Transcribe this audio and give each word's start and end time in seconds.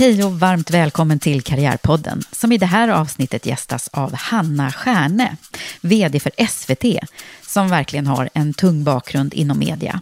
Hej 0.00 0.24
och 0.24 0.40
varmt 0.40 0.70
välkommen 0.70 1.18
till 1.18 1.42
Karriärpodden 1.42 2.22
som 2.32 2.52
i 2.52 2.58
det 2.58 2.66
här 2.66 2.88
avsnittet 2.88 3.46
gästas 3.46 3.88
av 3.92 4.14
Hanna 4.14 4.72
Stjärne, 4.72 5.36
vd 5.80 6.20
för 6.20 6.32
SVT, 6.48 7.08
som 7.46 7.68
verkligen 7.68 8.06
har 8.06 8.30
en 8.34 8.54
tung 8.54 8.84
bakgrund 8.84 9.34
inom 9.34 9.58
media. 9.58 10.00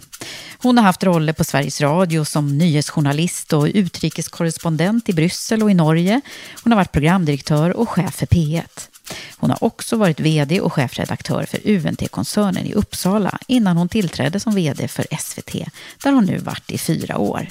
Hon 0.58 0.78
har 0.78 0.84
haft 0.84 1.04
roller 1.04 1.32
på 1.32 1.44
Sveriges 1.44 1.80
Radio 1.80 2.24
som 2.24 2.58
nyhetsjournalist 2.58 3.52
och 3.52 3.68
utrikeskorrespondent 3.74 5.08
i 5.08 5.12
Bryssel 5.12 5.62
och 5.62 5.70
i 5.70 5.74
Norge. 5.74 6.20
Hon 6.62 6.72
har 6.72 6.76
varit 6.76 6.92
programdirektör 6.92 7.76
och 7.76 7.88
chef 7.88 8.14
för 8.14 8.26
P1. 8.26 8.88
Hon 9.36 9.50
har 9.50 9.64
också 9.64 9.96
varit 9.96 10.20
vd 10.20 10.60
och 10.60 10.72
chefredaktör 10.72 11.46
för 11.50 11.60
UNT-koncernen 11.64 12.66
i 12.66 12.74
Uppsala 12.74 13.38
innan 13.46 13.76
hon 13.76 13.88
tillträdde 13.88 14.40
som 14.40 14.54
vd 14.54 14.88
för 14.88 15.06
SVT, 15.18 15.54
där 16.02 16.12
hon 16.12 16.24
nu 16.24 16.38
varit 16.38 16.70
i 16.70 16.78
fyra 16.78 17.18
år. 17.18 17.48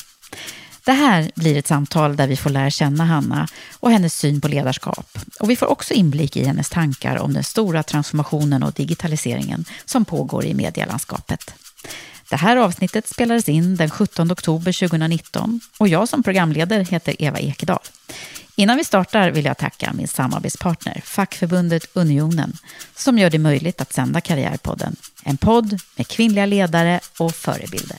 Det 0.87 0.93
här 0.93 1.31
blir 1.35 1.57
ett 1.57 1.67
samtal 1.67 2.15
där 2.15 2.27
vi 2.27 2.35
får 2.35 2.49
lära 2.49 2.69
känna 2.69 3.05
Hanna 3.05 3.47
och 3.79 3.91
hennes 3.91 4.17
syn 4.17 4.41
på 4.41 4.47
ledarskap. 4.47 5.17
Och 5.39 5.49
vi 5.49 5.55
får 5.55 5.65
också 5.65 5.93
inblick 5.93 6.37
i 6.37 6.45
hennes 6.45 6.69
tankar 6.69 7.17
om 7.17 7.33
den 7.33 7.43
stora 7.43 7.83
transformationen 7.83 8.63
och 8.63 8.73
digitaliseringen 8.73 9.65
som 9.85 10.05
pågår 10.05 10.45
i 10.45 10.53
medielandskapet. 10.53 11.53
Det 12.29 12.35
här 12.35 12.57
avsnittet 12.57 13.07
spelades 13.07 13.49
in 13.49 13.75
den 13.75 13.89
17 13.89 14.31
oktober 14.31 14.87
2019 14.87 15.59
och 15.77 15.87
jag 15.87 16.09
som 16.09 16.23
programledare 16.23 16.83
heter 16.83 17.15
Eva 17.19 17.39
Ekedal. 17.39 17.79
Innan 18.55 18.77
vi 18.77 18.83
startar 18.83 19.31
vill 19.31 19.45
jag 19.45 19.57
tacka 19.57 19.93
min 19.93 20.07
samarbetspartner, 20.07 21.01
fackförbundet 21.05 21.87
Unionen, 21.93 22.57
som 22.95 23.17
gör 23.17 23.29
det 23.29 23.39
möjligt 23.39 23.81
att 23.81 23.93
sända 23.93 24.21
Karriärpodden. 24.21 24.95
En 25.23 25.37
podd 25.37 25.79
med 25.95 26.07
kvinnliga 26.07 26.45
ledare 26.45 26.99
och 27.19 27.35
förebilder. 27.35 27.97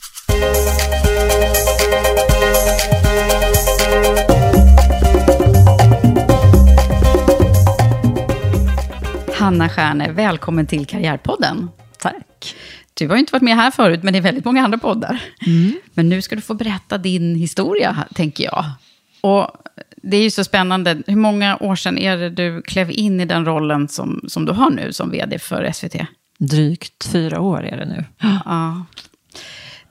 Hanna 9.34 9.68
Stjärne, 9.68 10.12
välkommen 10.12 10.66
till 10.66 10.86
Karriärpodden. 10.86 11.70
Tack. 11.98 12.54
Du 12.94 13.08
har 13.08 13.14
ju 13.14 13.20
inte 13.20 13.32
varit 13.32 13.42
med 13.42 13.56
här 13.56 13.70
förut, 13.70 14.02
men 14.02 14.12
det 14.12 14.18
är 14.18 14.22
väldigt 14.22 14.44
många 14.44 14.64
andra 14.64 14.78
poddar. 14.78 15.22
Men 15.94 16.08
nu 16.08 16.22
ska 16.22 16.36
du 16.36 16.42
få 16.42 16.54
berätta 16.54 16.98
din 16.98 17.34
historia, 17.34 17.96
tänker 18.14 18.44
jag. 18.44 18.64
Och 19.20 19.50
det 19.96 20.16
är 20.16 20.22
ju 20.22 20.30
så 20.30 20.44
spännande. 20.44 21.02
Hur 21.06 21.16
många 21.16 21.56
år 21.56 21.76
sedan 21.76 21.98
är 21.98 22.16
det 22.16 22.30
du 22.30 22.62
klev 22.62 22.90
in 22.90 23.20
i 23.20 23.24
den 23.24 23.44
rollen 23.44 23.88
som, 23.88 24.24
som 24.28 24.44
du 24.44 24.52
har 24.52 24.70
nu 24.70 24.92
som 24.92 25.10
vd 25.10 25.38
för 25.38 25.72
SVT? 25.72 25.96
Drygt 26.38 27.04
fyra 27.04 27.40
år 27.40 27.64
är 27.64 27.76
det 27.76 27.86
nu. 27.86 28.04
Ja. 28.44 28.84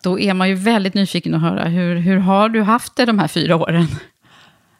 Då 0.07 0.19
är 0.19 0.33
man 0.33 0.49
ju 0.49 0.55
väldigt 0.55 0.93
nyfiken 0.93 1.33
att 1.33 1.41
höra, 1.41 1.65
hur, 1.65 1.95
hur 1.95 2.17
har 2.17 2.49
du 2.49 2.61
haft 2.61 2.95
det 2.95 3.05
de 3.05 3.19
här 3.19 3.27
fyra 3.27 3.55
åren? 3.55 3.87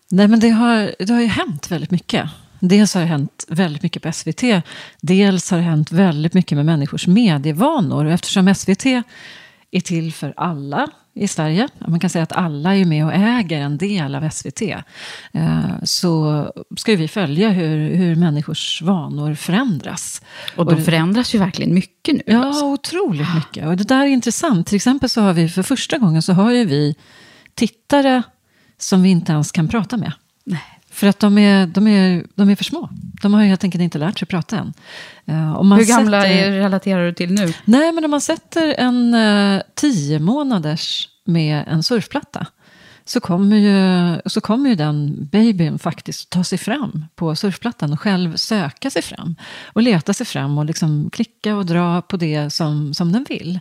Nej, 0.09 0.27
men 0.27 0.39
det 0.39 0.49
har, 0.49 0.91
det 0.99 1.13
har 1.13 1.21
ju 1.21 1.27
hänt 1.27 1.71
väldigt 1.71 1.91
mycket. 1.91 2.29
Dels 2.59 2.93
har 2.93 3.01
det 3.01 3.07
hänt 3.07 3.45
väldigt 3.47 3.83
mycket 3.83 4.03
på 4.03 4.11
SVT. 4.11 4.43
Dels 5.01 5.51
har 5.51 5.57
det 5.57 5.63
hänt 5.63 5.91
väldigt 5.91 6.33
mycket 6.33 6.55
med 6.55 6.65
människors 6.65 7.07
medievanor. 7.07 8.05
Och 8.05 8.11
eftersom 8.11 8.55
SVT 8.55 8.85
är 9.71 9.81
till 9.83 10.13
för 10.13 10.33
alla 10.37 10.87
i 11.17 11.27
Sverige, 11.27 11.67
man 11.87 11.99
kan 11.99 12.09
säga 12.09 12.23
att 12.23 12.31
alla 12.31 12.75
är 12.75 12.85
med 12.85 13.05
och 13.05 13.13
äger 13.13 13.59
en 13.59 13.77
del 13.77 14.15
av 14.15 14.29
SVT, 14.29 14.61
eh, 14.61 15.59
så 15.83 16.43
ska 16.77 16.95
vi 16.95 17.07
följa 17.07 17.49
hur, 17.49 17.95
hur 17.95 18.15
människors 18.15 18.81
vanor 18.81 19.33
förändras. 19.33 20.21
Och 20.55 20.65
de 20.65 20.83
förändras 20.83 21.35
ju 21.35 21.39
verkligen 21.39 21.73
mycket 21.73 22.15
nu. 22.15 22.23
Ja, 22.25 22.45
alltså. 22.45 22.65
otroligt 22.65 23.35
mycket. 23.35 23.67
Och 23.67 23.77
det 23.77 23.83
där 23.83 24.01
är 24.01 24.07
intressant. 24.07 24.67
Till 24.67 24.75
exempel 24.75 25.09
så 25.09 25.21
har 25.21 25.33
vi 25.33 25.49
för 25.49 25.63
första 25.63 25.97
gången 25.97 26.21
så 26.21 26.33
har 26.33 26.51
ju 26.51 26.65
vi 26.65 26.95
tittare 27.55 28.23
som 28.77 29.03
vi 29.03 29.09
inte 29.09 29.31
ens 29.31 29.51
kan 29.51 29.67
prata 29.67 29.97
med. 29.97 30.11
Nej. 30.43 30.76
För 30.97 31.07
att 31.07 31.19
de 31.19 31.37
är, 31.37 31.67
de, 31.67 31.87
är, 31.87 32.25
de 32.35 32.49
är 32.49 32.55
för 32.55 32.63
små. 32.63 32.89
De 33.21 33.33
har 33.33 33.43
helt 33.43 33.63
enkelt 33.63 33.81
inte 33.81 33.97
lärt 33.97 34.19
sig 34.19 34.27
prata 34.27 34.57
än. 34.57 34.73
Eh, 35.25 35.57
om 35.57 35.67
man 35.67 35.79
Hur 35.79 35.85
gamla 35.85 36.21
sätter, 36.21 36.51
relaterar 36.51 37.05
du 37.05 37.13
till 37.13 37.33
nu? 37.33 37.53
Nej, 37.65 37.91
men 37.91 38.05
om 38.05 38.11
man 38.11 38.21
sätter 38.21 38.67
en 38.67 39.13
uh, 39.13 39.61
tio 39.75 40.19
månaders 40.19 41.09
med 41.25 41.63
en 41.67 41.83
surfplatta 41.83 42.47
så 43.05 43.19
kommer, 43.19 43.57
ju, 43.57 44.21
så 44.25 44.41
kommer 44.41 44.69
ju 44.69 44.75
den 44.75 45.25
babyn 45.31 45.79
faktiskt 45.79 46.29
ta 46.29 46.43
sig 46.43 46.57
fram 46.57 47.05
på 47.15 47.35
surfplattan 47.35 47.93
och 47.93 47.99
själv 47.99 48.35
söka 48.35 48.89
sig 48.89 49.01
fram. 49.01 49.35
Och 49.73 49.81
leta 49.81 50.13
sig 50.13 50.25
fram 50.25 50.57
och 50.57 50.65
liksom 50.65 51.09
klicka 51.09 51.55
och 51.55 51.65
dra 51.65 52.01
på 52.01 52.17
det 52.17 52.49
som, 52.49 52.93
som 52.93 53.11
den 53.11 53.25
vill. 53.29 53.59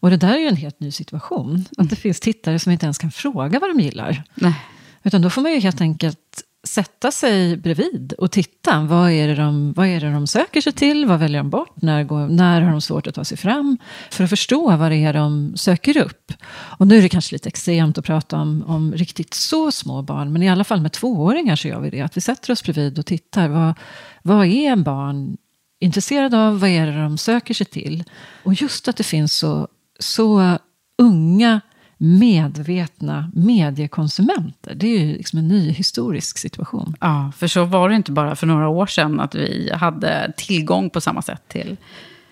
Och 0.00 0.10
det 0.10 0.16
där 0.16 0.34
är 0.34 0.38
ju 0.38 0.48
en 0.48 0.56
helt 0.56 0.80
ny 0.80 0.92
situation. 0.92 1.64
Att 1.78 1.90
det 1.90 1.96
finns 1.96 2.20
tittare 2.20 2.58
som 2.58 2.72
inte 2.72 2.86
ens 2.86 2.98
kan 2.98 3.10
fråga 3.10 3.60
vad 3.60 3.70
de 3.70 3.80
gillar. 3.80 4.22
Nej. 4.34 4.54
Utan 5.02 5.22
då 5.22 5.30
får 5.30 5.42
man 5.42 5.52
ju 5.52 5.60
helt 5.60 5.80
enkelt 5.80 6.42
sätta 6.76 7.10
sig 7.10 7.56
bredvid 7.56 8.12
och 8.12 8.30
titta. 8.30 8.80
Vad 8.80 9.10
är, 9.10 9.28
det 9.28 9.34
de, 9.34 9.72
vad 9.72 9.86
är 9.86 10.00
det 10.00 10.12
de 10.12 10.26
söker 10.26 10.60
sig 10.60 10.72
till? 10.72 11.06
Vad 11.06 11.18
väljer 11.18 11.38
de 11.38 11.50
bort? 11.50 11.82
När, 11.82 12.04
går, 12.04 12.28
när 12.28 12.60
har 12.60 12.70
de 12.70 12.80
svårt 12.80 13.06
att 13.06 13.14
ta 13.14 13.24
sig 13.24 13.36
fram? 13.36 13.78
För 14.10 14.24
att 14.24 14.30
förstå 14.30 14.76
vad 14.76 14.90
det 14.90 14.96
är 14.96 15.12
de 15.12 15.52
söker 15.56 15.96
upp. 15.96 16.32
Och 16.50 16.86
nu 16.86 16.98
är 16.98 17.02
det 17.02 17.08
kanske 17.08 17.34
lite 17.34 17.48
extremt 17.48 17.98
att 17.98 18.04
prata 18.04 18.36
om, 18.36 18.64
om 18.66 18.92
riktigt 18.92 19.34
så 19.34 19.72
små 19.72 20.02
barn. 20.02 20.32
Men 20.32 20.42
i 20.42 20.48
alla 20.48 20.64
fall 20.64 20.80
med 20.80 20.92
tvååringar 20.92 21.56
så 21.56 21.68
gör 21.68 21.80
vi 21.80 21.90
det. 21.90 22.00
Att 22.00 22.16
vi 22.16 22.20
sätter 22.20 22.52
oss 22.52 22.62
bredvid 22.62 22.98
och 22.98 23.06
tittar. 23.06 23.48
Vad, 23.48 23.74
vad 24.22 24.46
är 24.46 24.70
en 24.70 24.82
barn 24.82 25.36
intresserad 25.80 26.34
av? 26.34 26.60
Vad 26.60 26.70
är 26.70 26.86
det 26.86 27.02
de 27.02 27.18
söker 27.18 27.54
sig 27.54 27.66
till? 27.66 28.04
Och 28.44 28.54
just 28.54 28.88
att 28.88 28.96
det 28.96 29.04
finns 29.04 29.36
så, 29.36 29.68
så 29.98 30.58
unga 30.98 31.60
medvetna 31.96 33.30
mediekonsumenter. 33.34 34.74
Det 34.74 34.86
är 34.86 34.98
ju 34.98 35.12
liksom 35.12 35.38
en 35.38 35.48
ny 35.48 35.70
historisk 35.70 36.38
situation. 36.38 36.94
Ja, 37.00 37.32
för 37.36 37.46
så 37.46 37.64
var 37.64 37.88
det 37.88 37.94
inte 37.94 38.12
bara 38.12 38.36
för 38.36 38.46
några 38.46 38.68
år 38.68 38.86
sedan 38.86 39.20
att 39.20 39.34
vi 39.34 39.70
hade 39.74 40.32
tillgång 40.36 40.90
på 40.90 41.00
samma 41.00 41.22
sätt 41.22 41.42
till 41.48 41.76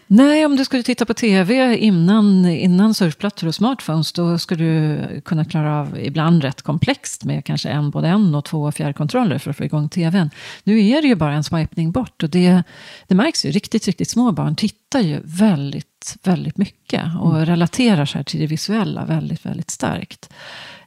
Nej, 0.06 0.46
om 0.46 0.56
du 0.56 0.64
skulle 0.64 0.82
titta 0.82 1.06
på 1.06 1.14
tv 1.14 1.76
innan, 1.76 2.46
innan 2.46 2.94
surfplattor 2.94 3.46
och 3.46 3.54
smartphones, 3.54 4.12
då 4.12 4.38
skulle 4.38 4.64
du 4.64 5.20
kunna 5.20 5.44
klara 5.44 5.80
av 5.80 5.98
ibland 5.98 6.42
rätt 6.42 6.62
komplext 6.62 7.24
med 7.24 7.44
kanske 7.44 7.68
en, 7.68 7.90
både 7.90 8.08
en 8.08 8.34
och 8.34 8.44
två 8.44 8.72
fjärrkontroller 8.72 9.38
för 9.38 9.50
att 9.50 9.56
få 9.56 9.64
igång 9.64 9.88
tvn. 9.88 10.30
Nu 10.64 10.88
är 10.88 11.02
det 11.02 11.08
ju 11.08 11.14
bara 11.14 11.32
en 11.32 11.44
swipning 11.44 11.92
bort 11.92 12.22
och 12.22 12.30
det, 12.30 12.62
det 13.06 13.14
märks 13.14 13.44
ju. 13.44 13.50
Riktigt, 13.50 13.86
riktigt 13.86 14.10
små 14.10 14.32
barn 14.32 14.56
tittar 14.56 15.00
ju 15.00 15.20
väldigt, 15.24 16.16
väldigt 16.22 16.58
mycket 16.58 17.02
och 17.20 17.34
mm. 17.34 17.46
relaterar 17.46 18.06
sig 18.06 18.24
till 18.24 18.40
det 18.40 18.46
visuella 18.46 19.04
väldigt, 19.04 19.46
väldigt 19.46 19.70
starkt. 19.70 20.32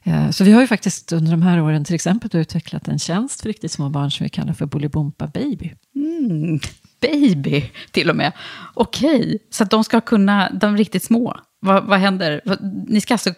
Eh, 0.02 0.30
så 0.30 0.44
vi 0.44 0.52
har 0.52 0.60
ju 0.60 0.66
faktiskt 0.66 1.12
under 1.12 1.30
de 1.30 1.42
här 1.42 1.60
åren 1.60 1.84
till 1.84 1.94
exempel 1.94 2.30
utvecklat 2.40 2.88
en 2.88 2.98
tjänst 2.98 3.40
för 3.40 3.48
riktigt 3.48 3.72
små 3.72 3.88
barn 3.88 4.10
som 4.10 4.24
vi 4.24 4.30
kallar 4.30 4.52
för 4.52 4.66
Bolibompa 4.66 5.26
Baby. 5.26 5.72
Mm 5.94 6.60
baby 7.00 7.70
till 7.90 8.10
och 8.10 8.16
med. 8.16 8.32
Okej, 8.74 9.20
okay. 9.20 9.38
så 9.50 9.62
att 9.62 9.70
de 9.70 9.84
ska 9.84 10.00
kunna, 10.00 10.50
de 10.50 10.76
riktigt 10.76 11.04
små, 11.04 11.40
vad, 11.60 11.84
vad 11.84 11.98
händer? 11.98 12.40
Ni 12.88 13.00
ska 13.00 13.14
alltså 13.14 13.30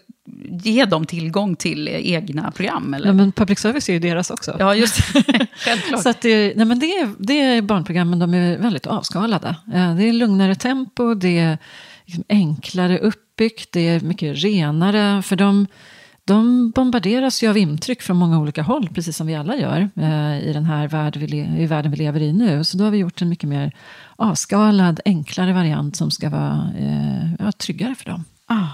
ge 0.62 0.84
dem 0.84 1.06
tillgång 1.06 1.56
till 1.56 1.88
egna 1.88 2.50
program? 2.50 2.94
Eller? 2.94 3.06
Ja, 3.06 3.12
men 3.12 3.32
public 3.32 3.58
service 3.58 3.88
är 3.88 3.92
ju 3.92 3.98
deras 3.98 4.30
också. 4.30 4.56
Ja, 4.58 4.74
just 4.74 5.00
Självklart. 5.56 6.02
så 6.02 6.08
att 6.08 6.20
det, 6.20 6.52
nej, 6.56 6.66
men 6.66 6.78
det, 6.78 6.86
är, 6.86 7.10
det 7.18 7.40
är 7.40 7.62
barnprogram, 7.62 8.10
men 8.10 8.18
de 8.18 8.34
är 8.34 8.58
väldigt 8.58 8.86
avskalade. 8.86 9.56
Det 9.66 10.08
är 10.08 10.12
lugnare 10.12 10.54
tempo, 10.54 11.14
det 11.14 11.38
är 11.38 11.58
liksom 12.04 12.24
enklare 12.28 12.98
uppbyggt, 12.98 13.72
det 13.72 13.88
är 13.88 14.00
mycket 14.00 14.44
renare. 14.44 15.22
För 15.22 15.36
de 15.36 15.66
de 16.30 16.70
bombarderas 16.70 17.42
ju 17.42 17.48
av 17.48 17.56
intryck 17.56 18.02
från 18.02 18.16
många 18.16 18.40
olika 18.40 18.62
håll, 18.62 18.88
precis 18.94 19.16
som 19.16 19.26
vi 19.26 19.34
alla 19.34 19.56
gör 19.56 19.90
eh, 19.96 20.48
i 20.48 20.52
den 20.52 20.64
här 20.64 20.88
värld 20.88 21.16
vi 21.16 21.38
i 21.58 21.66
världen 21.66 21.90
vi 21.90 21.96
lever 21.96 22.20
i 22.20 22.32
nu. 22.32 22.64
Så 22.64 22.78
då 22.78 22.84
har 22.84 22.90
vi 22.90 22.98
gjort 22.98 23.22
en 23.22 23.28
mycket 23.28 23.48
mer 23.48 23.72
avskalad, 24.16 25.00
enklare 25.04 25.52
variant 25.52 25.96
som 25.96 26.10
ska 26.10 26.28
vara 26.30 26.70
eh, 26.78 27.32
ja, 27.38 27.52
tryggare 27.52 27.94
för 27.94 28.04
dem. 28.04 28.24
Ah. 28.46 28.66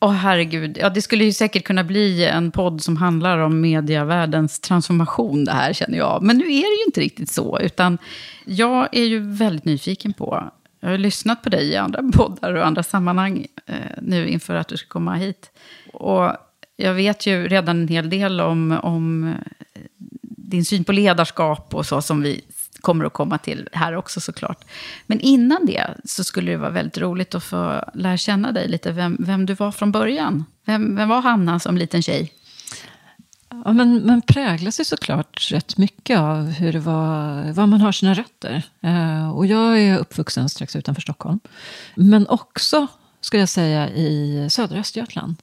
Åh 0.00 0.10
oh, 0.10 0.12
herregud, 0.12 0.78
ja, 0.80 0.90
det 0.90 1.02
skulle 1.02 1.24
ju 1.24 1.32
säkert 1.32 1.64
kunna 1.64 1.84
bli 1.84 2.24
en 2.24 2.50
podd 2.50 2.82
som 2.82 2.96
handlar 2.96 3.38
om 3.38 3.60
medievärldens 3.60 4.60
transformation 4.60 5.44
det 5.44 5.52
här 5.52 5.72
känner 5.72 5.98
jag. 5.98 6.22
Men 6.22 6.38
nu 6.38 6.44
är 6.44 6.76
det 6.76 6.80
ju 6.80 6.84
inte 6.86 7.00
riktigt 7.00 7.30
så, 7.30 7.60
utan 7.60 7.98
jag 8.44 8.88
är 8.92 9.04
ju 9.04 9.20
väldigt 9.20 9.64
nyfiken 9.64 10.12
på 10.12 10.50
jag 10.84 10.90
har 10.90 10.98
lyssnat 10.98 11.42
på 11.42 11.48
dig 11.48 11.68
i 11.68 11.76
andra 11.76 12.02
poddar 12.12 12.54
och 12.54 12.66
andra 12.66 12.82
sammanhang 12.82 13.46
eh, 13.66 13.76
nu 14.02 14.28
inför 14.28 14.54
att 14.54 14.68
du 14.68 14.76
ska 14.76 14.88
komma 14.88 15.14
hit. 15.14 15.50
Och 15.92 16.30
jag 16.76 16.94
vet 16.94 17.26
ju 17.26 17.48
redan 17.48 17.80
en 17.80 17.88
hel 17.88 18.10
del 18.10 18.40
om, 18.40 18.78
om 18.82 19.24
eh, 19.24 19.80
din 20.22 20.64
syn 20.64 20.84
på 20.84 20.92
ledarskap 20.92 21.74
och 21.74 21.86
så 21.86 22.02
som 22.02 22.22
vi 22.22 22.40
kommer 22.80 23.04
att 23.04 23.12
komma 23.12 23.38
till 23.38 23.68
här 23.72 23.96
också 23.96 24.20
såklart. 24.20 24.64
Men 25.06 25.20
innan 25.20 25.66
det 25.66 25.94
så 26.04 26.24
skulle 26.24 26.50
det 26.50 26.56
vara 26.56 26.70
väldigt 26.70 26.98
roligt 26.98 27.34
att 27.34 27.44
få 27.44 27.84
lära 27.94 28.16
känna 28.16 28.52
dig 28.52 28.68
lite, 28.68 28.92
vem, 28.92 29.16
vem 29.20 29.46
du 29.46 29.54
var 29.54 29.72
från 29.72 29.92
början. 29.92 30.44
Vem, 30.64 30.96
vem 30.96 31.08
var 31.08 31.20
Hanna 31.20 31.60
som 31.60 31.78
liten 31.78 32.02
tjej? 32.02 32.32
Ja, 33.64 33.72
men 33.72 34.06
man 34.06 34.22
präglas 34.22 34.80
ju 34.80 34.84
såklart 34.84 35.50
rätt 35.50 35.76
mycket 35.76 36.18
av 36.18 36.44
hur 36.44 36.72
det 36.72 36.78
var, 36.78 37.52
var 37.52 37.66
man 37.66 37.80
har 37.80 37.92
sina 37.92 38.14
rötter. 38.14 38.62
Eh, 38.80 39.30
och 39.30 39.46
jag 39.46 39.80
är 39.80 39.98
uppvuxen 39.98 40.48
strax 40.48 40.76
utanför 40.76 41.02
Stockholm. 41.02 41.40
Men 41.94 42.28
också, 42.28 42.86
skulle 43.20 43.42
jag 43.42 43.48
säga, 43.48 43.90
i 43.90 44.46
södra 44.50 44.78
Östergötland. 44.78 45.36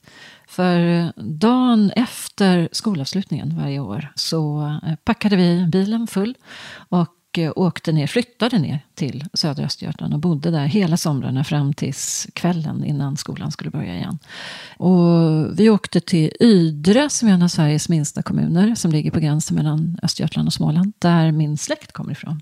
För 0.52 1.12
dagen 1.22 1.92
efter 1.96 2.70
skolavslutningen 2.72 3.58
varje 3.58 3.80
år 3.80 4.12
så 4.16 4.62
eh, 4.86 4.96
packade 5.04 5.36
vi 5.36 5.66
bilen 5.72 6.08
full 6.08 6.36
och 6.90 7.38
eh, 7.38 7.52
åkte 7.56 7.92
ner, 7.92 8.08
flyttade 8.08 8.60
ner 8.60 8.80
till 8.94 9.26
södra 9.34 9.64
Östergötland 9.64 10.14
och 10.14 10.20
bodde 10.20 10.52
där 10.52 10.66
hela 10.66 10.98
somrarna 10.98 11.44
fram 11.44 11.74
tills 11.74 12.28
kvällen 12.34 12.86
innan 12.86 13.18
skolan 13.18 13.52
skulle 13.52 13.70
börja 13.70 13.96
igen. 13.96 14.20
Och 14.78 15.60
vi 15.60 15.70
åkte 15.70 16.00
till 16.00 16.32
Ydre 16.40 17.10
som 17.10 17.28
är 17.28 17.34
en 17.34 17.44
av 17.44 17.48
Sveriges 17.48 17.90
minsta 17.90 18.22
kommuner 18.22 18.76
som 18.76 18.92
ligger 18.92 19.12
på 19.12 19.20
gränsen 19.20 19.56
mellan 19.56 20.00
Östergötland 20.04 20.48
och 20.48 20.54
Småland, 20.54 20.94
där 21.00 21.32
min 21.32 21.58
släkt 21.58 21.92
kommer 21.92 22.12
ifrån. 22.12 22.42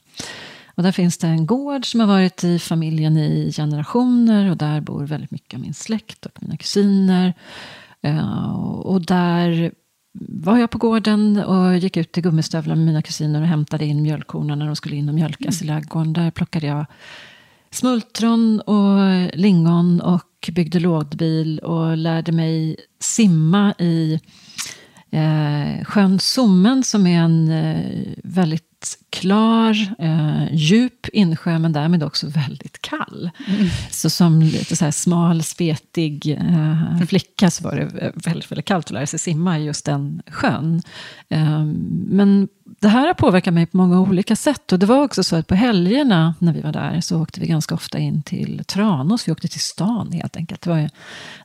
Och 0.65 0.83
där 0.83 0.91
finns 0.91 1.17
det 1.17 1.27
en 1.27 1.45
gård 1.45 1.91
som 1.91 1.99
har 1.99 2.07
varit 2.07 2.43
i 2.43 2.59
familjen 2.59 3.17
i 3.17 3.51
generationer 3.51 4.51
och 4.51 4.57
där 4.57 4.81
bor 4.81 5.05
väldigt 5.05 5.31
mycket 5.31 5.53
av 5.53 5.59
min 5.59 5.73
släkt 5.73 6.25
och 6.25 6.41
mina 6.41 6.57
kusiner. 6.57 7.33
Uh, 8.07 8.53
och 8.63 9.05
där 9.05 9.71
var 10.19 10.57
jag 10.57 10.69
på 10.69 10.77
gården 10.77 11.37
och 11.37 11.77
gick 11.77 11.97
ut 11.97 12.17
i 12.17 12.21
gummistövlar 12.21 12.75
med 12.75 12.85
mina 12.85 13.01
kusiner 13.01 13.41
och 13.41 13.47
hämtade 13.47 13.85
in 13.85 14.01
mjölkkorna 14.01 14.55
när 14.55 14.65
de 14.65 14.75
skulle 14.75 14.95
in 14.95 15.09
och 15.09 15.15
mjölkas 15.15 15.61
mm. 15.61 15.73
i 15.73 15.75
ladugården. 15.75 16.13
Där 16.13 16.31
plockade 16.31 16.67
jag 16.67 16.85
smultron 17.71 18.61
och 18.61 19.29
lingon 19.33 20.01
och 20.01 20.49
byggde 20.51 20.79
lådbil 20.79 21.59
och 21.59 21.97
lärde 21.97 22.31
mig 22.31 22.75
simma 22.99 23.73
i 23.79 24.19
eh, 25.11 25.85
sjön 25.85 26.19
Sommen 26.19 26.83
som 26.83 27.07
är 27.07 27.19
en 27.19 27.51
eh, 27.51 28.13
väldigt 28.23 28.68
klar, 29.09 29.95
eh, 29.99 30.53
djup 30.53 31.07
insjö 31.13 31.59
men 31.59 31.73
därmed 31.73 32.03
också 32.03 32.27
väldigt 32.27 32.81
kall. 32.81 33.29
Mm. 33.47 33.67
Så 33.91 34.09
som 34.09 34.41
lite 34.41 34.75
så 34.75 34.85
här 34.85 34.91
smal, 34.91 35.43
spetig 35.43 36.37
eh, 36.39 37.05
flicka 37.07 37.51
så 37.51 37.63
var 37.63 37.75
det 37.75 38.11
väldigt, 38.15 38.51
väldigt 38.51 38.65
kallt 38.65 38.85
att 38.85 38.91
lära 38.91 39.07
sig 39.07 39.19
simma 39.19 39.59
i 39.59 39.63
just 39.63 39.85
den 39.85 40.21
sjön. 40.27 40.81
Eh, 41.29 41.63
men 42.07 42.47
det 42.79 42.87
här 42.87 43.07
har 43.07 43.13
påverkat 43.13 43.53
mig 43.53 43.65
på 43.65 43.77
många 43.77 43.99
olika 43.99 44.35
sätt. 44.35 44.71
Och 44.71 44.79
det 44.79 44.85
var 44.85 45.03
också 45.03 45.23
så 45.23 45.35
att 45.35 45.47
på 45.47 45.55
helgerna 45.55 46.35
när 46.39 46.53
vi 46.53 46.61
var 46.61 46.71
där 46.71 47.01
så 47.01 47.21
åkte 47.21 47.39
vi 47.39 47.47
ganska 47.47 47.75
ofta 47.75 47.99
in 47.99 48.21
till 48.21 48.63
Tranås. 48.67 49.27
Vi 49.27 49.31
åkte 49.31 49.47
till 49.47 49.59
stan 49.59 50.11
helt 50.11 50.37
enkelt. 50.37 50.61
Det 50.61 50.69
var 50.69 50.77
ju 50.77 50.89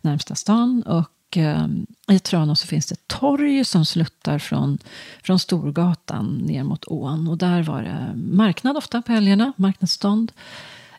närmsta 0.02 0.34
stan. 0.34 0.82
Och 0.82 1.10
eh, 1.36 1.66
i 2.08 2.18
Tranås 2.18 2.60
så 2.60 2.66
finns 2.66 2.86
det 2.86 2.92
ett 2.92 3.08
torg 3.08 3.64
som 3.64 3.84
sluttar 3.84 4.38
från, 4.38 4.78
från 5.22 5.38
Storgatan 5.38 6.26
ner 6.26 6.62
mot 6.62 6.84
ån. 6.84 7.28
Och 7.28 7.38
där 7.38 7.62
var 7.62 7.82
det 7.82 8.12
marknad 8.16 8.76
ofta 8.76 9.02
på 9.02 9.12
helgerna, 9.12 9.52
marknadsstånd. 9.56 10.32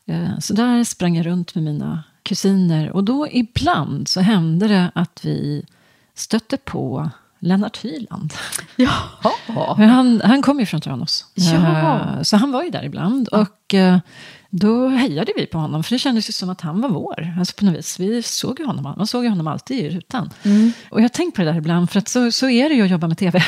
Eh, 0.06 0.40
så 0.40 0.54
där 0.54 0.84
sprang 0.84 1.18
jag 1.18 1.26
runt 1.26 1.56
med 1.56 1.64
mina 1.64 2.04
kusiner. 2.24 2.92
Och 2.92 3.04
då 3.04 3.28
ibland 3.32 4.08
så 4.08 4.22
hände 4.22 4.68
det 4.68 4.92
att 4.96 5.26
vi 5.26 5.66
stötte 6.14 6.58
på 6.58 7.10
Lennart 7.40 7.78
Hyland. 7.78 8.34
Jaha. 8.76 9.76
Han, 9.78 10.22
han 10.24 10.42
kom 10.42 10.60
ju 10.60 10.66
från 10.66 10.82
Tranås. 10.82 11.26
Ja. 11.34 11.54
Eh, 11.54 12.22
så 12.22 12.38
han 12.38 12.52
var 12.52 12.64
ju 12.64 12.70
där 12.70 12.84
ibland. 12.84 13.28
Och 13.28 13.74
eh, 13.74 14.00
då 14.60 14.88
hejade 14.88 15.32
vi 15.36 15.46
på 15.46 15.58
honom, 15.58 15.84
för 15.84 15.96
det 15.96 16.00
kändes 16.00 16.30
ju 16.30 16.34
som 16.34 16.50
att 16.50 16.62
han 16.62 16.82
var 16.82 16.90
vår. 16.90 17.34
Alltså 17.40 17.56
på 17.56 17.66
något 17.66 17.76
vis. 17.76 18.00
Vi 18.00 18.24
såg 18.24 18.60
ju 18.60 18.66
honom, 18.66 18.84
man 18.98 19.08
såg 19.08 19.24
ju 19.24 19.30
honom 19.30 19.48
alltid 19.48 19.86
i 19.86 19.90
rutan. 19.90 20.30
Mm. 20.44 20.72
Och 20.90 21.00
jag 21.00 21.04
har 21.04 21.10
tänkt 21.10 21.36
på 21.36 21.42
det 21.42 21.52
där 21.52 21.58
ibland, 21.58 21.90
för 21.90 22.00
att 22.00 22.08
så, 22.08 22.32
så 22.32 22.50
är 22.50 22.70
det 22.70 22.76
ju 22.76 22.82
att 22.82 22.90
jobba 22.90 23.08
med 23.08 23.18
tv. 23.18 23.38
uh, 23.38 23.44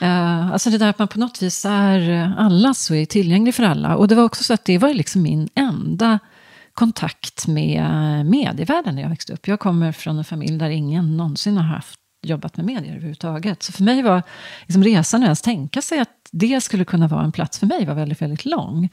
alltså 0.52 0.70
det 0.70 0.78
där 0.78 0.88
att 0.88 0.98
man 0.98 1.08
på 1.08 1.18
något 1.18 1.42
vis 1.42 1.64
är 1.64 2.32
allas 2.38 2.90
och 2.90 2.96
är 2.96 3.06
tillgänglig 3.06 3.54
för 3.54 3.62
alla. 3.62 3.96
Och 3.96 4.08
det 4.08 4.14
var 4.14 4.24
också 4.24 4.44
så 4.44 4.54
att 4.54 4.64
det 4.64 4.78
var 4.78 4.94
liksom 4.94 5.22
min 5.22 5.48
enda 5.54 6.18
kontakt 6.74 7.46
med 7.46 7.82
medievärlden 8.26 8.94
när 8.94 9.02
jag 9.02 9.08
växte 9.10 9.32
upp. 9.32 9.48
Jag 9.48 9.60
kommer 9.60 9.92
från 9.92 10.18
en 10.18 10.24
familj 10.24 10.58
där 10.58 10.70
ingen 10.70 11.16
någonsin 11.16 11.56
har 11.56 11.64
haft 11.64 12.00
jobbat 12.22 12.56
med 12.56 12.66
medier 12.66 12.92
överhuvudtaget. 12.92 13.62
Så 13.62 13.72
för 13.72 13.82
mig 13.82 14.02
var 14.02 14.22
liksom 14.60 14.84
resan 14.84 15.22
att 15.22 15.26
ens 15.26 15.42
tänka 15.42 15.82
sig 15.82 15.98
att 16.00 16.28
det 16.30 16.60
skulle 16.60 16.84
kunna 16.84 17.08
vara 17.08 17.24
en 17.24 17.32
plats 17.32 17.58
för 17.58 17.66
mig 17.66 17.86
var 17.86 17.94
väldigt, 17.94 18.22
väldigt 18.22 18.44
lång. 18.44 18.88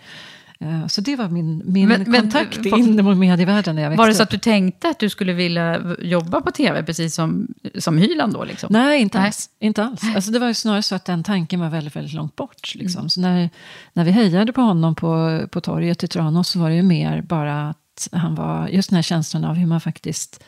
Eh, 0.59 0.87
så 0.87 1.01
det 1.01 1.15
var 1.15 1.29
min, 1.29 1.61
min 1.65 1.87
men, 1.87 2.05
kontakt 2.05 2.59
men, 2.63 2.79
in 2.79 3.05
mot 3.05 3.17
medievärlden 3.17 3.75
när 3.75 3.81
jag 3.81 3.89
växte 3.89 4.01
Var 4.01 4.07
det 4.07 4.15
så 4.15 4.23
att 4.23 4.29
du 4.29 4.37
tänkte 4.37 4.89
att 4.89 4.99
du 4.99 5.09
skulle 5.09 5.33
vilja 5.33 5.95
jobba 5.99 6.41
på 6.41 6.51
tv, 6.51 6.83
precis 6.83 7.15
som, 7.15 7.47
som 7.77 7.97
Hyland 7.97 8.33
då? 8.33 8.43
Liksom? 8.43 8.67
Nej, 8.71 9.01
inte 9.01 9.17
Nej. 9.17 9.27
alls. 9.27 9.49
Inte 9.59 9.83
alls. 9.83 10.01
Alltså, 10.15 10.31
det 10.31 10.39
var 10.39 10.47
ju 10.47 10.53
snarare 10.53 10.83
så 10.83 10.95
att 10.95 11.05
den 11.05 11.23
tanken 11.23 11.59
var 11.59 11.69
väldigt, 11.69 11.95
väldigt 11.95 12.13
långt 12.13 12.35
bort. 12.35 12.75
Liksom. 12.75 12.99
Mm. 12.99 13.09
Så 13.09 13.21
när, 13.21 13.49
när 13.93 14.03
vi 14.03 14.11
hejade 14.11 14.53
på 14.53 14.61
honom 14.61 14.95
på, 14.95 15.41
på 15.51 15.61
torget 15.61 16.03
i 16.03 16.07
Tranås 16.07 16.49
så 16.49 16.59
var 16.59 16.69
det 16.69 16.75
ju 16.75 16.83
mer 16.83 17.21
bara 17.21 17.69
att 17.69 18.09
han 18.11 18.35
var, 18.35 18.67
just 18.67 18.89
den 18.89 18.95
här 18.95 19.03
känslan 19.03 19.45
av 19.45 19.55
hur 19.55 19.67
man 19.67 19.81
faktiskt 19.81 20.43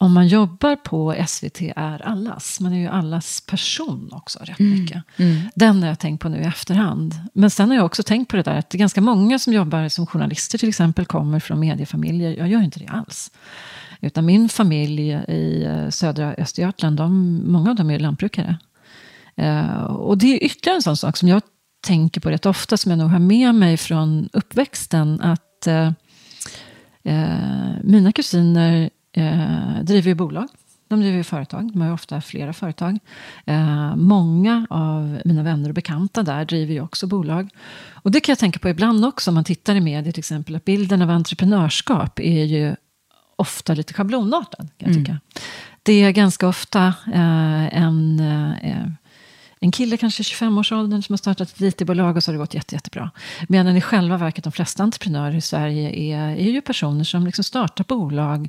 om 0.00 0.12
man 0.12 0.28
jobbar 0.28 0.76
på 0.76 1.24
SVT 1.26 1.60
är 1.76 2.06
allas. 2.06 2.60
Man 2.60 2.72
är 2.72 2.78
ju 2.78 2.86
allas 2.86 3.40
person 3.40 4.08
också 4.12 4.38
rätt 4.38 4.60
mm. 4.60 4.80
mycket. 4.80 5.02
Mm. 5.16 5.40
Den 5.54 5.82
har 5.82 5.88
jag 5.88 5.98
tänkt 5.98 6.22
på 6.22 6.28
nu 6.28 6.38
i 6.38 6.44
efterhand. 6.44 7.14
Men 7.32 7.50
sen 7.50 7.68
har 7.68 7.76
jag 7.76 7.84
också 7.84 8.02
tänkt 8.02 8.30
på 8.30 8.36
det 8.36 8.42
där 8.42 8.58
att 8.58 8.70
det 8.70 8.76
är 8.76 8.78
ganska 8.78 9.00
många 9.00 9.38
som 9.38 9.52
jobbar 9.52 9.88
som 9.88 10.06
journalister 10.06 10.58
till 10.58 10.68
exempel 10.68 11.06
kommer 11.06 11.40
från 11.40 11.60
mediefamiljer. 11.60 12.36
Jag 12.36 12.48
gör 12.48 12.62
inte 12.62 12.78
det 12.78 12.88
alls. 12.88 13.30
Utan 14.00 14.26
min 14.26 14.48
familj 14.48 15.10
i 15.28 15.64
eh, 15.64 15.88
södra 15.88 16.34
Östergötland, 16.34 16.96
de, 16.96 17.42
många 17.52 17.70
av 17.70 17.76
dem 17.76 17.90
är 17.90 17.98
lantbrukare. 17.98 18.58
Uh, 19.40 19.84
och 19.84 20.18
det 20.18 20.26
är 20.26 20.44
ytterligare 20.44 20.76
en 20.76 20.82
sån 20.82 20.96
sak 20.96 21.16
som 21.16 21.28
jag 21.28 21.42
tänker 21.80 22.20
på 22.20 22.30
rätt 22.30 22.46
ofta, 22.46 22.76
som 22.76 22.90
jag 22.90 22.98
nog 22.98 23.10
har 23.10 23.18
med 23.18 23.54
mig 23.54 23.76
från 23.76 24.28
uppväxten. 24.32 25.20
Att 25.20 25.66
uh, 25.68 25.90
uh, 27.12 27.72
mina 27.82 28.12
kusiner 28.12 28.90
eh, 29.12 29.82
driver 29.82 30.08
ju 30.08 30.14
bolag. 30.14 30.48
De 30.88 31.00
driver 31.00 31.16
ju 31.16 31.24
företag. 31.24 31.72
De 31.72 31.80
har 31.80 31.88
ju 31.88 31.94
ofta 31.94 32.20
flera 32.20 32.52
företag. 32.52 32.98
Eh, 33.46 33.96
många 33.96 34.66
av 34.70 35.20
mina 35.24 35.42
vänner 35.42 35.68
och 35.68 35.74
bekanta 35.74 36.22
där 36.22 36.44
driver 36.44 36.74
ju 36.74 36.80
också 36.80 37.06
bolag. 37.06 37.50
Och 37.92 38.10
det 38.10 38.20
kan 38.20 38.32
jag 38.32 38.38
tänka 38.38 38.58
på 38.58 38.68
ibland 38.68 39.04
också 39.04 39.30
om 39.30 39.34
man 39.34 39.44
tittar 39.44 39.74
i 39.74 39.80
media 39.80 40.12
till 40.12 40.20
exempel. 40.20 40.56
Att 40.56 40.64
bilden 40.64 41.02
av 41.02 41.10
entreprenörskap 41.10 42.20
är 42.20 42.44
ju 42.44 42.74
ofta 43.36 43.74
lite 43.74 43.94
schablonartad. 43.94 44.68
Kan 44.78 44.88
jag 44.88 44.98
tycka. 44.98 45.10
Mm. 45.10 45.22
Det 45.82 45.92
är 45.92 46.10
ganska 46.10 46.48
ofta 46.48 46.94
eh, 47.06 47.78
en... 47.78 48.20
Eh, 48.20 48.90
en 49.60 49.72
kille 49.72 49.96
kanske 49.96 50.22
25-årsåldern 50.22 51.02
som 51.02 51.12
har 51.12 51.18
startat 51.18 51.48
ett 51.48 51.60
IT-bolag 51.60 52.16
och 52.16 52.24
så 52.24 52.30
har 52.30 52.34
det 52.34 52.38
gått 52.38 52.54
jätte, 52.54 52.74
jättebra. 52.74 53.10
Medan 53.48 53.76
i 53.76 53.80
själva 53.80 54.16
verket 54.16 54.44
de 54.44 54.52
flesta 54.52 54.82
entreprenörer 54.82 55.34
i 55.34 55.40
Sverige 55.40 55.90
är, 55.90 56.36
är 56.36 56.50
ju 56.50 56.60
personer 56.60 57.04
som 57.04 57.26
liksom 57.26 57.44
startar 57.44 57.84
bolag 57.84 58.48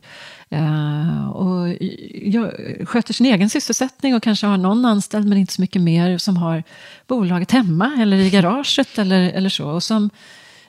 eh, 0.50 1.30
och 1.30 1.68
gör, 2.14 2.86
sköter 2.86 3.14
sin 3.14 3.26
egen 3.26 3.50
sysselsättning 3.50 4.16
och 4.16 4.24
kanske 4.24 4.48
har 4.48 4.58
någon 4.58 4.86
anställd 4.86 5.28
men 5.28 5.38
inte 5.38 5.54
så 5.54 5.62
mycket 5.62 5.82
mer. 5.82 6.18
Som 6.18 6.38
har 6.38 6.64
bolaget 7.08 7.52
hemma 7.52 7.98
eller 8.02 8.18
i 8.18 8.30
garaget 8.30 9.00
eller, 9.00 9.30
eller 9.30 9.50
så. 9.50 9.70
Och 9.70 9.84
som, 9.84 10.10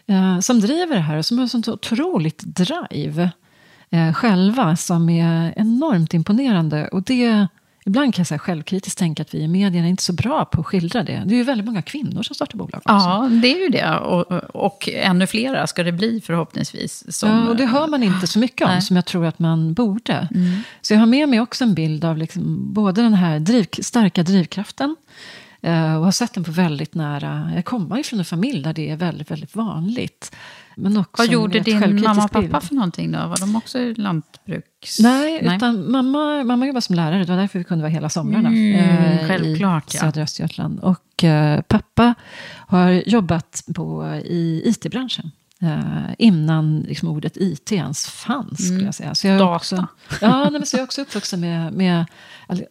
eh, 0.07 0.41
som 0.41 0.61
driver 0.61 0.95
det 0.95 1.03
här 1.03 1.17
och 1.17 1.27
som 1.27 1.39
har 1.39 1.47
sånt 1.47 1.69
otroligt 1.69 2.43
drive 2.43 3.31
eh, 3.91 4.13
själva 4.13 4.77
som 4.77 5.09
är 5.09 5.55
enormt 5.57 6.15
imponerande. 6.15 6.89
Och 6.89 7.03
det 7.03 7.47
Ibland 7.87 8.15
kan 8.15 8.21
jag 8.21 8.27
säga 8.27 8.39
självkritiskt 8.39 8.99
tänka 8.99 9.23
att 9.23 9.35
vi 9.35 9.39
i 9.39 9.49
medierna 9.49 9.87
är 9.87 9.91
inte 9.91 10.03
så 10.03 10.13
bra 10.13 10.45
på 10.45 10.61
att 10.61 10.67
skildra 10.67 11.03
det. 11.03 11.23
Det 11.27 11.35
är 11.35 11.37
ju 11.37 11.43
väldigt 11.43 11.67
många 11.67 11.83
kvinnor 11.83 12.23
som 12.23 12.35
startar 12.35 12.59
bolag 12.59 12.75
också. 12.75 12.95
Ja, 12.95 13.29
det 13.43 13.53
är 13.53 13.63
ju 13.63 13.69
det. 13.69 13.99
Och, 13.99 14.33
och 14.55 14.89
ännu 14.93 15.27
flera 15.27 15.67
ska 15.67 15.83
det 15.83 15.93
bli 15.93 16.21
förhoppningsvis. 16.21 17.17
Som, 17.17 17.31
ja, 17.31 17.49
och 17.49 17.57
det 17.57 17.67
hör 17.67 17.87
man 17.87 18.03
inte 18.03 18.27
så 18.27 18.39
mycket 18.39 18.67
om, 18.67 18.73
nej. 18.73 18.83
som 18.83 18.97
jag 18.97 19.05
tror 19.05 19.27
att 19.27 19.39
man 19.39 19.75
borde. 19.75 20.29
Mm. 20.35 20.63
Så 20.81 20.95
jag 20.95 21.01
har 21.01 21.07
med 21.07 21.29
mig 21.29 21.41
också 21.41 21.65
en 21.65 21.75
bild 21.75 22.05
av 22.05 22.19
liksom 22.19 22.73
både 22.75 23.03
den 23.03 23.15
här 23.15 23.39
driv, 23.39 23.67
starka 23.81 24.23
drivkraften 24.23 24.97
eh, 25.61 25.97
och 25.97 26.05
har 26.05 26.13
sett 26.13 26.35
den 26.35 26.45
på 26.45 26.51
väldigt 26.51 26.95
nära... 26.95 27.53
Jag 27.55 27.65
kommer 27.65 27.97
ju 27.97 28.03
från 28.03 28.19
en 28.19 28.25
familj 28.25 28.63
där 28.63 28.73
det 28.73 28.91
är 28.91 28.97
väldigt, 28.97 29.31
väldigt 29.31 29.57
vanligt. 29.57 30.33
Men 30.81 30.97
också 30.97 31.23
Vad 31.23 31.33
gjorde 31.33 31.61
din 31.61 32.03
mamma 32.03 32.25
och 32.25 32.31
pappa 32.31 32.61
för 32.61 32.75
någonting 32.75 33.13
då? 33.13 33.19
Var 33.19 33.41
de 33.41 33.57
också 33.57 33.79
lantbruks... 33.97 34.99
Nej, 35.01 35.41
Nej, 35.43 35.57
utan 35.57 35.91
mamma, 35.91 36.45
mamma 36.45 36.67
jobbade 36.67 36.83
som 36.83 36.97
lärare. 36.97 37.25
Det 37.25 37.33
var 37.33 37.37
därför 37.37 37.59
vi 37.59 37.65
kunde 37.65 37.83
vara 37.83 37.93
hela 37.93 38.09
somrarna. 38.09 38.49
Mm, 38.49 38.75
eh, 38.75 39.29
självklart, 39.29 39.95
I 39.95 39.97
ja. 39.97 40.01
södra 40.01 40.23
Östergötland. 40.23 40.81
Och 40.81 41.25
eh, 41.25 41.61
pappa 41.61 42.15
har 42.67 42.91
jobbat 42.91 43.65
på, 43.75 44.15
i 44.25 44.63
IT-branschen. 44.65 45.31
Uh, 45.63 46.11
innan 46.19 46.81
liksom, 46.81 47.09
ordet 47.09 47.37
IT 47.37 47.73
ens 47.73 48.07
fanns, 48.07 48.67
skulle 48.67 48.85
jag 48.85 48.95
säga. 48.95 49.15
Så 49.15 49.27
jag 49.27 49.39
Data. 49.39 49.57
Också, 49.57 49.87
ja, 50.21 50.41
nej, 50.43 50.53
men 50.53 50.67
så 50.67 50.77
jag 50.77 50.81
är 50.81 50.85
också 50.85 51.03
uppvuxen 51.03 51.41
med, 51.41 51.73
med 51.73 52.07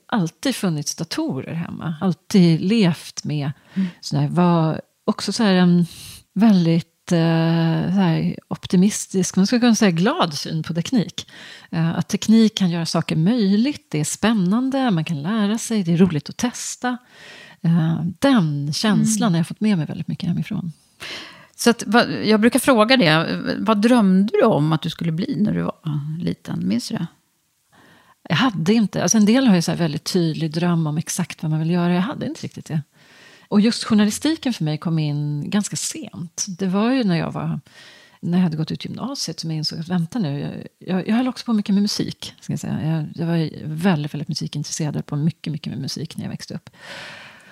alltid 0.06 0.56
funnits 0.56 0.96
datorer 0.96 1.54
hemma. 1.54 1.96
Alltid 2.02 2.62
levt 2.62 3.24
med, 3.24 3.52
mm. 3.74 3.88
sådär, 4.02 4.28
var 4.28 4.82
också 5.06 5.32
så 5.32 5.44
här 5.44 5.54
en 5.54 5.86
väldigt 6.34 6.89
eh, 7.12 8.34
optimistisk, 8.48 9.36
man 9.36 9.48
skulle 9.48 9.60
kunna 9.60 9.76
säga 9.76 9.92
glad 9.92 10.34
syn 10.34 10.64
på 10.64 10.74
teknik. 10.74 11.28
Eh, 11.72 11.98
att 11.98 12.08
teknik 12.08 12.58
kan 12.58 12.70
göra 12.70 12.86
saker 12.86 13.16
möjligt, 13.16 13.86
det 13.90 14.00
är 14.00 14.04
spännande, 14.04 14.92
man 14.92 15.06
kan 15.06 15.22
lära 15.22 15.58
sig, 15.58 15.84
det 15.84 15.94
är 15.94 15.98
roligt 15.98 16.30
att 16.30 16.38
testa. 16.38 16.98
Eh, 17.62 18.02
den 18.20 18.74
känslan 18.74 19.28
mm. 19.28 19.34
har 19.34 19.40
jag 19.40 19.48
fått 19.48 19.62
med 19.62 19.78
mig 19.78 19.88
väldigt 19.88 20.08
mycket 20.08 20.30
hemifrån. 20.30 20.72
Så 21.56 21.70
att, 21.70 21.84
jag 22.26 22.40
brukar 22.40 22.60
fråga 22.60 22.98
det, 22.98 23.42
vad 23.60 23.82
drömde 23.82 24.34
du 24.42 24.46
om 24.46 24.74
att 24.74 24.82
du 24.82 24.90
skulle 24.90 25.12
bli 25.12 25.36
när 25.40 25.54
du 25.54 25.62
var 25.62 25.76
liten? 26.20 26.68
Minns 26.68 26.90
du 26.90 26.96
det? 26.96 27.08
Jag 28.30 28.36
hade 28.36 28.74
inte, 28.74 29.04
alltså 29.04 29.18
en 29.18 29.26
del 29.26 29.48
har 29.48 29.56
ju 29.56 29.62
så 29.62 29.76
väldigt 29.76 30.04
tydlig 30.04 30.52
dröm 30.52 30.88
om 30.88 30.98
exakt 30.98 31.44
vad 31.44 31.52
man 31.52 31.60
vill 31.60 31.72
göra. 31.72 31.94
Jag 31.94 32.02
hade 32.02 32.26
inte 32.26 32.42
riktigt 32.42 32.66
det. 32.66 32.82
Och 33.50 33.62
just 33.62 33.84
journalistiken 33.84 34.54
för 34.54 34.64
mig 34.64 34.78
kom 34.78 35.00
in 35.00 35.50
ganska 35.50 35.76
sent. 35.76 36.46
Det 36.48 36.68
var 36.68 36.92
ju 36.92 37.04
när 37.04 37.18
jag 37.18 37.32
var 37.32 37.60
när 38.22 38.38
jag 38.38 38.44
hade 38.44 38.58
gått 38.58 38.72
ut 38.72 38.86
gymnasiet 38.86 39.40
som 39.40 39.52
jag 39.52 39.58
insåg 39.58 39.80
att 39.80 39.88
vänta 39.88 40.20
nu, 40.20 40.40
jag, 40.40 40.68
jag, 40.80 41.08
jag 41.08 41.16
höll 41.16 41.28
också 41.28 41.46
på 41.46 41.54
mycket 41.54 41.76
med 41.76 41.82
musik. 41.82 42.34
Ska 42.42 42.54
jag, 42.54 42.60
säga. 42.60 42.86
Jag, 42.86 43.08
jag 43.16 43.26
var 43.26 43.50
väldigt, 43.66 44.14
väldigt 44.14 44.30
musikintresserad, 44.30 45.06
på 45.06 45.16
mycket, 45.16 45.54
mycket 45.54 45.74
med 45.74 45.82
musik 45.82 46.18
när 46.18 46.26
jag 46.26 46.30
växte 46.30 46.54
upp. 46.54 46.70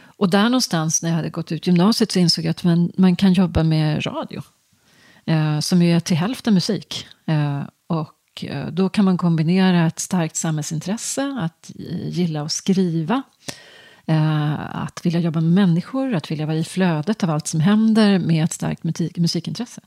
Och 0.05 0.29
där 0.29 0.43
någonstans 0.43 1.01
när 1.03 1.09
jag 1.09 1.15
hade 1.15 1.29
gått 1.29 1.51
ut 1.51 1.67
gymnasiet 1.67 2.11
så 2.11 2.19
insåg 2.19 2.45
jag 2.45 2.51
att 2.51 2.63
man, 2.63 2.91
man 2.97 3.15
kan 3.15 3.33
jobba 3.33 3.63
med 3.63 4.05
radio. 4.05 4.41
Eh, 5.25 5.59
som 5.59 5.81
ju 5.81 5.95
är 5.95 5.99
till 5.99 6.17
hälften 6.17 6.53
musik. 6.53 7.07
Eh, 7.25 7.63
och 7.87 8.43
eh, 8.43 8.67
då 8.67 8.89
kan 8.89 9.05
man 9.05 9.17
kombinera 9.17 9.87
ett 9.87 9.99
starkt 9.99 10.35
samhällsintresse, 10.35 11.37
att 11.39 11.71
gilla 12.09 12.41
att 12.41 12.51
skriva 12.51 13.23
att 14.71 15.05
vilja 15.05 15.19
jobba 15.19 15.41
med 15.41 15.51
människor, 15.51 16.13
att 16.13 16.31
vilja 16.31 16.45
vara 16.45 16.57
i 16.57 16.63
flödet 16.63 17.23
av 17.23 17.29
allt 17.29 17.47
som 17.47 17.59
händer 17.59 18.19
med 18.19 18.43
ett 18.43 18.53
starkt 18.53 18.83
musik, 18.83 19.17
musikintresse. 19.17 19.81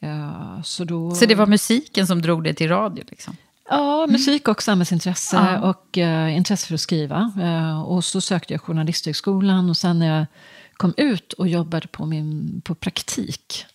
Eh, 0.00 0.62
så, 0.62 0.84
då... 0.84 1.14
så 1.14 1.26
det 1.26 1.34
var 1.34 1.46
musiken 1.46 2.06
som 2.06 2.22
drog 2.22 2.44
dig 2.44 2.54
till 2.54 2.68
radio? 2.68 3.04
Liksom? 3.08 3.36
Ja, 3.70 4.06
musik 4.06 4.48
och 4.48 4.62
samhällsintresse 4.62 5.36
mm. 5.36 5.62
och 5.62 5.96
uh, 5.96 6.36
intresse 6.36 6.66
för 6.66 6.74
att 6.74 6.80
skriva. 6.80 7.32
Uh, 7.38 7.80
och 7.80 8.04
så 8.04 8.20
sökte 8.20 8.54
jag 8.54 8.60
Journalisthögskolan 8.60 9.70
och 9.70 9.76
sen 9.76 9.98
när 9.98 10.18
jag 10.18 10.26
kom 10.72 10.94
ut 10.96 11.32
och 11.32 11.48
jobbade 11.48 11.88
på, 11.88 12.06
min, 12.06 12.60
på 12.64 12.74
praktik 12.74 13.66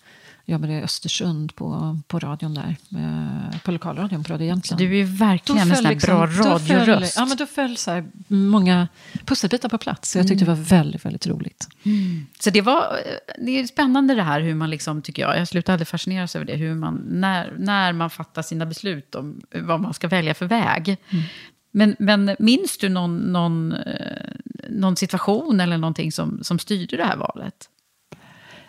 jobbade 0.45 0.73
i 0.73 0.81
Östersund 0.81 1.55
på, 1.55 1.99
på 2.07 2.19
radion 2.19 2.53
där. 2.53 2.75
Eh, 2.95 3.59
på 3.59 3.71
lokalradion 3.71 4.23
på 4.23 4.33
Radio 4.33 4.47
Jämtland. 4.47 4.79
Så 4.79 4.85
du 4.85 4.91
är 4.91 4.97
ju 4.97 5.03
verkligen 5.03 5.69
en 5.69 5.75
sån 5.75 5.85
här 5.85 5.93
liksom, 5.93 6.15
bra 6.15 6.25
radioröst. 6.25 7.15
Ja, 7.17 7.25
men 7.25 7.37
då 7.37 7.45
föll 7.45 7.77
så 7.77 7.91
här 7.91 8.05
många 8.27 8.87
pusselbitar 9.25 9.69
på 9.69 9.77
plats. 9.77 10.11
Så 10.11 10.17
jag 10.17 10.27
tyckte 10.27 10.45
mm. 10.45 10.55
det 10.55 10.61
var 10.61 10.67
väldigt, 10.69 11.05
väldigt 11.05 11.27
roligt. 11.27 11.67
Mm. 11.83 12.25
Så 12.39 12.49
det 12.49 12.61
var 12.61 12.99
det 13.37 13.59
är 13.59 13.67
spännande 13.67 14.15
det 14.15 14.23
här 14.23 14.41
hur 14.41 14.55
man 14.55 14.69
liksom, 14.69 15.01
tycker 15.01 15.21
jag, 15.21 15.37
jag 15.37 15.47
slutar 15.47 15.73
aldrig 15.73 15.87
fascineras 15.87 16.35
över 16.35 16.45
det, 16.45 16.55
hur 16.55 16.75
man, 16.75 17.03
när, 17.09 17.53
när 17.57 17.93
man 17.93 18.09
fattar 18.09 18.41
sina 18.41 18.65
beslut 18.65 19.15
om 19.15 19.41
vad 19.55 19.81
man 19.81 19.93
ska 19.93 20.07
välja 20.07 20.33
för 20.33 20.45
väg. 20.45 20.97
Mm. 21.09 21.23
Men, 21.71 21.95
men 21.99 22.35
minns 22.39 22.77
du 22.77 22.89
någon, 22.89 23.17
någon, 23.17 23.73
eh, 23.73 24.33
någon 24.69 24.95
situation 24.95 25.59
eller 25.59 25.77
någonting 25.77 26.11
som, 26.11 26.39
som 26.43 26.59
styrde 26.59 26.97
det 26.97 27.05
här 27.05 27.17
valet? 27.17 27.69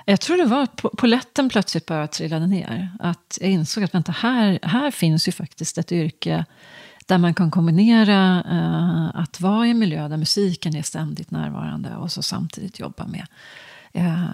Jag 0.05 0.21
tror 0.21 0.37
det 0.37 0.45
var 0.45 0.63
att 0.63 1.03
lätten 1.03 1.49
plötsligt 1.49 1.87
bara 1.87 2.07
trillade 2.07 2.47
ner. 2.47 2.91
Att 2.99 3.39
jag 3.41 3.51
insåg 3.51 3.85
att 3.85 3.95
vänta, 3.95 4.13
här, 4.13 4.59
här 4.63 4.91
finns 4.91 5.29
ju 5.29 5.33
faktiskt 5.33 5.79
ett 5.79 5.93
yrke 5.93 6.45
där 7.07 7.19
man 7.19 7.35
kan 7.35 7.51
kombinera 7.51 8.45
eh, 8.51 9.21
att 9.21 9.41
vara 9.41 9.67
i 9.67 9.71
en 9.71 9.79
miljö 9.79 10.09
där 10.09 10.17
musiken 10.17 10.77
är 10.77 10.83
ständigt 10.83 11.31
närvarande 11.31 11.97
och 11.97 12.13
så 12.13 12.23
samtidigt 12.23 12.79
jobba 12.79 13.07
med 13.07 13.27
eh, 13.93 14.25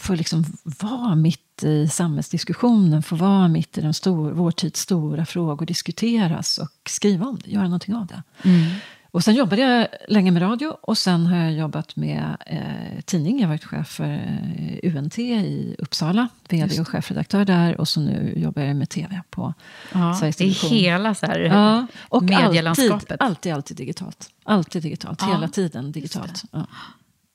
få 0.00 0.14
liksom 0.14 0.44
vara 0.64 1.14
mitt 1.14 1.62
i 1.62 1.88
samhällsdiskussionen, 1.88 3.02
få 3.02 3.16
vara 3.16 3.48
mitt 3.48 3.78
i 3.78 3.80
den 3.80 3.94
stor, 3.94 4.30
vår 4.32 4.50
tids 4.50 4.80
stora 4.80 5.26
frågor, 5.26 5.66
diskuteras 5.66 6.58
och 6.58 6.70
skriva 6.88 7.26
om 7.26 7.38
det, 7.44 7.50
göra 7.50 7.64
någonting 7.64 7.94
av 7.94 8.06
det. 8.06 8.22
Mm. 8.42 8.70
Och 9.14 9.24
sen 9.24 9.34
jobbade 9.34 9.62
jag 9.62 9.88
länge 10.08 10.30
med 10.30 10.42
radio 10.42 10.76
och 10.80 10.98
sen 10.98 11.26
har 11.26 11.36
jag 11.36 11.52
jobbat 11.52 11.96
med 11.96 12.36
eh, 12.46 13.00
tidning. 13.04 13.40
Jag 13.40 13.46
har 13.46 13.54
varit 13.54 13.64
chef 13.64 13.88
för 13.88 14.04
eh, 14.82 14.96
UNT 14.96 15.18
i 15.18 15.76
Uppsala, 15.78 16.28
vd 16.48 16.80
och 16.80 16.88
chefredaktör 16.88 17.44
där. 17.44 17.80
Och 17.80 17.88
så 17.88 18.00
nu 18.00 18.32
jobbar 18.36 18.62
jag 18.62 18.76
med 18.76 18.88
tv 18.88 19.22
på 19.30 19.54
ja, 19.92 20.14
Sveriges 20.14 20.36
Television. 20.36 20.72
I 20.72 20.80
hela 20.80 21.14
så 21.14 21.26
här, 21.26 21.38
ja, 21.38 21.86
och 22.08 22.22
medielandskapet. 22.22 23.10
Alltid, 23.10 23.22
alltid, 23.22 23.52
alltid 23.52 23.76
digitalt. 23.76 24.30
Alltid 24.44 24.82
digitalt, 24.82 25.18
ja, 25.22 25.26
hela 25.26 25.48
tiden 25.48 25.92
digitalt. 25.92 26.42
Ja. 26.52 26.66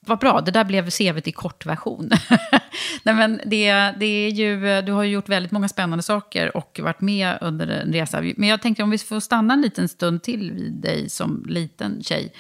Vad 0.06 0.20
bra, 0.20 0.42
det 0.42 0.52
där 0.52 0.64
blev 0.64 0.90
CVt 0.90 1.28
i 1.28 1.32
kortversion. 1.32 2.10
Nej, 3.04 3.16
men 3.16 3.42
det, 3.46 3.72
det 4.00 4.06
är 4.06 4.30
ju, 4.30 4.82
du 4.82 4.92
har 4.92 5.04
ju 5.04 5.12
gjort 5.12 5.30
väldigt 5.30 5.52
många 5.52 5.70
spännande 5.70 6.04
saker 6.04 6.58
och 6.58 6.80
varit 6.84 7.02
med 7.02 7.38
under 7.42 7.68
en 7.68 7.94
resa. 7.94 8.22
Men 8.22 8.50
jag 8.50 8.62
tänkte 8.62 8.84
om 8.84 8.90
vi 8.90 8.98
får 8.98 9.20
stanna 9.20 9.54
en 9.54 9.62
liten 9.62 9.88
stund 9.88 10.24
till 10.24 10.52
vid 10.52 10.74
dig 10.74 11.10
som 11.10 11.46
liten 11.48 12.04
tjej. 12.04 12.34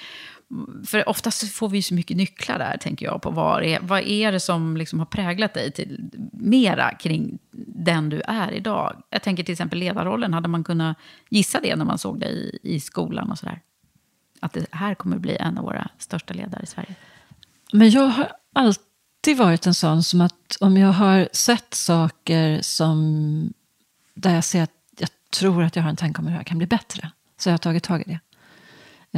För 0.86 1.10
oftast 1.10 1.54
får 1.54 1.70
vi 1.70 1.82
så 1.82 1.94
mycket 1.94 2.18
nycklar 2.18 2.60
där, 2.60 2.78
tänker 2.78 3.06
jag, 3.06 3.22
på 3.22 3.32
vad 3.32 3.64
är, 3.64 3.80
vad 3.82 4.02
är 4.02 4.32
det 4.32 4.40
som 4.40 4.78
liksom 4.78 5.00
har 5.00 5.06
präglat 5.06 5.54
dig 5.54 5.72
till 5.72 6.10
mera 6.34 6.92
kring 6.92 7.40
den 7.68 8.10
du 8.10 8.22
är 8.28 8.52
idag? 8.52 9.04
Jag 9.10 9.22
tänker 9.22 9.44
till 9.44 9.52
exempel 9.52 9.80
ledarrollen, 9.80 10.34
hade 10.34 10.50
man 10.50 10.64
kunnat 10.64 10.98
gissa 11.30 11.60
det 11.60 11.76
när 11.76 11.86
man 11.86 11.98
såg 11.98 12.20
dig 12.20 12.60
i, 12.64 12.76
i 12.76 12.80
skolan 12.80 13.32
och 13.32 13.38
sådär? 13.38 13.62
Att 14.40 14.54
det 14.54 14.66
här 14.72 14.96
kommer 14.96 15.18
bli 15.18 15.36
en 15.36 15.58
av 15.58 15.64
våra 15.64 15.90
största 15.98 16.34
ledare 16.34 16.64
i 16.64 16.68
Sverige. 16.68 16.96
Men 17.74 17.90
jag 17.90 18.08
har 18.08 18.32
alltid 18.54 18.89
varit 19.36 19.68
en 19.68 19.74
sån 19.74 20.04
som 20.04 20.22
att 20.22 20.58
om 20.60 20.78
jag 20.78 20.94
har 20.94 21.30
sett 21.34 21.74
saker 21.74 22.62
som 22.62 23.54
där 24.14 24.36
jag 24.36 24.44
ser 24.44 24.64
att 24.64 24.72
jag 25.00 25.10
tror 25.30 25.64
att 25.64 25.76
jag 25.76 25.84
har 25.84 25.90
en 25.90 25.96
tanke 25.96 26.20
om 26.20 26.26
hur 26.26 26.32
det 26.32 26.38
här 26.38 26.44
kan 26.44 26.58
bli 26.58 26.68
bättre. 26.68 27.12
Så 27.38 27.50
jag 27.50 27.54
har 27.54 27.58
tagit 27.58 27.84
tag 27.84 28.02
i 28.02 28.04
det. 28.04 28.20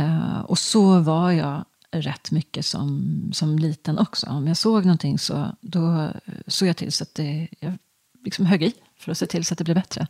Uh, 0.01 0.39
och 0.39 0.59
så 0.59 0.99
var 0.99 1.31
jag 1.31 1.65
rätt 1.91 2.31
mycket 2.31 2.65
som, 2.65 3.11
som 3.33 3.59
liten 3.59 3.97
också. 3.99 4.27
Om 4.27 4.47
jag 4.47 4.57
såg 4.57 4.85
någonting 4.85 5.19
så 5.19 5.55
då 5.61 6.11
såg 6.47 6.67
jag 6.67 6.77
till 6.77 6.91
så 6.91 7.03
att 7.03 7.15
det, 7.15 7.47
jag 7.59 7.77
liksom 8.25 8.45
högg 8.45 8.63
i 8.63 8.73
för 8.97 9.11
att 9.11 9.17
se 9.17 9.25
till 9.25 9.45
så 9.45 9.53
att 9.53 9.57
det 9.57 9.63
blev 9.63 9.75
bättre. 9.75 10.07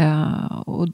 Uh, 0.00 0.58
och 0.58 0.88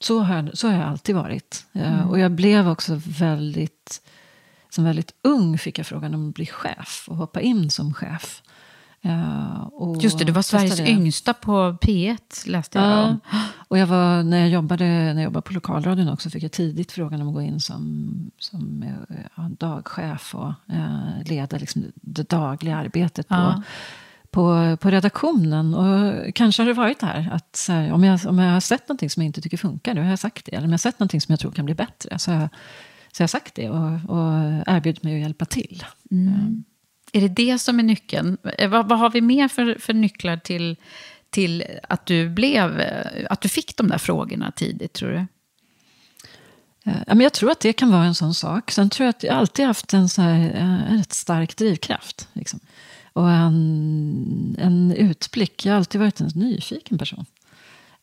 Så 0.00 0.20
har, 0.20 0.50
så 0.54 0.68
har 0.68 0.74
jag 0.74 0.84
alltid 0.84 1.14
varit. 1.14 1.66
Eh, 1.72 1.94
Mm. 1.94 2.10
Och 2.10 2.18
jag 2.18 2.32
blev 2.32 2.68
också 2.68 3.00
väldigt... 3.06 4.02
Som 4.74 4.84
väldigt 4.84 5.14
ung 5.22 5.58
fick 5.58 5.78
jag 5.78 5.86
frågan 5.86 6.14
om 6.14 6.28
att 6.28 6.34
bli 6.34 6.46
chef 6.46 7.04
och 7.08 7.16
hoppa 7.16 7.40
in 7.40 7.70
som 7.70 7.94
chef. 7.94 8.42
Eh, 9.04 9.68
Just 10.00 10.18
det, 10.18 10.24
du 10.24 10.32
var 10.32 10.42
Sveriges 10.42 10.76
det. 10.76 10.88
yngsta 10.90 11.34
på 11.34 11.76
P1, 11.82 12.18
läste 12.48 12.78
jag 12.78 12.88
Ja, 12.88 13.04
om. 13.04 13.20
och 13.68 13.78
jag 13.78 13.86
var, 13.86 14.22
när, 14.22 14.38
jag 14.40 14.48
jobbade, 14.48 14.84
när 14.84 15.14
jag 15.14 15.22
jobbade 15.24 15.42
på 15.42 15.52
lokalradion 15.52 16.08
också 16.08 16.30
fick 16.30 16.42
jag 16.42 16.52
tidigt 16.52 16.92
frågan 16.92 17.20
om 17.22 17.28
att 17.28 17.34
gå 17.34 17.42
in 17.42 17.60
som, 17.60 18.30
som 18.38 18.82
eh, 18.82 19.16
ja, 19.36 19.50
dagchef 19.58 20.34
och 20.34 20.52
eh, 20.72 21.24
leda 21.26 21.58
liksom 21.58 21.84
det 21.94 22.28
dagliga 22.30 22.76
arbetet 22.76 23.28
på, 23.28 23.34
Ja. 23.34 23.62
på, 24.30 24.76
på 24.80 24.90
redaktionen. 24.90 25.74
Och 25.74 26.14
kanske 26.34 26.62
har 26.62 26.66
det 26.66 26.72
varit 26.74 27.00
det 27.00 27.06
här, 27.06 27.30
att 27.32 27.66
här, 27.68 27.92
om, 27.92 28.04
jag, 28.04 28.20
om 28.26 28.38
jag 28.38 28.52
har 28.52 28.60
sett 28.60 28.88
någonting 28.88 29.10
som 29.10 29.22
jag 29.22 29.26
inte 29.28 29.40
tycker 29.40 29.56
funkar, 29.56 29.94
då 29.94 30.00
har 30.02 30.08
jag 30.08 30.18
sagt 30.18 30.46
det. 30.46 30.52
Eller 30.52 30.64
om 30.66 30.70
jag 30.70 30.72
har 30.72 30.78
sett 30.78 30.98
någonting 30.98 31.20
som 31.20 31.32
jag 31.32 31.40
tror 31.40 31.52
kan 31.52 31.64
bli 31.64 31.74
bättre, 31.74 32.18
så 32.18 32.30
har 32.32 32.40
jag, 32.40 32.48
så 33.12 33.20
har 33.20 33.24
jag 33.24 33.30
sagt 33.30 33.54
det 33.54 33.68
och, 33.70 33.92
och 34.08 34.32
erbjudit 34.66 35.02
mig 35.02 35.14
att 35.14 35.20
hjälpa 35.20 35.44
till. 35.44 35.84
Är 37.12 37.20
det 37.20 37.28
det 37.28 37.58
som 37.58 37.78
är 37.78 37.82
nyckeln? 37.82 38.38
Eh, 38.58 38.70
Vad, 38.70 38.88
vad 38.88 38.98
har 38.98 39.10
vi 39.10 39.20
mer 39.20 39.48
för, 39.48 39.76
för 39.78 39.92
nycklar 39.92 40.36
till, 40.36 40.76
till 41.30 41.64
att 41.88 42.06
du 42.06 42.28
blev, 42.28 42.80
eh, 42.80 43.26
att 43.30 43.40
du 43.40 43.48
fick 43.48 43.76
de 43.76 43.88
där 43.88 43.98
frågorna 43.98 44.50
tidigt, 44.50 44.92
tror 44.92 45.10
du? 45.10 45.16
Eh, 46.90 46.96
Ja, 47.06 47.14
men 47.14 47.20
jag 47.20 47.32
tror 47.32 47.50
att 47.50 47.60
det 47.60 47.72
kan 47.72 47.90
vara 47.90 48.04
en 48.04 48.14
sån 48.14 48.34
sak. 48.34 48.70
Sen 48.70 48.90
tror 48.90 49.04
jag 49.04 49.10
att 49.10 49.22
jag 49.22 49.34
alltid 49.34 49.66
haft 49.66 49.94
en, 49.94 50.08
så 50.08 50.22
här, 50.22 50.50
en 50.50 50.98
rätt 50.98 51.12
stark 51.12 51.56
drivkraft. 51.56 52.28
Liksom. 52.32 52.60
Och 53.12 53.30
en, 53.30 54.56
en 54.58 54.92
utblick. 54.92 55.66
Jag 55.66 55.72
har 55.72 55.76
alltid 55.78 56.00
varit 56.00 56.20
en 56.20 56.30
nyfiken 56.34 56.98
person. 56.98 57.24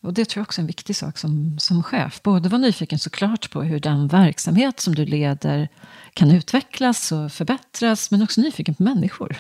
Och 0.02 0.14
det 0.14 0.26
tror 0.26 0.42
jag 0.42 0.46
också 0.46 0.62
är 0.62 0.64
en 0.64 0.68
viktig 0.68 0.96
sak 0.96 1.18
som, 1.18 1.60
som 1.60 1.84
chef. 1.84 2.22
Både 2.24 2.50
vara 2.50 2.62
nyfiken 2.62 3.00
såklart 3.00 3.52
på 3.52 3.62
hur 3.64 3.80
den 3.80 4.08
verksamhet 4.08 4.80
som 4.80 4.96
du 4.96 5.06
leder 5.06 5.70
kan 6.14 6.32
utvecklas 6.32 7.12
och 7.12 7.32
förbättras. 7.32 8.12
Men 8.12 8.24
också 8.24 8.42
nyfiken 8.42 8.76
på 8.76 8.84
människor. 8.84 9.38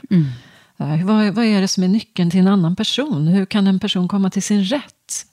Eh, 0.77 1.05
vad, 1.05 1.33
vad 1.33 1.45
är 1.45 1.61
det 1.61 1.67
som 1.67 1.83
är 1.83 1.87
nyckeln 1.87 2.31
till 2.31 2.39
en 2.39 2.47
annan 2.47 2.75
person? 2.75 3.27
Hur 3.27 3.45
kan 3.45 3.67
en 3.67 3.79
person 3.79 4.07
komma 4.07 4.29
till 4.29 4.43
sin 4.43 4.63
rätt? 4.63 5.25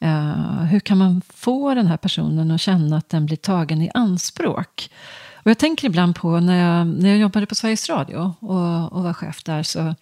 Eh, 0.00 0.62
hur 0.62 0.80
kan 0.80 0.98
man 0.98 1.22
få 1.28 1.74
den 1.74 1.86
här 1.86 1.96
personen 1.96 2.50
att 2.50 2.60
känna 2.60 2.96
att 2.96 3.08
den 3.08 3.26
blir 3.26 3.36
tagen 3.36 3.82
i 3.82 3.90
anspråk? 3.94 4.90
Och 5.34 5.50
jag 5.50 5.58
tänker 5.58 5.86
ibland 5.86 6.16
på 6.16 6.40
när 6.40 6.56
jag, 6.56 6.86
när 6.86 7.08
jag 7.08 7.18
jobbade 7.18 7.46
på 7.46 7.54
Sveriges 7.54 7.88
Radio 7.88 8.34
och, 8.40 8.92
och 8.92 9.02
var 9.02 9.12
chef 9.12 9.44
där. 9.44 9.62
Så, 9.62 9.94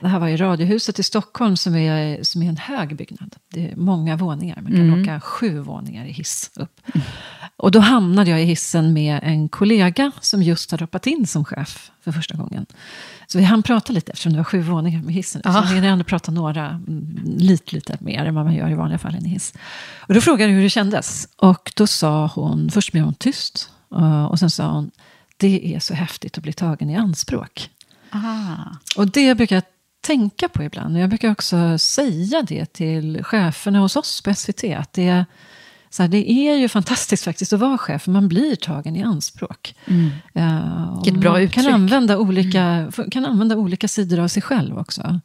det 0.00 0.08
här 0.08 0.18
var 0.18 0.28
i 0.28 0.36
Radiohuset 0.36 0.98
i 0.98 1.02
Stockholm 1.02 1.56
som 1.56 1.76
är, 1.76 2.22
som 2.22 2.42
är 2.42 2.48
en 2.48 2.56
hög 2.56 2.96
byggnad. 2.96 3.36
Det 3.52 3.70
är 3.70 3.76
många 3.76 4.16
våningar. 4.16 4.60
Man 4.62 4.72
kan 4.72 5.00
åka 5.02 5.20
sju 5.20 5.58
våningar 5.58 6.04
i 6.06 6.12
hiss 6.12 6.50
upp. 6.54 6.80
Och 7.56 7.70
då 7.70 7.78
hamnade 7.80 8.30
jag 8.30 8.42
i 8.42 8.44
hissen 8.44 8.92
med 8.92 9.20
en 9.22 9.48
kollega 9.48 10.12
som 10.20 10.42
just 10.42 10.70
hade 10.70 10.82
hoppat 10.84 11.06
in 11.06 11.26
som 11.26 11.44
chef 11.44 11.90
för 12.00 12.12
första 12.12 12.36
gången. 12.36 12.66
Så 13.26 13.38
vi 13.38 13.44
hann 13.44 13.62
prata 13.62 13.92
lite 13.92 14.12
eftersom 14.12 14.32
det 14.32 14.38
var 14.38 14.44
sju 14.44 14.60
våningar 14.60 15.02
med 15.02 15.14
hissen. 15.14 15.42
Så 15.44 15.50
vi 15.50 15.74
hann 15.74 15.84
ändå 15.84 16.04
prata 16.04 16.32
några, 16.32 16.66
mm, 16.68 17.18
lite, 17.38 17.74
lite 17.74 17.96
mer 18.00 18.24
än 18.24 18.34
vad 18.34 18.44
man 18.44 18.54
gör 18.54 18.70
i 18.70 18.74
vanliga 18.74 18.98
fall 18.98 19.14
i 19.14 19.18
en 19.18 19.24
hiss. 19.24 19.54
Och 19.98 20.14
då 20.14 20.20
frågade 20.20 20.50
jag 20.50 20.56
hur 20.56 20.62
det 20.62 20.70
kändes. 20.70 21.28
Och 21.36 21.72
då 21.76 21.86
sa 21.86 22.26
hon, 22.34 22.70
först 22.70 22.92
blev 22.92 23.04
hon 23.04 23.14
tyst. 23.14 23.70
eh, 23.96 24.24
Och 24.24 24.38
sen 24.38 24.50
sa 24.50 24.72
hon, 24.72 24.90
det 25.36 25.74
är 25.74 25.80
så 25.80 25.94
häftigt 25.94 26.36
att 26.38 26.42
bli 26.42 26.52
tagen 26.52 26.90
i 26.90 26.96
anspråk. 26.96 27.70
Aha. 28.14 28.76
Och 28.96 29.10
det 29.10 29.34
brukar 29.34 29.56
jag 29.56 29.62
tänka 30.06 30.48
på 30.48 30.62
ibland. 30.62 30.98
Jag 30.98 31.08
brukar 31.08 31.30
också 31.30 31.78
säga 31.78 32.42
det 32.42 32.66
till 32.66 33.24
cheferna 33.24 33.78
hos 33.78 33.96
oss 33.96 34.20
på 34.20 34.34
SVT. 34.34 34.64
Att 34.64 34.92
det, 34.92 35.08
är, 35.08 35.24
så 35.90 36.02
här, 36.02 36.08
det 36.10 36.30
är 36.30 36.56
ju 36.56 36.68
fantastiskt 36.68 37.24
faktiskt 37.24 37.52
att 37.52 37.60
vara 37.60 37.78
chef. 37.78 38.02
För 38.02 38.10
man 38.10 38.28
blir 38.28 38.56
tagen 38.56 38.96
i 38.96 39.02
anspråk. 39.02 39.74
Eh, 40.34 40.88
och 40.92 41.06
Vilket 41.06 41.20
bra 41.20 41.32
man 41.32 41.40
uttryck. 41.40 41.64
kan 41.64 41.74
använda, 41.74 42.18
olika, 42.18 42.92
kan 43.10 43.26
använda 43.26 43.56
olika 43.56 43.88
sidor 43.88 44.18
av 44.18 44.28
sig 44.28 44.42
själv 44.42 44.78
också. 44.78 45.20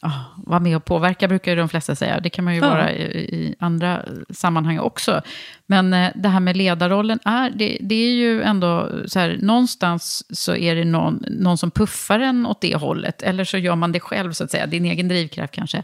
Ah, 0.00 0.20
vara 0.36 0.60
med 0.60 0.76
och 0.76 0.84
påverka 0.84 1.28
brukar 1.28 1.52
ju 1.52 1.56
de 1.56 1.68
flesta 1.68 1.94
säga. 1.94 2.20
Det 2.20 2.30
kan 2.30 2.44
man 2.44 2.54
ju 2.54 2.60
Ja. 2.60 2.68
vara 2.68 2.92
i, 2.92 3.02
i 3.18 3.54
andra 3.58 4.04
sammanhang 4.30 4.78
också. 4.78 5.22
Men 5.66 5.92
eh, 5.94 6.10
det 6.14 6.28
här 6.28 6.40
med 6.40 6.56
ledarrollen, 6.56 7.18
är, 7.24 7.50
det, 7.50 7.78
det 7.80 7.94
är 7.94 8.12
ju 8.12 8.42
ändå 8.42 8.90
så 9.06 9.18
här, 9.18 9.38
någonstans 9.42 10.24
så 10.38 10.56
är 10.56 10.74
det 10.74 10.84
någon, 10.84 11.24
någon 11.30 11.58
som 11.58 11.70
puffar 11.70 12.20
en 12.20 12.46
åt 12.46 12.60
det 12.60 12.76
hållet. 12.76 13.22
Eller 13.22 13.44
så 13.44 13.58
gör 13.58 13.76
man 13.76 13.92
det 13.92 14.00
själv, 14.00 14.32
så 14.32 14.44
att 14.44 14.50
säga. 14.50 14.66
Din 14.66 14.84
egen 14.84 15.08
drivkraft 15.08 15.54
kanske. 15.54 15.82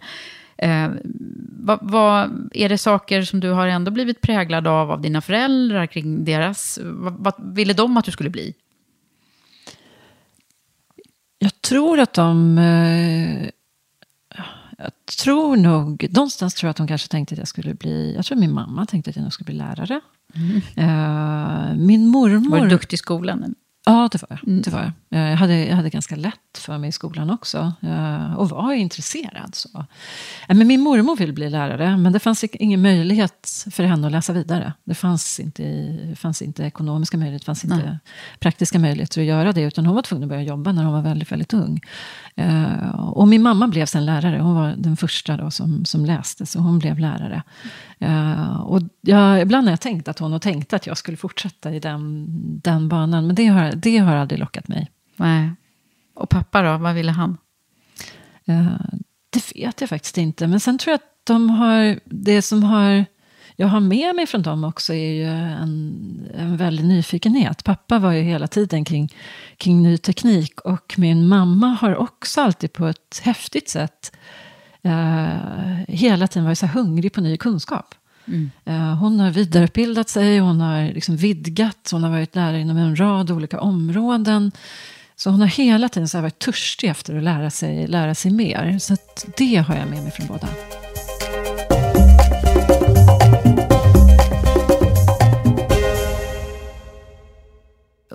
Eh, 0.57 0.88
vad, 1.59 1.78
vad, 1.83 2.50
är 2.54 2.69
det 2.69 2.78
saker 2.78 3.23
som 3.23 3.40
du 3.40 3.50
har 3.50 3.66
ändå 3.66 3.90
blivit 3.90 4.21
präglad 4.21 4.66
av, 4.66 4.90
av 4.90 5.00
dina 5.00 5.21
föräldrar, 5.21 5.87
kring 5.87 6.25
deras... 6.25 6.78
Vad, 6.83 7.12
vad 7.19 7.54
ville 7.54 7.73
de 7.73 7.97
att 7.97 8.04
du 8.04 8.11
skulle 8.11 8.31
bli? 8.31 8.54
Jag 11.38 11.62
tror 11.62 12.01
att 12.01 12.14
de... 12.14 12.59
eh, 12.59 13.48
Jag 14.83 15.16
tror 15.25 15.57
nog... 15.57 16.07
Någonstans 16.11 16.55
tror 16.55 16.66
jag 16.68 16.71
att 16.71 16.77
de 16.77 16.87
kanske 16.88 17.09
tänkte 17.09 17.35
att 17.35 17.38
jag 17.38 17.49
skulle 17.49 17.75
bli... 17.75 18.14
Jag 18.16 18.25
tror 18.25 18.38
min 18.38 18.53
mamma 18.53 18.87
tänkte 18.87 19.11
att 19.11 19.16
jag 19.16 19.23
nog 19.23 19.33
skulle 19.33 19.45
bli 19.45 19.55
lärare. 19.55 20.01
Eh, 20.77 21.75
Min 21.77 22.07
mormor... 22.07 22.51
Var 22.51 22.61
du 22.61 22.68
duktig 22.68 22.95
i 22.95 22.99
skolan? 22.99 23.55
Ja, 23.85 24.09
det 24.12 24.23
var 24.23 24.38
jag. 24.45 24.62
Det 24.62 24.71
var 24.71 24.81
jag. 25.09 25.21
Eh, 25.21 25.31
Jag, 25.31 25.37
hade, 25.37 25.64
jag 25.66 25.77
hade 25.77 25.90
ganska 25.90 26.16
lätt 26.16 26.59
för 26.59 26.79
mig 26.79 26.88
i 26.88 26.92
skolan 26.92 27.31
också. 27.31 27.73
eh, 27.83 28.35
Och 28.35 28.49
var 28.51 28.73
intresserad. 28.73 29.55
Så. 29.55 29.87
Men 30.49 30.66
min 30.66 30.81
mormor 30.81 31.16
ville 31.16 31.33
bli 31.33 31.51
lärare. 31.51 31.97
Men 31.97 32.12
det 32.12 32.18
fanns 32.18 32.45
ingen 32.45 32.83
möjlighet 32.83 33.66
för 33.71 33.85
henne 33.85 34.07
att 34.07 34.12
läsa 34.12 34.33
vidare. 34.33 34.73
Det 34.85 34.95
fanns 34.95 35.40
inte, 35.40 35.64
fanns 36.16 36.42
inte 36.42 36.62
ekonomiska 36.62 37.16
möjligheter. 37.16 37.42
Det 37.42 37.47
fanns 37.47 37.64
inte 37.64 37.99
praktiska 38.40 38.79
möjligheter 38.79 39.21
att 39.21 39.27
göra 39.27 39.53
det. 39.53 39.62
Utan 39.62 39.87
hon 39.87 39.95
var 39.95 40.03
tvungen 40.03 40.23
att 40.25 40.29
börja 40.29 40.42
jobba 40.42 40.73
när 40.73 40.85
hon 40.85 40.92
var 40.92 41.03
väldigt, 41.03 41.33
väldigt 41.33 41.53
ung. 41.55 41.81
Eh, 42.37 42.99
Och 43.01 43.29
min 43.29 43.42
mamma 43.42 43.68
blev 43.68 43.87
sen 43.87 44.07
lärare. 44.07 44.38
Hon 44.40 44.55
var 44.55 44.75
den 44.79 44.97
första 44.97 45.37
då 45.37 45.51
som, 45.51 45.85
som 45.85 46.05
läste. 46.05 46.47
Så 46.47 46.59
hon 46.59 46.79
blev 46.79 46.99
lärare. 46.99 47.42
Eh, 47.99 48.61
Och 48.61 48.81
jag, 49.01 49.40
ibland 49.42 49.66
har 49.66 49.73
jag 49.73 49.81
tänkt 49.81 50.09
att 50.09 50.18
hon 50.18 50.33
har 50.33 50.38
tänkt 50.38 50.73
att 50.73 50.87
jag 50.87 50.97
skulle 50.99 51.16
fortsätta 51.16 51.75
i 51.75 51.79
den, 51.81 52.27
den 52.62 52.88
banan. 52.88 53.27
Men 53.27 53.37
det 53.37 53.47
har, 53.47 53.73
det 53.77 53.99
har 53.99 54.16
aldrig 54.16 54.40
lockat 54.40 54.68
mig. 54.68 54.90
Nej. 55.16 55.51
Och 56.14 56.29
pappa 56.29 56.62
då, 56.62 56.79
vad 56.79 56.95
ville 56.95 57.12
han? 57.12 57.37
Eh, 58.45 58.66
Det 59.31 59.53
vet 59.57 59.81
jag 59.81 59.90
faktiskt 59.90 60.18
inte. 60.18 60.47
Men 60.47 60.61
sen 60.61 60.79
tror 60.79 60.90
jag 60.92 60.95
att 60.99 61.27
de 61.27 61.51
har, 61.51 61.99
det 62.05 62.42
som 62.42 62.62
har, 62.62 63.05
jag 63.57 63.67
har 63.69 63.81
med 63.81 64.15
mig 64.17 64.27
från 64.27 64.43
dem 64.43 64.65
också 64.65 64.95
är 64.95 65.12
ju 65.12 65.25
en, 65.29 66.31
en 66.38 66.57
väldig 66.57 66.85
nyfikenhet. 66.85 67.65
Pappa 67.65 67.99
var 67.99 68.12
ju 68.12 68.23
hela 68.23 68.47
tiden 68.47 68.85
kring, 68.85 69.12
kring 69.57 69.83
ny 69.83 69.99
teknik. 69.99 70.61
Och 70.61 70.95
min 70.97 71.27
mamma 71.29 71.67
har 71.81 71.97
också 71.97 72.41
alltid 72.41 72.73
på 72.73 72.87
ett 72.87 73.21
häftigt 73.23 73.69
sätt 73.69 74.12
eh, 74.83 75.29
hela 75.88 76.27
tiden 76.27 76.45
varit 76.45 76.59
så 76.59 76.67
hungrig 76.67 77.12
på 77.12 77.21
ny 77.21 77.37
kunskap. 77.37 77.95
Eh, 78.65 78.95
Hon 78.95 79.21
har 79.21 79.31
vidareutbildat 79.31 80.09
sig, 80.09 80.38
hon 80.38 80.61
har 80.61 80.85
liksom 80.95 81.17
vidgat, 81.17 81.88
hon 81.93 82.03
har 82.03 82.11
varit 82.11 82.35
lärare 82.37 82.61
inom 82.61 82.77
en 82.77 83.01
rad 83.01 83.31
olika 83.31 83.61
områden. 83.61 84.53
Så 85.17 85.31
hon 85.31 85.41
har 85.41 85.49
hela 85.49 85.88
tiden 85.88 86.09
så 86.09 86.21
varit 86.21 86.38
törstig 86.38 86.88
efter 86.91 87.17
att 87.17 87.23
lära 87.23 87.51
sig, 87.51 87.87
lära 87.87 88.15
sig 88.15 88.31
mer. 88.31 88.79
Så 88.79 88.97
det 89.37 89.57
har 89.57 89.75
jag 89.77 89.88
med 89.88 90.03
mig 90.03 90.11
från 90.12 90.27
båda. 90.27 90.49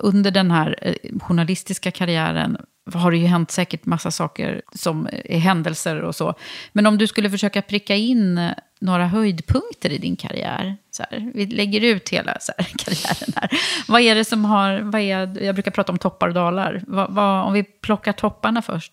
Under 0.00 0.30
den 0.30 0.50
här 0.50 0.76
eh, 0.82 0.94
journalistiska 1.20 1.90
karriären 1.90 2.56
har 2.94 3.10
det 3.10 3.16
ju 3.18 3.26
hänt 3.26 3.50
säkert 3.50 3.86
massa 3.86 4.10
saker 4.10 4.62
som 4.74 5.08
är 5.24 5.38
händelser 5.38 6.02
och 6.02 6.14
så. 6.14 6.34
Men 6.72 6.86
om 6.86 6.98
du 6.98 7.06
skulle 7.06 7.30
försöka 7.30 7.62
pricka 7.62 7.96
in 7.96 8.38
eh, 8.38 8.52
några 8.80 9.06
höjdpunkter 9.06 9.90
i 9.90 9.98
din 9.98 10.16
karriär. 10.16 10.76
Så 10.90 11.04
här, 11.10 11.30
vi 11.34 11.46
lägger 11.46 11.80
ut 11.80 12.08
hela 12.08 12.36
så 12.40 12.52
här, 12.58 12.66
karriären 12.78 13.32
här. 13.36 13.50
Vad 13.88 14.00
är 14.00 14.14
det 14.14 14.24
som 14.24 14.44
har, 14.44 14.80
vad 14.80 15.00
är, 15.00 15.42
jag 15.44 15.54
brukar 15.54 15.70
prata 15.70 15.92
om 15.92 15.98
toppar 15.98 16.28
och 16.28 16.34
dalar. 16.34 16.82
Vad, 16.86 17.10
vad, 17.14 17.46
om 17.46 17.52
vi 17.52 17.62
plockar 17.62 18.12
topparna 18.12 18.62
först. 18.62 18.92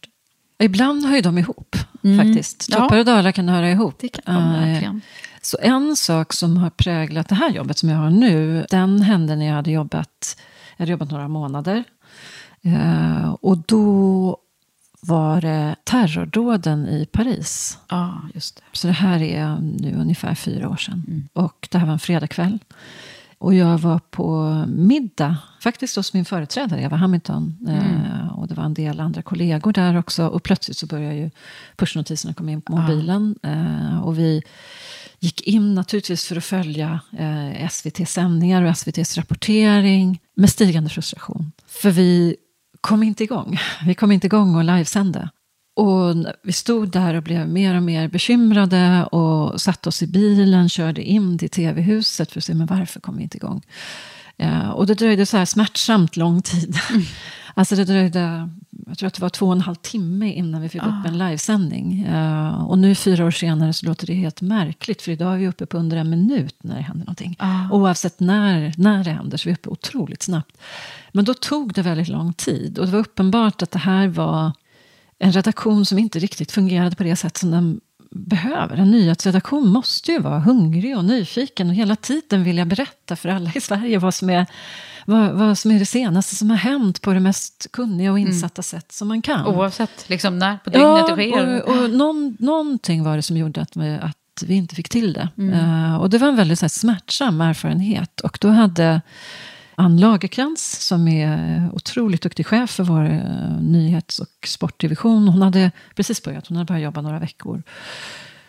Ibland 0.60 1.06
hör 1.06 1.16
ju 1.16 1.22
de 1.22 1.38
ihop 1.38 1.76
Mm. 2.06 2.26
faktiskt. 2.26 2.68
Ja. 2.70 2.78
Toppar 2.78 2.98
och 2.98 3.06
dalar 3.06 3.32
kan 3.32 3.50
höra 3.50 3.70
ihop. 3.70 3.96
Det 4.00 4.10
kan 4.10 4.24
de 4.26 4.56
Eh, 4.56 4.70
verkligen. 4.70 5.02
Så 5.42 5.58
en 5.62 5.96
sak 5.96 6.34
som 6.34 6.58
har 6.58 6.70
präglat 6.70 7.30
det 7.30 7.36
här 7.36 7.50
jobbet 7.50 7.78
som 7.78 7.90
jag 7.90 7.98
har 7.98 8.10
nu, 8.10 8.66
den 8.70 9.02
hände 9.02 9.36
när 9.36 9.46
jag 9.46 9.54
hade 9.54 9.72
jobbat, 9.72 10.38
jag 10.78 10.84
hade 10.84 10.92
jobbat 10.92 11.12
några 11.12 11.28
månader. 11.28 11.84
Eh, 12.62 13.30
och 13.42 13.58
då 13.58 14.38
var 15.02 15.42
det 15.42 15.76
terrordåden 15.84 16.88
i 16.88 17.06
Paris. 17.06 17.78
Ja, 17.90 18.22
just 18.34 18.56
det. 18.56 18.62
Så 18.72 18.88
det 18.88 18.94
här 18.94 19.22
är 19.22 19.58
nu 19.62 19.96
ungefär 20.00 20.36
fyra 20.36 20.70
år 20.70 20.76
sedan. 20.76 21.30
Och 21.34 21.68
det 21.72 21.78
här 21.78 21.86
var 21.86 21.94
en 21.94 22.00
fredagkväll. 22.00 22.60
Och 23.38 23.54
jag 23.54 23.78
var 23.78 24.00
på 24.00 24.66
middag, 24.68 25.38
faktiskt 25.62 25.96
hos 25.96 26.14
min 26.14 26.26
företrädare 26.26 26.82
Eva 26.82 26.96
Hamilton. 26.96 27.58
Eh, 27.68 28.40
och 28.40 28.48
det 28.48 28.54
var 28.54 28.64
en 28.64 28.74
del 28.74 29.00
andra 29.00 29.22
kollegor 29.22 29.74
där 29.74 29.98
också. 29.98 30.28
Och 30.28 30.44
plötsligt 30.44 30.78
så 30.78 30.86
började 30.86 31.16
ju 31.16 31.30
pushnotiserna 31.76 32.34
komma 32.34 32.52
in 32.52 32.62
på 32.62 32.76
mobilen. 32.76 33.36
Eh, 33.44 34.00
och 34.04 34.20
vi 34.20 34.44
gick 35.20 35.42
in 35.42 35.76
naturligtvis 35.76 36.26
för 36.26 36.36
att 36.36 36.46
följa 36.46 37.00
eh, 37.20 37.70
SVT-sändningar 37.70 38.62
och 38.64 38.70
SVTs 38.70 39.18
rapportering 39.18 40.22
med 40.36 40.50
stigande 40.50 40.90
frustration. 40.90 41.52
För 41.68 41.92
vi 41.92 42.36
kom 42.82 43.04
inte 43.04 43.24
igång. 43.24 43.60
Vi 43.86 43.96
kom 43.96 44.12
inte 44.12 44.28
igång 44.28 44.56
och 44.56 44.64
livesände. 44.64 45.30
Och 45.76 46.16
vi 46.44 46.54
stod 46.54 46.92
där 46.92 47.14
och 47.14 47.24
blev 47.24 47.50
mer 47.50 47.76
och 47.76 47.84
mer 47.84 48.08
bekymrade 48.08 49.06
och 49.06 49.62
satte 49.62 49.90
oss 49.90 50.04
i 50.04 50.08
bilen, 50.08 50.70
körde 50.70 51.04
in 51.04 51.38
till 51.38 51.50
tv-huset 51.50 52.32
för 52.32 52.40
att 52.40 52.44
se 52.44 52.54
men 52.54 52.68
varför 52.68 53.00
kom 53.00 53.18
vi 53.18 53.24
inte 53.24 53.38
igång. 53.38 53.62
Ja, 54.38 54.72
och 54.72 54.88
det 54.88 54.94
dröjde 54.94 55.26
så 55.26 55.38
här 55.38 55.46
smärtsamt 55.46 56.18
lång 56.18 56.42
tid. 56.42 56.78
Mm. 56.90 57.02
Alltså 57.58 57.76
det 57.76 57.86
dröjde, 57.86 58.50
jag 58.88 58.98
tror 58.98 59.08
att 59.08 59.14
det 59.14 59.22
var 59.22 59.30
två 59.30 59.46
och 59.46 59.52
en 59.52 59.62
halv 59.62 59.76
timme 59.76 60.34
innan 60.34 60.62
vi 60.62 60.70
fick 60.70 60.84
ah. 60.84 60.86
upp 60.86 61.06
en 61.06 61.18
livesändning. 61.18 62.08
Uh, 62.10 62.64
och 62.64 62.78
nu 62.78 62.96
fyra 62.96 63.26
år 63.26 63.32
senare 63.32 63.74
så 63.74 63.86
låter 63.86 64.08
det 64.08 64.14
helt 64.14 64.42
märkligt. 64.42 65.02
För 65.02 65.12
idag 65.12 65.34
är 65.34 65.38
vi 65.38 65.48
uppe 65.48 65.66
på 65.66 65.78
under 65.78 65.98
en 65.98 66.10
minut 66.10 66.56
när 66.64 66.76
det 66.76 66.82
händer 66.82 67.06
någonting. 67.06 67.36
Ah. 67.40 67.70
Oavsett 67.72 68.20
när, 68.20 68.74
när 68.78 69.04
det 69.04 69.12
händer 69.12 69.38
så 69.38 69.50
är 69.50 69.52
vi 69.52 69.56
uppe 69.56 69.70
otroligt 69.70 70.24
snabbt. 70.24 70.58
Men 71.12 71.26
då 71.26 71.34
tog 71.34 71.74
det 71.74 71.82
väldigt 71.82 72.08
lång 72.08 72.34
tid. 72.34 72.80
Och 72.80 72.86
det 72.86 72.92
var 72.92 73.00
uppenbart 73.00 73.62
att 73.62 73.72
det 73.72 73.80
här 73.80 74.08
var 74.08 74.52
en 75.20 75.32
redaktion 75.32 75.86
som 75.86 76.00
inte 76.00 76.20
riktigt 76.20 76.52
fungerade 76.52 76.96
på 76.96 77.04
det 77.04 77.16
sätt 77.16 77.38
som 77.38 77.52
den 77.52 77.82
behöver. 78.16 78.78
En 78.78 78.92
nyhetsredaktion 78.92 79.68
måste 79.68 80.12
ju 80.12 80.20
vara 80.20 80.40
hungrig 80.40 80.98
och 80.98 81.06
nyfiken 81.06 81.70
och 81.70 81.76
hela 81.76 81.96
tiden 81.96 82.44
vilja 82.44 82.66
berätta 82.66 83.16
för 83.16 83.30
alla 83.30 83.52
i 83.56 83.62
Sverige 83.62 84.00
vad 84.00 84.14
som 84.14 84.30
är, 84.30 84.46
vad, 85.06 85.32
vad 85.32 85.58
som 85.58 85.72
är 85.72 85.80
det 85.80 85.86
senaste 85.86 86.36
som 86.36 86.50
har 86.50 86.58
hänt 86.58 87.02
på 87.02 87.14
det 87.14 87.20
mest 87.20 87.68
kunniga 87.72 88.12
och 88.12 88.20
insatta 88.20 88.60
mm. 88.60 88.64
sätt 88.64 88.92
som 88.92 89.08
man 89.08 89.22
kan. 89.22 89.46
Oavsett 89.46 90.10
liksom 90.10 90.40
när 90.40 90.58
på 90.58 90.70
dygnet 90.70 90.88
ja, 90.88 91.16
det 91.16 91.32
sker. 91.32 91.64
Och, 91.64 91.84
och 91.84 91.90
någon, 91.90 92.38
någonting 92.40 93.04
var 93.04 93.16
det 93.16 93.22
som 93.22 93.38
gjorde 93.38 93.62
att, 93.62 93.76
vi, 93.76 94.00
att 94.02 94.44
vi 94.46 94.54
inte 94.54 94.76
fick 94.76 94.90
till 94.90 95.14
det. 95.14 95.30
Mm. 95.38 95.54
Uh, 95.54 95.96
och 95.96 96.10
det 96.10 96.18
var 96.18 96.28
en 96.28 96.36
väldigt 96.36 96.60
så 96.60 96.64
här, 96.64 96.70
smärtsam 96.70 97.42
erfarenhet. 97.42 98.20
Och 98.22 98.38
då 98.42 98.50
hade 98.50 99.02
Ann 99.76 99.98
Lagerkrans 99.98 100.88
som 100.88 101.08
är 101.08 101.70
otroligt 101.74 102.22
duktig 102.22 102.46
chef 102.46 102.70
för 102.70 102.84
vår 102.84 103.06
uh, 103.06 103.62
nyhets 103.62 104.20
och 104.20 104.48
sportdivision. 104.48 105.28
Hon 105.28 105.42
hade 105.42 105.72
precis 105.96 106.24
börjat, 106.24 106.48
hon 106.48 106.58
hade 106.58 106.68
börjat 106.68 106.84
jobba 106.84 107.02
några 107.02 107.20
veckor. 107.20 107.64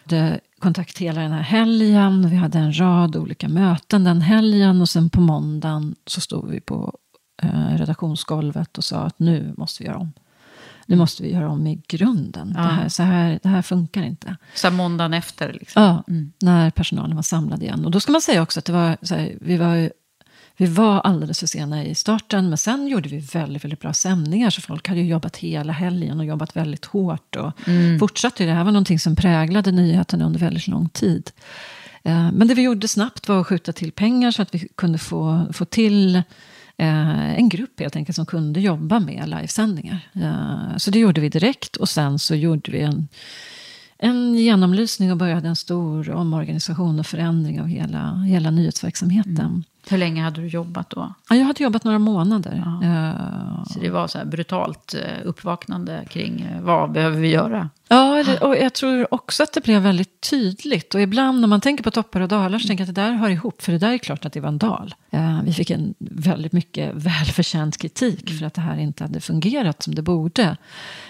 hade 0.04 0.40
kontakt 0.58 0.98
hela 0.98 1.20
den 1.20 1.32
här 1.32 1.42
helgen. 1.42 2.30
Vi 2.30 2.36
hade 2.36 2.58
en 2.58 2.80
rad 2.80 3.16
olika 3.16 3.48
möten 3.48 4.04
den 4.04 4.20
helgen. 4.20 4.80
Och 4.80 4.88
sen 4.88 5.10
på 5.10 5.20
måndagen 5.20 5.94
så 6.06 6.20
stod 6.20 6.50
vi 6.50 6.60
på 6.60 6.98
uh, 7.44 7.76
redaktionsgolvet 7.76 8.78
och 8.78 8.84
sa 8.84 8.98
att 8.98 9.18
nu 9.18 9.54
måste 9.56 9.82
vi 9.82 9.88
göra 9.88 9.98
om. 9.98 10.12
Nu 10.88 10.96
måste 10.96 11.22
vi 11.22 11.32
göra 11.32 11.50
om 11.50 11.66
i 11.66 11.82
grunden. 11.88 12.52
Ja. 12.56 12.62
Det, 12.62 12.68
här, 12.68 12.88
så 12.88 13.02
här, 13.02 13.38
det 13.42 13.48
här 13.48 13.62
funkar 13.62 14.02
inte. 14.02 14.36
Så 14.54 14.70
måndagen 14.70 15.14
efter? 15.14 15.52
Liksom. 15.52 15.82
Ja, 15.82 16.04
mm. 16.08 16.32
när 16.42 16.70
personalen 16.70 17.16
var 17.16 17.22
samlad 17.22 17.62
igen. 17.62 17.84
Och 17.84 17.90
då 17.90 18.00
ska 18.00 18.12
man 18.12 18.20
säga 18.20 18.42
också 18.42 18.58
att 18.58 18.64
det 18.64 18.72
var, 18.72 18.96
här, 19.10 19.38
vi 19.40 19.56
var 19.56 19.90
vi 20.56 20.66
var 20.66 21.00
alldeles 21.00 21.40
för 21.40 21.46
sena 21.46 21.84
i 21.84 21.94
starten, 21.94 22.48
men 22.48 22.58
sen 22.58 22.88
gjorde 22.88 23.08
vi 23.08 23.18
väldigt, 23.18 23.64
väldigt 23.64 23.80
bra 23.80 23.92
sändningar. 23.92 24.50
Så 24.50 24.60
folk 24.60 24.88
hade 24.88 25.00
ju 25.00 25.06
jobbat 25.06 25.36
hela 25.36 25.72
helgen 25.72 26.20
och 26.20 26.26
jobbat 26.26 26.56
väldigt 26.56 26.84
hårt. 26.84 27.36
Och 27.36 27.68
mm. 27.68 27.98
fortsatte. 27.98 28.44
Det 28.44 28.52
här 28.52 28.64
var 28.64 28.72
någonting 28.72 28.98
som 28.98 29.16
präglade 29.16 29.72
nyheterna 29.72 30.24
under 30.24 30.40
väldigt 30.40 30.66
lång 30.66 30.88
tid. 30.88 31.30
Eh, 32.02 32.32
men 32.32 32.48
det 32.48 32.54
vi 32.54 32.62
gjorde 32.62 32.88
snabbt 32.88 33.28
var 33.28 33.40
att 33.40 33.46
skjuta 33.46 33.72
till 33.72 33.92
pengar 33.92 34.30
så 34.30 34.42
att 34.42 34.54
vi 34.54 34.68
kunde 34.74 34.98
få, 34.98 35.46
få 35.52 35.64
till 35.64 36.16
eh, 36.76 37.36
en 37.38 37.48
grupp 37.48 37.80
helt 37.80 37.96
enkelt 37.96 38.16
som 38.16 38.26
kunde 38.26 38.60
jobba 38.60 39.00
med 39.00 39.28
livesändningar. 39.28 40.08
Eh, 40.12 40.76
så 40.76 40.90
det 40.90 40.98
gjorde 40.98 41.20
vi 41.20 41.28
direkt 41.28 41.76
och 41.76 41.88
sen 41.88 42.18
så 42.18 42.34
gjorde 42.34 42.70
vi 42.70 42.80
en 42.80 43.08
en 43.98 44.34
genomlysning 44.34 45.10
och 45.10 45.16
började 45.16 45.48
en 45.48 45.56
stor 45.56 46.10
omorganisation 46.10 47.00
och 47.00 47.06
förändring 47.06 47.60
av 47.60 47.66
hela, 47.66 48.14
hela 48.14 48.50
nyhetsverksamheten. 48.50 49.38
Mm. 49.38 49.64
Hur 49.88 49.98
länge 49.98 50.22
hade 50.22 50.40
du 50.40 50.46
jobbat 50.46 50.90
då? 50.90 51.14
Ja, 51.30 51.36
jag 51.36 51.44
hade 51.44 51.62
jobbat 51.62 51.84
några 51.84 51.98
månader. 51.98 52.52
Uh, 52.82 53.64
så 53.64 53.78
det 53.80 53.90
var 53.90 54.06
så 54.06 54.18
brutalt 54.24 54.94
uh, 54.94 55.28
uppvaknande 55.28 56.04
kring 56.10 56.48
uh, 56.54 56.62
vad 56.62 56.92
behöver 56.92 57.20
vi 57.20 57.28
göra? 57.28 57.70
Ja, 57.88 58.24
och 58.40 58.56
jag 58.56 58.72
tror 58.72 59.14
också 59.14 59.42
att 59.42 59.52
det 59.52 59.64
blev 59.64 59.82
väldigt 59.82 60.20
tydligt. 60.30 60.94
Och 60.94 61.00
ibland 61.00 61.40
när 61.40 61.48
man 61.48 61.60
tänker 61.60 61.84
på 61.84 61.90
toppar 61.90 62.20
och 62.20 62.28
dalar 62.28 62.58
så 62.58 62.68
tänker 62.68 62.84
jag 62.84 62.88
att 62.88 62.94
det 62.94 63.02
där 63.02 63.12
hör 63.12 63.30
ihop. 63.30 63.62
För 63.62 63.72
det 63.72 63.78
där 63.78 63.92
är 63.92 63.98
klart 63.98 64.24
att 64.24 64.32
det 64.32 64.40
var 64.40 64.48
en 64.48 64.58
dal. 64.58 64.94
vi 65.42 65.52
fick 65.52 65.70
en 65.70 65.94
väldigt 65.98 66.52
mycket 66.52 66.94
välförtjänt 66.94 67.78
kritik 67.78 68.30
för 68.38 68.46
att 68.46 68.54
det 68.54 68.60
här 68.60 68.78
inte 68.78 69.04
hade 69.04 69.20
fungerat 69.20 69.82
som 69.82 69.94
det 69.94 70.02
borde. 70.02 70.56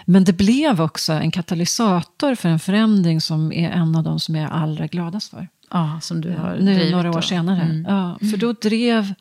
Men 0.05 0.25
det 0.25 0.33
blev 0.33 0.81
också 0.81 1.13
en 1.13 1.31
katalysator 1.31 2.35
för 2.35 2.49
en 2.49 2.59
förändring 2.59 3.21
som 3.21 3.53
är 3.53 3.71
en 3.71 3.97
av 3.97 4.03
de 4.03 4.21
som 4.21 4.35
jag 4.35 4.45
är 4.45 4.55
allra 4.55 4.87
gladast 4.87 5.31
för. 5.31 5.49
Ja, 5.71 5.99
som 6.03 6.21
du 6.21 6.31
har 6.33 6.57
Nu 6.57 6.75
drivit 6.75 6.93
några 6.93 7.11
år 7.11 7.15
då. 7.15 7.23
senare. 7.23 7.63
Mm. 7.63 7.87
Ja, 7.89 8.19
för 8.31 8.37
då 8.37 8.53
drev, 8.53 9.15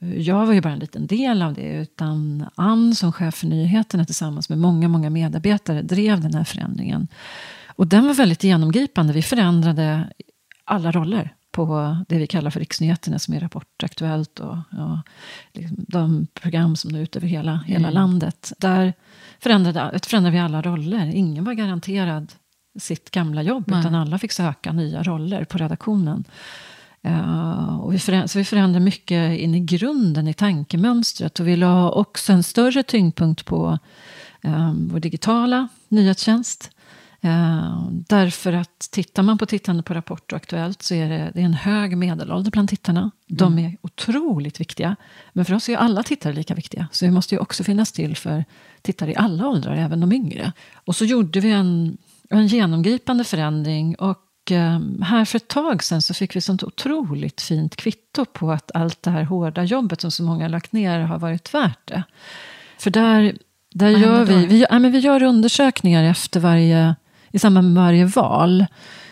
jag 0.00 0.46
var 0.46 0.54
ju 0.54 0.60
bara 0.60 0.72
en 0.72 0.78
liten 0.78 1.06
del 1.06 1.42
av 1.42 1.54
det, 1.54 1.72
utan 1.72 2.44
Ann 2.54 2.94
som 2.94 3.12
chef 3.12 3.34
för 3.34 3.46
nyheterna 3.46 4.04
tillsammans 4.04 4.48
med 4.48 4.58
många, 4.58 4.88
många 4.88 5.10
medarbetare 5.10 5.82
drev 5.82 6.20
den 6.20 6.34
här 6.34 6.44
förändringen. 6.44 7.08
Och 7.66 7.86
den 7.86 8.06
var 8.06 8.14
väldigt 8.14 8.44
genomgripande. 8.44 9.12
Vi 9.12 9.22
förändrade 9.22 10.08
alla 10.64 10.92
roller 10.92 11.34
på 11.52 11.96
det 12.08 12.18
vi 12.18 12.26
kallar 12.26 12.50
för 12.50 12.60
riksnyheterna 12.60 13.18
som 13.18 13.34
är 13.34 13.40
Rapport 13.40 13.82
Aktuellt 13.82 14.40
och 14.40 14.56
ja, 14.70 15.02
liksom 15.52 15.84
de 15.88 16.26
program 16.34 16.76
som 16.76 16.90
når 16.90 17.00
ut 17.00 17.16
över 17.16 17.26
hela, 17.26 17.52
mm. 17.52 17.64
hela 17.64 17.90
landet. 17.90 18.52
Där 18.58 18.92
förändrade, 19.38 19.98
förändrade 20.02 20.36
vi 20.36 20.40
alla 20.40 20.62
roller. 20.62 21.06
Ingen 21.06 21.44
var 21.44 21.52
garanterad 21.52 22.32
sitt 22.78 23.10
gamla 23.10 23.42
jobb, 23.42 23.64
Nej. 23.66 23.80
utan 23.80 23.94
alla 23.94 24.18
fick 24.18 24.32
söka 24.32 24.72
nya 24.72 25.02
roller 25.02 25.44
på 25.44 25.58
redaktionen. 25.58 26.24
Uh, 27.06 27.80
och 27.80 27.94
vi 27.94 27.98
så 27.98 28.38
vi 28.38 28.44
förändrade 28.44 28.84
mycket 28.84 29.38
in 29.38 29.54
i 29.54 29.60
grunden 29.60 30.28
i 30.28 30.34
tankemönstret. 30.34 31.40
Och 31.40 31.48
vi 31.48 31.56
la 31.56 31.90
också 31.90 32.32
en 32.32 32.42
större 32.42 32.82
tyngdpunkt 32.82 33.44
på 33.44 33.78
um, 34.42 34.88
vår 34.92 35.00
digitala 35.00 35.68
nyhetstjänst. 35.88 36.70
Uh, 37.24 37.88
därför 37.90 38.52
att 38.52 38.88
tittar 38.90 39.22
man 39.22 39.38
på 39.38 39.46
tittande 39.46 39.82
på 39.82 39.94
Rapport 39.94 40.32
och 40.32 40.36
Aktuellt 40.36 40.82
så 40.82 40.94
är 40.94 41.08
det, 41.08 41.30
det 41.34 41.40
är 41.40 41.44
en 41.44 41.54
hög 41.54 41.96
medelålder 41.96 42.50
bland 42.50 42.68
tittarna. 42.68 43.00
Mm. 43.00 43.12
De 43.26 43.58
är 43.58 43.76
otroligt 43.82 44.60
viktiga. 44.60 44.96
Men 45.32 45.44
för 45.44 45.54
oss 45.54 45.68
är 45.68 45.76
alla 45.76 46.02
tittare 46.02 46.32
lika 46.32 46.54
viktiga. 46.54 46.88
Så 46.92 47.04
vi 47.04 47.10
måste 47.10 47.34
ju 47.34 47.40
också 47.40 47.64
finnas 47.64 47.92
till 47.92 48.16
för 48.16 48.44
tittare 48.82 49.12
i 49.12 49.16
alla 49.16 49.48
åldrar, 49.48 49.76
även 49.76 50.00
de 50.00 50.12
yngre. 50.12 50.52
Och 50.74 50.96
så 50.96 51.04
gjorde 51.04 51.40
vi 51.40 51.50
en 51.50 51.98
en 52.28 52.46
genomgripande 52.46 53.24
förändring. 53.24 53.94
Och 53.94 54.52
eh, 54.52 54.80
här 55.02 55.24
för 55.24 55.36
ett 55.36 55.48
tag 55.48 55.84
sedan 55.84 56.02
så 56.02 56.14
fick 56.14 56.36
vi 56.36 56.40
sånt 56.40 56.62
otroligt 56.62 57.40
fint 57.40 57.76
kvitto 57.76 58.24
på 58.24 58.50
att 58.50 58.70
allt 58.74 59.02
det 59.02 59.10
här 59.10 59.22
hårda 59.22 59.64
jobbet 59.64 60.00
som 60.00 60.10
så 60.10 60.22
många 60.22 60.44
har 60.44 60.48
lagt 60.48 60.72
ner 60.72 61.00
har 61.00 61.18
varit 61.18 61.54
värt 61.54 61.86
det. 61.88 62.02
För 62.78 62.90
där, 62.90 63.36
där 63.74 63.88
gör 63.88 64.24
vi, 64.24 64.46
vi, 64.46 64.66
ja, 64.70 64.78
men 64.78 64.92
vi 64.92 64.98
gör 64.98 65.22
undersökningar 65.22 66.04
efter 66.04 66.40
varje, 66.40 66.94
i 67.30 67.38
samband 67.38 67.72
med 67.72 67.84
varje 67.84 68.04
val. 68.04 68.66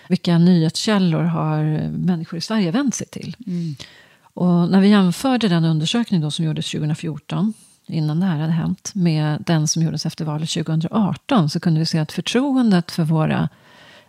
Vilka 0.08 0.38
nyhetskällor 0.38 1.22
har 1.22 1.62
människor 1.88 2.38
i 2.38 2.40
Sverige 2.40 2.70
vänt 2.70 2.94
sig 2.94 3.06
till? 3.06 3.36
Mm. 3.46 3.76
Och 4.22 4.70
när 4.70 4.80
vi 4.80 4.88
jämförde 4.88 5.48
den 5.48 5.64
undersökning 5.64 6.20
då 6.20 6.30
som 6.30 6.44
gjordes 6.44 6.70
2014 6.70 7.54
innan 7.86 8.20
det 8.20 8.26
här 8.26 8.38
hade 8.38 8.52
hänt, 8.52 8.90
med 8.94 9.42
den 9.46 9.68
som 9.68 9.82
gjordes 9.82 10.06
efter 10.06 10.24
valet 10.24 10.50
2018, 10.50 11.50
så 11.50 11.60
kunde 11.60 11.80
vi 11.80 11.86
se 11.86 11.98
att 11.98 12.12
förtroendet 12.12 12.90
för 12.90 13.04
våra 13.04 13.48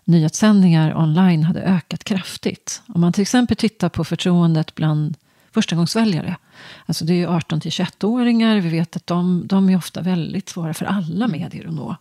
nyhetssändningar 0.03 0.97
online 0.97 1.43
hade 1.43 1.61
ökat 1.61 2.03
kraftigt. 2.03 2.81
Om 2.87 3.01
man 3.01 3.13
till 3.13 3.21
exempel 3.21 3.57
tittar 3.57 3.89
på 3.89 4.03
förtroendet 4.03 4.75
bland 4.75 5.15
förstagångsväljare. 5.53 6.35
Alltså 6.85 7.05
det 7.05 7.23
är 7.23 7.27
18 7.27 7.61
till 7.61 7.71
21-åringar. 7.71 8.59
Vi 8.59 8.69
vet 8.69 8.95
att 8.95 9.07
de, 9.07 9.47
de 9.47 9.69
är 9.69 9.77
ofta 9.77 10.01
väldigt 10.01 10.49
svåra 10.49 10.73
för 10.73 10.85
alla 10.85 11.27
medier 11.27 11.67
att 11.67 11.73
nå. 11.73 11.95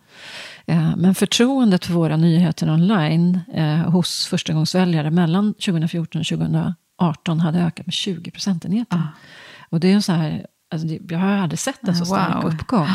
Eh, 0.66 0.96
men 0.96 1.14
förtroendet 1.14 1.84
för 1.84 1.92
våra 1.92 2.16
nyheter 2.16 2.70
online 2.70 3.40
eh, 3.54 3.76
hos 3.76 4.26
förstagångsväljare 4.26 5.10
mellan 5.10 5.54
2014 5.54 6.20
och 6.20 6.26
2018 6.26 7.40
hade 7.40 7.58
ökat 7.58 7.86
med 7.86 7.92
20 7.92 8.30
procentenheter. 8.30 8.96
Ah. 8.96 9.08
Och 9.70 9.80
det 9.80 9.92
är 9.92 10.00
så 10.00 10.12
här 10.12 10.46
Alltså 10.70 10.88
det, 10.88 10.98
jag 11.09 11.18
har 11.18 11.29
aldrig 11.29 11.59
sett 11.59 11.88
en 11.88 11.96
så 11.96 12.05
stark 12.05 12.44
wow. 12.44 12.55
uppgång. 12.55 12.88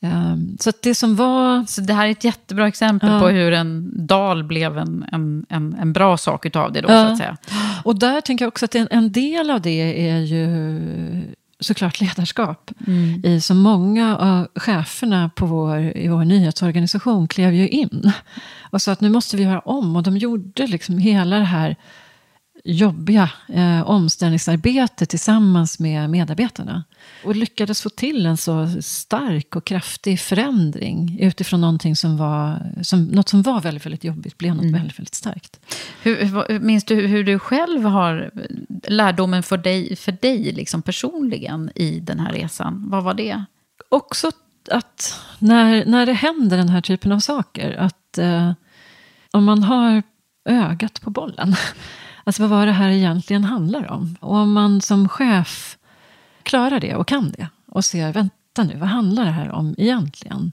Um, 0.00 0.56
så 0.60 0.72
det 0.82 0.94
som 0.94 1.16
var... 1.16 1.64
Så 1.66 1.80
det 1.80 1.94
här 1.94 2.06
är 2.06 2.10
ett 2.10 2.24
jättebra 2.24 2.68
exempel 2.68 3.10
ja. 3.10 3.20
på 3.20 3.28
hur 3.28 3.52
en 3.52 3.90
dal 4.06 4.44
blev 4.44 4.78
en, 4.78 5.04
en, 5.12 5.46
en, 5.48 5.74
en 5.74 5.92
bra 5.92 6.16
sak 6.16 6.46
utav 6.46 6.72
det 6.72 6.80
då, 6.80 6.88
ja. 6.90 7.06
så 7.06 7.12
att 7.12 7.18
säga. 7.18 7.36
Och 7.84 7.98
där 7.98 8.20
tänker 8.20 8.44
jag 8.44 8.48
också 8.48 8.64
att 8.64 8.74
en, 8.74 8.88
en 8.90 9.12
del 9.12 9.50
av 9.50 9.60
det 9.60 10.08
är 10.10 10.18
ju 10.18 11.34
såklart 11.60 12.00
ledarskap. 12.00 12.70
Mm. 12.86 13.24
I 13.24 13.40
så 13.40 13.54
många 13.54 14.16
av 14.16 14.48
cheferna 14.54 15.30
på 15.36 15.46
vår, 15.46 15.96
i 15.96 16.08
vår 16.08 16.24
nyhetsorganisation 16.24 17.28
klev 17.28 17.54
ju 17.54 17.68
in. 17.68 18.12
Och 18.70 18.82
sa 18.82 18.92
att 18.92 19.00
nu 19.00 19.10
måste 19.10 19.36
vi 19.36 19.42
göra 19.42 19.60
om. 19.60 19.96
Och 19.96 20.02
de 20.02 20.16
gjorde 20.16 20.66
liksom 20.66 20.98
hela 20.98 21.36
det 21.36 21.44
här 21.44 21.76
jobbiga 22.64 23.30
eh, 23.48 23.82
omställningsarbete 23.82 25.06
tillsammans 25.06 25.78
med 25.78 26.10
medarbetarna. 26.10 26.84
Och 27.24 27.36
lyckades 27.36 27.82
få 27.82 27.88
till 27.88 28.26
en 28.26 28.36
så 28.36 28.68
stark 28.80 29.56
och 29.56 29.64
kraftig 29.64 30.20
förändring 30.20 31.18
utifrån 31.20 31.60
någonting 31.60 31.96
som 31.96 32.16
var, 32.16 32.72
som, 32.82 33.04
något 33.04 33.28
som 33.28 33.42
var 33.42 33.60
väldigt, 33.60 33.86
väldigt 33.86 34.04
jobbigt, 34.04 34.38
blev 34.38 34.54
något 34.54 34.62
mm. 34.62 34.72
väldigt, 34.72 34.98
väldigt 34.98 35.14
starkt. 35.14 35.60
Hur, 36.02 36.58
minns 36.58 36.84
du 36.84 37.06
hur 37.06 37.24
du 37.24 37.38
själv 37.38 37.84
har 37.84 38.30
lärdomen 38.88 39.42
för 39.42 39.56
dig, 39.56 39.96
för 39.96 40.12
dig 40.12 40.52
liksom 40.52 40.82
personligen 40.82 41.70
i 41.74 42.00
den 42.00 42.20
här 42.20 42.32
resan? 42.32 42.84
Vad 42.90 43.04
var 43.04 43.14
det? 43.14 43.44
Också 43.88 44.30
att 44.70 45.20
när, 45.38 45.84
när 45.84 46.06
det 46.06 46.12
händer 46.12 46.56
den 46.56 46.68
här 46.68 46.80
typen 46.80 47.12
av 47.12 47.18
saker, 47.18 47.76
att 47.76 48.18
eh, 48.18 48.52
om 49.30 49.44
man 49.44 49.62
har 49.62 50.02
ögat 50.44 51.00
på 51.00 51.10
bollen, 51.10 51.54
alltså 52.24 52.42
vad 52.42 52.50
var 52.50 52.66
det 52.66 52.72
här 52.72 52.90
egentligen 52.90 53.44
handlar 53.44 53.90
om? 53.90 54.16
Och 54.20 54.36
om 54.36 54.52
man 54.52 54.80
som 54.80 55.08
chef 55.08 55.76
klarar 56.50 56.80
det 56.80 56.94
och 56.94 57.08
kan 57.08 57.30
det 57.30 57.48
och 57.66 57.84
ser, 57.84 58.12
vänta 58.12 58.64
nu, 58.64 58.76
vad 58.76 58.88
handlar 58.88 59.24
det 59.24 59.30
här 59.30 59.50
om 59.50 59.74
egentligen? 59.78 60.52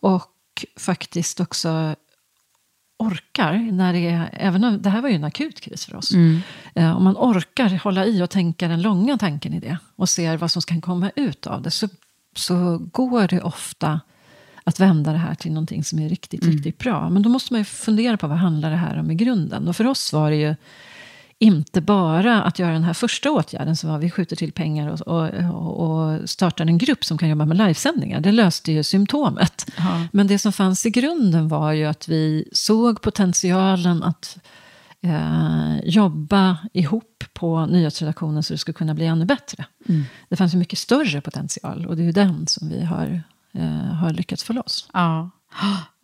Och 0.00 0.64
faktiskt 0.76 1.40
också 1.40 1.94
orkar, 2.98 3.52
när 3.72 3.92
det 3.92 4.06
är, 4.06 4.30
även 4.32 4.64
om 4.64 4.82
det 4.82 4.90
här 4.90 5.02
var 5.02 5.08
ju 5.08 5.14
en 5.14 5.24
akut 5.24 5.60
kris 5.60 5.86
för 5.86 5.96
oss, 5.96 6.12
mm. 6.12 6.40
eh, 6.74 6.96
om 6.96 7.04
man 7.04 7.16
orkar 7.16 7.78
hålla 7.84 8.06
i 8.06 8.22
och 8.22 8.30
tänka 8.30 8.68
den 8.68 8.82
långa 8.82 9.18
tanken 9.18 9.54
i 9.54 9.60
det 9.60 9.78
och 9.96 10.08
ser 10.08 10.36
vad 10.36 10.50
som 10.50 10.62
kan 10.62 10.80
komma 10.80 11.10
ut 11.16 11.46
av 11.46 11.62
det, 11.62 11.70
så, 11.70 11.88
så 12.36 12.78
går 12.92 13.28
det 13.28 13.42
ofta 13.42 14.00
att 14.64 14.80
vända 14.80 15.12
det 15.12 15.18
här 15.18 15.34
till 15.34 15.52
någonting 15.52 15.84
som 15.84 15.98
är 15.98 16.08
riktigt, 16.08 16.42
mm. 16.42 16.54
riktigt 16.54 16.78
bra. 16.78 17.10
Men 17.10 17.22
då 17.22 17.28
måste 17.28 17.52
man 17.52 17.60
ju 17.60 17.64
fundera 17.64 18.16
på 18.16 18.26
vad 18.26 18.38
handlar 18.38 18.70
det 18.70 18.76
här 18.76 18.98
om 18.98 19.10
i 19.10 19.14
grunden. 19.14 19.68
Och 19.68 19.76
för 19.76 19.86
oss 19.86 20.12
var 20.12 20.30
det 20.30 20.36
ju 20.36 20.54
inte 21.38 21.80
bara 21.80 22.42
att 22.42 22.58
göra 22.58 22.72
den 22.72 22.84
här 22.84 22.92
första 22.92 23.30
åtgärden, 23.30 23.76
som 23.76 23.90
var 23.90 23.98
vi 23.98 24.10
skjuter 24.10 24.36
till 24.36 24.52
pengar 24.52 24.88
och, 24.88 25.00
och, 25.00 25.80
och 25.80 26.30
startar 26.30 26.66
en 26.66 26.78
grupp 26.78 27.04
som 27.04 27.18
kan 27.18 27.28
jobba 27.28 27.44
med 27.44 27.56
livesändningar. 27.56 28.20
Det 28.20 28.32
löste 28.32 28.72
ju 28.72 28.82
symptomet. 28.82 29.66
Aha. 29.78 30.06
Men 30.12 30.26
det 30.26 30.38
som 30.38 30.52
fanns 30.52 30.86
i 30.86 30.90
grunden 30.90 31.48
var 31.48 31.72
ju 31.72 31.84
att 31.84 32.08
vi 32.08 32.48
såg 32.52 33.00
potentialen 33.00 34.02
att 34.02 34.38
eh, 35.00 35.78
jobba 35.84 36.58
ihop 36.72 37.24
på 37.32 37.66
nyhetsredaktionen 37.66 38.42
så 38.42 38.54
det 38.54 38.58
skulle 38.58 38.74
kunna 38.74 38.94
bli 38.94 39.06
ännu 39.06 39.24
bättre. 39.24 39.64
Mm. 39.88 40.04
Det 40.28 40.36
fanns 40.36 40.54
ju 40.54 40.58
mycket 40.58 40.78
större 40.78 41.20
potential 41.20 41.86
och 41.86 41.96
det 41.96 42.02
är 42.02 42.06
ju 42.06 42.12
den 42.12 42.46
som 42.46 42.68
vi 42.68 42.84
har, 42.84 43.22
eh, 43.52 43.94
har 43.94 44.10
lyckats 44.10 44.44
få 44.44 44.52
loss. 44.52 44.88
Ja. 44.92 45.30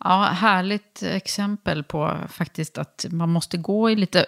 Ja, 0.03 0.29
härligt 0.31 1.03
exempel 1.03 1.83
på 1.83 2.17
faktiskt 2.29 2.77
att 2.77 3.05
man 3.11 3.29
måste 3.29 3.57
gå 3.57 3.89
i 3.89 3.95
lite 3.95 4.25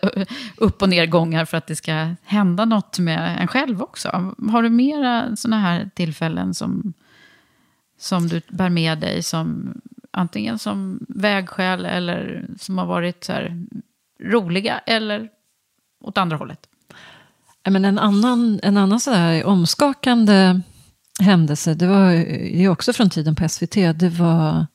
upp 0.58 0.82
och 0.82 0.90
nedgångar 0.90 1.46
för 1.46 1.58
att 1.58 1.68
det 1.68 1.76
ska 1.76 2.16
hända 2.24 2.66
något 2.66 3.00
med 3.00 3.42
en 3.42 3.48
själv 3.48 3.82
också. 3.82 4.34
Har 4.52 4.64
du 4.64 4.70
mera 4.70 5.36
sådana 5.36 5.62
här 5.62 5.90
tillfällen 5.96 6.54
som, 6.54 6.94
som 8.00 8.28
du 8.28 8.42
bär 8.50 8.70
med 8.70 9.00
dig 9.00 9.24
som 9.24 9.74
antingen 10.12 10.60
som 10.60 11.06
vägskäl 11.10 11.86
eller 11.86 12.48
som 12.60 12.78
har 12.78 12.86
varit 12.86 13.24
så 13.24 13.34
här, 13.34 13.66
roliga 14.24 14.80
eller 14.80 15.30
åt 16.02 16.18
andra 16.18 16.38
hållet? 16.38 16.68
Men 17.70 17.86
en 17.86 18.00
annan, 18.00 18.60
en 18.64 18.78
annan 18.78 19.00
så 19.00 19.44
omskakande 19.46 20.62
händelse, 21.20 21.74
det 21.74 21.88
var 21.88 22.12
ju 22.12 22.70
också 22.70 22.94
från 22.94 23.10
tiden 23.10 23.36
på 23.36 23.50
SVT, 23.50 23.74
det 23.74 24.10
var 24.10 24.66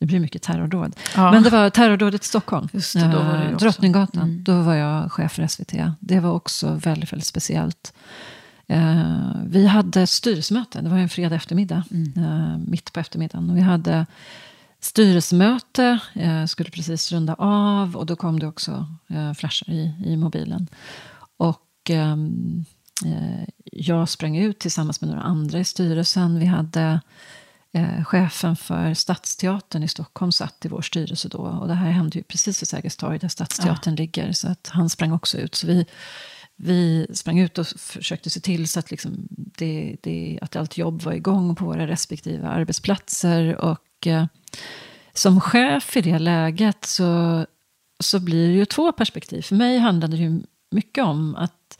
det 0.00 0.06
blir 0.06 0.20
mycket 0.20 0.42
terrordåd. 0.42 0.96
Ja. 1.16 1.32
Men 1.32 1.42
det 1.42 1.50
var 1.50 1.70
terrordådet 1.70 2.22
i 2.22 2.26
Stockholm. 2.26 2.68
Just 2.72 2.92
det, 2.94 3.00
då 3.12 3.18
var 3.18 3.38
det 3.38 3.56
Drottninggatan. 3.56 4.22
Mm. 4.22 4.44
Då 4.44 4.62
var 4.62 4.74
jag 4.74 5.12
chef 5.12 5.32
för 5.32 5.46
SVT. 5.46 5.72
Det 6.00 6.20
var 6.20 6.30
också 6.30 6.74
väldigt, 6.74 7.12
väldigt 7.12 7.26
speciellt. 7.26 7.92
Uh, 8.72 9.32
vi 9.46 9.66
hade 9.66 10.06
styrelsemöte. 10.06 10.80
Det 10.80 10.88
var 10.88 10.98
en 10.98 11.08
fredag 11.08 11.36
eftermiddag. 11.36 11.82
Mm. 11.90 12.24
Uh, 12.24 12.58
mitt 12.58 12.92
på 12.92 13.00
eftermiddagen. 13.00 13.50
Och 13.50 13.56
vi 13.56 13.60
hade 13.60 14.06
styrelsemöte. 14.80 15.98
Skulle 16.48 16.70
precis 16.70 17.12
runda 17.12 17.34
av. 17.38 17.96
Och 17.96 18.06
då 18.06 18.16
kom 18.16 18.38
det 18.38 18.46
också 18.46 18.86
flashar 19.36 19.70
i, 19.70 19.94
i 20.04 20.16
mobilen. 20.16 20.68
Och 21.36 21.90
um, 21.90 22.64
jag 23.72 24.08
sprang 24.08 24.36
ut 24.36 24.58
tillsammans 24.58 25.00
med 25.00 25.10
några 25.10 25.22
andra 25.22 25.58
i 25.58 25.64
styrelsen. 25.64 26.38
Vi 26.38 26.46
hade 26.46 27.00
eh, 27.72 28.04
chefen 28.04 28.56
för 28.56 28.94
Stadsteatern 28.94 29.82
i 29.82 29.88
Stockholm 29.88 30.32
satt 30.32 30.64
i 30.64 30.68
vår 30.68 30.82
styrelse 30.82 31.28
då. 31.28 31.38
Och 31.38 31.68
det 31.68 31.74
här 31.74 31.90
hände 31.90 32.18
ju 32.18 32.24
precis 32.24 32.62
vid 32.62 32.68
Sergels 32.68 32.96
torg 32.96 33.18
där 33.18 33.28
Stadsteatern 33.28 33.94
ja. 33.94 34.00
ligger. 34.00 34.32
Så 34.32 34.48
att 34.48 34.70
han 34.72 34.90
sprang 34.90 35.12
också 35.12 35.38
ut. 35.38 35.54
Så 35.54 35.66
vi, 35.66 35.86
vi 36.56 37.06
sprang 37.14 37.38
ut 37.38 37.58
och 37.58 37.66
försökte 37.66 38.30
se 38.30 38.40
till 38.40 38.68
så 38.68 38.78
att, 38.78 38.90
liksom 38.90 39.28
det, 39.30 39.96
det, 40.02 40.38
att 40.42 40.56
allt 40.56 40.76
jobb 40.76 41.02
var 41.02 41.12
igång 41.12 41.54
på 41.54 41.64
våra 41.64 41.86
respektive 41.86 42.48
arbetsplatser. 42.48 43.56
Och 43.56 44.06
eh, 44.06 44.26
som 45.12 45.40
chef 45.40 45.96
i 45.96 46.00
det 46.00 46.18
läget 46.18 46.84
så, 46.84 47.46
så 48.00 48.20
blir 48.20 48.48
det 48.48 48.54
ju 48.54 48.64
två 48.64 48.92
perspektiv. 48.92 49.42
För 49.42 49.56
mig 49.56 49.78
handlade 49.78 50.16
det 50.16 50.22
ju 50.22 50.40
mycket 50.70 51.04
om 51.04 51.36
att 51.36 51.78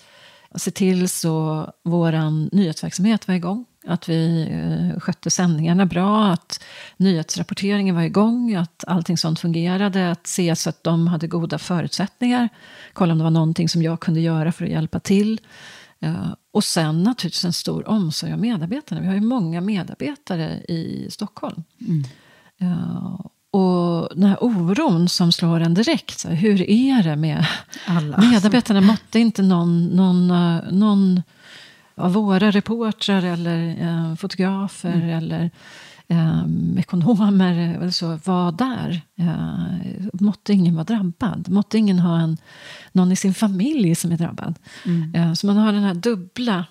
se 0.54 0.70
till 0.70 1.08
så 1.08 1.66
vår 1.84 2.30
nyhetsverksamhet 2.56 3.28
var 3.28 3.34
igång. 3.34 3.64
Att 3.86 4.08
vi 4.08 4.48
eh, 4.50 5.00
skötte 5.00 5.30
sändningarna 5.30 5.86
bra, 5.86 6.26
att 6.26 6.64
nyhetsrapporteringen 6.96 7.94
var 7.94 8.02
igång, 8.02 8.54
att 8.54 8.84
allting 8.86 9.16
sånt 9.16 9.40
fungerade. 9.40 10.10
Att 10.10 10.26
se 10.26 10.56
så 10.56 10.70
att 10.70 10.84
de 10.84 11.06
hade 11.06 11.26
goda 11.26 11.58
förutsättningar. 11.58 12.48
Kolla 12.92 13.12
om 13.12 13.18
det 13.18 13.24
var 13.24 13.30
någonting 13.30 13.68
som 13.68 13.82
jag 13.82 14.00
kunde 14.00 14.20
göra 14.20 14.52
för 14.52 14.64
att 14.64 14.70
hjälpa 14.70 15.00
till. 15.00 15.40
Uh, 16.04 16.34
och 16.52 16.64
sen 16.64 17.02
naturligtvis 17.02 17.44
en 17.44 17.52
stor 17.52 17.88
omsorg 17.88 18.34
om 18.34 18.40
medarbetarna. 18.40 19.00
Vi 19.00 19.06
har 19.06 19.14
ju 19.14 19.20
många 19.20 19.60
medarbetare 19.60 20.50
i 20.68 21.06
Stockholm. 21.10 21.62
Mm. 21.80 22.04
Uh, 22.62 23.20
och 23.50 24.08
den 24.14 24.28
här 24.28 24.44
oron 24.44 25.08
som 25.08 25.32
slår 25.32 25.60
en 25.60 25.74
direkt. 25.74 26.18
Så 26.18 26.28
här, 26.28 26.34
hur 26.34 26.70
är 26.70 27.02
det 27.02 27.16
med 27.16 27.46
Alla. 27.86 28.18
medarbetarna? 28.18 28.80
Måtte 28.80 29.18
inte 29.18 29.42
någon, 29.42 29.86
någon, 29.86 30.28
någon 30.70 31.22
av 32.00 32.12
våra 32.12 32.50
reportrar 32.50 33.22
eller 33.22 33.82
eh, 33.82 34.14
fotografer 34.16 34.92
mm. 34.92 35.08
eller 35.08 35.50
eh, 36.08 36.44
ekonomer 36.78 37.74
eller 37.76 37.90
så 37.90 38.18
var 38.24 38.52
där. 38.52 39.00
Eh, 39.16 40.06
måtte 40.12 40.52
ingen 40.52 40.74
vara 40.74 40.84
drabbad. 40.84 41.48
Måtte 41.48 41.78
ingen 41.78 41.98
ha 41.98 42.20
en, 42.20 42.36
någon 42.92 43.12
i 43.12 43.16
sin 43.16 43.34
familj 43.34 43.94
som 43.94 44.12
är 44.12 44.16
drabbad. 44.16 44.54
Mm. 44.86 45.14
Eh, 45.14 45.32
så 45.32 45.46
man 45.46 45.56
har 45.56 45.72
den 45.72 45.82
här 45.82 45.94
dubbla 45.94 46.64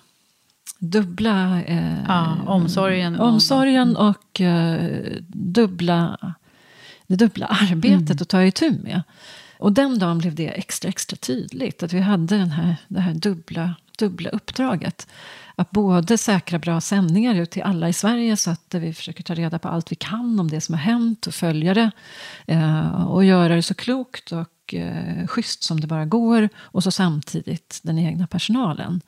dubbla 0.80 1.62
eh, 1.62 2.02
ja, 2.08 2.36
omsorgen, 2.46 3.20
omsorgen 3.20 3.96
och, 3.96 4.08
och 4.08 4.40
eh, 4.40 5.16
dubbla, 5.28 6.34
det 7.06 7.16
dubbla 7.16 7.46
arbetet 7.46 8.10
mm. 8.10 8.18
att 8.20 8.28
ta 8.28 8.44
itu 8.44 8.70
med. 8.82 9.02
Och 9.58 9.72
den 9.72 9.98
dagen 9.98 10.18
blev 10.18 10.34
det 10.34 10.48
extra, 10.48 10.88
extra 10.88 11.16
tydligt. 11.16 11.82
Att 11.82 11.92
vi 11.92 12.00
hade 12.00 12.38
den 12.38 12.50
här, 12.50 12.76
det 12.88 13.00
här 13.00 13.14
dubbla 13.14 13.74
dubbla 14.00 14.30
uppdraget. 14.30 15.06
Att 15.56 15.70
både 15.70 16.18
säkra 16.18 16.58
bra 16.58 16.80
sändningar 16.80 17.34
ut 17.34 17.50
till 17.50 17.62
alla 17.62 17.88
i 17.88 17.92
Sverige 17.92 18.36
så 18.36 18.50
att 18.50 18.74
vi 18.74 18.94
försöker 18.94 19.22
ta 19.22 19.34
reda 19.34 19.58
på 19.58 19.68
allt 19.68 19.92
vi 19.92 19.96
kan 19.96 20.40
om 20.40 20.48
det 20.48 20.60
som 20.60 20.74
har 20.74 20.82
hänt 20.82 21.26
och 21.26 21.34
följa 21.34 21.74
det. 21.74 21.90
Eh, 22.46 23.04
och 23.04 23.24
göra 23.24 23.54
det 23.54 23.62
så 23.62 23.74
klokt 23.74 24.32
och 24.32 24.74
eh, 24.74 25.26
schysst 25.26 25.62
som 25.62 25.80
det 25.80 25.86
bara 25.86 26.04
går. 26.04 26.48
Och 26.56 26.82
så 26.82 26.90
samtidigt 26.90 27.80
den 27.82 27.98
egna 27.98 28.26
personalen. 28.26 29.00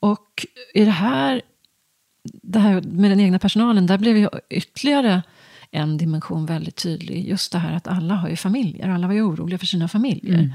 Och 0.00 0.46
i 0.74 0.84
det 0.84 0.90
här, 0.90 1.42
det 2.42 2.58
här 2.58 2.80
med 2.80 3.10
den 3.10 3.20
egna 3.20 3.38
personalen, 3.38 3.86
där 3.86 3.98
blev 3.98 4.16
ju 4.16 4.28
ytterligare 4.50 5.22
en 5.70 5.98
dimension 5.98 6.46
väldigt 6.46 6.76
tydlig. 6.76 7.28
Just 7.28 7.52
det 7.52 7.58
här 7.58 7.76
att 7.76 7.88
alla 7.88 8.14
har 8.14 8.28
ju 8.28 8.36
familjer. 8.36 8.88
Alla 8.88 9.06
var 9.06 9.14
ju 9.14 9.22
oroliga 9.22 9.58
för 9.58 9.66
sina 9.66 9.88
familjer. 9.88 10.38
Mm 10.38 10.52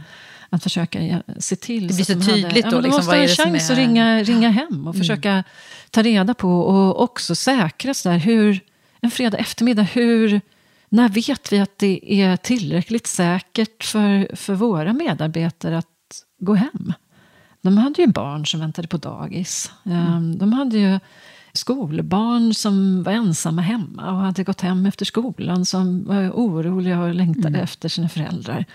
att 0.51 0.63
försöka 0.63 1.23
se 1.39 1.55
till. 1.55 1.87
Det 1.87 1.93
blir 1.93 2.05
så, 2.05 2.21
så 2.21 2.31
tydligt 2.31 2.65
hade, 2.65 2.69
då. 2.69 2.77
Ja, 2.77 2.81
liksom, 2.81 2.97
måste 2.97 3.15
ha 3.15 3.23
en 3.23 3.27
chans 3.27 3.69
är... 3.69 3.73
att 3.73 3.79
ringa, 3.79 4.23
ringa 4.23 4.49
hem 4.49 4.87
och 4.87 4.93
mm. 4.95 4.99
försöka 4.99 5.43
ta 5.91 6.01
reda 6.01 6.33
på 6.33 6.61
och 6.61 7.03
också 7.03 7.35
säkra 7.35 7.93
så 7.93 8.09
där, 8.09 8.17
hur, 8.17 8.59
en 9.01 9.11
fredag 9.11 9.37
eftermiddag, 9.37 9.81
hur, 9.81 10.41
när 10.89 11.09
vet 11.09 11.53
vi 11.53 11.59
att 11.59 11.77
det 11.77 12.21
är 12.21 12.37
tillräckligt 12.37 13.07
säkert 13.07 13.83
för, 13.83 14.35
för 14.35 14.53
våra 14.53 14.93
medarbetare 14.93 15.77
att 15.77 15.87
gå 16.39 16.53
hem? 16.53 16.93
De 17.61 17.77
hade 17.77 18.01
ju 18.01 18.07
barn 18.07 18.45
som 18.45 18.59
väntade 18.59 18.87
på 18.87 18.97
dagis. 18.97 19.71
Mm. 19.85 20.37
De 20.37 20.53
hade 20.53 20.77
ju 20.77 20.99
skolbarn 21.53 22.53
som 22.53 23.03
var 23.03 23.11
ensamma 23.11 23.61
hemma 23.61 24.11
och 24.11 24.17
hade 24.17 24.43
gått 24.43 24.61
hem 24.61 24.85
efter 24.85 25.05
skolan 25.05 25.65
som 25.65 26.05
var 26.05 26.29
oroliga 26.29 26.99
och 26.99 27.15
längtade 27.15 27.47
mm. 27.47 27.61
efter 27.61 27.89
sina 27.89 28.09
föräldrar. 28.09 28.65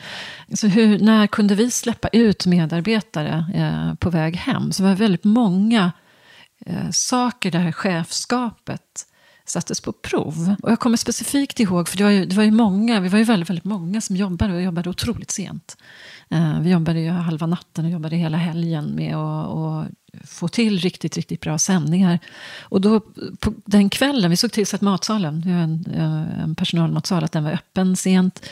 Så 0.54 0.66
hur, 0.66 0.98
när 0.98 1.26
kunde 1.26 1.54
vi 1.54 1.70
släppa 1.70 2.08
ut 2.08 2.46
medarbetare 2.46 3.44
eh, 3.54 3.94
på 3.94 4.10
väg 4.10 4.36
hem? 4.36 4.72
Så 4.72 4.82
det 4.82 4.88
var 4.88 4.96
väldigt 4.96 5.24
många 5.24 5.92
eh, 6.66 6.90
saker 6.90 7.50
där 7.50 7.72
chefskapet 7.72 9.06
sattes 9.44 9.80
på 9.80 9.92
prov. 9.92 10.54
Och 10.62 10.70
jag 10.70 10.80
kommer 10.80 10.96
specifikt 10.96 11.60
ihåg, 11.60 11.88
för 11.88 11.98
det 11.98 12.04
var 12.04 12.10
ju, 12.10 12.26
det 12.26 12.36
var 12.36 12.44
ju 12.44 12.50
många, 12.50 13.00
vi 13.00 13.08
var 13.08 13.18
ju 13.18 13.24
väldigt, 13.24 13.50
väldigt 13.50 13.64
många 13.64 14.00
som 14.00 14.16
jobbade 14.16 14.54
och 14.54 14.62
jobbade 14.62 14.90
otroligt 14.90 15.30
sent. 15.30 15.76
Eh, 16.28 16.60
vi 16.60 16.70
jobbade 16.70 17.00
ju 17.00 17.10
halva 17.10 17.46
natten 17.46 17.84
och 17.84 17.90
jobbade 17.90 18.16
hela 18.16 18.36
helgen 18.36 18.94
med 18.94 19.16
att 19.16 19.88
få 20.24 20.48
till 20.48 20.78
riktigt, 20.78 21.16
riktigt 21.16 21.40
bra 21.40 21.58
sändningar. 21.58 22.18
Och 22.60 22.80
då, 22.80 23.00
på 23.38 23.52
den 23.64 23.90
kvällen, 23.90 24.30
vi 24.30 24.36
såg 24.36 24.52
till 24.52 24.66
så 24.66 24.76
att 24.76 24.82
matsalen, 24.82 25.42
vi 25.46 25.52
har 25.52 25.60
en, 25.60 25.84
eh, 25.94 26.42
en 26.42 26.54
personalmatsal, 26.54 27.24
att 27.24 27.32
den 27.32 27.44
var 27.44 27.52
öppen 27.52 27.96
sent. 27.96 28.48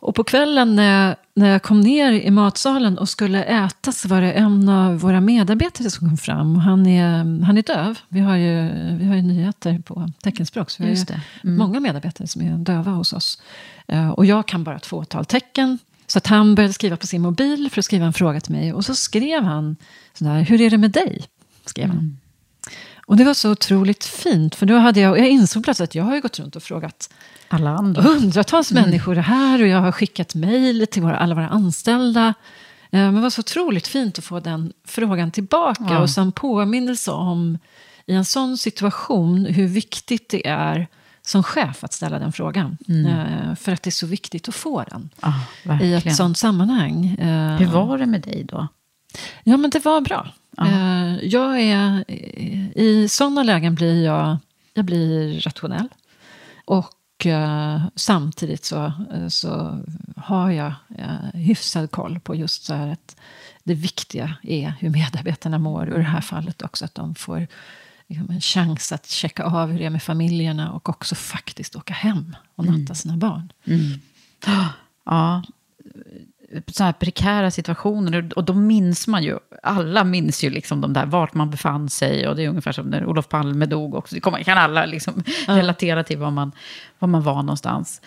Och 0.00 0.14
på 0.14 0.24
kvällen 0.24 0.76
när 0.76 1.06
jag, 1.06 1.16
när 1.34 1.48
jag 1.48 1.62
kom 1.62 1.80
ner 1.80 2.12
i 2.12 2.30
matsalen 2.30 2.98
och 2.98 3.08
skulle 3.08 3.44
äta 3.44 3.92
så 3.92 4.08
var 4.08 4.20
det 4.20 4.32
en 4.32 4.68
av 4.68 4.98
våra 4.98 5.20
medarbetare 5.20 5.90
som 5.90 6.08
kom 6.08 6.18
fram. 6.18 6.56
Han 6.56 6.86
är, 6.86 7.44
han 7.44 7.58
är 7.58 7.62
döv. 7.62 7.98
Vi 8.08 8.20
har 8.20 8.36
ju, 8.36 8.70
vi 8.98 9.04
har 9.06 9.16
ju 9.16 9.22
nyheter 9.22 9.78
på 9.78 10.12
teckenspråk. 10.22 10.70
Så 10.70 10.82
vi 10.82 10.88
har 10.88 10.96
mm. 11.44 11.56
många 11.56 11.80
medarbetare 11.80 12.28
som 12.28 12.42
är 12.42 12.56
döva 12.58 12.90
hos 12.90 13.12
oss. 13.12 13.42
Uh, 13.92 14.10
och 14.10 14.26
jag 14.26 14.48
kan 14.48 14.64
bara 14.64 14.76
ett 14.76 14.86
fåtal 14.86 15.24
tecken. 15.24 15.78
Så 16.10 16.18
att 16.18 16.26
han 16.26 16.54
började 16.54 16.74
skriva 16.74 16.96
på 16.96 17.06
sin 17.06 17.22
mobil 17.22 17.70
för 17.70 17.80
att 17.80 17.84
skriva 17.84 18.06
en 18.06 18.12
fråga 18.12 18.40
till 18.40 18.52
mig. 18.52 18.72
Och 18.72 18.84
så 18.84 18.94
skrev 18.94 19.42
han 19.42 19.76
sådär, 20.12 20.40
hur 20.40 20.60
är 20.60 20.70
det 20.70 20.78
med 20.78 20.90
dig? 20.90 21.24
Skrev 21.64 21.86
han. 21.88 21.98
Mm. 21.98 22.16
Och 23.06 23.16
det 23.16 23.24
var 23.24 23.34
så 23.34 23.50
otroligt 23.50 24.04
fint, 24.04 24.54
för 24.54 24.66
då 24.66 24.76
hade 24.76 25.00
jag, 25.00 25.18
jag 25.18 25.28
insåg 25.28 25.64
plötsligt 25.64 25.90
att 25.90 25.94
jag 25.94 26.04
har 26.04 26.14
ju 26.14 26.20
gått 26.20 26.38
runt 26.38 26.56
och 26.56 26.62
frågat 26.62 27.14
alla 27.48 27.70
andra. 27.70 28.02
hundratals 28.02 28.70
mm. 28.70 28.82
människor 28.82 29.14
här 29.14 29.62
och 29.62 29.68
jag 29.68 29.80
har 29.80 29.92
skickat 29.92 30.34
mejl 30.34 30.86
till 30.90 31.02
våra, 31.02 31.16
alla 31.16 31.34
våra 31.34 31.48
anställda. 31.48 32.34
Eh, 32.90 33.00
men 33.00 33.14
det 33.14 33.20
var 33.20 33.30
så 33.30 33.40
otroligt 33.40 33.86
fint 33.86 34.18
att 34.18 34.24
få 34.24 34.40
den 34.40 34.72
frågan 34.84 35.30
tillbaka 35.30 35.84
ja. 35.88 35.98
och 35.98 36.10
som 36.10 36.32
påminnelse 36.32 37.10
om 37.10 37.58
i 38.06 38.14
en 38.14 38.24
sån 38.24 38.58
situation 38.58 39.44
hur 39.44 39.66
viktigt 39.66 40.28
det 40.28 40.46
är 40.46 40.86
som 41.28 41.42
chef 41.42 41.84
att 41.84 41.92
ställa 41.92 42.18
den 42.18 42.32
frågan. 42.32 42.78
Mm. 42.88 43.06
Eh, 43.06 43.54
för 43.54 43.72
att 43.72 43.82
det 43.82 43.88
är 43.88 43.92
så 43.92 44.06
viktigt 44.06 44.48
att 44.48 44.54
få 44.54 44.84
den 44.90 45.10
ja, 45.20 45.80
i 45.82 45.94
ett 45.94 46.16
sånt 46.16 46.38
sammanhang. 46.38 47.06
Eh, 47.06 47.56
hur 47.56 47.66
var 47.66 47.98
det 47.98 48.06
med 48.06 48.20
dig 48.20 48.44
då? 48.44 48.68
Ja, 49.44 49.56
men 49.56 49.70
det 49.70 49.84
var 49.84 50.00
bra. 50.00 50.28
Uh, 50.62 51.24
jag 51.24 51.60
är, 51.60 52.10
I 52.78 53.08
sådana 53.08 53.42
lägen 53.42 53.74
blir 53.74 54.04
jag, 54.04 54.36
jag 54.74 54.84
blir 54.84 55.40
rationell. 55.40 55.88
Och 56.64 56.94
samtidigt 57.94 58.64
så, 58.64 58.92
så 59.28 59.80
har 60.16 60.50
jag 60.50 60.72
hyfsad 61.34 61.90
koll 61.90 62.20
på 62.20 62.34
just 62.34 62.64
så 62.64 62.74
här 62.74 62.88
att 62.88 63.16
det 63.64 63.74
viktiga 63.74 64.34
är 64.42 64.74
hur 64.80 64.90
medarbetarna 64.90 65.58
mår. 65.58 65.86
Och 65.86 65.98
i 65.98 66.02
det 66.02 66.08
här 66.08 66.20
fallet 66.20 66.62
också 66.62 66.84
att 66.84 66.94
de 66.94 67.14
får 67.14 67.46
liksom, 68.08 68.30
en 68.30 68.40
chans 68.40 68.92
att 68.92 69.06
checka 69.06 69.44
av 69.44 69.70
hur 69.70 69.78
det 69.78 69.84
är 69.84 69.90
med 69.90 70.02
familjerna 70.02 70.72
och 70.72 70.88
också 70.88 71.14
faktiskt 71.14 71.76
åka 71.76 71.94
hem 71.94 72.36
och 72.54 72.64
natta 72.64 72.76
mm. 72.76 72.94
sina 72.94 73.16
barn. 73.16 73.52
Mm. 73.64 74.00
Ja, 75.04 75.42
så 76.66 76.84
här 76.84 76.92
prekära 76.92 77.50
situationer. 77.50 78.30
Och 78.36 78.44
då 78.44 78.54
minns 78.54 79.06
man 79.06 79.22
ju, 79.22 79.38
alla 79.62 80.04
minns 80.04 80.44
ju 80.44 80.50
liksom 80.50 80.80
de 80.80 80.92
där, 80.92 81.06
vart 81.06 81.34
man 81.34 81.50
befann 81.50 81.88
sig. 81.88 82.28
Och 82.28 82.36
det 82.36 82.44
är 82.44 82.48
ungefär 82.48 82.72
som 82.72 82.86
när 82.86 83.06
Olof 83.06 83.28
Palme 83.28 83.66
dog 83.66 83.94
också. 83.94 84.14
Det 84.14 84.44
kan 84.44 84.58
alla 84.58 84.86
liksom 84.86 85.22
ja. 85.46 85.56
relatera 85.56 86.04
till 86.04 86.18
var 86.18 86.30
man, 86.30 86.52
var 86.98 87.08
man 87.08 87.22
var 87.22 87.42
någonstans. 87.42 88.00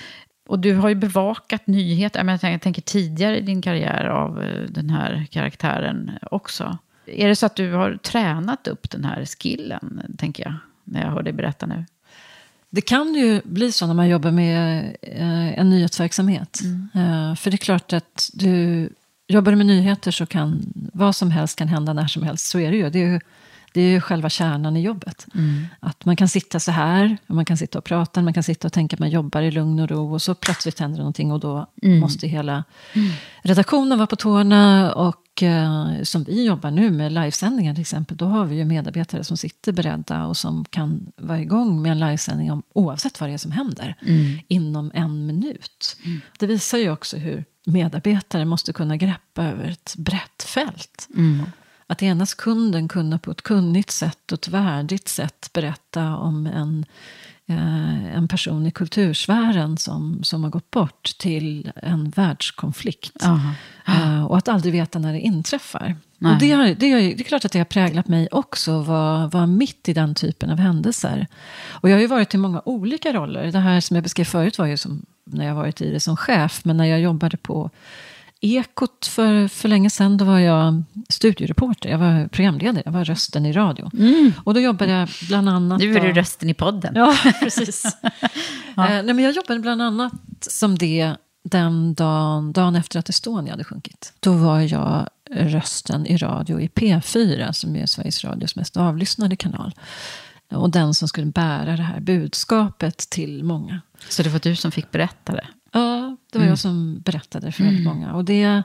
Och 0.48 0.60
du 0.60 0.76
har 0.76 0.90
ju 0.90 0.96
bevakat 0.96 1.68
nyheter, 1.68 2.50
jag 2.50 2.62
tänker 2.62 2.82
tidigare 2.82 3.38
i 3.38 3.42
din 3.42 3.62
karriär 3.62 4.06
av 4.06 4.44
eh, 4.44 4.62
den 4.70 4.90
här 4.90 5.28
karaktären 5.32 6.12
också. 6.32 6.78
Är 7.06 7.28
det 7.28 7.36
så 7.36 7.46
att 7.46 7.56
du 7.56 7.74
har 7.74 7.98
tränat 7.98 8.68
upp 8.68 8.90
den 8.90 9.06
här 9.06 9.26
skillen, 9.26 10.16
tänker 10.18 10.44
jag, 10.44 10.54
när 10.84 11.04
jag 11.04 11.12
hör 11.12 11.24
dig 11.24 11.34
berätta 11.34 11.66
nu? 11.66 11.86
Det 12.70 12.82
kan 12.82 13.14
ju 13.14 13.42
bli 13.44 13.72
så 13.72 13.88
när 13.88 13.94
man 13.94 14.10
jobbar 14.10 14.32
med 14.32 14.96
eh, 15.02 15.60
en 15.60 15.70
nyhetsverksamhet. 15.70 16.60
Mm. 16.64 16.90
Eh, 16.94 17.36
för 17.36 17.52
det 17.52 17.56
är 17.56 17.58
klart 17.58 17.94
att 17.94 18.30
du 18.34 18.90
jobbar 19.28 19.56
med 19.56 19.66
nyheter 19.66 20.12
så 20.12 20.26
kan 20.26 20.74
vad 20.94 21.16
som 21.16 21.32
helst 21.32 21.58
kan 21.58 21.68
hända 21.68 21.94
när 21.94 22.08
som 22.08 22.24
helst. 22.24 22.46
Så 22.46 22.60
är 22.60 22.72
det 22.72 22.78
ju. 22.78 22.90
Det 22.90 23.00
är 23.00 23.08
ju, 23.08 23.20
det 23.74 23.82
är 23.82 23.90
ju 23.90 24.02
själva 24.02 24.30
kärnan 24.30 24.78
i 24.78 24.82
jobbet. 24.82 25.28
Mm. 25.36 25.66
Att 25.80 26.06
man 26.06 26.16
kan 26.16 26.28
sitta 26.28 26.60
så 26.60 26.72
här, 26.72 27.18
man 27.28 27.46
kan 27.46 27.58
sitta 27.58 27.78
och 27.78 27.84
prata, 27.84 28.22
man 28.22 28.34
kan 28.34 28.44
sitta 28.44 28.68
och 28.68 28.74
tänka 28.74 28.96
att 28.96 29.00
man 29.00 29.10
jobbar 29.10 29.42
i 29.42 29.52
lugn 29.52 29.80
och 29.80 29.90
ro. 29.90 30.14
Och 30.14 30.22
så 30.22 30.36
plötsligt 30.36 30.80
händer 30.80 30.98
det 30.98 31.02
någonting 31.02 31.32
och 31.32 31.40
då 31.40 31.68
mm. 31.84 32.00
måste 32.00 32.28
hela 32.28 32.64
mm. 32.94 33.12
redaktionen 33.42 33.98
vara 33.98 34.08
på 34.08 34.16
tårna. 34.16 34.94
Och 34.94 35.22
och 35.32 35.44
eh, 35.44 36.04
som 36.04 36.24
vi 36.24 36.46
jobbar 36.46 36.72
nu 36.72 36.92
med 36.92 37.12
livesändningar 37.12 37.74
till 37.74 37.82
exempel, 37.82 38.18
då 38.18 38.26
har 38.26 38.46
vi 38.46 38.56
ju 38.56 38.66
medarbetare 38.66 39.24
som 39.24 39.38
sitter 39.38 39.72
beredda 39.72 40.26
och 40.26 40.38
som 40.38 40.66
kan 40.70 41.12
vara 41.18 41.40
igång 41.40 41.82
med 41.82 41.92
en 41.92 42.00
livesändning 42.00 42.52
om, 42.52 42.64
oavsett 42.74 43.20
vad 43.20 43.30
det 43.30 43.34
är 43.34 43.38
som 43.38 43.52
händer, 43.52 43.96
mm. 44.02 44.40
inom 44.48 44.92
en 44.94 45.26
minut. 45.26 45.98
Mm. 46.06 46.22
Det 46.40 46.48
visar 46.48 46.78
ju 46.78 46.92
också 46.92 47.18
hur 47.18 47.46
medarbetare 47.66 48.46
måste 48.46 48.74
kunna 48.74 48.98
greppa 48.98 49.44
över 49.44 49.70
ett 49.70 49.96
brett 49.98 50.44
fält. 50.44 51.08
Mm. 51.16 51.46
Att 51.92 52.04
ena 52.04 52.26
sekunden 52.26 52.88
kunna 52.88 53.20
på 53.20 53.32
ett 53.32 53.42
kunnigt 53.42 53.92
sätt 53.92 54.32
och 54.32 54.38
ett 54.38 54.48
värdigt 54.48 55.08
sätt 55.08 55.50
berätta 55.54 56.16
om 56.16 56.48
en 56.48 56.86
Eh, 57.52 58.16
en 58.18 58.28
person 58.28 58.66
i 58.66 58.72
kultursfären 58.72 59.78
som, 59.78 60.24
som 60.24 60.44
har 60.44 60.52
gått 60.52 60.72
bort 60.72 61.18
till 61.18 61.72
en 61.76 62.10
världskonflikt. 62.10 63.26
Uh, 63.90 64.26
och 64.26 64.38
att 64.38 64.48
aldrig 64.48 64.74
veta 64.74 65.00
när 65.00 65.14
det 65.14 65.20
inträffar. 65.20 65.96
Och 66.20 66.40
det, 66.40 66.52
har, 66.52 66.66
det, 66.68 66.92
har, 66.92 67.00
det 67.00 67.20
är 67.20 67.24
klart 67.24 67.46
att 67.46 67.52
det 67.52 67.60
har 67.60 67.66
präglat 67.66 68.08
mig 68.08 68.28
också, 68.32 68.80
att 68.80 68.88
vara, 68.88 69.28
vara 69.28 69.48
mitt 69.48 69.90
i 69.90 69.94
den 69.94 70.16
typen 70.16 70.50
av 70.50 70.58
händelser. 70.58 71.28
Och 71.70 71.90
jag 71.90 71.96
har 71.96 72.02
ju 72.02 72.08
varit 72.08 72.34
i 72.34 72.38
många 72.38 72.62
olika 72.66 73.14
roller. 73.14 73.52
Det 73.52 73.60
här 73.60 73.82
som 73.82 73.96
jag 73.96 74.04
beskrev 74.04 74.26
förut 74.26 74.58
var 74.58 74.66
ju 74.66 74.78
som 74.78 75.06
när 75.24 75.48
jag 75.48 75.56
varit 75.56 75.82
i 75.82 75.92
det 75.92 76.00
som 76.00 76.18
chef, 76.18 76.66
men 76.66 76.78
när 76.78 76.86
jag 76.86 77.00
jobbade 77.00 77.38
på 77.38 77.70
Ekot 78.44 79.08
för, 79.08 79.48
för 79.48 79.70
länge 79.70 79.90
sedan, 79.90 80.18
då 80.18 80.26
var 80.26 80.40
jag 80.40 80.84
studiereporter. 81.10 81.90
Jag 81.90 81.98
var 81.98 82.28
programledare, 82.28 82.82
jag 82.86 82.92
var 82.92 83.06
rösten 83.06 83.46
i 83.46 83.54
radio. 83.54 83.92
Mm. 83.94 84.34
Och 84.44 84.54
då 84.54 84.60
jobbade 84.60 84.92
jag 84.92 85.10
bland 85.28 85.50
annat... 85.50 85.80
Nu 85.80 85.96
är 85.96 86.02
du 86.02 86.14
rösten 86.14 86.50
i 86.50 86.54
podden. 86.54 86.94
Ja, 86.96 87.16
precis. 87.40 87.98
ja. 88.76 88.88
Eh, 88.88 89.04
nej, 89.04 89.14
men 89.14 89.20
jag 89.20 89.34
jobbade 89.34 89.60
bland 89.60 89.82
annat 89.82 90.14
som 90.42 90.78
det 90.78 91.16
den 91.44 91.94
dagen, 91.94 92.54
dagen 92.54 92.76
efter 92.76 93.00
att 93.00 93.10
Estonia 93.10 93.54
hade 93.54 93.64
sjunkit. 93.64 94.14
Då 94.20 94.34
var 94.34 94.60
jag 94.60 95.08
rösten 95.32 96.06
i 96.06 96.18
radio 96.18 96.60
i 96.62 96.68
P4, 96.68 97.52
som 97.52 97.76
är 97.76 97.86
Sveriges 97.86 98.24
Radios 98.24 98.56
mest 98.56 98.78
avlyssnade 98.78 99.36
kanal. 99.36 99.74
Och 100.54 100.70
den 100.70 100.94
som 100.94 101.08
skulle 101.08 101.28
bära 101.28 101.78
det 101.78 101.84
här 101.84 102.00
budskapet 102.00 102.98
till 102.98 103.44
många. 103.44 103.82
Så 104.10 104.24
det 104.24 104.30
var 104.30 104.40
du 104.40 104.56
som 104.56 104.72
fick 104.72 104.92
berätta 104.92 105.34
det? 105.34 105.48
Ja, 105.72 106.01
det 106.32 106.40
var 106.40 106.44
mm. 106.44 106.50
jag 106.50 106.60
som 106.60 107.02
berättade 107.02 107.52
för 107.52 107.64
väldigt 107.64 107.86
mm. 107.86 107.94
många. 107.94 108.14
Och 108.14 108.26
det, 108.26 108.64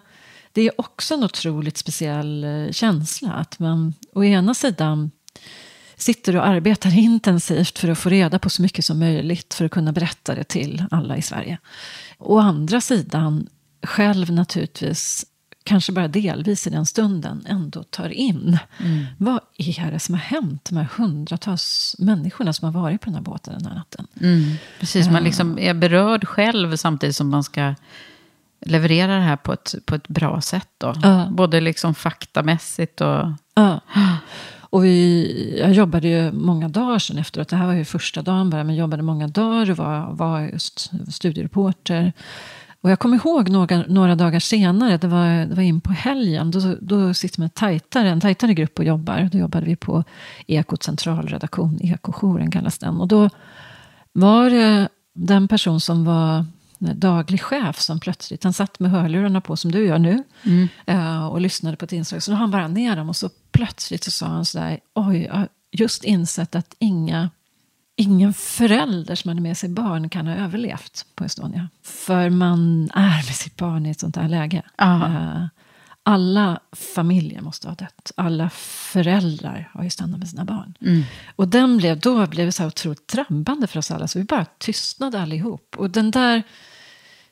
det 0.53 0.63
är 0.63 0.81
också 0.81 1.15
en 1.15 1.25
otroligt 1.25 1.77
speciell 1.77 2.45
eh, 2.45 2.73
känsla. 2.73 3.33
Att 3.33 3.59
man 3.59 3.95
å 4.13 4.25
ena 4.25 4.55
sidan 4.55 5.11
sitter 5.97 6.37
och 6.37 6.47
arbetar 6.47 6.99
intensivt 6.99 7.79
för 7.79 7.89
att 7.89 7.99
få 7.99 8.09
reda 8.09 8.39
på 8.39 8.51
så 8.51 8.63
mycket 8.63 8.85
som 8.85 8.99
möjligt 8.99 9.55
för 9.55 9.65
att 9.65 9.71
kunna 9.71 9.93
berätta 9.93 10.35
det 10.35 10.45
till 10.45 10.85
alla 10.91 11.17
i 11.17 11.23
Sverige. 11.23 11.59
Å 12.19 12.39
andra 12.39 12.81
sidan 12.81 13.49
själv 13.83 14.33
naturligtvis 14.33 15.27
kanske 15.67 15.93
bara 15.93 16.09
delvis 16.09 16.67
i 16.67 16.71
den 16.71 16.87
stunden 16.87 17.47
ändå 17.49 17.83
tar 17.83 18.09
in. 18.09 18.59
Mm. 18.79 19.05
Vad 19.19 19.41
är 19.57 19.91
det 19.91 19.99
som 19.99 20.15
har 20.15 20.23
hänt 20.23 20.65
de 20.65 20.77
här 20.77 20.89
hundratals 20.97 21.97
människorna 21.99 22.53
som 22.53 22.75
har 22.75 22.83
varit 22.83 23.01
på 23.01 23.05
den 23.05 23.15
här 23.15 23.23
båten 23.23 23.55
den 23.59 23.67
här 23.67 23.75
natten? 23.75 24.07
Mm. 24.21 24.55
Precis, 24.81 25.11
man 25.11 25.25
liksom 25.25 25.59
är 25.59 25.75
berörd 25.75 26.27
själv 26.27 26.77
samtidigt 26.77 27.17
som 27.17 27.29
man 27.29 27.45
ska 27.45 27.75
leverera 28.61 29.15
det 29.15 29.23
här 29.23 29.37
på 29.37 29.53
ett, 29.53 29.75
på 29.85 29.95
ett 29.95 30.09
bra 30.09 30.41
sätt. 30.41 30.69
Då. 30.79 30.89
Uh. 30.89 31.31
Både 31.31 31.61
liksom 31.61 31.95
faktamässigt 31.95 33.01
och... 33.01 33.27
Uh. 33.59 33.79
Och 34.71 34.85
vi, 34.85 35.59
jag 35.61 35.73
jobbade 35.73 36.09
ju 36.09 36.33
många 36.33 36.69
dagar 36.69 36.99
sen 36.99 37.19
efteråt. 37.19 37.49
Det 37.49 37.57
här 37.57 37.67
var 37.67 37.73
ju 37.73 37.85
första 37.85 38.23
dagen 38.23 38.51
bara, 38.51 38.65
men 38.65 38.75
jobbade 38.75 39.03
många 39.03 39.29
dagar 39.29 39.71
och 39.71 39.77
var, 39.77 40.13
var 40.13 40.41
just 40.41 40.91
studiereporter. 41.09 42.13
Och 42.87 42.93
jag 42.93 42.99
kommer 42.99 43.17
ihåg 43.17 43.49
några, 43.49 43.85
några 43.89 44.15
dagar 44.15 44.41
senare, 44.41 44.97
det 44.97 45.07
var, 45.09 45.47
det 45.47 45.55
var 45.55 45.63
in 45.63 45.81
på 45.81 45.93
helgen, 45.93 46.51
då, 46.51 46.77
då 46.81 47.15
sitter 47.15 47.41
man 47.41 47.51
tajtare, 47.51 48.09
en 48.09 48.21
tajtare 48.21 48.55
grupp 48.55 48.79
och 48.79 48.85
jobbar. 48.85 49.29
Då 49.33 49.39
jobbade 49.39 49.67
vi 49.67 49.77
på 49.77 50.05
Ekots 50.47 50.87
centralredaktion, 50.87 51.79
Ekojouren 51.83 52.51
kallas 52.51 52.79
den. 52.79 53.01
Och 53.01 53.09
då 53.09 53.31
var 54.13 54.51
det 54.51 54.89
den 55.15 55.49
person 55.49 55.81
som 55.81 56.05
var 56.05 56.45
daglig 56.79 57.43
chef 57.43 57.81
som 57.81 58.01
plötsligt, 58.01 58.45
han 58.45 58.53
satt 58.53 58.81
med 58.81 58.91
hörlurarna 58.91 59.41
på 59.41 59.57
som 59.57 59.73
du 59.73 59.87
gör 59.87 59.99
nu 59.99 60.23
mm. 60.43 60.69
Eh, 60.87 61.27
och 61.27 61.41
lyssnade 61.41 61.77
på 61.77 61.85
ett 61.85 61.93
inslag. 61.93 62.23
Så 62.23 62.31
då 62.31 62.37
han 62.37 62.51
bara 62.51 62.69
ner 62.69 62.97
dem 62.97 63.09
och 63.09 63.17
så 63.17 63.31
plötsligt 63.53 64.05
så 64.05 64.11
sa 64.11 64.27
han 64.27 64.45
sådär, 64.45 64.81
oj, 64.95 65.25
jag 65.25 65.35
har 65.35 65.49
just 65.73 66.05
insett 66.05 66.55
att 66.55 66.75
inga 66.79 67.31
ingen 67.97 68.35
förälder 68.35 69.15
som 69.15 69.29
hade 69.29 69.41
med 69.41 69.59
sig 69.59 69.69
barn 69.69 70.09
kan 70.09 70.27
ha 70.27 70.35
överlevt 70.35 71.07
på 71.15 71.25
Estonia. 71.25 71.69
För 71.83 72.31
man 72.31 72.91
är 72.95 73.27
med 73.27 73.35
sitt 73.35 73.57
barn 73.57 73.87
i 73.87 73.91
ett 73.91 74.01
sånt 74.01 74.17
här 74.17 74.29
läge. 74.29 74.63
Uh, 74.83 75.47
alla 76.03 76.61
familjer 76.73 77.41
måste 77.41 77.69
ha 77.69 77.75
dött. 77.75 78.13
Alla 78.17 78.51
föräldrar 78.93 79.71
har 79.75 79.85
ju 79.85 79.91
stannat 79.91 80.19
med 80.19 80.29
sina 80.29 80.45
barn. 80.45 80.75
Mm. 80.81 81.03
Och 81.37 81.49
den 81.49 81.77
blev, 81.77 82.01
då 82.01 82.27
blev 82.27 82.47
det 82.47 82.53
så 82.53 82.63
här 82.63 82.69
otroligt 82.69 83.09
drabbande 83.09 83.67
för 83.67 83.79
oss 83.79 83.91
alla. 83.91 84.09
Så 84.09 84.19
vi 84.19 84.25
bara 84.25 84.45
tystnade 84.45 85.21
allihop. 85.21 85.75
Och 85.79 85.91
den 85.91 86.11
där... 86.11 86.43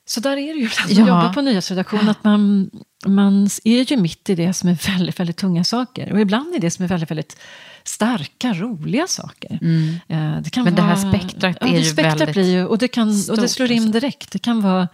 Så 0.07 0.21
där 0.21 0.37
är 0.37 0.55
det 0.55 0.61
ju 0.61 0.67
ibland 0.67 0.91
Ja. 0.91 1.03
att 1.03 1.09
jobba 1.09 1.33
på 1.33 1.41
nyhetsredaktion. 1.41 2.09
Att 2.09 2.25
man, 2.25 2.71
man 3.07 3.49
är 3.65 3.93
ju 3.93 3.97
mitt 3.97 4.31
i 4.31 4.35
det 4.35 4.53
som 4.53 4.69
är 4.69 4.91
väldigt, 4.93 5.21
väldigt 5.21 5.37
tunga 5.37 5.65
saker. 5.65 6.13
Och 6.13 6.21
ibland 6.21 6.55
är 6.55 6.59
det 6.59 6.71
som 6.71 6.85
är 6.85 6.89
väldigt, 6.89 7.11
väldigt 7.11 7.37
starka, 7.85 8.53
roliga 8.55 9.07
saker. 9.07 9.53
Eh, 10.09 10.41
Det 10.43 10.51
kan 10.51 10.63
Mm. 10.63 10.65
Men 10.65 10.75
det 10.75 10.83
här 10.83 10.97
vara- 11.05 11.13
spektrat 11.13 11.57
ja, 11.61 11.67
är 11.67 11.73
det 11.73 11.79
ju 11.79 11.85
spektrat 11.85 12.21
väldigt 12.21 12.35
blir 12.35 12.53
ju, 12.53 12.65
och 12.65 12.79
det, 12.79 12.89
kan, 12.89 13.09
och 13.31 13.37
det 13.37 13.49
slår 13.49 13.71
in 13.71 13.79
alltså. 13.83 13.93
direkt. 13.93 14.33
Det 14.33 14.39
kan 14.39 14.61
vara 14.63 14.89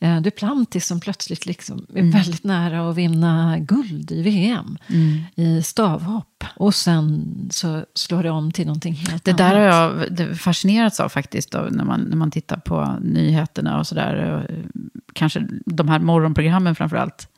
eh, 0.00 0.20
Duplantis 0.20 0.86
som 0.86 1.00
plötsligt 1.00 1.46
liksom 1.46 1.86
Mm. 1.90 2.08
är 2.08 2.12
väldigt 2.12 2.44
nära 2.44 2.90
att 2.90 2.96
vinna 2.96 3.58
guld 3.58 4.10
i 4.12 4.22
VM. 4.22 4.78
Mm. 4.88 5.22
I 5.34 5.62
stavhopp. 5.62 6.44
Och 6.56 6.74
sen 6.74 7.24
så 7.50 7.84
slår 7.94 8.22
det 8.22 8.30
om 8.30 8.52
till 8.52 8.66
någonting 8.66 8.94
helt 8.94 9.24
Det 9.24 9.30
annat. 9.30 9.38
där 9.38 9.54
har 9.54 9.60
jag 9.60 10.12
det 10.14 10.34
fascinerats 10.34 11.00
av 11.00 11.08
faktiskt, 11.08 11.50
då, 11.50 11.58
när, 11.70 11.84
man, 11.84 12.00
när 12.00 12.16
man 12.16 12.30
tittar 12.30 12.56
på 12.56 12.96
nyheterna 13.02 13.78
och 13.78 13.86
sådär. 13.86 14.46
Kanske 15.12 15.46
de 15.66 15.88
här 15.88 15.98
morgonprogrammen 15.98 16.74
framför 16.74 16.96
allt. 16.96 17.28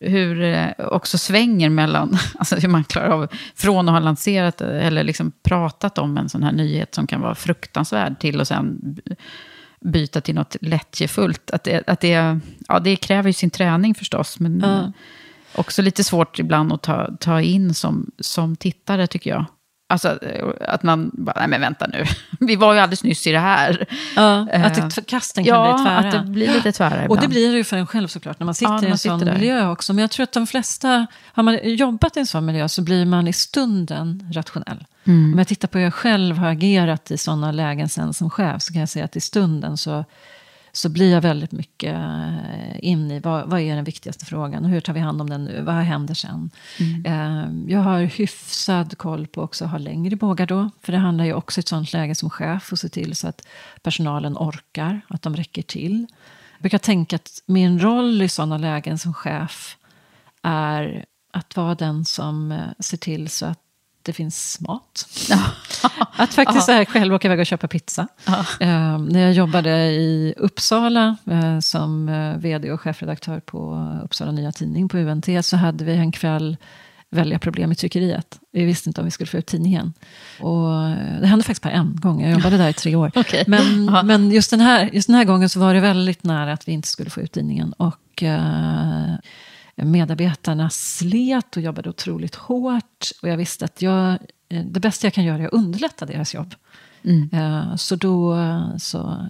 Hur 0.00 0.40
det 0.40 0.74
också 0.78 1.18
svänger 1.18 1.68
mellan, 1.70 2.18
alltså 2.38 2.56
hur 2.56 2.68
man 2.68 2.84
klarar 2.84 3.08
av, 3.08 3.28
från 3.54 3.88
att 3.88 3.92
ha 3.92 4.00
lanserat 4.00 4.60
eller 4.60 5.04
liksom 5.04 5.32
pratat 5.42 5.98
om 5.98 6.16
en 6.16 6.28
sån 6.28 6.42
här 6.42 6.52
nyhet 6.52 6.94
som 6.94 7.06
kan 7.06 7.20
vara 7.20 7.34
fruktansvärd 7.34 8.18
till 8.20 8.40
och 8.40 8.48
sen 8.48 8.96
byta 9.80 10.20
till 10.20 10.34
något 10.34 10.56
lättjefullt. 10.60 11.50
Att 11.50 11.64
det, 11.64 11.88
att 11.88 12.00
det, 12.00 12.38
ja, 12.68 12.78
det 12.78 12.96
kräver 12.96 13.28
ju 13.28 13.32
sin 13.32 13.50
träning 13.50 13.94
förstås, 13.94 14.40
men 14.40 14.60
Ja. 14.60 14.92
också 15.54 15.82
lite 15.82 16.04
svårt 16.04 16.38
ibland 16.38 16.72
att 16.72 16.82
ta, 16.82 17.10
ta 17.20 17.40
in 17.40 17.74
som, 17.74 18.10
som 18.18 18.56
tittare 18.56 19.06
tycker 19.06 19.30
jag. 19.30 19.44
Alltså 19.88 20.18
att 20.60 20.82
man 20.82 21.10
bara, 21.14 21.34
nej 21.38 21.48
men 21.48 21.60
vänta 21.60 21.86
nu, 21.86 22.04
vi 22.40 22.56
var 22.56 22.74
ju 22.74 22.80
alldeles 22.80 23.04
nyss 23.04 23.26
i 23.26 23.32
det 23.32 23.38
här. 23.38 23.86
Ja, 24.16 24.46
Eh, 24.52 24.64
att 24.66 24.94
det, 24.94 25.06
kasten 25.06 25.44
kan 25.44 25.54
ja, 25.54 25.74
bli 25.74 25.84
tvära. 25.84 25.98
att 25.98 26.12
det 26.12 26.30
blir 26.30 26.52
lite 26.52 26.72
tvära 26.72 26.90
ibland. 26.94 27.10
Och 27.10 27.20
det 27.20 27.28
blir 27.28 27.50
det 27.50 27.56
ju 27.56 27.64
för 27.64 27.76
en 27.76 27.86
själv 27.86 28.08
såklart, 28.08 28.40
när 28.40 28.44
man 28.44 28.54
sitter 28.54 28.72
Ja, 28.72 28.76
när 28.76 28.82
i 28.82 28.86
en 28.86 28.90
man 28.90 28.98
sån 28.98 29.18
där. 29.18 29.32
miljö 29.32 29.68
också. 29.70 29.92
Men 29.92 30.02
jag 30.02 30.10
tror 30.10 30.24
att 30.24 30.32
de 30.32 30.46
flesta, 30.46 31.06
har 31.32 31.42
man 31.42 31.58
jobbat 31.62 32.16
i 32.16 32.20
en 32.20 32.26
sån 32.26 32.44
miljö 32.46 32.68
så 32.68 32.82
blir 32.82 33.04
man 33.06 33.28
i 33.28 33.32
stunden 33.32 34.30
rationell. 34.32 34.84
Mm. 35.04 35.32
Om 35.32 35.38
jag 35.38 35.48
tittar 35.48 35.68
på 35.68 35.78
hur 35.78 35.84
jag 35.84 35.94
själv 35.94 36.38
har 36.38 36.48
agerat 36.48 37.10
i 37.10 37.18
sådana 37.18 37.52
lägen 37.52 37.88
sen 37.88 38.12
som 38.14 38.30
chef 38.30 38.62
så 38.62 38.72
kan 38.72 38.80
jag 38.80 38.88
säga 38.88 39.04
att 39.04 39.16
i 39.16 39.20
stunden 39.20 39.76
så, 39.76 40.04
så 40.76 40.88
blir 40.88 41.12
jag 41.12 41.20
väldigt 41.20 41.52
mycket 41.52 41.94
eh, 41.94 42.84
in 42.84 43.10
i 43.10 43.18
vad, 43.20 43.50
vad 43.50 43.60
är 43.60 43.76
den 43.76 43.84
viktigaste 43.84 44.24
frågan 44.24 44.64
och 44.64 44.70
hur 44.70 44.80
tar 44.80 44.92
vi 44.92 45.00
hand 45.00 45.20
om 45.20 45.30
den 45.30 45.44
nu, 45.44 45.62
vad 45.62 45.74
händer 45.74 46.14
sen? 46.14 46.50
Eh, 47.04 47.72
Jag 47.72 47.80
har 47.80 48.00
hyfsad 48.00 48.98
koll 48.98 49.26
på 49.26 49.42
också 49.42 49.64
att 49.64 49.70
ha 49.70 49.78
längre 49.78 50.16
bågar 50.16 50.46
då, 50.46 50.70
för 50.82 50.92
det 50.92 50.98
handlar 50.98 51.24
ju 51.24 51.32
också 51.32 51.58
i 51.58 51.60
ett 51.60 51.68
sånt 51.68 51.92
läge 51.92 52.14
som 52.14 52.30
chef 52.30 52.72
att 52.72 52.78
se 52.78 52.88
till 52.88 53.16
så 53.16 53.28
att 53.28 53.46
personalen 53.82 54.36
orkar, 54.36 55.00
att 55.08 55.22
de 55.22 55.36
räcker 55.36 55.62
till. 55.62 56.06
Jag 56.52 56.60
brukar 56.62 56.78
tänka 56.78 57.16
att 57.16 57.42
min 57.46 57.80
roll 57.80 58.22
i 58.22 58.28
sådana 58.28 58.58
lägen 58.58 58.98
som 58.98 59.14
chef 59.14 59.76
är 60.42 61.04
att 61.32 61.56
vara 61.56 61.74
den 61.74 62.04
som 62.04 62.52
eh, 62.52 62.58
ser 62.80 62.96
till 62.96 63.28
så 63.28 63.46
att 63.46 63.60
det 64.06 64.12
finns 64.12 64.60
mat. 64.60 65.06
Att 66.16 66.34
faktiskt 66.34 66.68
här 66.68 66.84
själv 66.84 67.14
åka 67.14 67.28
iväg 67.28 67.40
och 67.40 67.46
köpa 67.46 67.68
pizza. 67.68 68.08
Eh, 68.60 68.98
när 68.98 69.20
jag 69.20 69.32
jobbade 69.32 69.70
i 69.86 70.34
Uppsala 70.36 71.16
eh, 71.30 71.58
som 71.60 72.08
eh, 72.08 72.36
vd 72.36 72.72
och 72.72 72.80
chefredaktör 72.80 73.40
på 73.40 73.88
Uppsala 74.04 74.32
Nya 74.32 74.52
Tidning 74.52 74.88
på 74.88 74.98
UNT 74.98 75.26
så 75.42 75.56
hade 75.56 75.84
vi 75.84 75.92
en 75.92 76.12
kväll 76.12 76.56
väldiga 77.10 77.38
problem 77.38 77.72
i 77.72 77.74
tryckeriet. 77.74 78.40
Vi 78.52 78.64
visste 78.64 78.90
inte 78.90 79.00
om 79.00 79.04
vi 79.04 79.10
skulle 79.10 79.26
få 79.26 79.36
ut 79.36 79.46
tidningen. 79.46 79.92
Och 80.40 80.84
eh, 80.84 81.20
det 81.20 81.26
hände 81.26 81.44
faktiskt 81.44 81.62
bara 81.62 81.72
en 81.72 81.96
gång, 82.00 82.22
jag 82.22 82.32
jobbade 82.32 82.56
där 82.56 82.68
i 82.68 82.72
tre 82.72 82.96
år. 82.96 83.12
Okej. 83.16 83.44
Men, 83.46 83.84
Ja. 83.94 84.02
men 84.02 84.30
just, 84.30 84.50
den 84.50 84.60
här, 84.60 84.90
just 84.92 85.06
den 85.06 85.16
här 85.16 85.24
gången 85.24 85.48
så 85.48 85.60
var 85.60 85.74
det 85.74 85.80
väldigt 85.80 86.24
nära 86.24 86.52
att 86.52 86.68
vi 86.68 86.72
inte 86.72 86.88
skulle 86.88 87.10
få 87.10 87.20
ut 87.20 87.32
tidningen. 87.32 87.72
Och 87.72 88.22
eh, 88.22 89.14
medarbetarna 89.84 90.70
slet 90.70 91.56
och 91.56 91.62
jobbade 91.62 91.90
otroligt 91.90 92.34
hårt. 92.34 93.10
Och 93.22 93.28
jag 93.28 93.36
visste 93.36 93.64
att 93.64 93.82
jag, 93.82 94.12
eh, 94.48 94.64
det 94.64 94.80
bästa 94.80 95.06
jag 95.06 95.14
kan 95.14 95.24
göra 95.24 95.42
är 95.42 95.46
att 95.46 95.52
underlätta 95.52 96.06
deras 96.06 96.34
jobb. 96.34 96.54
Mm. 97.04 97.28
Eh, 97.32 97.76
Så 97.76 97.96
då 97.96 98.36
eh, 98.36 98.76
så 98.76 99.28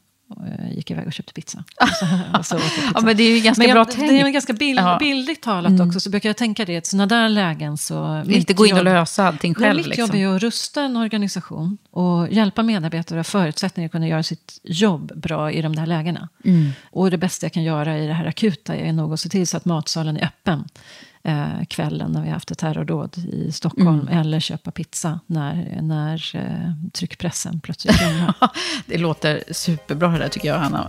gick 0.72 0.91
iväg 0.91 1.07
och 1.07 1.12
köpte 1.12 1.33
pizza. 1.33 1.64
Och 2.39 2.47
så, 2.47 2.57
och 2.57 2.62
så 2.62 2.68
pizza. 2.68 2.91
Ja, 2.95 3.01
men 3.01 3.16
det 3.16 3.22
är 3.22 3.37
ju 3.37 3.41
ganska 3.41 3.62
Men 3.62 3.72
bra 3.74 3.85
tänkt. 3.85 4.09
det 4.11 4.20
är 4.20 4.29
ganska 4.29 4.53
bild, 4.53 4.79
Ja. 4.81 4.97
bildligt 5.01 5.43
talat 5.43 5.81
också, 5.81 6.01
så 6.01 6.11
brukar 6.11 6.29
jag 6.29 6.37
tänka 6.37 6.64
det. 6.64 6.87
Sådana 6.87 7.07
där 7.07 7.29
lägen 7.29 7.77
så... 7.77 8.22
Inte 8.29 8.53
gå 8.55 8.66
in 8.66 8.72
och 8.72 8.79
jobb- 8.79 8.85
lösa 8.85 9.27
allting 9.29 9.55
själv. 9.55 9.77
mitt 9.77 9.87
liksom. 9.87 10.18
jobb 10.20 10.33
är 10.33 10.37
att 10.37 10.43
rusta 10.43 10.83
en 10.83 10.97
organisation 10.97 11.79
och 11.91 12.33
hjälpa 12.33 12.62
medarbetare 12.62 13.20
att 13.20 13.27
ha 13.27 13.41
förutsättningar 13.41 13.87
att 13.87 13.93
kunna 13.93 14.09
göra 14.09 14.22
sitt 14.22 14.61
jobb 14.64 15.12
bra 15.16 15.51
i 15.53 15.62
de 15.62 15.77
där 15.77 15.87
lägena. 15.87 16.29
Mm. 16.45 16.70
Och 16.91 17.11
det 17.11 17.18
bästa 17.18 17.45
jag 17.47 17.53
kan 17.53 17.62
göra 17.62 17.99
i 17.99 18.07
det 18.07 18.12
här 18.14 18.27
akuta 18.27 18.77
är 18.77 18.93
nog 18.93 19.12
att 19.12 19.20
se 19.20 19.29
till 19.29 19.47
så 19.47 19.57
att 19.57 19.64
matsalen 19.64 20.16
är 20.16 20.24
öppen 20.24 20.64
eh, 21.27 21.64
kvällen 21.68 22.12
när 22.12 22.22
vi 22.22 22.29
haft 22.29 22.51
ett 22.51 22.59
terrordåd 22.59 23.18
i 23.33 23.53
Stockholm. 23.53 24.01
Mm. 24.01 24.18
Eller 24.18 24.41
köpa 24.41 24.70
pizza 24.70 25.20
när, 25.27 25.79
när 25.83 26.37
eh, 26.37 26.91
tryckpressen 26.93 27.61
plötsligt. 27.61 27.97
Det 28.87 28.99
låter 28.99 29.43
superbra 29.51 30.09
det 30.09 30.18
där 30.18 30.29
tycker 30.29 30.49
jag, 30.49 30.59
Hanna. 30.59 30.89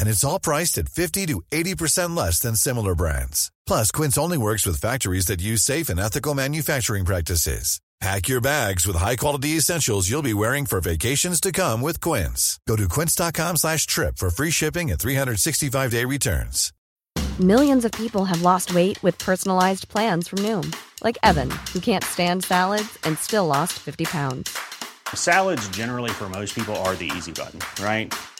And 0.00 0.08
it's 0.08 0.24
all 0.24 0.40
priced 0.40 0.78
at 0.78 0.88
50 0.88 1.26
to 1.26 1.42
80% 1.52 2.16
less 2.16 2.40
than 2.40 2.56
similar 2.56 2.94
brands. 2.94 3.52
Plus, 3.66 3.90
Quince 3.90 4.16
only 4.16 4.38
works 4.38 4.64
with 4.64 4.80
factories 4.80 5.26
that 5.26 5.42
use 5.42 5.62
safe 5.62 5.90
and 5.90 6.00
ethical 6.00 6.32
manufacturing 6.34 7.04
practices. 7.04 7.80
Pack 8.00 8.28
your 8.28 8.40
bags 8.40 8.86
with 8.86 8.96
high-quality 8.96 9.58
essentials 9.58 10.08
you'll 10.08 10.22
be 10.22 10.32
wearing 10.32 10.64
for 10.64 10.80
vacations 10.80 11.38
to 11.38 11.52
come 11.52 11.82
with 11.82 12.00
Quince. 12.00 12.58
Go 12.66 12.74
to 12.74 12.88
quince.com 12.88 13.56
slash 13.56 13.84
trip 13.84 14.16
for 14.16 14.30
free 14.30 14.50
shipping 14.50 14.90
and 14.90 14.98
365-day 14.98 16.06
returns. 16.06 16.72
Millions 17.38 17.84
of 17.84 17.92
people 17.92 18.24
have 18.24 18.40
lost 18.40 18.74
weight 18.74 19.02
with 19.02 19.18
personalized 19.18 19.90
plans 19.90 20.28
from 20.28 20.38
Noom, 20.38 20.74
like 21.04 21.18
Evan, 21.22 21.50
who 21.74 21.80
can't 21.80 22.04
stand 22.04 22.42
salads 22.42 22.98
and 23.04 23.18
still 23.18 23.46
lost 23.46 23.74
50 23.74 24.06
pounds. 24.06 24.58
Salads, 25.14 25.68
generally, 25.68 26.10
for 26.10 26.30
most 26.30 26.54
people, 26.54 26.76
are 26.76 26.96
the 26.96 27.10
easy 27.16 27.32
button, 27.32 27.60
right? 27.84 28.14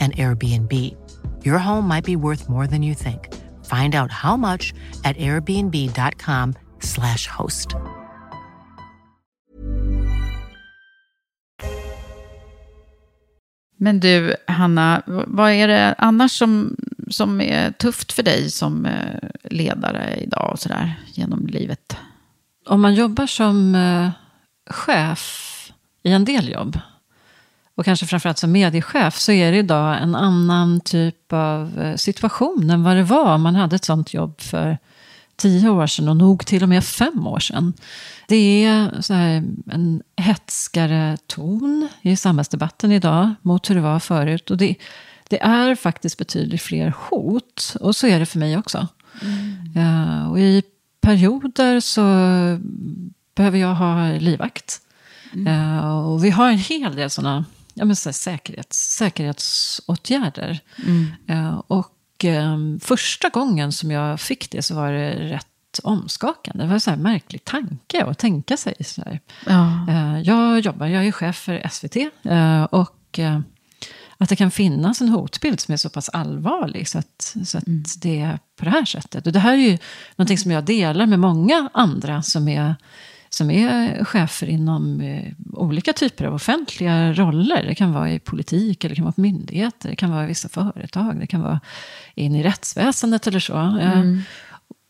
an 0.00 0.12
Airbnb. 0.12 0.72
Your 1.44 1.58
home 1.58 1.88
might 1.88 2.04
be 2.04 2.16
worth 2.16 2.48
more 2.48 2.66
than 2.66 2.82
you 2.82 2.94
think. 2.94 3.28
Find 3.64 3.94
out 3.94 4.12
how 4.12 4.36
much 4.36 4.74
at 5.04 5.16
airbnb.com/slash 5.16 7.26
host. 7.26 7.76
Men 13.78 14.00
du, 14.00 14.34
Hanna, 14.46 15.02
vad 15.06 15.52
är 15.52 15.68
det 15.68 15.94
annars 15.98 16.32
som, 16.32 16.76
som 17.10 17.40
är 17.40 17.70
tufft 17.70 18.12
för 18.12 18.22
dig 18.22 18.50
som 18.50 18.86
eh, 18.86 19.28
ledare 19.42 20.16
idag 20.16 20.50
och 20.52 20.58
sådär 20.58 20.94
genom 21.14 21.46
livet? 21.46 21.96
Om 22.66 22.80
man 22.80 22.94
jobbar 22.94 23.26
som 23.26 23.74
eh, 23.74 24.10
chef 24.70 25.52
i 26.02 26.12
en 26.12 26.24
del 26.24 26.48
jobb, 26.48 26.78
och 27.76 27.84
kanske 27.84 28.06
framförallt 28.06 28.38
som 28.38 28.52
mediechef, 28.52 29.18
så 29.18 29.32
är 29.32 29.52
det 29.52 29.58
idag 29.58 30.02
en 30.02 30.14
annan 30.14 30.80
typ 30.80 31.32
av 31.32 31.80
eh, 31.80 31.96
situation 31.96 32.70
än 32.70 32.82
vad 32.82 32.96
det 32.96 33.02
var 33.02 33.34
om 33.34 33.42
man 33.42 33.54
hade 33.54 33.76
ett 33.76 33.84
sånt 33.84 34.14
jobb 34.14 34.40
för 34.40 34.78
tio 35.36 35.68
år 35.68 35.86
sedan 35.86 36.08
och 36.08 36.16
nog 36.16 36.46
till 36.46 36.62
och 36.62 36.68
med 36.68 36.84
fem 36.84 37.26
år 37.26 37.38
sedan. 37.38 37.72
Det 38.28 38.64
är 38.64 39.02
så 39.02 39.14
här, 39.14 39.44
en 39.72 40.02
hetskare 40.16 41.16
ton 41.26 41.88
i 42.02 42.16
samhällsdebatten 42.16 42.92
idag 42.92 43.34
mot 43.42 43.70
hur 43.70 43.74
det 43.74 43.80
var 43.80 43.98
förut. 43.98 44.50
Och 44.50 44.56
det, 44.56 44.74
det 45.28 45.42
är 45.42 45.74
faktiskt 45.74 46.18
betydligt 46.18 46.62
fler 46.62 46.94
hot. 46.98 47.76
Och 47.80 47.96
så 47.96 48.06
är 48.06 48.18
det 48.18 48.26
för 48.26 48.38
mig 48.38 48.58
också. 48.58 48.88
Mm. 49.22 49.76
Uh, 49.76 50.30
och 50.30 50.40
i 50.40 50.62
perioder 51.00 51.80
så 51.80 52.02
behöver 53.34 53.58
jag 53.58 53.74
ha 53.74 54.10
livvakt. 54.10 54.80
Mm. 55.32 55.46
Uh, 55.46 56.10
och 56.12 56.24
vi 56.24 56.30
har 56.30 56.48
en 56.48 56.58
hel 56.58 56.96
del 56.96 57.10
sådana 57.10 57.44
ja, 57.76 57.84
men 57.84 57.96
så 57.96 58.12
säkerhets, 58.12 58.78
säkerhetsåtgärder. 58.78 60.60
Mm. 60.86 61.12
Uh, 61.30 61.62
och 61.66 62.24
um, 62.24 62.80
första 62.80 63.28
gången 63.28 63.72
som 63.72 63.90
jag 63.90 64.20
fick 64.20 64.50
det 64.50 64.62
så 64.62 64.74
var 64.74 64.92
det 64.92 65.10
rätt 65.10 65.80
omskakande. 65.82 66.64
Det 66.64 66.68
var 66.68 66.74
en 66.74 66.80
så 66.80 66.90
här 66.90 66.96
märklig 66.96 67.44
tanke 67.44 68.04
att 68.04 68.18
tänka 68.18 68.56
sig. 68.56 68.74
Så 68.84 69.18
ja. 69.46 69.86
uh, 69.88 70.22
jag 70.22 70.60
jobbar, 70.60 70.86
jag 70.86 71.06
är 71.06 71.12
chef 71.12 71.36
för 71.36 71.68
SVT. 71.68 71.96
Uh, 72.26 72.62
och 72.62 73.20
att 74.18 74.28
det 74.28 74.36
kan 74.36 74.50
finnas 74.50 75.00
en 75.00 75.08
hotbild 75.08 75.60
som 75.60 75.72
är 75.72 75.76
så 75.76 75.90
pass 75.90 76.08
allvarlig 76.08 76.88
så 76.88 76.98
att, 76.98 77.36
så 77.44 77.58
att 77.58 77.66
mm. 77.66 77.84
det 78.02 78.20
är 78.20 78.38
på 78.56 78.64
det 78.64 78.70
här 78.70 78.84
sättet. 78.84 79.26
Och 79.26 79.32
det 79.32 79.38
här 79.38 79.52
är 79.52 79.70
ju 79.70 79.78
någonting 80.16 80.38
som 80.38 80.50
jag 80.50 80.64
delar 80.64 81.06
med 81.06 81.18
många 81.18 81.70
andra 81.72 82.22
som 82.22 82.48
är 82.48 82.74
som 83.36 83.50
är 83.50 84.04
chefer 84.04 84.46
inom 84.46 85.00
eh, 85.00 85.32
olika 85.52 85.92
typer 85.92 86.24
av 86.24 86.34
offentliga 86.34 87.12
roller. 87.12 87.64
Det 87.66 87.74
kan 87.74 87.92
vara 87.92 88.12
i 88.12 88.18
politik, 88.18 88.84
eller 88.84 88.88
det 88.88 88.96
kan 88.96 89.04
vara 89.04 89.12
på 89.12 89.20
myndigheter, 89.20 89.88
det 89.88 89.96
kan 89.96 90.10
vara 90.10 90.24
i 90.24 90.26
vissa 90.26 90.48
företag, 90.48 91.20
det 91.20 91.26
kan 91.26 91.42
vara 91.42 91.60
in 92.14 92.34
i 92.34 92.42
rättsväsendet 92.42 93.26
eller 93.26 93.40
så. 93.40 93.56
Eh, 93.56 93.98
mm. 93.98 94.22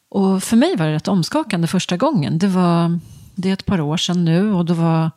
Och 0.08 0.42
för 0.42 0.56
mig 0.56 0.76
var 0.76 0.86
det 0.86 0.92
rätt 0.92 1.08
omskakande 1.08 1.66
första 1.66 1.96
gången. 1.96 2.38
Det, 2.38 2.48
var, 2.48 2.98
det 3.34 3.48
är 3.48 3.52
ett 3.52 3.66
par 3.66 3.80
år 3.80 3.96
sedan 3.96 4.24
nu 4.24 4.52
och 4.52 4.64
då 4.64 4.74
var 4.74 5.10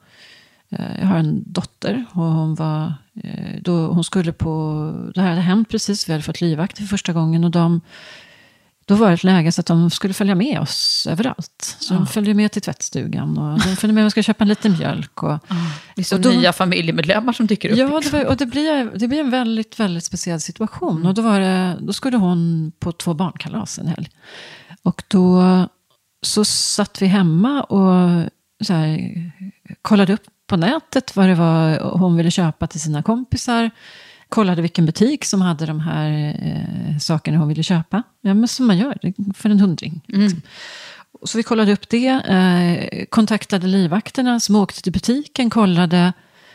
eh, 0.70 1.00
jag 1.00 1.08
har 1.08 1.18
en 1.18 1.44
dotter 1.46 2.06
och 2.12 2.24
hon, 2.24 2.56
var, 2.56 2.94
då, 3.62 3.88
hon 3.88 4.04
skulle 4.04 4.32
på... 4.32 4.52
Det 5.16 5.22
här 5.22 5.30
hade 5.30 5.42
hänt 5.42 5.70
precis, 5.70 6.10
vi 6.10 6.14
hade 6.14 6.24
fått 6.24 6.42
livvakt 6.42 6.78
för 6.78 6.86
första 6.86 7.14
gången. 7.14 7.44
Och 7.44 7.52
de 7.52 7.82
då 8.90 8.96
var 8.96 9.08
det 9.08 9.14
ett 9.14 9.24
läge 9.24 9.52
så 9.52 9.62
att 9.62 9.68
de 9.68 9.90
skulle 9.90 10.14
följa 10.14 10.36
med 10.36 10.60
oss 10.60 11.08
överallt. 11.10 11.78
Så 11.80 11.94
ja. 11.94 11.98
de 11.98 12.08
följde 12.08 12.34
med 12.34 12.52
till 12.52 12.62
tvättstugan 12.62 13.38
och 13.38 13.60
de 13.60 13.76
följde 13.76 13.94
med 13.94 14.06
och 14.06 14.12
skulle 14.12 14.24
köpa 14.24 14.44
en 14.44 14.48
liten 14.48 14.72
mjölk. 14.72 15.24
Och, 15.24 15.32
ja. 15.32 15.56
Det 15.96 16.02
är 16.02 16.06
som 16.06 16.22
då, 16.22 16.30
nya 16.30 16.54
familjemedlemmar 16.54 17.34
som 17.34 17.48
dyker 17.48 17.70
upp. 17.70 17.78
Ja, 17.78 18.02
det 18.04 18.12
var, 18.12 18.26
och 18.26 18.38
det 18.38 18.46
blir, 18.46 18.92
det 18.96 19.08
blir 19.08 19.20
en 19.20 19.30
väldigt, 19.30 19.80
väldigt 19.80 20.04
speciell 20.04 20.40
situation. 20.40 20.96
Mm. 20.96 21.06
Och 21.06 21.14
då, 21.14 21.22
var 21.22 21.40
det, 21.40 21.78
då 21.82 21.94
skulle 21.94 22.18
hon 22.18 22.72
på 22.80 22.92
två 22.92 23.14
barnkalas 23.14 23.80
en 23.80 23.88
helg. 23.88 24.10
Och 24.84 25.04
då 25.08 25.44
så 26.22 26.46
satt 26.46 27.02
vi 27.02 27.06
hemma 27.06 27.64
och 27.64 28.30
så 28.64 28.74
här, 28.74 29.12
kollade 29.82 30.14
upp 30.14 30.24
på 30.48 30.58
nätet 30.58 31.16
vad 31.16 31.28
det 31.28 31.36
var 31.36 31.80
hon 31.80 32.18
ville 32.18 32.32
köpa 32.32 32.68
till 32.68 32.82
sina 32.82 33.04
kompisar 33.04 33.72
kollade 34.30 34.62
vilken 34.62 34.86
butik 34.86 35.26
som 35.26 35.42
hade 35.42 35.66
de 35.66 35.80
här 35.80 36.36
eh, 36.44 36.98
sakerna 36.98 37.38
hon 37.38 37.48
ville 37.48 37.64
köpa. 37.64 38.04
Ja, 38.22 38.34
men 38.34 38.48
som 38.48 38.68
man 38.68 38.78
gör, 38.78 38.98
för 39.34 39.50
en 39.50 39.60
hundring. 39.60 40.02
Mm. 40.10 40.22
Liksom. 40.22 40.42
Så 41.24 41.38
vi 41.38 41.44
kollade 41.44 41.74
upp 41.74 41.90
det, 41.90 42.08
eh, 42.08 43.06
kontaktade 43.10 43.68
livvakterna 43.68 44.40
som 44.40 44.56
åkte 44.56 44.82
till 44.82 44.94
butiken, 44.94 45.50
kollade 45.50 46.14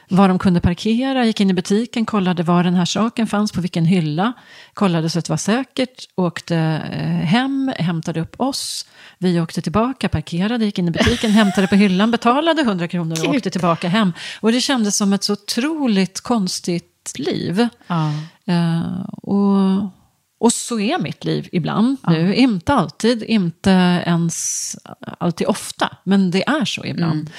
var 0.08 0.28
de 0.28 0.38
kunde 0.38 0.60
parkera, 0.60 1.24
gick 1.24 1.40
in 1.40 1.50
i 1.50 1.54
butiken, 1.54 2.06
kollade 2.06 2.42
var 2.42 2.64
den 2.64 2.74
här 2.74 2.84
saken 2.84 3.26
fanns, 3.26 3.52
på 3.52 3.60
vilken 3.60 3.84
hylla, 3.84 4.32
kollade 4.74 5.10
så 5.10 5.18
att 5.18 5.24
det 5.24 5.32
var 5.32 5.36
säkert, 5.36 6.08
åkte 6.14 6.56
eh, 6.92 7.26
hem, 7.26 7.72
hämtade 7.76 8.20
upp 8.20 8.40
oss, 8.40 8.86
vi 9.18 9.40
åkte 9.40 9.62
tillbaka, 9.62 10.08
parkerade, 10.08 10.64
gick 10.64 10.78
in 10.78 10.88
i 10.88 10.90
butiken, 10.90 11.30
hämtade 11.30 11.66
på 11.66 11.74
hyllan, 11.74 12.10
betalade 12.10 12.62
100 12.62 12.88
kronor 12.88 13.28
och 13.28 13.34
åkte 13.34 13.50
tillbaka 13.50 13.88
hem. 13.88 14.12
Och 14.40 14.52
det 14.52 14.60
kändes 14.60 14.96
som 14.96 15.12
ett 15.12 15.24
så 15.24 15.32
otroligt 15.32 16.20
konstigt 16.20 16.93
liv. 17.12 17.68
Ja. 17.86 18.12
Uh, 18.48 19.04
och, 19.22 19.90
och 20.38 20.52
så 20.52 20.80
är 20.80 20.98
mitt 20.98 21.24
liv 21.24 21.48
ibland 21.52 21.96
ja. 22.02 22.10
nu. 22.10 22.34
Inte 22.34 22.74
alltid, 22.74 23.22
inte 23.22 23.70
ens 24.06 24.76
alltid 25.18 25.46
ofta, 25.46 25.96
men 26.04 26.30
det 26.30 26.48
är 26.48 26.64
så 26.64 26.84
ibland. 26.84 27.30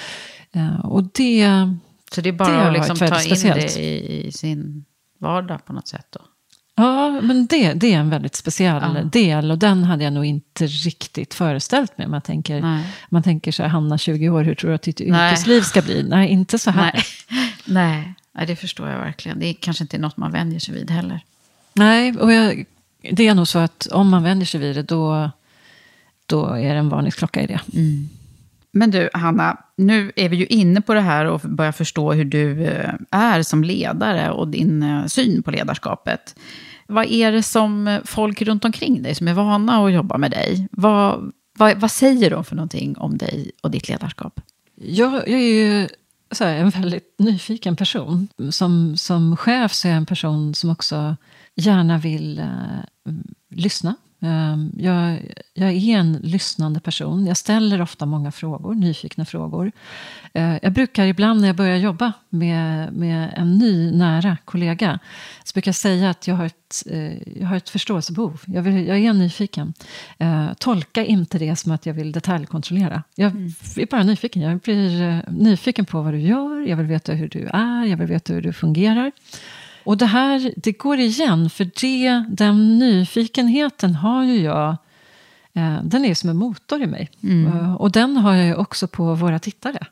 Mm. 0.52 0.68
Uh, 0.68 0.84
och 0.84 1.02
det 1.02 1.68
Så 2.12 2.20
det 2.20 2.28
är 2.28 2.32
bara 2.32 2.48
det 2.48 2.66
att 2.66 2.72
liksom 2.72 2.96
ta 2.96 3.22
in 3.22 3.40
det 3.42 3.76
i, 3.76 4.26
i, 4.26 4.32
sin 4.32 4.84
vardag 5.18 5.64
på 5.64 5.72
något 5.72 5.88
sätt 5.88 6.06
då? 6.10 6.20
Ja, 6.78 7.20
men 7.20 7.46
det, 7.46 7.72
det 7.72 7.94
är 7.94 7.98
en 7.98 8.10
väldigt 8.10 8.34
speciell 8.34 8.94
ja. 8.96 9.02
del. 9.02 9.50
Och 9.50 9.58
den 9.58 9.84
hade 9.84 10.04
jag 10.04 10.12
nog 10.12 10.24
inte 10.24 10.66
riktigt 10.66 11.34
föreställt 11.34 11.98
mig. 11.98 12.06
Man 12.06 12.22
tänker, 12.22 12.82
man 13.08 13.22
tänker 13.22 13.52
så 13.52 13.62
här, 13.62 13.70
Hanna 13.70 13.98
20 13.98 14.28
år, 14.28 14.44
hur 14.44 14.54
tror 14.54 14.70
du 14.70 14.74
att 14.74 14.82
ditt 14.82 15.00
yrkesliv 15.00 15.60
ska 15.60 15.82
bli? 15.82 16.02
Nej, 16.02 16.28
inte 16.28 16.58
så 16.58 16.70
här. 16.70 16.92
Nej. 16.94 17.04
Nej. 17.64 18.14
Nej, 18.36 18.46
det 18.46 18.56
förstår 18.56 18.88
jag 18.88 18.98
verkligen. 18.98 19.38
Det 19.38 19.46
är 19.46 19.54
kanske 19.54 19.84
inte 19.84 19.98
något 19.98 20.16
man 20.16 20.32
vänjer 20.32 20.60
sig 20.60 20.74
vid 20.74 20.90
heller. 20.90 21.20
Nej, 21.72 22.16
och 22.16 22.32
jag, 22.32 22.64
det 23.10 23.28
är 23.28 23.34
nog 23.34 23.48
så 23.48 23.58
att 23.58 23.86
om 23.86 24.08
man 24.08 24.22
vänjer 24.22 24.46
sig 24.46 24.60
vid 24.60 24.76
det, 24.76 24.82
då, 24.82 25.30
då 26.26 26.46
är 26.46 26.74
det 26.74 26.78
en 26.78 26.88
varningsklocka 26.88 27.42
i 27.42 27.46
det. 27.46 27.60
Mm. 27.72 28.08
Men 28.72 28.90
du, 28.90 29.10
Hanna, 29.14 29.56
nu 29.76 30.12
är 30.16 30.28
vi 30.28 30.36
ju 30.36 30.46
inne 30.46 30.80
på 30.80 30.94
det 30.94 31.00
här 31.00 31.24
och 31.24 31.40
börjar 31.40 31.72
förstå 31.72 32.12
hur 32.12 32.24
du 32.24 32.64
eh, 32.64 32.94
är 33.10 33.42
som 33.42 33.64
ledare 33.64 34.30
och 34.30 34.48
din 34.48 34.82
eh, 34.82 35.06
syn 35.06 35.42
på 35.42 35.50
ledarskapet. 35.50 36.34
Vad 36.86 37.06
är 37.06 37.32
det 37.32 37.42
som 37.42 38.00
folk 38.04 38.42
runt 38.42 38.64
omkring 38.64 39.02
dig 39.02 39.14
som 39.14 39.28
är 39.28 39.34
vana 39.34 39.84
att 39.84 39.92
jobba 39.92 40.18
med 40.18 40.30
dig, 40.30 40.68
vad, 40.70 41.32
vad, 41.58 41.80
vad 41.80 41.90
säger 41.90 42.30
de 42.30 42.44
för 42.44 42.56
någonting 42.56 42.98
om 42.98 43.18
dig 43.18 43.50
och 43.62 43.70
ditt 43.70 43.88
ledarskap? 43.88 44.40
Jag, 44.74 45.14
jag 45.14 45.40
är 45.40 45.54
ju 45.54 45.88
så 46.30 46.44
här, 46.44 46.54
en 46.54 46.70
väldigt 46.70 47.14
nyfiken 47.18 47.76
person. 47.76 48.28
Som, 48.50 48.96
som 48.96 49.36
chef 49.36 49.72
så 49.72 49.88
är 49.88 49.92
jag 49.92 49.96
en 49.96 50.06
person 50.06 50.54
som 50.54 50.70
också 50.70 51.16
gärna 51.54 51.98
vill 51.98 52.38
eh, 52.38 53.12
lyssna. 53.50 53.94
Uh, 54.22 54.66
jag, 54.76 55.18
jag, 55.54 55.72
är 55.72 55.98
en 55.98 56.12
lyssnande 56.12 56.80
person. 56.80 57.26
Jag 57.26 57.36
ställer 57.36 57.82
ofta 57.82 58.06
många 58.06 58.32
frågor, 58.32 58.74
nyfikna 58.74 59.24
frågor. 59.24 59.72
Uh, 60.38 60.56
jag 60.62 60.72
brukar 60.72 61.06
ibland 61.06 61.40
när 61.40 61.48
jag 61.48 61.56
börjar 61.56 61.76
jobba 61.76 62.12
med, 62.28 62.92
med 62.92 63.34
en 63.36 63.58
ny 63.58 63.90
nära 63.90 64.36
kollega 64.44 64.98
så 65.44 65.52
brukar 65.52 65.68
jag 65.68 65.76
säga 65.76 66.10
att 66.10 66.26
jag 66.26 66.34
har 66.34 66.46
ett, 66.46 66.82
jag 67.40 67.46
har 67.46 67.56
ett 67.56 67.68
förståelsebehov. 67.68 68.40
Jag, 68.46 68.62
vill, 68.62 68.86
jag 68.86 68.98
är 68.98 69.12
nyfiken. 69.12 69.74
tolka 70.58 71.04
inte 71.04 71.38
det 71.38 71.56
som 71.56 71.72
att 71.72 71.86
jag 71.86 71.94
vill 71.94 72.12
detaljkontrollera. 72.12 73.02
Jag 73.14 73.30
mm. 73.30 73.52
är 73.76 73.86
bara 73.86 74.02
nyfiken. 74.02 74.42
Jag 74.42 74.58
blir 74.58 75.22
nyfiken 75.30 75.84
på 75.84 76.02
vad 76.02 76.12
du 76.12 76.20
gör. 76.20 76.68
Jag 76.68 76.76
vill 76.76 76.86
veta 76.86 77.12
hur 77.12 77.28
du 77.28 77.48
är. 77.52 77.84
Jag 77.84 77.96
vill 77.96 78.06
veta 78.06 78.32
hur 78.32 78.42
du 78.42 78.52
fungerar. 78.52 79.12
Och 79.86 79.96
det 79.96 80.06
här, 80.06 80.52
det 80.56 80.72
går 80.72 80.98
igen, 80.98 81.50
för 81.50 81.70
det, 81.80 82.24
den 82.28 82.78
nyfikenheten 82.78 83.94
har 83.94 84.24
ju 84.24 84.40
jag, 84.42 84.76
eh, 85.54 85.82
den 85.82 86.04
är 86.04 86.14
som 86.14 86.30
en 86.30 86.36
motor 86.36 86.82
i 86.82 86.86
mig. 86.86 87.10
Mm. 87.22 87.52
Uh, 87.52 87.74
och 87.74 87.92
den 87.92 88.16
har 88.16 88.34
jag 88.34 88.46
ju 88.46 88.54
också 88.54 88.88
på 88.88 89.14
våra 89.14 89.38
tittare. 89.38 89.86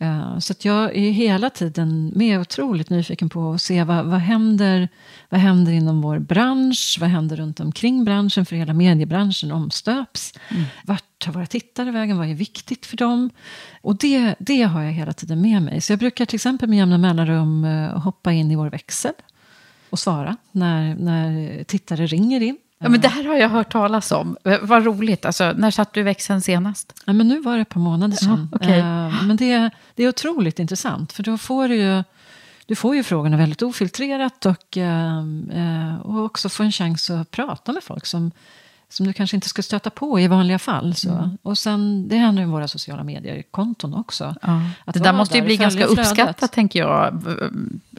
Eh, 0.00 0.38
så 0.38 0.52
att 0.52 0.64
jag 0.64 0.96
är 0.96 1.10
hela 1.10 1.50
tiden 1.50 2.12
med 2.14 2.40
otroligt 2.40 2.90
nyfiken 2.90 3.28
på 3.28 3.52
att 3.52 3.62
se 3.62 3.84
vad, 3.84 4.06
vad, 4.06 4.20
händer, 4.20 4.88
vad 5.28 5.40
händer 5.40 5.72
inom 5.72 6.00
vår 6.00 6.18
bransch, 6.18 6.98
vad 7.00 7.08
händer 7.08 7.36
runt 7.36 7.60
omkring 7.60 8.04
branschen, 8.04 8.46
för 8.46 8.56
hela 8.56 8.72
mediebranschen 8.72 9.52
omstöps. 9.52 10.34
Mm. 10.48 10.64
Vart 10.84 11.04
tar 11.18 11.32
våra 11.32 11.46
tittare 11.46 11.90
vägen, 11.90 12.18
vad 12.18 12.30
är 12.30 12.34
viktigt 12.34 12.86
för 12.86 12.96
dem? 12.96 13.30
Och 13.80 13.96
det, 13.96 14.34
det 14.38 14.62
har 14.62 14.82
jag 14.82 14.92
hela 14.92 15.12
tiden 15.12 15.40
med 15.40 15.62
mig. 15.62 15.80
Så 15.80 15.92
jag 15.92 15.98
brukar 15.98 16.24
till 16.24 16.36
exempel 16.36 16.68
med 16.68 16.78
jämna 16.78 16.98
mellanrum 16.98 17.64
eh, 17.64 17.98
hoppa 17.98 18.32
in 18.32 18.50
i 18.50 18.56
vår 18.56 18.70
växel 18.70 19.12
och 19.90 19.98
svara 19.98 20.36
när, 20.52 20.94
när 20.94 21.64
tittare 21.64 22.06
ringer 22.06 22.40
in. 22.40 22.56
Ja, 22.82 22.88
men 22.88 23.00
det 23.00 23.08
här 23.08 23.24
har 23.24 23.36
jag 23.36 23.48
hört 23.48 23.72
talas 23.72 24.12
om. 24.12 24.36
Vad 24.62 24.84
roligt. 24.84 25.24
Alltså, 25.24 25.52
när 25.52 25.70
satt 25.70 25.92
du 25.92 26.00
i 26.00 26.02
växeln 26.02 26.40
senast? 26.40 26.92
Ja, 27.04 27.12
men 27.12 27.28
nu 27.28 27.40
var 27.40 27.56
det 27.56 27.62
ett 27.62 27.68
par 27.68 27.80
månader 27.80 28.16
sedan. 28.16 28.48
Ja, 28.52 28.56
okay. 28.56 28.78
uh, 28.80 29.24
men 29.24 29.36
det, 29.36 29.70
det 29.94 30.04
är 30.04 30.08
otroligt 30.08 30.58
intressant. 30.58 31.12
För 31.12 31.22
då 31.22 31.38
får 31.38 31.68
du 31.68 31.76
ju, 31.76 32.02
du 32.66 32.74
får 32.74 32.96
ju 32.96 33.02
frågorna 33.02 33.36
väldigt 33.36 33.62
ofiltrerat. 33.62 34.46
Och, 34.46 34.76
uh, 34.76 36.00
och 36.00 36.24
också 36.24 36.48
få 36.48 36.62
en 36.62 36.72
chans 36.72 37.10
att 37.10 37.30
prata 37.30 37.72
med 37.72 37.84
folk 37.84 38.06
som 38.06 38.30
som 38.90 39.06
du 39.06 39.12
kanske 39.12 39.36
inte 39.36 39.48
skulle 39.48 39.62
stöta 39.62 39.90
på 39.90 40.20
i 40.20 40.28
vanliga 40.28 40.58
fall. 40.58 40.94
Så. 40.94 41.10
Mm. 41.10 41.38
Och 41.42 41.58
sen, 41.58 42.08
det 42.08 42.16
händer 42.16 42.42
ju 42.42 42.48
våra 42.48 42.68
sociala 42.68 43.04
medier-konton 43.04 43.94
också. 43.94 44.34
Ja. 44.42 44.62
det 44.92 44.98
där 44.98 45.12
måste 45.12 45.38
ju 45.38 45.44
bli 45.44 45.56
ganska 45.56 45.84
uppskattat, 45.84 46.52
tänker 46.52 46.78
jag, 46.78 47.22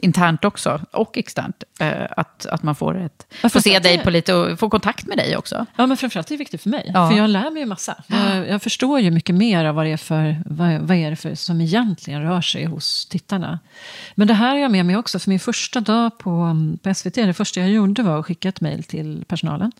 internt 0.00 0.44
också, 0.44 0.80
och 0.90 1.18
externt. 1.18 1.64
Eh, 1.80 2.06
att, 2.16 2.46
att 2.46 2.62
man 2.62 2.74
får, 2.74 3.00
ett, 3.00 3.26
får 3.52 3.60
se 3.60 3.78
dig 3.78 3.98
på 3.98 4.10
lite 4.10 4.34
och 4.34 4.58
få 4.58 4.70
kontakt 4.70 5.06
med 5.06 5.18
dig 5.18 5.36
också. 5.36 5.66
Ja, 5.76 5.86
men 5.86 5.96
framförallt 5.96 6.28
är 6.30 6.34
det 6.34 6.38
viktigt 6.38 6.62
för 6.62 6.70
mig. 6.70 6.90
Ja. 6.94 7.10
För 7.10 7.16
jag 7.16 7.30
lär 7.30 7.50
mig 7.50 7.62
ju 7.62 7.66
massa. 7.66 8.02
Jag, 8.06 8.48
jag, 8.48 8.62
förstår 8.62 9.00
ju 9.00 9.10
mycket 9.10 9.34
mer 9.34 9.64
av 9.64 9.74
vad 9.74 9.86
det, 9.86 9.92
är 9.92 9.96
för, 9.96 10.42
vad, 10.46 10.80
vad 10.80 10.96
är 10.96 11.10
det 11.10 11.16
för 11.16 11.34
som 11.34 11.60
egentligen 11.60 12.22
rör 12.22 12.40
sig 12.40 12.64
hos 12.64 13.06
tittarna. 13.06 13.58
Men 14.14 14.28
det 14.28 14.34
här 14.34 14.48
har 14.48 14.58
jag 14.58 14.70
med 14.70 14.86
mig 14.86 14.96
också, 14.96 15.18
för 15.18 15.30
min 15.30 15.40
första 15.40 15.80
dag 15.80 16.18
på, 16.18 16.56
på 16.82 16.94
SVT, 16.94 17.14
det 17.14 17.34
första 17.34 17.60
jag 17.60 17.70
gjorde 17.70 18.02
var 18.02 18.18
att 18.18 18.26
skicka 18.26 18.48
ett 18.48 18.60
mejl 18.60 18.84
till 18.84 19.24
personalen 19.28 19.72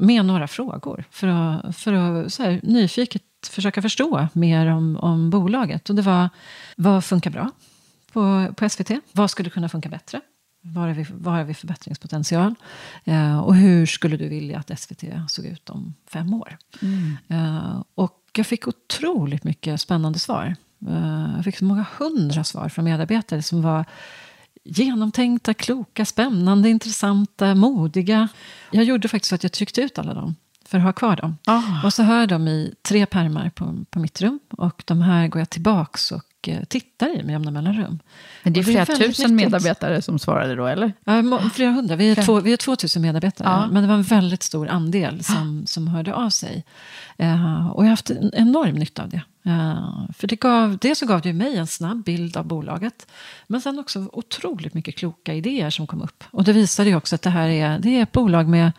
med 0.00 0.24
några 0.24 0.48
frågor. 0.48 1.04
För 1.10 1.26
att, 1.26 1.76
för 1.76 1.92
att 1.92 2.32
så 2.32 2.42
här, 2.42 2.60
nyfiket 2.62 3.22
försöka 3.50 3.82
förstå 3.82 4.28
mer 4.32 4.66
om, 4.66 4.96
om 4.96 5.30
bolaget. 5.30 5.90
Och 5.90 5.96
det 5.96 6.02
var, 6.02 6.28
vad 6.76 7.04
funkar 7.04 7.30
bra 7.30 7.50
på, 8.12 8.54
på 8.56 8.68
SVT? 8.68 8.90
Vad 9.12 9.30
skulle 9.30 9.50
kunna 9.50 9.68
funka 9.68 9.88
bättre? 9.88 10.20
Var 10.62 10.86
har 10.86 10.94
vi, 10.94 11.06
var 11.10 11.32
har 11.32 11.44
vi 11.44 11.54
förbättringspotential? 11.54 12.54
Eh, 13.04 13.40
och 13.40 13.54
hur 13.54 13.86
skulle 13.86 14.16
du 14.16 14.28
vilja 14.28 14.58
att 14.58 14.80
SVT 14.80 15.04
såg 15.28 15.46
ut 15.46 15.70
om 15.70 15.94
fem 16.06 16.34
år? 16.34 16.58
Mm. 16.82 17.16
Eh, 17.28 17.82
och 17.94 18.20
jag 18.36 18.46
fick 18.46 18.68
otroligt 18.68 19.44
mycket 19.44 19.80
spännande 19.80 20.18
svar. 20.18 20.56
Eh, 20.88 21.32
jag 21.36 21.44
fick 21.44 21.56
så 21.56 21.64
många 21.64 21.86
hundra 21.98 22.44
svar 22.44 22.68
från 22.68 22.84
medarbetare 22.84 23.42
som 23.42 23.62
var 23.62 23.84
genomtänkta, 24.70 25.54
kloka, 25.54 26.04
spännande, 26.04 26.68
intressanta, 26.68 27.54
modiga. 27.54 28.28
Jag 28.70 28.84
gjorde 28.84 29.08
faktiskt 29.08 29.28
så 29.28 29.34
att 29.34 29.42
jag 29.42 29.52
tryckte 29.52 29.80
ut 29.80 29.98
alla 29.98 30.14
dem 30.14 30.36
för 30.64 30.78
att 30.78 30.84
ha 30.84 30.92
kvar 30.92 31.16
dem. 31.16 31.36
Oh. 31.46 31.84
Och 31.84 31.94
så 31.94 32.02
har 32.02 32.20
jag 32.20 32.28
dem 32.28 32.48
i 32.48 32.74
tre 32.82 33.06
pärmar 33.06 33.50
på, 33.50 33.84
på 33.90 33.98
mitt 33.98 34.20
rum. 34.20 34.40
Och 34.50 34.82
de 34.86 35.02
här 35.02 35.28
går 35.28 35.40
jag 35.40 35.50
tillbaks 35.50 36.12
och 36.12 36.22
eh, 36.48 36.64
tittar 36.64 37.08
i 37.08 37.22
med 37.22 37.32
jämna 37.32 37.50
mellanrum. 37.50 37.98
Men 38.42 38.52
det 38.52 38.60
är 38.60 38.64
flera 38.64 38.86
tusen 38.86 39.06
nyttigt. 39.06 39.30
medarbetare 39.30 40.02
som 40.02 40.18
svarade 40.18 40.54
då, 40.54 40.66
eller? 40.66 40.92
Ja, 41.04 41.50
flera 41.54 41.70
hundra. 41.70 41.96
Vi 41.96 42.10
är, 42.10 42.24
två, 42.24 42.40
vi 42.40 42.52
är 42.52 42.56
2000 42.56 43.02
medarbetare. 43.02 43.48
Ja. 43.48 43.66
Men 43.66 43.82
det 43.82 43.88
var 43.88 43.94
en 43.94 44.02
väldigt 44.02 44.42
stor 44.42 44.68
andel 44.68 45.24
som, 45.24 45.64
som 45.66 45.88
hörde 45.88 46.14
av 46.14 46.30
sig. 46.30 46.64
Uh, 47.22 47.68
och 47.68 47.82
jag 47.82 47.86
har 47.86 47.90
haft 47.90 48.10
en 48.10 48.30
enorm 48.34 48.74
nytta 48.74 49.02
av 49.02 49.08
det. 49.08 49.22
Uh, 49.46 50.10
för 50.16 50.26
det 50.26 50.36
gav, 50.36 50.78
dels 50.78 50.98
så 50.98 51.06
gav 51.06 51.20
det 51.20 51.32
mig 51.32 51.56
en 51.56 51.66
snabb 51.66 52.04
bild 52.04 52.36
av 52.36 52.46
bolaget. 52.46 53.06
Men 53.46 53.60
sen 53.60 53.78
också 53.78 54.10
otroligt 54.12 54.74
mycket 54.74 54.96
kloka 54.96 55.34
idéer 55.34 55.70
som 55.70 55.86
kom 55.86 56.02
upp. 56.02 56.24
Och 56.30 56.44
det 56.44 56.52
visade 56.52 56.90
ju 56.90 56.96
också 56.96 57.14
att 57.14 57.22
det 57.22 57.30
här 57.30 57.48
är, 57.48 57.78
det 57.78 57.98
är 57.98 58.02
ett 58.02 58.12
bolag 58.12 58.48
med 58.48 58.72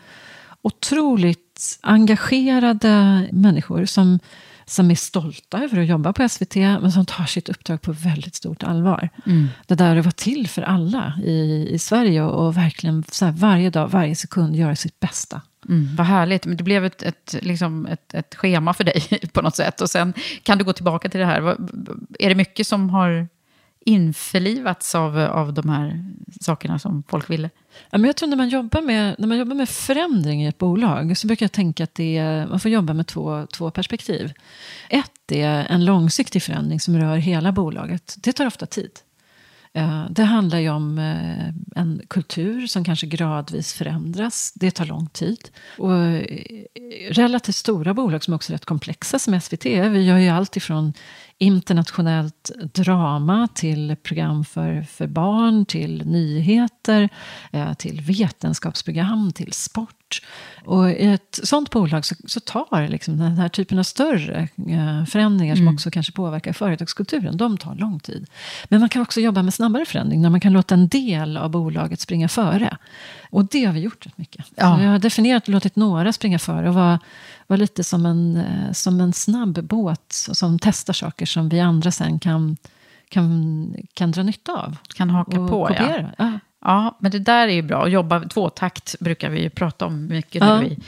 otroligt 0.62 1.78
engagerade 1.80 3.28
människor 3.32 3.84
som, 3.84 4.18
som 4.66 4.90
är 4.90 4.94
stolta 4.94 5.58
över 5.58 5.78
att 5.78 5.86
jobba 5.86 6.12
på 6.12 6.28
SVT, 6.28 6.56
men 6.56 6.92
som 6.92 7.06
tar 7.06 7.24
sitt 7.24 7.48
uppdrag 7.48 7.82
på 7.82 7.92
väldigt 7.92 8.34
stort 8.34 8.62
allvar. 8.62 9.08
Mm. 9.26 9.48
Det 9.66 9.74
där 9.74 9.96
att 9.96 10.04
vara 10.04 10.12
till 10.12 10.48
för 10.48 10.62
alla 10.62 11.12
i, 11.24 11.68
i 11.70 11.78
Sverige 11.78 12.22
och, 12.22 12.46
och 12.46 12.56
verkligen 12.56 13.04
så 13.10 13.24
här, 13.24 13.32
varje 13.32 13.70
dag, 13.70 13.88
varje 13.88 14.16
sekund 14.16 14.56
göra 14.56 14.76
sitt 14.76 15.00
bästa. 15.00 15.40
Mm, 15.68 15.96
vad 15.96 16.06
härligt. 16.06 16.42
Det 16.42 16.64
blev 16.64 16.84
ett, 16.84 17.02
ett, 17.02 17.36
liksom 17.40 17.86
ett, 17.86 18.14
ett 18.14 18.34
schema 18.34 18.74
för 18.74 18.84
dig 18.84 19.02
på 19.32 19.42
något 19.42 19.56
sätt. 19.56 19.80
Och 19.80 19.90
sen 19.90 20.12
kan 20.42 20.58
du 20.58 20.64
gå 20.64 20.72
tillbaka 20.72 21.08
till 21.08 21.20
det 21.20 21.26
här. 21.26 21.56
Är 22.18 22.28
det 22.28 22.34
mycket 22.34 22.66
som 22.66 22.90
har 22.90 23.28
införlivats 23.86 24.94
av, 24.94 25.18
av 25.18 25.54
de 25.54 25.68
här 25.68 26.04
sakerna 26.40 26.78
som 26.78 27.02
folk 27.08 27.30
ville? 27.30 27.50
Ja, 27.90 27.98
men 27.98 28.04
jag 28.04 28.16
tror 28.16 28.28
när 28.28 28.36
man, 28.36 28.48
jobbar 28.48 28.80
med, 28.80 29.14
när 29.18 29.28
man 29.28 29.38
jobbar 29.38 29.54
med 29.54 29.68
förändring 29.68 30.44
i 30.44 30.46
ett 30.46 30.58
bolag 30.58 31.16
så 31.16 31.26
brukar 31.26 31.44
jag 31.44 31.52
tänka 31.52 31.84
att 31.84 31.94
det 31.94 32.16
är, 32.16 32.46
man 32.46 32.60
får 32.60 32.70
jobba 32.70 32.92
med 32.92 33.06
två, 33.06 33.46
två 33.46 33.70
perspektiv. 33.70 34.32
Ett 34.88 35.32
är 35.32 35.64
en 35.64 35.84
långsiktig 35.84 36.42
förändring 36.42 36.80
som 36.80 36.98
rör 36.98 37.16
hela 37.16 37.52
bolaget. 37.52 38.14
Det 38.18 38.32
tar 38.32 38.46
ofta 38.46 38.66
tid. 38.66 38.90
Eh, 39.74 40.06
det 40.10 40.22
handlar 40.22 40.58
ju 40.58 40.70
om 40.70 40.98
eh, 40.98 41.80
en 41.80 42.02
kultur 42.08 42.66
som 42.66 42.84
kanske 42.84 43.06
gradvis 43.06 43.74
förändras. 43.74 44.52
Det 44.54 44.70
tar 44.70 44.84
lång 44.84 45.06
tid. 45.06 45.48
Och 45.78 45.94
eh, 45.94 46.26
relativt 47.10 47.56
stora 47.56 47.94
bolag 47.94 48.24
som 48.24 48.34
också 48.34 48.52
är 48.52 48.54
rätt 48.54 48.64
komplexa 48.64 49.18
som 49.18 49.40
SVT. 49.40 49.66
Vi 49.66 50.02
gör 50.04 50.18
ju 50.18 50.28
allt 50.28 50.56
ifrån 50.56 50.92
internationellt 51.38 52.50
drama 52.74 53.48
till 53.54 53.96
program 54.02 54.44
för, 54.44 54.82
för 54.82 55.06
barn, 55.06 55.66
till 55.66 56.06
nyheter, 56.06 57.08
till 57.78 58.00
vetenskapsprogram, 58.00 59.32
till 59.32 59.52
sport. 59.52 60.01
Och 60.64 60.90
i 60.90 61.06
ett 61.06 61.40
sånt 61.42 61.70
bolag 61.70 62.04
så, 62.04 62.14
så 62.26 62.40
tar 62.40 62.88
liksom 62.88 63.18
den 63.18 63.38
här 63.38 63.48
typen 63.48 63.78
av 63.78 63.82
större 63.82 64.48
eh, 64.68 65.04
förändringar 65.04 65.54
mm. 65.54 65.66
som 65.66 65.74
också 65.74 65.90
kanske 65.90 66.12
påverkar 66.12 66.52
företagskulturen, 66.52 67.36
de 67.36 67.58
tar 67.58 67.74
lång 67.74 68.00
tid. 68.00 68.26
Men 68.68 68.80
man 68.80 68.88
kan 68.88 69.02
också 69.02 69.20
jobba 69.20 69.42
med 69.42 69.54
snabbare 69.54 69.84
förändring, 69.84 70.22
när 70.22 70.30
man 70.30 70.40
kan 70.40 70.52
låta 70.52 70.74
en 70.74 70.88
del 70.88 71.36
av 71.36 71.50
bolaget 71.50 72.00
springa 72.00 72.28
före. 72.28 72.76
Och 73.30 73.44
det 73.44 73.64
har 73.64 73.72
vi 73.72 73.80
gjort 73.80 74.06
rätt 74.06 74.18
mycket. 74.18 74.44
Ja. 74.54 74.82
Jag 74.82 74.90
har 74.90 74.98
definierat 74.98 75.42
och 75.42 75.48
låtit 75.48 75.76
några 75.76 76.12
springa 76.12 76.38
före 76.38 76.68
och 76.68 76.74
vara, 76.74 76.98
vara 77.46 77.56
lite 77.56 77.84
som 77.84 78.06
en, 78.06 78.36
eh, 78.36 78.72
som 78.72 79.00
en 79.00 79.12
snabb 79.12 79.64
båt 79.64 80.12
som 80.12 80.58
testar 80.58 80.92
saker 80.92 81.26
som 81.26 81.48
vi 81.48 81.60
andra 81.60 81.90
sen 81.90 82.18
kan, 82.18 82.56
kan, 83.08 83.76
kan 83.94 84.10
dra 84.10 84.22
nytta 84.22 84.52
av. 84.52 84.76
Kan 84.94 85.10
haka 85.10 85.36
på, 85.36 85.66
kopiera. 85.66 86.10
ja. 86.18 86.38
Ja. 86.62 86.96
Men 87.00 87.10
det 87.10 87.18
där 87.18 87.48
är 87.48 87.52
ju 87.52 87.62
bra. 87.62 87.84
Att 87.84 87.90
jobba 87.90 88.20
tvåtakt 88.20 88.96
brukar 89.00 89.30
vi 89.30 89.42
ju 89.42 89.50
prata 89.50 89.86
om 89.86 90.06
mycket. 90.06 90.42
Ja. 90.42 90.56
Vi. 90.56 90.78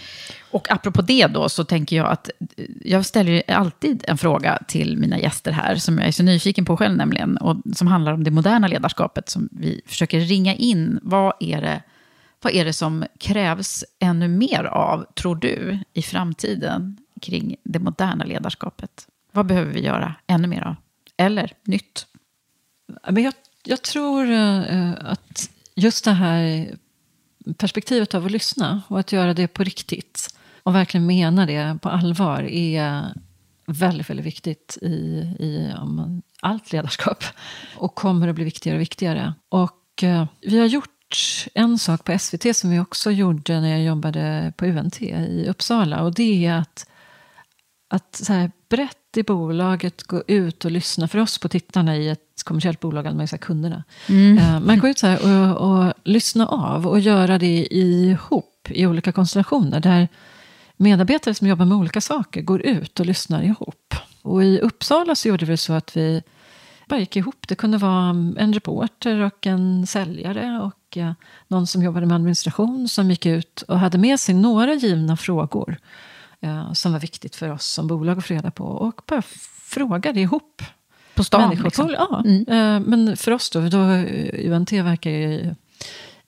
Och 0.51 0.73
apropå 0.73 1.03
det 1.03 1.27
då 1.27 1.49
så 1.49 1.65
tänker 1.65 1.97
jag 1.97 2.07
att 2.07 2.31
jag 2.85 3.07
ställer 3.07 3.33
ju 3.33 3.43
alltid 3.49 4.05
en 4.09 4.19
fråga 4.19 4.59
till 4.69 4.99
mina 4.99 5.19
gäster 5.19 5.53
här 5.53 5.77
som 5.77 5.99
jag 5.99 6.09
är 6.09 6.13
så 6.13 6.23
nyfiken 6.23 6.65
på 6.65 6.77
själv 6.77 6.97
nämligen. 6.97 7.37
Och 7.37 7.57
som 7.75 7.87
handlar 7.87 8.13
om 8.13 8.25
det 8.25 8.31
moderna 8.31 8.69
ledarskapet 8.69 9.29
som 9.29 9.49
vi 9.53 9.81
försöker 9.87 10.21
ringa 10.21 10.55
in. 10.55 11.01
Vad 11.03 11.33
är 11.41 11.61
det, 11.61 11.83
vad 12.43 12.53
är 12.53 12.65
det 12.65 12.73
som 12.73 13.05
krävs 13.19 13.85
ännu 13.99 14.29
mer 14.29 14.65
av, 14.65 15.07
tror 15.15 15.37
du, 15.37 15.79
i 15.93 16.03
framtiden 16.03 16.97
kring 17.23 17.57
det 17.63 17.79
moderna 17.79 18.25
ledarskapet? 18.25 19.09
Vad 19.33 19.47
behöver 19.47 19.73
vi 19.73 19.81
göra 19.81 20.15
ännu 20.27 20.49
mer 20.49 20.63
av? 20.63 20.77
Eller 21.17 21.53
nytt? 21.65 22.07
Men 23.09 23.23
jag, 23.23 23.35
jag 23.65 23.83
tror 23.83 24.31
uh, 24.31 24.93
att 25.01 25.51
just 25.75 26.05
det 26.05 26.13
här 26.13 26.69
perspektivet 27.59 28.15
av 28.15 28.25
att 28.25 28.33
lyssna 28.33 28.83
och 28.89 29.01
att 29.01 29.13
göra 29.13 29.35
det 29.35 29.49
på 29.49 29.65
riktigt 29.65 30.35
och 30.63 30.75
verkligen 30.75 31.07
mena 31.07 31.47
det 31.47 31.79
på 31.83 31.89
allvar 31.89 32.43
är 32.43 33.13
väldigt, 33.67 34.11
väldigt 34.11 34.27
viktigt 34.27 34.79
i, 34.83 34.89
i 35.39 35.73
um, 35.81 36.23
allt 36.41 36.73
ledarskap. 36.73 37.25
Och 37.77 37.95
kommer 37.95 38.29
att 38.29 38.35
bli 38.35 38.45
viktigare 38.45 38.77
och 38.77 38.81
viktigare. 38.81 39.35
Och 39.49 40.03
eh, 40.03 40.27
vi 40.41 40.59
har 40.59 40.67
gjort 40.67 40.91
en 41.55 41.79
sak 41.79 42.05
på 42.05 42.19
SVT 42.19 42.57
som 42.57 42.71
vi 42.71 42.79
också 42.79 43.11
gjorde 43.11 43.61
när 43.61 43.69
jag 43.69 43.83
jobbade 43.83 44.53
på 44.57 44.67
UNT 44.67 45.03
i 45.03 45.47
Uppsala. 45.49 46.03
Och 46.03 46.15
det 46.15 46.47
är 46.47 46.55
att, 46.55 46.91
att 47.89 48.17
så 48.17 48.33
här, 48.33 48.51
berätta 48.69 48.99
i 49.17 49.23
bolaget 49.23 50.03
gå 50.03 50.23
ut 50.27 50.65
och 50.65 50.71
lyssna. 50.71 51.09
För 51.09 51.19
oss 51.19 51.39
på 51.39 51.49
tittarna 51.49 51.97
i 51.97 52.09
ett 52.09 52.43
kommersiellt 52.45 52.81
bolag, 52.81 53.05
man 53.05 53.27
ju 53.33 53.39
kunderna. 53.39 53.85
Mm. 54.09 54.39
Uh, 54.39 54.61
man 54.61 54.79
går 54.79 54.91
ut 54.91 54.99
så 54.99 55.07
här 55.07 55.19
och, 55.25 55.71
och 55.71 55.93
lyssna 56.05 56.47
av 56.47 56.87
och 56.87 57.01
göra 57.01 57.39
det 57.39 57.75
ihop 57.75 58.69
i 58.71 58.87
olika 58.87 59.13
konstellationer. 59.13 59.81
Där 59.81 60.09
medarbetare 60.77 61.35
som 61.35 61.49
jobbar 61.49 61.65
med 61.65 61.79
olika 61.79 62.01
saker 62.01 62.43
går 62.43 62.63
ut 62.63 63.01
och 63.01 63.07
lyssnar 63.07 63.43
ihop. 63.43 63.95
Och 64.23 64.45
i 64.45 64.61
Uppsala 64.61 65.15
så 65.15 65.29
gjorde 65.29 65.47
vi 65.47 65.57
så 65.57 65.73
att 65.73 65.97
vi 65.97 66.23
bara 66.89 67.01
gick 67.01 67.17
ihop. 67.17 67.49
Det 67.49 67.55
kunde 67.55 67.79
vara 67.79 68.11
en 68.39 68.53
reporter 68.53 69.21
och 69.21 69.47
en 69.47 69.87
säljare 69.87 70.61
och 70.61 70.97
uh, 70.97 71.13
någon 71.49 71.67
som 71.67 71.83
jobbade 71.83 72.07
med 72.07 72.15
administration 72.15 72.89
som 72.89 73.11
gick 73.11 73.27
ut 73.27 73.63
och 73.63 73.79
hade 73.79 73.99
med 73.99 74.21
sig 74.21 74.35
några 74.35 74.75
givna 74.75 75.17
frågor 75.17 75.71
eh, 75.71 75.77
som 76.75 76.93
var 76.93 77.01
viktigt 77.01 77.37
för 77.37 77.51
oss 77.51 77.65
som 77.67 77.87
bolag 77.87 78.19
att 78.19 78.27
få 78.27 78.35
reda 78.35 78.51
på. 78.51 78.65
Och 78.65 79.01
bara 79.07 79.23
frågade 79.63 80.21
ihop 80.21 80.63
På 81.15 81.25
stan, 81.25 81.41
människor. 81.41 81.65
liksom. 81.65 81.91
Ja, 81.91 82.23
Mm. 82.25 82.41
eh, 82.49 82.89
men 82.89 83.17
för 83.17 83.33
oss 83.33 83.51
då, 83.51 83.61
då 83.61 83.83
eh, 83.91 84.53
UNT 84.53 84.73
verkar 84.73 85.11
ju 85.11 85.55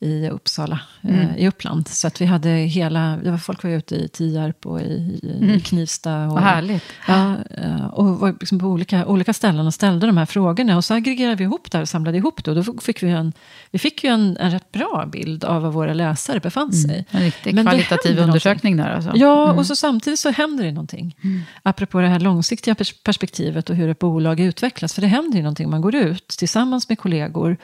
i, 0.00 0.28
Uppsala, 0.28 0.80
eh, 1.02 1.20
Mm. 1.24 1.36
i 1.36 1.48
Uppland. 1.48 1.88
Så 1.88 2.06
att 2.06 2.20
vi 2.20 2.24
hade 2.26 2.48
hela, 2.50 3.16
det 3.24 3.30
var, 3.30 3.38
folk 3.38 3.62
var 3.62 3.70
ute 3.70 3.94
i 3.94 4.08
Tierp 4.08 4.66
och 4.66 4.80
i, 4.80 4.84
i 5.22 5.38
Mm. 5.42 5.60
Knivsta. 5.60 6.24
Och, 6.26 6.32
Vad 6.32 6.42
härligt. 6.42 6.82
Ja, 7.08 7.34
eh, 7.50 7.86
och 7.86 8.06
var 8.18 8.36
liksom 8.40 8.58
på 8.58 8.66
olika, 8.66 9.06
olika 9.06 9.32
ställen 9.32 9.66
och 9.66 9.74
ställde 9.74 10.06
de 10.06 10.16
här 10.16 10.26
frågorna. 10.26 10.76
Och 10.76 10.84
så 10.84 10.94
aggregerade 10.94 11.36
vi 11.36 11.44
ihop 11.44 11.70
det 11.70 11.78
här 11.78 11.82
och 11.82 11.88
samlade 11.88 12.18
ihop 12.18 12.44
det. 12.44 12.50
Och 12.50 12.64
då 12.64 12.74
fick 12.80 13.02
vi, 13.02 13.10
en, 13.10 13.32
vi 13.70 13.78
fick 13.78 14.04
ju 14.04 14.10
en, 14.10 14.36
en 14.36 14.50
rätt 14.50 14.72
bra 14.72 15.08
bild 15.12 15.44
av 15.44 15.62
var 15.62 15.70
våra 15.70 15.92
läsare 15.94 16.40
befann 16.40 16.72
sig. 16.72 16.90
Mm. 16.94 17.04
En 17.10 17.20
riktig 17.22 17.54
Men 17.54 17.64
kvalitativ 17.64 18.18
undersökning 18.18 18.76
där 18.76 18.90
alltså. 18.90 19.12
Ja, 19.14 19.44
Mm. 19.44 19.58
och 19.58 19.66
så 19.66 19.76
samtidigt 19.76 20.18
så 20.18 20.30
händer 20.30 20.64
det 20.64 20.72
någonting. 20.72 21.16
Apropå 21.62 22.00
det 22.00 22.08
här 22.08 22.20
långsiktiga 22.20 22.74
pers- 22.74 22.94
perspektivet 23.04 23.70
och 23.70 23.76
hur 23.76 23.88
ett 23.88 23.98
bolag 23.98 24.40
utvecklas. 24.40 24.94
För 24.94 25.00
det 25.02 25.08
händer 25.08 25.36
ju 25.36 25.42
någonting. 25.42 25.70
Man 25.70 25.80
går 25.80 25.94
ut 25.94 26.28
tillsammans 26.28 26.88
med 26.88 26.98
kollegor, 26.98 27.56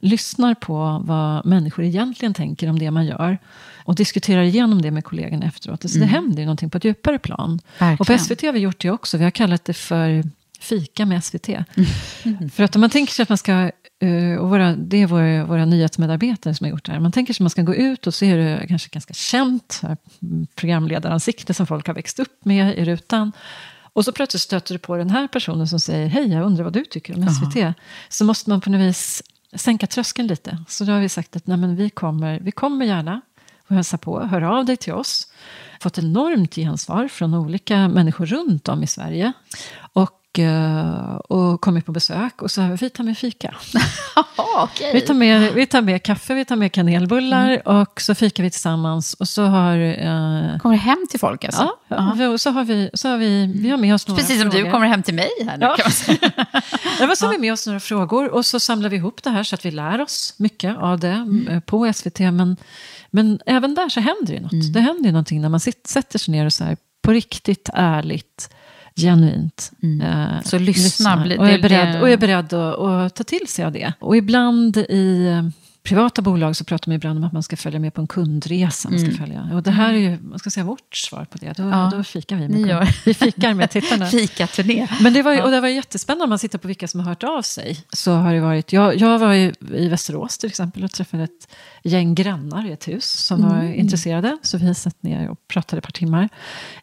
lyssnar 0.00 0.54
på 0.54 1.02
vad 1.04 1.46
människor 1.46 1.84
egentligen 1.84 2.34
tänker 2.34 2.70
om 2.70 2.78
det 2.78 2.90
man 2.90 3.06
gör. 3.06 3.38
Och 3.84 3.94
diskuterar 3.94 4.42
igenom 4.42 4.82
det 4.82 4.90
med 4.90 5.04
kollegorna 5.04 5.46
efteråt. 5.46 5.82
Så 5.90 5.96
Mm. 5.96 6.00
det 6.08 6.14
händer 6.14 6.38
ju 6.38 6.44
någonting 6.44 6.70
på 6.70 6.78
ett 6.78 6.84
djupare 6.84 7.18
plan. 7.18 7.60
Verkligen. 7.78 7.96
Och 8.00 8.06
på 8.06 8.12
SVT 8.18 8.42
har 8.46 8.52
vi 8.52 8.58
gjort 8.60 8.80
det 8.82 8.90
också. 8.90 9.18
Vi 9.18 9.24
har 9.24 9.30
kallat 9.30 9.64
det 9.64 9.74
för 9.74 10.24
fika 10.60 11.06
med 11.06 11.24
SVT. 11.24 11.48
För 12.52 12.62
att 12.62 12.74
om 12.74 12.80
man 12.80 12.90
tänker 12.90 13.12
sig 13.12 13.22
att 13.22 13.28
man 13.28 13.38
ska, 13.38 13.52
eh, 14.00 14.34
och 14.38 14.48
våra, 14.50 14.72
det 14.76 14.96
är 14.96 15.06
våra, 15.06 15.44
våra 15.46 15.64
nyhetsmedarbetare 15.64 16.54
som 16.54 16.64
har 16.64 16.70
gjort 16.70 16.84
det 16.84 16.92
här. 16.92 17.00
Man 17.00 17.12
tänker 17.12 17.32
sig 17.34 17.36
att 17.42 17.44
man 17.44 17.50
ska 17.50 17.62
gå 17.62 17.74
ut 17.74 18.06
och 18.06 18.14
så 18.14 18.24
är 18.24 18.36
det 18.36 18.64
kanske 18.68 18.88
ganska 18.88 19.14
känt 19.14 19.80
mm, 20.22 20.46
programledaransikte 20.54 21.54
som 21.54 21.66
folk 21.66 21.86
har 21.86 21.94
växt 21.94 22.18
upp 22.20 22.44
med 22.44 22.78
i 22.78 22.84
rutan. 22.84 23.32
Och 23.92 24.04
så 24.04 24.12
plötsligt 24.12 24.40
stöter 24.42 24.74
du 24.74 24.78
på 24.78 24.96
den 24.96 25.10
här 25.10 25.28
personen 25.28 25.68
som 25.68 25.80
säger 25.80 26.06
Hej, 26.08 26.32
jag 26.32 26.46
undrar 26.46 26.64
vad 26.64 26.72
du 26.72 26.84
tycker 26.84 27.14
om 27.16 27.28
SVT. 27.28 27.74
Så 28.08 28.24
måste 28.24 28.50
man 28.50 28.60
på 28.60 28.70
något 28.70 28.80
vis 28.80 29.22
sänka 29.54 29.86
tröskeln 29.86 30.28
lite. 30.28 30.64
Så 30.68 30.84
då 30.84 30.92
har 30.92 31.00
vi 31.00 31.08
sagt 31.08 31.36
att 31.36 31.46
nej, 31.46 31.56
men 31.56 31.76
vi, 31.76 31.90
kommer, 31.90 32.40
vi 32.40 32.52
kommer 32.52 32.86
gärna 32.86 33.20
och 33.68 33.74
hälsa 33.74 33.98
på. 33.98 34.20
Hör 34.20 34.42
av 34.42 34.64
dig 34.64 34.76
till 34.76 34.92
oss. 34.92 35.32
Fått 35.80 35.98
enormt 35.98 36.54
gensvar 36.54 37.08
från 37.08 37.34
olika 37.34 37.88
människor 37.88 38.26
runt 38.26 38.68
om 38.68 38.82
i 38.82 38.86
Sverige. 38.86 39.32
Och, 39.92 40.19
och 41.28 41.60
kommit 41.60 41.86
på 41.86 41.92
besök 41.92 42.42
och 42.42 42.50
så 42.50 42.62
har 42.62 42.76
vi, 42.76 42.90
tar 42.90 43.04
med 43.04 43.18
fika. 43.18 43.54
okej. 44.62 44.90
Vi 44.94 45.00
tar, 45.00 45.14
med, 45.14 45.52
vi 45.54 45.66
tar 45.66 45.82
med 45.82 46.02
kaffe, 46.02 46.34
vi 46.34 46.44
tar 46.44 46.56
med 46.56 46.72
kanelbullar 46.72 47.68
och 47.68 48.00
så 48.00 48.14
fikar 48.14 48.42
vi 48.42 48.50
tillsammans. 48.50 49.14
Och 49.14 49.28
så 49.28 49.44
har... 49.44 49.76
Eh, 49.76 50.58
Kommer 50.58 50.76
hem 50.76 51.06
till 51.10 51.20
folk 51.20 51.44
alltså? 51.44 51.62
ja, 51.62 51.96
ja, 51.96 52.14
vi- 52.16 52.26
och 52.26 52.40
så 52.40 52.50
har 52.50 52.64
vi, 52.64 52.90
så 52.94 53.08
har 53.08 53.16
vi, 53.18 53.52
vi 53.56 53.70
har 53.70 53.76
med 53.78 53.94
oss 53.94 54.08
några 54.08 54.20
Precis 54.20 54.40
som 54.42 54.50
frågor. 54.50 54.64
du 54.66 54.70
kommer 54.70 54.86
hem 54.86 55.02
till 55.02 55.14
mig 55.14 55.28
här 55.46 55.56
nu 55.58 55.66
Ja. 55.66 55.74
kan 55.76 55.84
man 55.84 55.92
säga. 55.92 56.30
Ja, 57.00 57.16
så 57.16 57.26
har 57.26 57.32
vi 57.32 57.38
med 57.38 57.52
oss 57.52 57.66
några 57.66 57.80
frågor 57.80 58.28
och 58.34 58.46
så 58.46 58.60
samlar 58.60 58.88
vi 58.88 58.96
ihop 58.96 59.22
det 59.22 59.30
här 59.30 59.42
så 59.42 59.54
att 59.54 59.64
vi 59.64 59.70
lär 59.70 60.00
oss 60.00 60.34
mycket 60.38 60.76
av 60.78 60.98
det 60.98 61.08
Mm. 61.10 61.48
eh, 61.48 61.60
på 61.60 61.92
SVT. 61.92 62.18
Men, 62.20 62.56
men 63.10 63.40
även 63.46 63.74
där 63.74 63.88
så 63.88 64.00
händer 64.00 64.34
det 64.34 64.40
något. 64.40 64.52
Mm. 64.52 64.72
Det 64.72 64.80
händer 64.80 65.04
ju 65.04 65.12
någonting 65.12 65.40
när 65.40 65.48
man 65.48 65.60
sit, 65.60 65.86
sätter 65.86 66.18
sig 66.18 66.32
ner 66.32 66.46
och 66.46 66.52
så 66.52 66.64
här, 66.64 66.76
på 67.02 67.12
riktigt, 67.12 67.70
ärligt, 67.74 68.50
genuint. 68.96 69.72
eh, 69.82 69.88
Mm. 69.88 70.42
Så 70.44 70.58
lyssna, 70.58 71.16
bli- 71.16 71.38
och 71.38 71.48
är 71.48 71.58
beredd, 71.62 72.00
och 72.02 72.08
är 72.10 72.16
beredd 72.16 72.52
att, 72.52 72.78
att 72.78 73.14
ta 73.14 73.24
till 73.24 73.46
sig 73.48 73.64
av 73.64 73.72
det. 73.72 73.92
Och 73.98 74.16
ibland 74.16 74.76
i 74.76 75.26
eh, 75.26 75.48
privata 75.82 76.22
bolag 76.22 76.56
så 76.56 76.64
pratar 76.64 76.88
man 76.90 76.96
ibland 76.96 77.18
om 77.18 77.24
att 77.24 77.32
man 77.32 77.42
ska 77.42 77.56
följa 77.56 77.78
med 77.80 77.94
på 77.94 78.00
en 78.00 78.06
kundresa. 78.06 78.90
Man 78.90 78.98
ska 78.98 79.08
Mm. 79.08 79.18
följa. 79.18 79.50
Och 79.54 79.62
det 79.62 79.70
här 79.70 79.92
är 79.94 79.98
ju, 79.98 80.18
man 80.22 80.38
ska 80.38 80.50
säga, 80.50 80.64
vårt 80.64 80.96
svar 80.96 81.24
på 81.24 81.38
det. 81.38 81.52
Då, 81.56 81.62
Ja. 81.62 81.90
då 81.96 82.04
fikar 82.04 82.36
vi 82.36 82.48
med 82.48 82.60
gör. 82.60 82.88
Vi 83.04 83.14
fikar 83.14 83.54
med 83.54 83.70
tittarna. 83.70 84.06
Fikaturné. 84.10 84.88
Men 85.00 85.12
det 85.12 85.22
var, 85.22 85.32
ju- 85.32 85.40
och 85.42 85.50
det 85.50 85.60
var 85.60 85.68
jättespännande 85.68 86.24
om 86.24 86.30
man 86.30 86.38
tittar 86.38 86.58
på 86.58 86.68
vilka 86.68 86.88
som 86.88 87.00
har 87.00 87.06
hört 87.08 87.22
av 87.24 87.42
sig. 87.42 87.84
Så 87.92 88.12
har 88.12 88.34
det 88.34 88.40
varit, 88.40 88.72
jag, 88.72 88.96
jag 88.96 89.18
var 89.18 89.34
i, 89.34 89.52
Västerås 89.88 90.38
till 90.38 90.48
exempel 90.48 90.84
och 90.84 90.92
träffade 90.92 91.22
ett 91.22 91.48
gäng 91.84 92.14
grannar 92.14 92.66
i 92.68 92.72
ett 92.72 92.88
hus 92.88 93.04
som 93.04 93.42
var 93.42 93.54
Mm. 93.58 93.74
intresserade. 93.74 94.38
Så 94.42 94.58
vi 94.58 94.74
satt 94.74 95.02
ner 95.02 95.28
och 95.30 95.48
pratade 95.48 95.78
ett 95.78 95.84
par 95.84 95.92
timmar. 95.92 96.28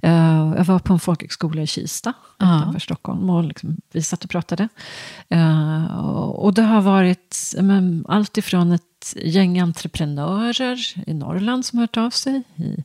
Eh, 0.01 0.53
jag 0.57 0.65
var 0.65 0.79
på 0.79 0.93
en 0.93 0.99
folkhögskola 0.99 1.61
i 1.61 1.67
Kista 1.67 2.13
Ja. 2.39 2.59
utanför 2.59 2.79
Stockholm 2.79 3.29
och 3.29 3.43
liksom, 3.43 3.77
vi 3.91 4.01
satt 4.01 4.23
och 4.23 4.29
pratade. 4.29 4.67
Eh, 5.29 5.85
och, 6.35 6.53
det 6.53 6.61
har 6.61 6.81
varit 6.81 7.53
men, 7.61 8.05
allt 8.07 8.37
ifrån 8.37 8.71
ett 8.71 8.81
gäng 9.15 9.59
entreprenörer 9.59 10.77
i 11.09 11.13
Norrland 11.13 11.65
som 11.65 11.79
har 11.79 11.83
hört 11.83 11.97
av 11.97 12.09
sig. 12.09 12.41
I, 12.55 12.83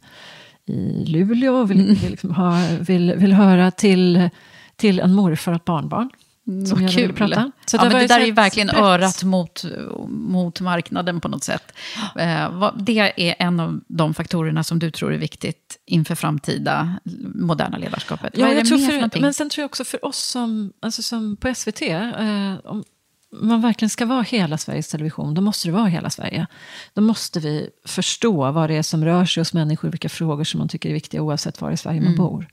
i 0.72 1.04
Luleå 1.06 1.54
och 1.54 1.70
vill, 1.70 1.80
Mm. 1.80 1.94
vill, 1.94 2.10
liksom 2.10 2.30
ha, 2.34 2.62
vill, 2.80 3.14
vill 3.16 3.32
höra 3.32 3.70
till, 3.70 4.30
till 4.76 5.00
en 5.00 5.14
morfar 5.14 5.52
och 5.52 5.56
ett 5.56 5.64
barnbarn. 5.64 6.10
Mm, 6.46 6.66
som 6.66 6.78
vill 6.78 6.88
kul. 6.94 7.12
prata. 7.12 7.52
Så 7.66 7.76
ja, 7.76 7.82
det 7.82 7.88
men 7.90 7.98
det 8.00 8.06
där 8.06 8.20
är 8.20 8.24
ju 8.26 8.32
verkligen 8.32 8.66
brett. 8.66 8.80
örat 8.80 9.22
mot, 9.22 9.64
mot 10.08 10.60
marknaden 10.60 11.20
på 11.20 11.28
något 11.28 11.44
sätt. 11.44 11.72
Eh, 12.18 12.72
det 12.76 12.98
är 13.16 13.34
en 13.38 13.60
av 13.60 13.80
de 13.88 14.14
faktorerna 14.14 14.64
som 14.64 14.78
du 14.78 14.90
tror 14.90 15.14
är 15.14 15.18
viktigt 15.18 15.78
inför 15.86 16.14
framtida 16.14 16.94
moderna 17.34 17.78
ledarskapet. 17.78 18.32
Ja, 18.36 18.40
vad 18.44 18.50
är 18.52 18.54
jag 18.56 18.64
det 18.64 18.68
tror 18.68 19.10
för 19.10 19.20
men 19.20 19.34
sen 19.34 19.50
tror 19.50 19.62
jag 19.62 19.68
också 19.68 19.84
för 19.84 20.04
oss 20.04 20.18
som, 20.18 20.72
alltså 20.80 21.02
som 21.02 21.36
på 21.36 21.54
SVT, 21.54 21.82
eh, 21.82 22.54
om 22.64 22.84
man 23.32 23.60
verkligen 23.60 23.90
ska 23.90 24.06
vara 24.06 24.22
hela 24.22 24.58
Sveriges 24.58 24.88
Television, 24.88 25.34
då 25.34 25.40
måste 25.42 25.68
det 25.68 25.72
vara 25.72 25.86
hela 25.86 26.10
Sverige. 26.10 26.46
Då 26.94 27.02
måste 27.02 27.40
vi 27.40 27.70
förstå 27.84 28.50
vad 28.52 28.70
det 28.70 28.76
är 28.76 28.82
som 28.82 29.04
rör 29.04 29.24
sig 29.24 29.40
hos 29.40 29.52
människor, 29.52 29.90
vilka 29.90 30.08
frågor 30.08 30.44
som 30.44 30.58
man 30.58 30.68
tycker 30.68 30.88
är 30.88 30.92
viktiga 30.94 31.22
oavsett 31.22 31.60
var 31.60 31.70
i 31.70 31.76
Sverige 31.76 32.00
man 32.00 32.06
Mm. 32.12 32.18
bor. 32.18 32.46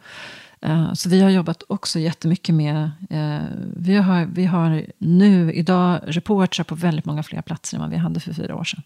Eh, 0.62 0.94
Så 0.94 1.10
vi 1.10 1.22
har 1.22 1.30
jobbat 1.30 1.64
också 1.68 2.00
jättemycket 2.00 2.56
med, 2.56 2.92
eh, 3.10 3.40
vi 3.78 3.96
har, 3.96 4.26
vi 4.26 4.46
har 4.46 4.86
nu 4.98 5.54
idag 5.54 6.00
reportrar 6.06 6.64
på 6.64 6.76
väldigt 6.76 7.06
många 7.06 7.24
fler 7.24 7.42
platser 7.42 7.78
än 7.78 7.82
vad 7.82 7.90
vi 7.90 7.98
hade 7.98 8.20
för 8.20 8.34
fyra 8.34 8.56
år 8.56 8.64
sedan. 8.64 8.84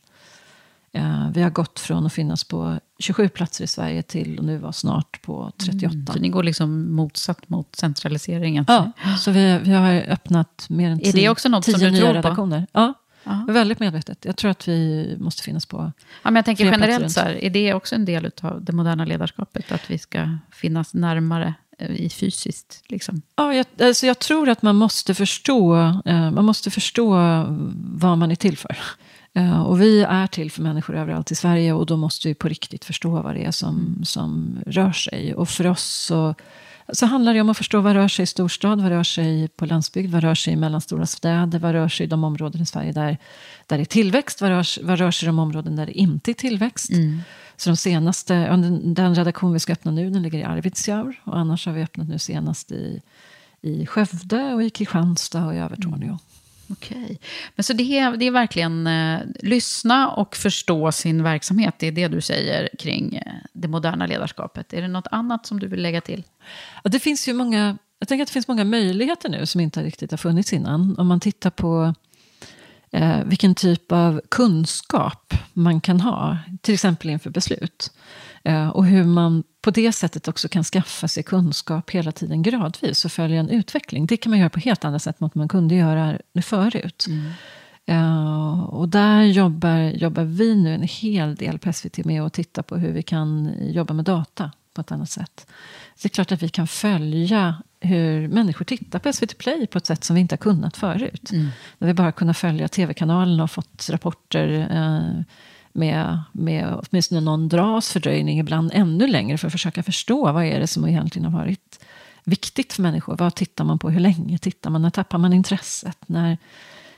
Eh, 0.94 1.30
Vi 1.34 1.42
har 1.42 1.50
gått 1.50 1.80
från 1.80 2.06
att 2.06 2.14
finnas 2.14 2.44
på 2.44 2.80
27 3.00 3.30
platser 3.30 3.64
i 3.64 3.68
Sverige 3.68 4.04
till 4.04 4.40
att 4.40 4.46
nu 4.46 4.58
vara 4.58 4.72
snart 4.74 5.22
på 5.22 5.52
38. 5.58 6.14
Så 6.14 6.20
ni 6.20 6.30
går 6.30 6.44
liksom 6.44 6.96
motsatt 6.96 7.50
mot 7.50 7.76
centraliseringen. 7.76 8.66
Ja, 8.68 8.92
så 9.20 9.32
vi, 9.32 9.60
vi 9.64 9.72
har 9.74 9.94
öppnat 9.94 10.66
mer 10.70 10.90
än 10.90 11.06
Är 11.06 11.14
det 11.14 11.30
också 11.30 11.50
något 11.50 11.66
som 11.66 11.80
du 11.80 11.92
nya 11.92 12.22
tror 12.22 12.36
på? 12.36 12.66
Ja, 12.74 12.94
Ja. 13.26 13.46
väldigt 13.50 13.80
medvetet. 13.80 14.26
Jag 14.26 14.36
tror 14.36 14.52
att 14.52 14.68
vi 14.68 15.16
måste 15.20 15.44
finnas 15.44 15.66
på 15.66 15.78
Ja, 15.78 15.92
men 16.24 16.36
jag 16.36 16.46
tänker 16.46 16.66
generellt 16.66 17.12
så 17.12 17.20
här, 17.20 17.44
är 17.44 17.50
det 17.50 17.74
också 17.74 17.96
en 17.96 18.06
del 18.06 18.32
av 18.42 18.64
det 18.64 18.72
moderna 18.74 19.06
ledarskapet? 19.06 19.72
Att 19.72 19.90
vi 19.92 19.98
ska 19.98 20.38
finnas 20.52 20.94
närmare 20.94 21.54
eh, 21.80 21.92
i 21.92 22.10
fysiskt? 22.10 22.84
Liksom. 22.88 23.22
Ja, 23.36 23.54
jag, 23.54 23.66
alltså 23.82 24.06
jag 24.06 24.20
tror 24.20 24.50
att 24.50 24.62
man 24.62 24.76
måste 24.76 25.14
förstå, 25.16 25.76
eh, 26.06 26.32
man 26.32 26.46
måste 26.46 26.72
förstå 26.72 27.10
vad 27.76 28.18
man 28.18 28.32
är 28.32 28.36
till 28.36 28.58
för. 28.58 28.78
Eh, 29.34 29.62
och 29.62 29.82
vi 29.82 30.02
är 30.02 30.28
till 30.28 30.52
för 30.52 30.62
människor 30.62 30.96
överallt 30.96 31.32
i 31.32 31.36
Sverige 31.36 31.74
och 31.74 31.86
då 31.86 31.98
måste 31.98 32.28
vi 32.28 32.34
på 32.34 32.48
riktigt 32.48 32.86
förstå 32.86 33.10
vad 33.10 33.36
det 33.36 33.46
är 33.46 33.52
som, 33.52 34.02
som 34.04 34.60
rör 34.66 34.92
sig. 34.92 35.36
Och 35.36 35.50
för 35.50 35.68
oss 35.68 35.84
så, 35.84 36.36
så 36.94 37.06
handlar 37.06 37.34
det 37.34 37.42
om 37.42 37.50
att 37.50 37.58
förstå 37.58 37.82
vad 37.82 37.94
rör 37.94 38.08
sig 38.08 38.24
i 38.24 38.26
storstad, 38.26 38.82
vad 38.82 38.92
rör 38.92 39.04
sig 39.04 39.48
på 39.48 39.66
landsbygd, 39.66 40.12
vad 40.12 40.24
rör 40.24 40.36
sig 40.36 40.54
i 40.54 40.56
mellanstora 40.56 41.06
städer, 41.06 41.60
vad 41.60 41.72
rör 41.72 41.88
sig 41.88 42.06
i 42.06 42.10
de 42.10 42.24
områden 42.24 42.62
i 42.62 42.66
Sverige 42.66 42.92
där, 42.92 43.18
där 43.68 43.78
det 43.78 43.84
är 43.84 43.86
tillväxt, 43.86 44.42
vad 44.42 44.50
rör, 44.50 44.86
vad 44.86 45.00
rör 45.00 45.12
sig 45.12 45.26
i 45.26 45.28
de 45.28 45.40
områden 45.40 45.76
där 45.76 45.86
det 45.86 45.94
inte 45.94 46.32
är 46.32 46.34
tillväxt. 46.34 46.90
Så 47.58 47.70
de 47.70 47.76
senaste, 47.78 48.34
den, 48.96 49.16
redaktion 49.16 49.54
vi 49.54 49.60
ska 49.60 49.74
öppna 49.74 49.92
nu, 49.92 50.10
den 50.10 50.24
ligger 50.24 50.40
i 50.40 50.44
Arvidsjaur. 50.44 51.22
Och 51.24 51.38
annars 51.38 51.66
har 51.66 51.74
vi 51.74 51.84
öppnat 51.84 52.08
nu 52.08 52.20
senast 52.20 52.72
i, 52.72 53.02
i 53.62 53.86
Skövde 53.86 54.54
och 54.54 54.64
i 54.64 54.70
Kristianstad 54.70 55.46
och 55.46 55.54
i 55.54 55.58
Övertorneå. 55.58 56.18
Okej. 56.74 57.20
Men 57.56 57.64
så 57.64 57.74
det 57.74 57.98
är, 57.98 58.18
det 58.18 58.26
är 58.28 58.32
verkligen 58.32 58.88
eh, 58.88 59.20
lyssna 59.40 60.10
och 60.10 60.36
förstå 60.36 60.92
sin 60.92 61.24
verksamhet. 61.24 61.76
Det 61.80 61.88
är 61.88 61.92
det 61.92 62.08
du 62.08 62.22
säger 62.22 62.70
kring 62.80 63.16
eh, 63.16 63.34
det 63.54 63.68
moderna 63.68 64.06
ledarskapet. 64.06 64.74
Är 64.74 64.82
det 64.82 64.88
något 64.88 65.08
annat 65.12 65.46
som 65.46 65.60
du 65.60 65.68
vill 65.68 65.82
lägga 65.82 66.02
till? 66.02 66.24
Ja, 66.84 66.90
det 66.90 67.00
finns 67.00 67.28
ju 67.28 67.34
många, 67.34 67.78
jag 68.00 68.08
tänker 68.08 68.24
att 68.24 68.28
det 68.28 68.34
finns 68.34 68.48
många 68.48 68.64
möjligheter 68.64 69.30
nu 69.30 69.46
som 69.46 69.62
inte 69.62 69.84
riktigt 69.84 70.12
har 70.12 70.18
funnits 70.18 70.54
innan. 70.54 70.96
Om 70.98 71.08
man 71.08 71.20
tittar 71.20 71.50
på 71.50 71.94
eh, 72.92 73.24
vilken 73.26 73.56
typ 73.56 73.92
av 73.92 74.22
kunskap 74.32 75.34
man 75.54 75.82
kan 75.82 76.02
ha, 76.02 76.38
till 76.62 76.74
exempel 76.74 77.10
inför 77.10 77.30
beslut. 77.30 77.92
Eh, 78.44 78.70
och 78.70 78.86
hur 78.86 79.04
man 79.04 79.44
på 79.62 79.72
det 79.72 79.92
sättet 79.92 80.28
också 80.28 80.48
kan 80.48 80.64
skaffa 80.64 81.08
sig 81.08 81.24
kunskap 81.24 81.90
hela 81.90 82.12
tiden 82.12 82.42
gradvis 82.42 83.06
och 83.06 83.12
följa 83.12 83.40
en 83.40 83.50
utveckling. 83.50 84.06
Det 84.06 84.18
kan 84.18 84.30
man 84.30 84.40
göra 84.40 84.50
på 84.50 84.60
helt 84.60 84.86
andra 84.86 85.00
sätt 85.00 85.20
mot 85.20 85.36
man 85.36 85.48
kunde 85.48 85.76
göra 85.76 86.18
nu 86.34 86.42
förut. 86.42 87.06
Eh, 87.86 88.60
och 88.60 88.90
där 88.90 89.24
jobbar, 89.24 89.80
jobbar 89.80 90.24
vi 90.24 90.56
nu 90.56 90.74
en 90.74 90.84
hel 90.84 91.36
del 91.36 91.60
på 91.60 91.74
SVT 91.74 92.06
med 92.06 92.22
att 92.22 92.34
titta 92.34 92.64
på 92.64 92.78
hur 92.78 92.92
vi 92.92 93.04
kan 93.04 93.54
jobba 93.60 93.94
med 93.94 94.06
data 94.06 94.52
på 94.74 94.82
ett 94.82 94.92
annat 94.92 95.10
sätt. 95.10 95.48
Så 95.96 96.00
det 96.02 96.08
är 96.08 96.10
klart 96.10 96.32
att 96.32 96.44
vi 96.44 96.50
kan 96.50 96.68
följa 96.68 97.56
hur 97.80 98.28
människor 98.28 98.66
tittar 98.66 99.00
på 99.00 99.14
SVT 99.14 99.38
Play 99.38 99.68
på 99.68 99.78
ett 99.78 99.86
sätt 99.86 100.04
som 100.04 100.14
vi 100.14 100.22
inte 100.22 100.34
har 100.34 100.38
kunnat 100.38 100.78
förut. 100.78 101.30
När 101.78 101.88
vi 101.88 101.94
bara 101.94 102.12
kunnat 102.12 102.38
följa 102.38 102.68
tv-kanalen 102.68 103.40
och 103.40 103.52
fått 103.52 103.90
rapporter 103.90 104.68
eh, 104.72 105.24
med, 105.74 106.22
med 106.32 106.80
åtminstone 106.84 107.22
någon 107.22 107.50
dras 107.50 107.92
fördröjning, 107.92 108.40
ibland 108.40 108.72
ännu 108.74 109.08
längre, 109.08 109.38
för 109.38 109.48
att 109.48 109.54
försöka 109.54 109.84
förstå 109.84 110.32
vad 110.32 110.46
är 110.46 110.60
det 110.60 110.68
som 110.68 110.88
egentligen 110.88 111.32
har 111.32 111.40
varit 111.40 111.80
viktigt 112.24 112.74
för 112.74 112.82
människor. 112.82 113.18
Vad 113.18 113.36
tittar 113.36 113.64
man 113.64 113.80
på? 113.80 113.90
Hur 113.90 114.00
länge 114.00 114.38
tittar 114.38 114.70
man? 114.70 114.82
När 114.82 114.90
tappar 114.90 115.18
man 115.18 115.34
intresset? 115.34 115.98
När, 116.06 116.38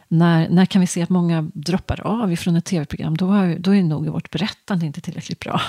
när, 0.07 0.49
när 0.49 0.65
kan 0.65 0.81
vi 0.81 0.87
se 0.87 1.01
att 1.01 1.09
många 1.09 1.41
droppar 1.53 2.01
av 2.07 2.33
ifrån 2.33 2.55
ett 2.55 2.65
tv-program? 2.65 3.17
Då, 3.17 3.33
är, 3.33 3.59
då 3.59 3.75
är 3.75 3.83
nog 3.83 4.07
vårt 4.07 4.31
berättande 4.31 4.85
inte 4.85 5.01
tillräckligt 5.01 5.39
bra. 5.39 5.61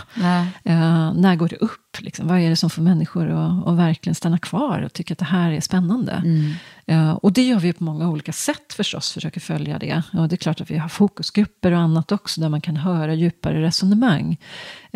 Uh, 0.66 1.14
när 1.14 1.36
går 1.36 1.48
det 1.48 1.56
upp? 1.56 1.80
Liksom? 1.98 2.28
Vad 2.28 2.38
är 2.38 2.50
det 2.50 2.56
som 2.56 2.70
får 2.70 2.82
människor 2.82 3.30
att, 3.30 3.66
att 3.66 3.76
verkligen 3.76 4.14
stanna 4.14 4.38
kvar 4.38 4.82
och 4.82 4.92
tycka 4.92 5.12
att 5.12 5.18
det 5.18 5.24
här 5.24 5.50
är 5.50 5.60
spännande? 5.60 6.12
Mm. 6.12 6.52
Uh, 6.90 7.10
och 7.10 7.32
det 7.32 7.42
gör 7.42 7.58
vi 7.58 7.72
på 7.72 7.84
många 7.84 8.08
olika 8.08 8.32
sätt 8.32 8.72
förstås, 8.72 9.12
försöker 9.12 9.40
följa 9.40 9.78
det. 9.78 10.02
Och 10.12 10.28
det 10.28 10.34
är 10.34 10.36
klart 10.36 10.60
att 10.60 10.70
vi 10.70 10.78
har 10.78 10.88
fokusgrupper 10.88 11.72
och 11.72 11.78
annat 11.78 12.12
också, 12.12 12.40
där 12.40 12.48
man 12.48 12.60
kan 12.60 12.76
höra 12.76 13.14
djupare 13.14 13.62
resonemang. 13.62 14.36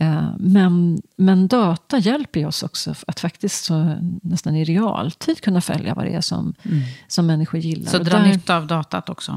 Uh, 0.00 0.34
men, 0.38 1.02
men 1.16 1.48
data 1.48 1.98
hjälper 1.98 2.46
oss 2.46 2.62
också 2.62 2.94
att 3.06 3.20
faktiskt 3.20 3.64
så, 3.64 3.96
nästan 4.22 4.56
i 4.56 4.64
realtid 4.64 5.40
kunna 5.40 5.60
följa 5.60 5.94
vad 5.94 6.04
det 6.04 6.12
är 6.12 6.20
som, 6.20 6.54
Mm. 6.62 6.82
som 7.08 7.26
människor 7.26 7.60
gillar. 7.60 7.90
Så 7.90 7.98
dra 7.98 8.22
nytta 8.22 8.56
av 8.56 8.66
datat 8.66 9.08
också. 9.08 9.29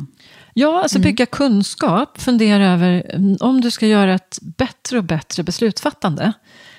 Ja, 0.53 0.81
alltså 0.81 0.97
Mm. 0.97 1.03
bygga 1.03 1.25
kunskap. 1.25 2.21
Fundera 2.21 2.67
över 2.67 3.11
mm, 3.13 3.37
om 3.39 3.61
du 3.61 3.71
ska 3.71 3.87
göra 3.87 4.13
ett 4.13 4.39
bättre 4.41 4.97
och 4.97 5.03
bättre 5.03 5.43
beslutsfattande. 5.43 6.33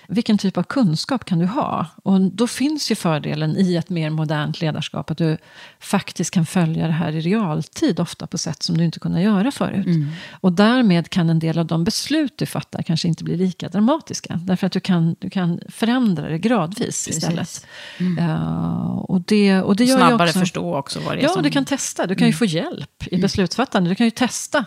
Vilken 0.08 0.38
typ 0.38 0.56
av 0.58 0.62
kunskap 0.62 1.24
kan 1.24 1.38
du 1.38 1.46
ha? 1.46 1.86
Och 2.02 2.20
då 2.20 2.46
finns 2.46 2.90
ju 2.90 2.94
fördelen 2.94 3.56
i 3.56 3.76
ett 3.76 3.90
mer 3.90 4.10
modernt 4.10 4.60
ledarskap 4.60 5.10
att 5.10 5.18
du 5.18 5.36
faktiskt 5.80 6.30
kan 6.30 6.46
följa 6.46 6.86
det 6.86 6.92
här 6.92 7.12
i 7.16 7.20
realtid, 7.20 8.00
ofta 8.00 8.26
på 8.26 8.38
sätt 8.38 8.62
som 8.62 8.78
du 8.78 8.84
inte 8.84 8.98
kunnat 9.00 9.22
göra 9.22 9.50
förut. 9.50 9.86
Mm. 9.86 10.08
Och 10.40 10.52
därmed 10.52 11.10
kan 11.10 11.30
en 11.30 11.38
del 11.38 11.58
av 11.58 11.66
de 11.66 11.84
beslut 11.84 12.32
du 12.38 12.46
fattar 12.46 12.82
kanske 12.82 13.08
inte 13.08 13.24
bli 13.24 13.36
lika 13.36 13.68
dramatiska. 13.68 14.40
Därför 14.42 14.66
att 14.66 14.72
du 14.72 14.80
kan, 14.80 15.16
du 15.18 15.30
kan 15.30 15.60
förändra 15.68 16.28
det 16.28 16.38
gradvis 16.38 16.78
Precis. 17.06 17.16
istället. 17.16 17.66
Mm. 18.00 18.30
Uh, 18.30 18.96
och 18.98 19.20
det, 19.20 19.62
och 19.62 19.76
det 19.76 19.84
gör 19.84 19.96
Snabbare 19.96 20.28
också, 20.28 20.38
förstå 20.38 20.76
också 20.76 21.00
vad 21.00 21.16
det 21.16 21.20
är 21.20 21.22
Ja, 21.22 21.28
som- 21.28 21.42
du 21.42 21.50
kan 21.50 21.64
testa. 21.64 22.06
Du 22.06 22.14
kan 22.14 22.26
ju 22.26 22.30
Mm. 22.30 22.38
få 22.38 22.44
hjälp 22.44 23.06
i 23.06 23.16
beslutsfattande. 23.20 23.90
Du 23.90 23.94
kan 23.94 24.06
ju 24.06 24.10
testa. 24.10 24.64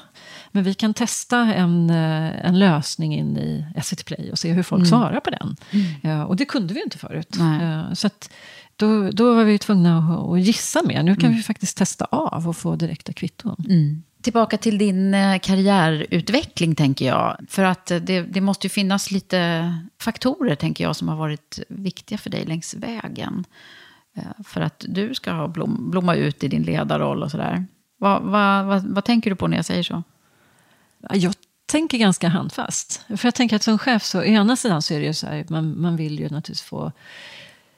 Men 0.57 0.63
vi 0.63 0.73
kan 0.73 0.93
testa 0.93 1.37
en, 1.39 1.89
eh, 1.89 2.45
en 2.45 2.59
lösning 2.59 3.15
in 3.15 3.37
i 3.37 3.65
SVT 3.83 4.03
Play 4.05 4.31
och 4.31 4.39
se 4.39 4.53
hur 4.53 4.63
folk 4.63 4.79
Mm. 4.79 4.89
svarar 4.89 5.19
på 5.19 5.29
den. 5.29 5.55
Mm. 5.71 5.85
Ja, 6.01 6.25
och 6.25 6.35
det 6.35 6.45
kunde 6.45 6.73
vi 6.73 6.79
ju 6.79 6.83
inte 6.83 6.97
förut. 6.97 7.35
Nej. 7.39 7.63
Eh, 7.63 7.93
Så 7.93 8.07
att 8.07 8.29
då, 8.75 9.09
då 9.11 9.33
var 9.35 9.43
vi 9.43 9.57
tvungna 9.57 9.97
att, 9.97 10.29
att 10.29 10.41
gissa 10.41 10.81
mer. 10.83 11.03
Nu 11.03 11.15
kan 11.15 11.25
Mm. 11.25 11.37
vi 11.37 11.43
faktiskt 11.43 11.77
testa 11.77 12.05
av 12.05 12.47
och 12.49 12.57
få 12.57 12.75
direkta 12.75 13.13
kvitton. 13.13 13.55
Tillbaka 14.21 14.57
till 14.57 14.77
din 14.77 15.13
eh, 15.13 15.39
karriärutveckling, 15.39 16.75
tänker 16.75 17.05
jag. 17.07 17.37
För 17.49 17.63
att 17.63 17.91
eh, 17.91 17.97
det, 17.97 18.21
det 18.21 18.41
måste 18.41 18.65
ju 18.67 18.69
finnas 18.69 19.11
lite 19.11 19.73
faktorer, 20.01 20.55
tänker 20.55 20.83
jag, 20.83 20.95
som 20.95 21.07
har 21.07 21.15
varit 21.15 21.59
viktiga 21.69 22.17
för 22.17 22.29
dig 22.29 22.45
längs 22.45 22.73
vägen. 22.73 23.45
Eh, 24.17 24.23
För 24.45 24.61
att 24.61 24.85
du 24.87 25.13
ska 25.15 25.47
blom, 25.47 25.91
blomma 25.91 26.15
ut 26.15 26.43
i 26.43 26.47
din 26.47 26.63
ledarroll 26.63 27.23
och 27.23 27.31
sådär. 27.31 27.65
Vad, 27.99 28.21
vad, 28.21 28.65
vad, 28.65 28.83
vad 28.83 29.05
tänker 29.05 29.29
du 29.29 29.35
på 29.35 29.47
när 29.47 29.57
jag 29.57 29.65
säger 29.65 29.83
så? 29.83 30.03
Ja, 31.09 31.15
Jag 31.15 31.33
tänker 31.65 31.97
ganska 31.97 32.29
handfast. 32.29 33.01
För 33.07 33.25
jag 33.27 33.35
tänker 33.35 33.55
att 33.55 33.63
som 33.63 33.77
chef 33.77 34.03
så, 34.03 34.19
å 34.19 34.23
ena 34.23 34.55
sidan 34.55 34.81
så 34.81 34.93
är 34.93 34.99
det 34.99 35.05
ju 35.05 35.13
så 35.13 35.27
här, 35.27 35.45
man, 35.49 35.81
man 35.81 35.95
vill 35.95 36.19
ju 36.19 36.23
naturligtvis 36.23 36.61
få, 36.61 36.91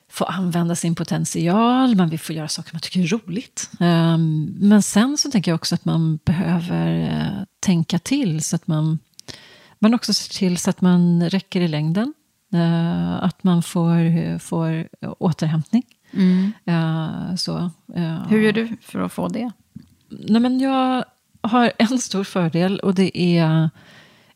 få 0.09 0.25
använda 0.25 0.75
sin 0.75 0.95
potential, 0.95 1.95
man 1.95 2.09
vill 2.09 2.19
få 2.19 2.33
göra 2.33 2.47
saker 2.47 2.73
man 2.73 2.81
tycker 2.81 2.99
är 2.99 3.07
roligt. 3.07 3.69
Ehm, 3.79 4.55
men 4.59 4.81
sen 4.81 5.17
så 5.17 5.31
tänker 5.31 5.51
jag 5.51 5.55
också 5.55 5.75
att 5.75 5.85
man 5.85 6.19
behöver 6.25 7.01
eh, 7.01 7.43
tänka 7.59 7.99
till 7.99 8.43
så 8.43 8.55
att 8.55 8.67
man, 8.67 8.99
man 9.79 9.93
också 9.93 10.13
ser 10.13 10.33
till 10.33 10.57
så 10.57 10.69
att 10.69 10.81
man 10.81 11.29
räcker 11.29 11.61
i 11.61 11.67
längden. 11.67 12.13
Eh, 12.53 13.23
att 13.23 13.43
man 13.43 13.63
får, 13.63 14.39
får 14.39 14.87
återhämtning. 15.19 15.83
Mm. 16.11 16.51
Eh, 16.65 17.35
så, 17.35 17.71
Hur 18.29 18.41
gör 18.41 18.51
du 18.51 18.77
för 18.81 18.99
att 18.99 19.13
få 19.13 19.27
det? 19.27 19.51
Nej, 20.09 20.41
men 20.41 20.59
jag 20.59 21.05
har 21.41 21.71
en 21.77 21.99
stor 21.99 22.23
fördel 22.23 22.79
och 22.79 22.95
det 22.95 23.17
är 23.19 23.69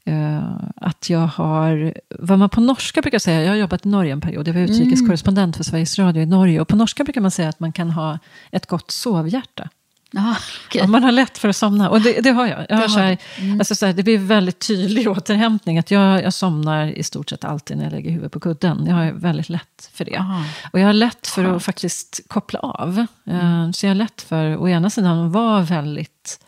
eh, 0.05 0.43
att 0.75 1.09
jag 1.09 1.27
har, 1.27 1.93
vad 2.19 2.39
man 2.39 2.49
på 2.49 2.61
norska 2.61 3.01
brukar 3.01 3.19
säga, 3.19 3.41
jag 3.41 3.49
har 3.49 3.55
jobbat 3.55 3.85
i 3.85 3.89
Norge 3.89 4.13
en 4.13 4.21
period, 4.21 4.47
jag 4.47 4.53
var 4.53 4.61
utrikeskorrespondent 4.61 5.57
för 5.57 5.63
Sveriges 5.63 5.99
Radio 5.99 6.21
i 6.21 6.25
Norge, 6.25 6.61
och 6.61 6.67
på 6.67 6.75
norska 6.75 7.03
brukar 7.03 7.21
man 7.21 7.31
säga 7.31 7.49
att 7.49 7.59
man 7.59 7.71
kan 7.73 7.89
ha 7.91 8.19
ett 8.51 8.65
gott 8.65 8.91
sovhjärta. 8.91 9.69
Aha, 10.17 10.35
Ja, 10.73 10.87
man 10.87 11.03
har 11.03 11.11
lätt 11.11 11.37
för 11.37 11.49
att 11.49 11.55
somna, 11.55 11.89
och 11.89 12.01
det, 12.01 12.21
det 12.21 12.29
har 12.31 12.47
jag. 12.47 12.65
jag 12.69 12.77
har 12.77 12.87
så 12.87 12.99
här. 12.99 13.17
Mm. 13.37 13.59
alltså 13.59 13.75
så 13.75 13.85
här, 13.85 13.93
det 13.93 14.03
blir 14.03 14.17
väldigt 14.17 14.67
tydlig 14.67 15.07
återhämtning, 15.11 15.77
att 15.79 15.91
jag, 15.91 16.23
jag 16.23 16.33
somnar 16.33 16.85
i 16.87 17.03
stort 17.03 17.29
sett 17.29 17.43
alltid 17.43 17.77
när 17.77 17.83
jag 17.83 17.93
lägger 17.93 18.11
huvudet 18.11 18.31
på 18.31 18.39
kudden. 18.39 18.85
Jag 18.87 18.95
har 18.95 19.11
väldigt 19.11 19.49
lätt 19.49 19.89
för 19.93 20.05
det. 20.05 20.17
Aha. 20.17 20.43
Och 20.73 20.79
jag 20.79 20.85
har 20.85 20.93
lätt 20.93 21.27
för 21.27 21.55
att 21.55 21.63
faktiskt 21.63 22.19
koppla 22.27 22.59
av. 22.59 23.05
Eh, 23.25 23.71
Så 23.71 23.85
jag 23.85 23.89
har 23.89 23.95
lätt 23.95 24.21
för, 24.21 24.57
å 24.57 24.69
ena 24.69 24.89
sidan, 24.89 25.25
att 25.25 25.31
vara 25.31 25.61
väldigt 25.61 26.39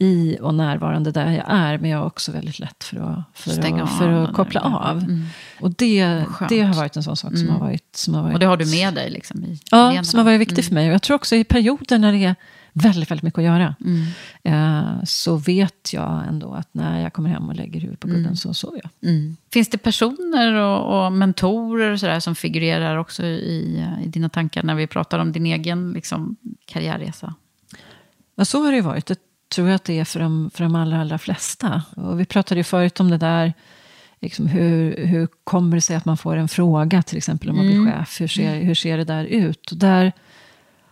i 0.00 0.38
och 0.40 0.54
närvarande 0.54 1.10
där 1.12 1.32
jag 1.32 1.44
är. 1.48 1.78
Men 1.78 1.90
jag 1.90 1.98
har 1.98 2.06
också 2.06 2.32
väldigt 2.32 2.58
lätt 2.58 2.84
för 2.84 2.96
att, 2.96 3.38
för 3.40 3.50
Stänga 3.50 3.82
att, 3.84 3.98
för 3.98 4.08
att 4.08 4.32
koppla 4.34 4.60
av. 4.60 4.98
Mm. 4.98 5.24
Och 5.60 5.70
det, 5.74 6.24
Skönt. 6.28 6.48
det 6.48 6.60
har 6.62 6.74
varit 6.74 6.96
en 6.96 7.02
sån 7.02 7.16
sak 7.16 7.30
som, 7.32 7.40
Mm. 7.42 7.52
har 7.52 7.60
varit, 7.60 7.96
som 7.96 8.14
har 8.14 8.22
varit... 8.22 8.34
Och 8.34 8.40
det 8.40 8.46
har 8.46 8.56
du 8.56 8.66
med 8.66 8.94
dig 8.94 9.10
liksom 9.10 9.44
i 9.44 9.60
Ja, 9.70 10.04
som 10.04 10.18
har 10.18 10.24
varit 10.24 10.40
viktigt 10.40 10.58
Mm. 10.58 10.64
för 10.68 10.74
mig. 10.74 10.88
Och 10.88 10.94
jag 10.94 11.02
tror 11.02 11.14
också 11.14 11.36
i 11.36 11.44
perioder 11.44 11.98
när 11.98 12.12
det 12.12 12.24
är 12.24 12.36
väldigt, 12.72 13.10
väldigt 13.10 13.22
mycket 13.22 13.38
att 13.38 13.44
göra. 13.44 13.74
Mm. 13.84 14.06
eh, 14.42 15.04
Så 15.04 15.36
vet 15.36 15.92
jag 15.92 16.24
ändå 16.28 16.52
att 16.54 16.68
när 16.72 17.00
jag 17.00 17.12
kommer 17.12 17.30
hem 17.30 17.48
och 17.48 17.54
lägger 17.54 17.80
huvudet 17.80 18.00
på 18.00 18.06
kudden 18.06 18.22
Mm. 18.24 18.36
så 18.36 18.54
sover 18.54 18.80
jag. 18.82 19.10
Mm. 19.10 19.36
Finns 19.52 19.68
det 19.68 19.78
personer 19.78 20.52
och, 20.54 21.04
och 21.06 21.12
mentorer 21.12 21.90
och 21.92 22.00
sådär 22.00 22.20
som 22.20 22.34
figurerar 22.34 22.96
också 22.96 23.22
i, 23.24 23.84
i 24.04 24.08
dina 24.08 24.28
tankar 24.28 24.62
när 24.62 24.74
vi 24.74 24.86
pratar 24.86 25.18
om 25.18 25.32
din 25.32 25.46
egen 25.46 25.92
liksom, 25.92 26.36
karriärresa? 26.66 27.34
Ja, 28.36 28.44
så 28.44 28.64
har 28.64 28.70
det 28.70 28.76
ju 28.76 28.82
varit. 28.82 29.10
Tror 29.48 29.68
jag 29.68 29.74
att 29.74 29.84
det 29.84 29.98
är 29.98 30.04
för 30.04 30.20
de, 30.20 30.50
för 30.54 30.64
de 30.64 30.74
allra, 30.74 31.00
allra 31.00 31.18
flesta. 31.18 31.82
Och 31.96 32.20
vi 32.20 32.24
pratade 32.24 32.60
ju 32.60 32.64
förut 32.64 33.00
om 33.00 33.10
det 33.10 33.16
där, 33.18 33.52
liksom 34.20 34.46
hur, 34.46 35.06
hur 35.06 35.28
kommer 35.44 35.76
det 35.76 35.80
sig 35.80 35.96
att 35.96 36.04
man 36.04 36.16
får 36.16 36.36
en 36.36 36.48
fråga, 36.48 37.02
till 37.02 37.16
exempel 37.18 37.50
om 37.50 37.56
man 37.56 37.66
Mm. 37.66 37.82
blir 37.84 37.92
chef? 37.92 38.20
Hur 38.20 38.28
ser, 38.28 38.60
hur 38.60 38.74
ser 38.74 38.98
det 38.98 39.04
där 39.04 39.24
ut? 39.24 39.70
Och 39.70 39.76
där 39.78 40.12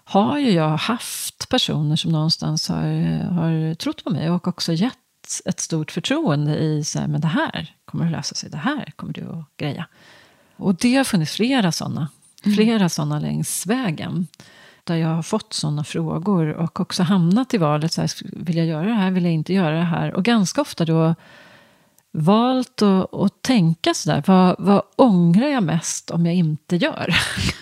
har 0.05 0.39
ju 0.39 0.51
jag 0.51 0.77
haft 0.77 1.49
personer 1.49 1.97
som 1.97 2.13
någonstans 2.13 2.69
har, 2.69 2.85
har 3.33 3.75
trott 3.75 4.05
på 4.05 4.11
mig 4.11 4.31
och 4.31 4.49
också 4.49 4.73
gett 4.73 4.95
ett 5.45 5.61
stort 5.61 5.91
förtroende 5.91 6.57
i 6.59 6.85
så 6.85 6.99
här, 6.99 7.07
men 7.09 7.21
det 7.21 7.29
här 7.29 7.75
kommer 7.85 8.05
att 8.07 8.11
lösa 8.13 8.35
sig, 8.35 8.51
det 8.51 8.57
här 8.57 8.93
kommer 8.97 9.13
du 9.13 9.25
att 9.29 9.57
greja. 9.57 9.87
Och 10.57 10.75
det 10.75 10.95
har 10.97 11.05
funnits 11.05 11.33
flera 11.33 11.73
sådana, 11.73 12.09
flera 12.57 12.89
sådana 12.89 13.19
längs 13.19 13.67
vägen. 13.67 14.27
Där 14.87 14.97
jag 14.97 15.09
har 15.09 15.23
fått 15.23 15.53
sådana 15.53 15.85
frågor 15.85 16.49
och 16.49 16.81
också 16.81 17.03
hamnat 17.03 17.55
i 17.55 17.59
valet, 17.59 17.93
så 17.93 18.01
här, 18.01 18.11
vill 18.23 18.57
jag 18.57 18.67
göra 18.67 18.87
det 18.87 18.95
här, 18.95 19.11
vill 19.11 19.25
jag 19.25 19.33
inte 19.33 19.53
göra 19.53 19.77
det 19.77 19.85
här? 19.85 20.15
Och 20.15 20.25
ganska 20.25 20.61
ofta 20.61 20.85
då 20.85 21.15
valt 22.13 22.83
att, 22.83 23.15
att 23.15 23.43
tänka 23.43 23.95
sådär, 23.95 24.23
vad, 24.27 24.57
vad 24.59 24.83
ångrar 24.97 25.49
jag 25.49 25.63
mest 25.63 26.11
om 26.11 26.27
jag 26.27 26.35
inte 26.35 26.77
gör? 26.77 27.15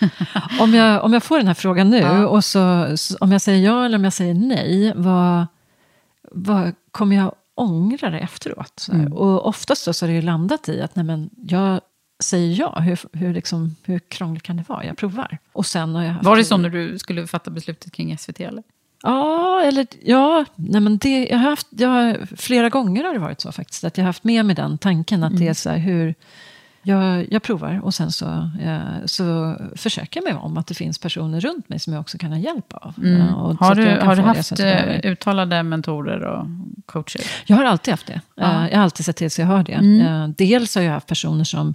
om, 0.59 0.73
jag, 0.73 1.03
om 1.03 1.13
jag 1.13 1.23
får 1.23 1.37
den 1.37 1.47
här 1.47 1.53
frågan 1.53 1.89
nu, 1.89 1.97
Ja. 1.97 2.27
och 2.27 2.45
så, 2.45 2.97
så, 2.97 3.17
om 3.19 3.31
jag 3.31 3.41
säger 3.41 3.65
ja 3.65 3.85
eller 3.85 3.97
om 3.97 4.03
jag 4.03 4.13
säger 4.13 4.33
nej, 4.33 4.93
vad, 4.95 5.47
vad 6.31 6.71
kommer 6.91 7.15
jag 7.15 7.35
ångra 7.55 8.09
det 8.09 8.19
efteråt? 8.19 8.87
Mm. 8.91 9.13
Och 9.13 9.47
oftast 9.47 9.85
då 9.85 9.93
så 9.93 10.05
har 10.05 10.07
det 10.07 10.15
ju 10.15 10.21
landat 10.21 10.69
i 10.69 10.81
att 10.81 10.95
nej 10.95 11.05
men, 11.05 11.29
jag 11.47 11.81
säger 12.23 12.59
ja, 12.59 12.79
hur, 12.79 12.99
hur, 13.13 13.33
liksom, 13.33 13.75
hur 13.83 13.99
krångligt 13.99 14.43
kan 14.43 14.57
det 14.57 14.69
vara? 14.69 14.85
Jag 14.85 14.97
provar. 14.97 15.37
Och 15.53 15.65
sen 15.65 15.95
har 15.95 16.03
jag 16.03 16.23
Var 16.23 16.37
det 16.37 16.45
så 16.45 16.57
när 16.57 16.69
du 16.69 16.99
skulle 16.99 17.27
fatta 17.27 17.51
beslutet 17.51 17.91
kring 17.93 18.17
SVT? 18.17 18.39
Eller? 18.39 18.63
Ja, 19.03 19.61
eller 19.61 19.87
ja, 20.03 20.45
nej 20.55 20.81
men 20.81 20.97
det, 20.97 21.27
jag 21.27 21.37
har 21.37 21.49
haft, 21.49 21.67
jag 21.69 22.17
flera 22.37 22.69
gånger 22.69 23.03
har 23.03 23.13
det 23.13 23.19
varit 23.19 23.41
så 23.41 23.51
faktiskt. 23.51 23.83
Att 23.83 23.97
jag 23.97 24.03
har 24.03 24.09
haft 24.09 24.23
med 24.23 24.45
mig 24.45 24.55
den 24.55 24.77
tanken 24.77 25.23
att 25.23 25.37
det 25.37 25.47
är 25.47 25.53
så 25.53 25.69
här 25.69 25.77
hur, 25.77 26.15
jag, 26.85 27.27
jag 27.31 27.43
provar 27.43 27.79
och 27.83 27.93
sen 27.93 28.11
så, 28.11 28.49
eh, 28.61 28.79
så 29.05 29.55
försöker 29.75 30.21
jag 30.23 30.33
mig 30.33 30.41
om 30.43 30.57
att 30.57 30.67
det 30.67 30.73
finns 30.73 30.99
personer 30.99 31.39
runt 31.39 31.69
mig 31.69 31.79
som 31.79 31.93
jag 31.93 31.99
också 31.99 32.17
kan 32.17 32.31
ha 32.31 32.39
hjälp 32.39 32.73
av. 32.73 32.93
Mm. 32.97 33.27
Så 33.27 33.57
Har 33.59 33.75
du, 33.75 33.99
har 33.99 34.15
du 34.15 34.21
haft 34.21 34.59
eh, 34.59 35.11
uttalade 35.11 35.63
mentorer 35.63 36.19
och 36.21 36.47
coacher? 36.85 37.21
Jag 37.45 37.55
har 37.57 37.63
alltid 37.63 37.91
haft 37.91 38.07
det. 38.07 38.21
Ja. 38.35 38.43
Eh, 38.65 38.69
Jag 38.71 38.77
har 38.77 38.83
alltid 38.83 39.05
sett 39.05 39.15
till 39.15 39.31
så 39.31 39.41
jag 39.41 39.47
har 39.47 39.63
det. 39.63 39.73
Mm. 39.73 40.01
Eh, 40.23 40.27
Dels 40.37 40.75
har 40.75 40.81
jag 40.81 40.91
haft 40.91 41.07
personer 41.07 41.43
som, 41.43 41.73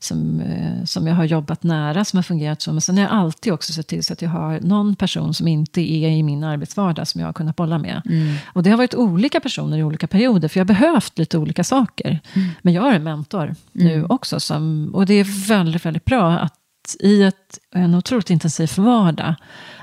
som, 0.00 0.40
eh, 0.40 0.84
som 0.84 1.06
jag 1.06 1.14
har 1.14 1.24
jobbat 1.24 1.62
nära, 1.62 2.04
som 2.04 2.16
har 2.16 2.22
fungerat 2.22 2.62
så. 2.62 2.72
Men 2.72 2.80
sen 2.80 2.96
har 2.96 3.02
jag 3.04 3.12
alltid 3.12 3.52
också 3.52 3.72
sett 3.72 3.86
till 3.86 4.04
så 4.04 4.12
att 4.12 4.22
jag 4.22 4.30
har 4.30 4.60
någon 4.60 4.96
person 4.96 5.34
som 5.34 5.48
inte 5.48 5.80
är 5.80 6.08
i 6.10 6.22
min 6.22 6.44
arbetsvardag 6.44 7.08
som 7.08 7.20
jag 7.20 7.28
har 7.28 7.32
kunnat 7.32 7.56
bolla 7.56 7.78
med. 7.78 8.02
Mm. 8.06 8.34
Och 8.46 8.62
det 8.62 8.70
har 8.70 8.76
varit 8.76 8.94
olika 8.94 9.40
personer 9.40 9.78
i 9.78 9.82
olika 9.82 10.06
perioder, 10.06 10.48
för 10.48 10.60
jag 10.60 10.64
har 10.64 10.74
behövt 10.74 11.18
lite 11.18 11.38
olika 11.38 11.64
saker. 11.64 12.20
Men 12.62 12.74
jag 12.74 12.82
har 12.82 12.92
en 12.92 13.04
mentor 13.04 13.54
nu 13.72 13.94
Mm. 13.94 14.06
också. 14.10 14.40
Som, 14.40 14.90
och 14.94 15.06
det 15.06 15.14
är 15.14 15.48
väldigt, 15.48 15.84
väldigt 15.86 16.04
bra 16.04 16.32
att 16.32 16.54
i 17.00 17.22
ett, 17.22 17.58
en 17.74 17.94
otroligt 17.94 18.30
intensiv 18.30 18.70
vardag, 18.76 19.34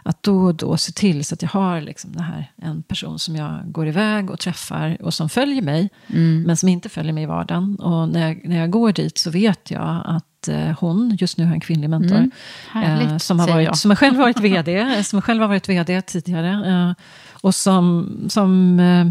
att 0.03 0.23
då 0.23 0.37
och 0.43 0.55
då 0.55 0.77
se 0.77 0.91
till 0.91 1.25
så 1.25 1.33
att 1.35 1.41
jag 1.41 1.49
har 1.49 1.81
liksom 1.81 2.11
det 2.13 2.21
här, 2.23 2.51
en 2.55 2.83
person 2.83 3.19
som 3.19 3.35
jag 3.35 3.71
går 3.71 3.87
iväg 3.87 4.31
och 4.31 4.39
träffar 4.39 4.97
och 5.01 5.13
som 5.13 5.29
följer 5.29 5.61
mig, 5.61 5.89
Mm. 6.07 6.43
men 6.43 6.57
som 6.57 6.69
inte 6.69 6.89
följer 6.89 7.13
mig 7.13 7.23
i 7.23 7.25
vardagen. 7.25 7.75
Och 7.75 8.09
när 8.09 8.27
jag, 8.27 8.41
när 8.49 8.57
jag 8.59 8.69
går 8.71 8.91
dit 8.91 9.17
så 9.17 9.29
vet 9.31 9.71
jag 9.71 10.01
att 10.05 10.47
eh, 10.47 10.71
hon, 10.79 11.17
just 11.19 11.37
nu 11.37 11.45
har 11.45 11.53
en 11.53 11.59
kvinnlig 11.59 11.89
mentor, 11.89 12.15
Mm. 12.17 12.31
Härligt, 12.71 13.11
eh, 13.11 13.17
som, 13.17 13.39
har 13.39 13.45
säger 13.47 13.55
varit, 13.57 13.65
jag. 13.65 13.77
som 13.77 13.91
har 13.91 13.95
själv 13.95 14.17
varit 14.17 14.39
VD, 14.41 15.03
som 15.03 15.21
själv 15.21 15.41
har 15.41 15.47
varit 15.47 15.69
VD 15.69 16.01
tidigare. 16.01 16.71
Eh, 16.71 16.93
och 17.41 17.55
som, 17.55 18.09
som, 18.29 18.79
eh, 18.79 19.07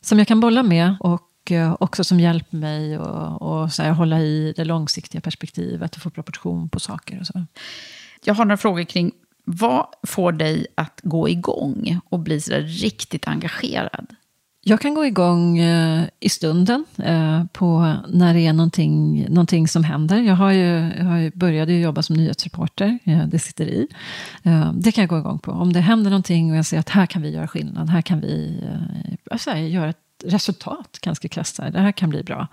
som 0.00 0.18
jag 0.18 0.28
kan 0.28 0.40
bolla 0.40 0.62
med. 0.62 0.94
Och 1.00 1.22
eh, 1.52 1.76
också 1.80 2.04
som 2.04 2.20
hjälper 2.20 2.56
mig 2.56 2.94
att 2.94 3.42
och 3.42 3.72
så 3.72 3.82
här, 3.82 3.90
hålla 3.90 4.20
i 4.20 4.54
det 4.56 4.64
långsiktiga 4.64 5.20
perspektivet 5.20 5.96
och 5.96 6.02
få 6.02 6.10
proportion 6.10 6.68
på 6.68 6.80
saker. 6.80 7.20
Och 7.20 7.26
så. 7.26 7.46
Jag 8.24 8.34
har 8.34 8.44
några 8.44 8.56
frågor 8.56 8.82
kring 8.82 9.12
vad 9.44 9.86
får 10.02 10.32
dig 10.32 10.66
att 10.74 11.00
gå 11.02 11.28
igång 11.28 12.00
och 12.08 12.18
bli 12.18 12.40
så 12.40 12.54
riktigt 12.54 13.28
engagerad? 13.28 14.06
Jag 14.68 14.80
kan 14.80 14.94
gå 14.94 15.06
igång 15.06 15.58
eh, 15.58 16.04
i 16.20 16.28
stunden 16.28 16.84
eh, 16.96 17.44
på 17.52 17.94
när 18.08 18.34
det 18.34 18.46
är 18.46 18.52
någonting, 18.52 19.26
någonting 19.28 19.68
som 19.68 19.84
händer. 19.84 20.20
Jag, 20.20 20.34
har 20.34 20.52
ju, 20.52 20.92
jag 20.98 21.04
har 21.04 21.16
ju 21.16 21.30
började 21.34 21.72
ju 21.72 21.80
jobba 21.80 22.02
som 22.02 22.16
nyhetsreporter, 22.16 22.98
det 23.26 23.38
sitter 23.38 23.66
i. 23.66 23.88
Det 24.74 24.92
kan 24.92 25.02
jag 25.02 25.08
gå 25.08 25.18
igång 25.18 25.38
på. 25.38 25.52
Om 25.52 25.72
det 25.72 25.80
händer 25.80 26.10
någonting 26.10 26.50
och 26.50 26.56
jag 26.56 26.66
ser 26.66 26.78
att 26.78 26.88
här 26.88 27.06
kan 27.06 27.22
vi 27.22 27.30
göra 27.30 27.48
skillnad, 27.48 27.90
här 27.90 28.02
kan 28.02 28.20
vi 28.20 28.60
här, 29.46 29.56
göra 29.56 29.90
ett 29.90 30.05
resultat 30.24 30.98
ganska 31.00 31.28
här, 31.58 31.70
Det 31.70 31.80
här 31.80 31.92
kan 31.92 32.10
bli 32.10 32.22
bra. 32.22 32.48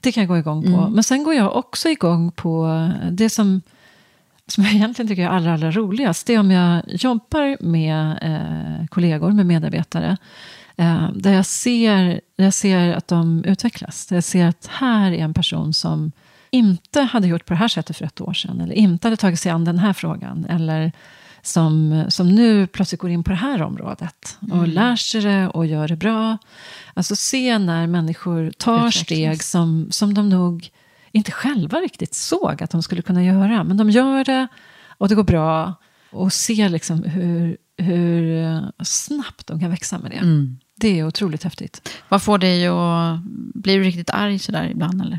Det 0.00 0.12
kan 0.12 0.20
jag 0.20 0.28
gå 0.28 0.38
igång 0.38 0.62
på. 0.62 0.80
Mm. 0.80 0.92
Men 0.92 1.04
sen 1.04 1.24
går 1.24 1.34
jag 1.34 1.56
också 1.56 1.88
igång 1.88 2.32
på 2.32 2.90
det 3.10 3.30
som 3.30 3.62
som 4.46 4.64
jag 4.64 4.72
egentligen 4.72 5.08
tycker 5.08 5.22
är 5.22 5.28
allra, 5.28 5.52
allra 5.52 5.70
roligast, 5.70 6.26
det 6.26 6.34
är 6.34 6.40
om 6.40 6.50
jag 6.50 6.82
jobbar 6.86 7.56
med 7.60 8.18
eh, 8.22 8.86
kollegor, 8.86 9.32
med 9.32 9.46
medarbetare, 9.46 10.16
eh, 10.76 11.08
där, 11.14 11.32
jag 11.32 11.46
ser, 11.46 12.20
där 12.36 12.44
jag 12.44 12.54
ser 12.54 12.92
att 12.92 13.08
de 13.08 13.44
utvecklas. 13.44 14.06
Där 14.06 14.16
jag 14.16 14.24
ser 14.24 14.46
att 14.46 14.66
här 14.66 15.12
är 15.12 15.24
en 15.24 15.34
person 15.34 15.74
som 15.74 16.12
inte 16.50 17.00
hade 17.00 17.26
gjort 17.26 17.46
på 17.46 17.52
det 17.52 17.58
här 17.58 17.68
sättet 17.68 17.96
för 17.96 18.04
ett 18.04 18.20
år 18.20 18.32
sedan, 18.32 18.60
eller 18.60 18.74
inte 18.74 19.06
hade 19.06 19.16
tagit 19.16 19.40
sig 19.40 19.52
an 19.52 19.64
den 19.64 19.78
här 19.78 19.92
frågan, 19.92 20.46
eller 20.48 20.92
som, 21.46 22.04
som 22.08 22.28
nu 22.28 22.66
plötsligt 22.66 23.00
går 23.00 23.10
in 23.10 23.24
på 23.24 23.30
det 23.30 23.36
här 23.36 23.62
området 23.62 24.38
och 24.40 24.56
Mm. 24.58 24.70
lär 24.70 24.96
sig 24.96 25.20
det 25.20 25.48
och 25.48 25.66
gör 25.66 25.88
det 25.88 25.96
bra. 25.96 26.38
Alltså 26.94 27.16
se 27.16 27.58
när 27.58 27.86
människor 27.86 28.50
tar 28.50 28.90
steg 28.90 29.42
som, 29.42 29.86
som 29.90 30.14
de 30.14 30.28
nog 30.28 30.70
inte 31.12 31.32
själva 31.32 31.78
riktigt 31.78 32.14
såg 32.14 32.62
att 32.62 32.70
de 32.70 32.82
skulle 32.82 33.02
kunna 33.02 33.24
göra. 33.24 33.64
Men 33.64 33.76
de 33.76 33.90
gör 33.90 34.24
det 34.24 34.46
och 34.98 35.08
det 35.08 35.14
går 35.14 35.24
bra. 35.24 35.74
Och 36.10 36.32
se 36.32 36.68
liksom 36.68 37.02
hur, 37.02 37.56
hur 37.78 38.62
snabbt 38.84 39.46
de 39.46 39.60
kan 39.60 39.70
växa 39.70 39.98
med 39.98 40.10
det. 40.10 40.16
Mm. 40.16 40.58
Det 40.76 40.98
är 40.98 41.06
otroligt 41.06 41.44
häftigt. 41.44 41.88
Vad 42.08 42.22
får 42.22 42.38
dig 42.38 42.66
att... 42.66 43.20
Blir 43.54 43.78
du 43.78 43.84
riktigt 43.84 44.10
arg 44.10 44.38
sådär 44.38 44.68
ibland 44.70 45.02
eller? 45.02 45.18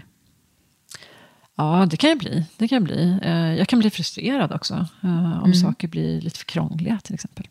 Ja, 1.58 1.88
det 1.91 1.97
kan 1.97 2.10
jag 2.10 2.20
bli. 2.20 2.45
Det 2.58 2.68
kan 2.68 2.76
jag, 2.76 2.84
bli. 2.84 3.20
Eh, 3.22 3.53
jag 3.53 3.68
kan 3.68 3.80
bli 3.80 3.89
frustrerad 3.89 4.51
också. 4.53 4.74
eh, 5.03 5.10
Om 5.38 5.43
Mm. 5.43 5.53
saker 5.53 5.88
blir 5.88 6.22
lite 6.22 6.38
för 6.39 6.45
krångliga 6.45 6.99
till 7.03 7.14
exempel. 7.16 7.47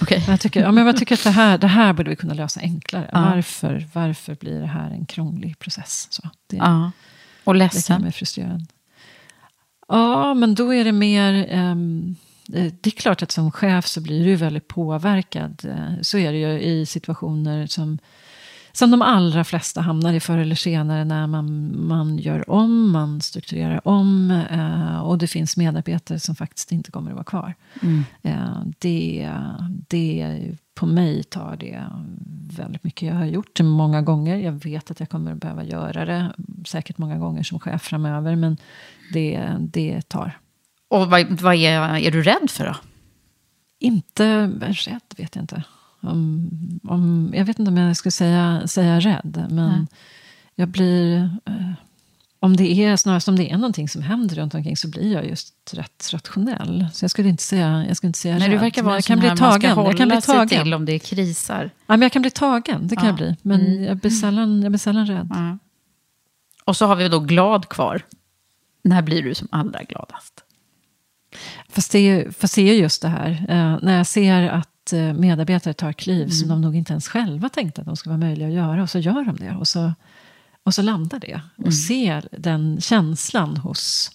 Okej. 0.00 0.18
Men 0.18 0.30
jag 0.30 0.40
tycker, 0.40 0.60
ja, 0.62 0.72
men 0.72 0.86
jag 0.86 0.96
tycker 0.96 1.14
att 1.14 1.24
det 1.24 1.30
här, 1.30 1.58
det 1.58 1.66
här 1.66 1.92
borde 1.92 2.10
vi 2.10 2.16
kunna 2.16 2.34
lösa 2.34 2.60
enklare. 2.60 3.08
Ja. 3.12 3.20
Varför, 3.20 3.86
varför 3.92 4.34
blir 4.34 4.60
det 4.60 4.66
här 4.66 4.90
en 4.90 5.06
krånglig 5.06 5.58
process? 5.58 6.06
Så 6.10 6.22
det, 6.46 6.56
Ja. 6.56 6.90
Och 7.44 7.54
det 7.54 7.58
kan 7.60 7.66
ledsen? 7.76 8.02
mig 8.02 8.12
frustrerad. 8.12 8.66
Ja, 9.88 10.34
men 10.34 10.54
då 10.54 10.74
är 10.74 10.84
det 10.84 10.92
mer... 10.92 11.34
eh, 11.50 11.74
det 12.80 12.86
är 12.86 12.90
klart 12.90 13.22
att 13.22 13.30
som 13.32 13.50
chef 13.52 13.86
så 13.86 14.00
blir 14.00 14.24
du 14.24 14.36
väldigt 14.36 14.68
påverkad. 14.68 15.62
Så 16.02 16.18
är 16.18 16.32
det 16.32 16.38
ju 16.38 16.60
i 16.60 16.86
situationer 16.86 17.66
som, 17.66 17.98
som 18.76 18.90
de 18.90 19.02
allra 19.02 19.44
flesta 19.44 19.80
hamnar 19.80 20.12
i 20.12 20.20
förr 20.20 20.38
eller 20.38 20.54
senare 20.54 21.04
när 21.04 21.26
man, 21.26 21.74
man 21.86 22.18
gör 22.18 22.50
om, 22.50 22.90
man 22.90 23.20
strukturerar 23.20 23.88
om 23.88 24.30
eh, 24.30 25.00
och 25.00 25.18
det 25.18 25.26
finns 25.26 25.56
medarbetare 25.56 26.20
som 26.20 26.34
faktiskt 26.34 26.72
inte 26.72 26.90
kommer 26.90 27.10
att 27.10 27.14
vara 27.14 27.24
kvar. 27.24 27.54
Mm. 27.82 28.04
Eh, 28.22 28.62
Det, 28.78 29.30
det, 29.88 30.38
på 30.74 30.86
mig 30.86 31.22
tar 31.22 31.56
det 31.56 31.84
väldigt 32.56 32.84
mycket. 32.84 33.08
Jag 33.08 33.14
har 33.14 33.24
gjort 33.24 33.56
det 33.56 33.62
många 33.62 34.02
gånger. 34.02 34.36
Jag 34.36 34.52
vet 34.52 34.90
att 34.90 35.00
jag 35.00 35.08
kommer 35.08 35.32
att 35.32 35.40
behöva 35.40 35.64
göra 35.64 36.04
det 36.04 36.32
säkert 36.66 36.98
många 36.98 37.18
gånger 37.18 37.42
som 37.42 37.60
chef 37.60 37.82
framöver. 37.82 38.36
Men 38.36 38.56
det, 39.12 39.56
det 39.58 40.08
tar. 40.08 40.38
Och 40.88 41.10
vad, 41.10 41.40
vad 41.40 41.54
är, 41.54 41.98
är 41.98 42.10
du 42.10 42.22
rädd 42.22 42.50
för 42.50 42.64
då? 42.66 42.76
Inte 43.78 44.46
rädd 44.60 45.00
vet 45.16 45.36
jag 45.36 45.42
inte. 45.42 45.62
Om, 46.06 46.50
om, 46.84 47.32
jag 47.36 47.44
vet 47.44 47.58
inte 47.58 47.70
om 47.70 47.76
jag 47.76 47.96
skulle 47.96 48.12
säga, 48.12 48.66
säga 48.66 49.00
rädd. 49.00 49.46
Men 49.50 49.70
Nej. 49.78 49.86
jag 50.54 50.68
blir... 50.68 51.16
Eh, 51.46 51.70
om 52.40 52.56
det 52.56 52.84
är 52.84 52.96
snarast 52.96 53.28
om 53.28 53.36
det 53.36 53.50
är 53.50 53.56
någonting 53.56 53.88
som 53.88 54.02
händer 54.02 54.36
runt 54.36 54.54
omkring 54.54 54.76
så 54.76 54.88
blir 54.88 55.12
jag 55.12 55.26
just 55.28 55.74
rätt 55.74 56.10
rationell. 56.12 56.86
Så 56.92 57.04
jag 57.04 57.10
skulle 57.10 57.28
inte 57.28 57.42
säga, 57.42 57.84
jag 57.88 57.96
skulle 57.96 58.08
inte 58.08 58.18
säga 58.18 58.34
Nej, 58.38 58.48
rädd. 58.48 58.56
du 58.56 58.60
verkar 58.60 58.82
vara 58.82 58.94
jag 58.94 59.04
kan 59.04 59.18
bli 59.18 59.28
här 59.28 59.36
man 59.40 59.52
ska 59.60 59.74
tagen. 59.74 59.84
Jag 59.86 59.96
kan 59.96 60.08
bli 60.08 60.20
sig 60.20 60.34
tagen. 60.34 60.48
till 60.62 60.74
om 60.74 60.84
det 60.84 60.98
krisar. 60.98 61.64
Ja, 61.86 61.96
men 61.96 62.02
jag 62.02 62.12
kan 62.12 62.22
bli 62.22 62.30
tagen, 62.30 62.88
det 62.88 62.96
kan 62.96 63.04
Ja. 63.04 63.08
jag 63.10 63.16
bli. 63.16 63.36
Men 63.42 63.60
Mm. 63.60 63.84
jag, 63.84 63.96
blir 63.96 64.10
sällan, 64.10 64.62
jag 64.62 64.72
blir 64.72 64.78
sällan 64.78 65.06
rädd. 65.06 65.28
Ja. 65.30 65.58
Och 66.64 66.76
så 66.76 66.86
har 66.86 66.96
vi 66.96 67.08
då 67.08 67.20
glad 67.20 67.68
kvar. 67.68 68.02
När 68.82 69.02
blir 69.02 69.22
du 69.22 69.34
som 69.34 69.48
allra 69.50 69.82
gladast? 69.82 70.40
Fast 71.68 71.92
det, 71.92 71.98
är, 71.98 72.30
fast 72.30 72.54
det 72.54 72.62
är 72.70 72.74
just 72.74 73.02
det 73.02 73.08
här, 73.08 73.30
eh, 73.48 73.78
när 73.82 73.96
jag 73.96 74.06
ser 74.06 74.42
att 74.48 74.68
eh, 74.92 75.12
medarbetare 75.12 75.74
tar 75.74 75.92
kliv 75.92 76.28
som 76.28 76.44
Mm. 76.50 76.60
de 76.60 76.66
nog 76.66 76.76
inte 76.76 76.92
ens 76.92 77.08
själva 77.08 77.48
tänkte 77.48 77.80
att 77.80 77.86
de 77.86 77.96
skulle 77.96 78.10
vara 78.16 78.28
möjliga 78.28 78.48
att 78.48 78.54
göra. 78.54 78.82
Och 78.82 78.90
så 78.90 78.98
gör 78.98 79.24
de 79.24 79.36
det. 79.36 79.50
Och 79.56 79.68
så, 79.68 79.92
och 80.62 80.74
så 80.74 80.82
landar 80.82 81.18
det. 81.18 81.40
Och 81.56 81.60
Mm. 81.62 81.72
ser 81.72 82.28
den 82.38 82.80
känslan 82.80 83.56
hos, 83.56 84.10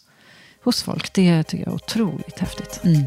hos 0.64 0.84
folk. 0.84 1.14
Det 1.14 1.44
tycker 1.44 1.64
jag 1.66 1.72
är 1.72 1.76
otroligt 1.76 2.40
häftigt. 2.40 2.82
Mm. 2.84 3.04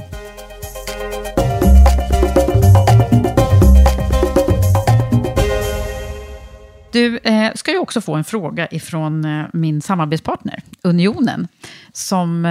Du 6.92 7.18
eh, 7.18 7.52
ska 7.54 7.70
ju 7.70 7.78
också 7.78 8.00
få 8.00 8.14
en 8.14 8.24
fråga 8.24 8.68
ifrån 8.70 9.24
eh, 9.24 9.46
min 9.52 9.82
samarbetspartner, 9.82 10.62
Unionen, 10.82 11.48
som 11.92 12.44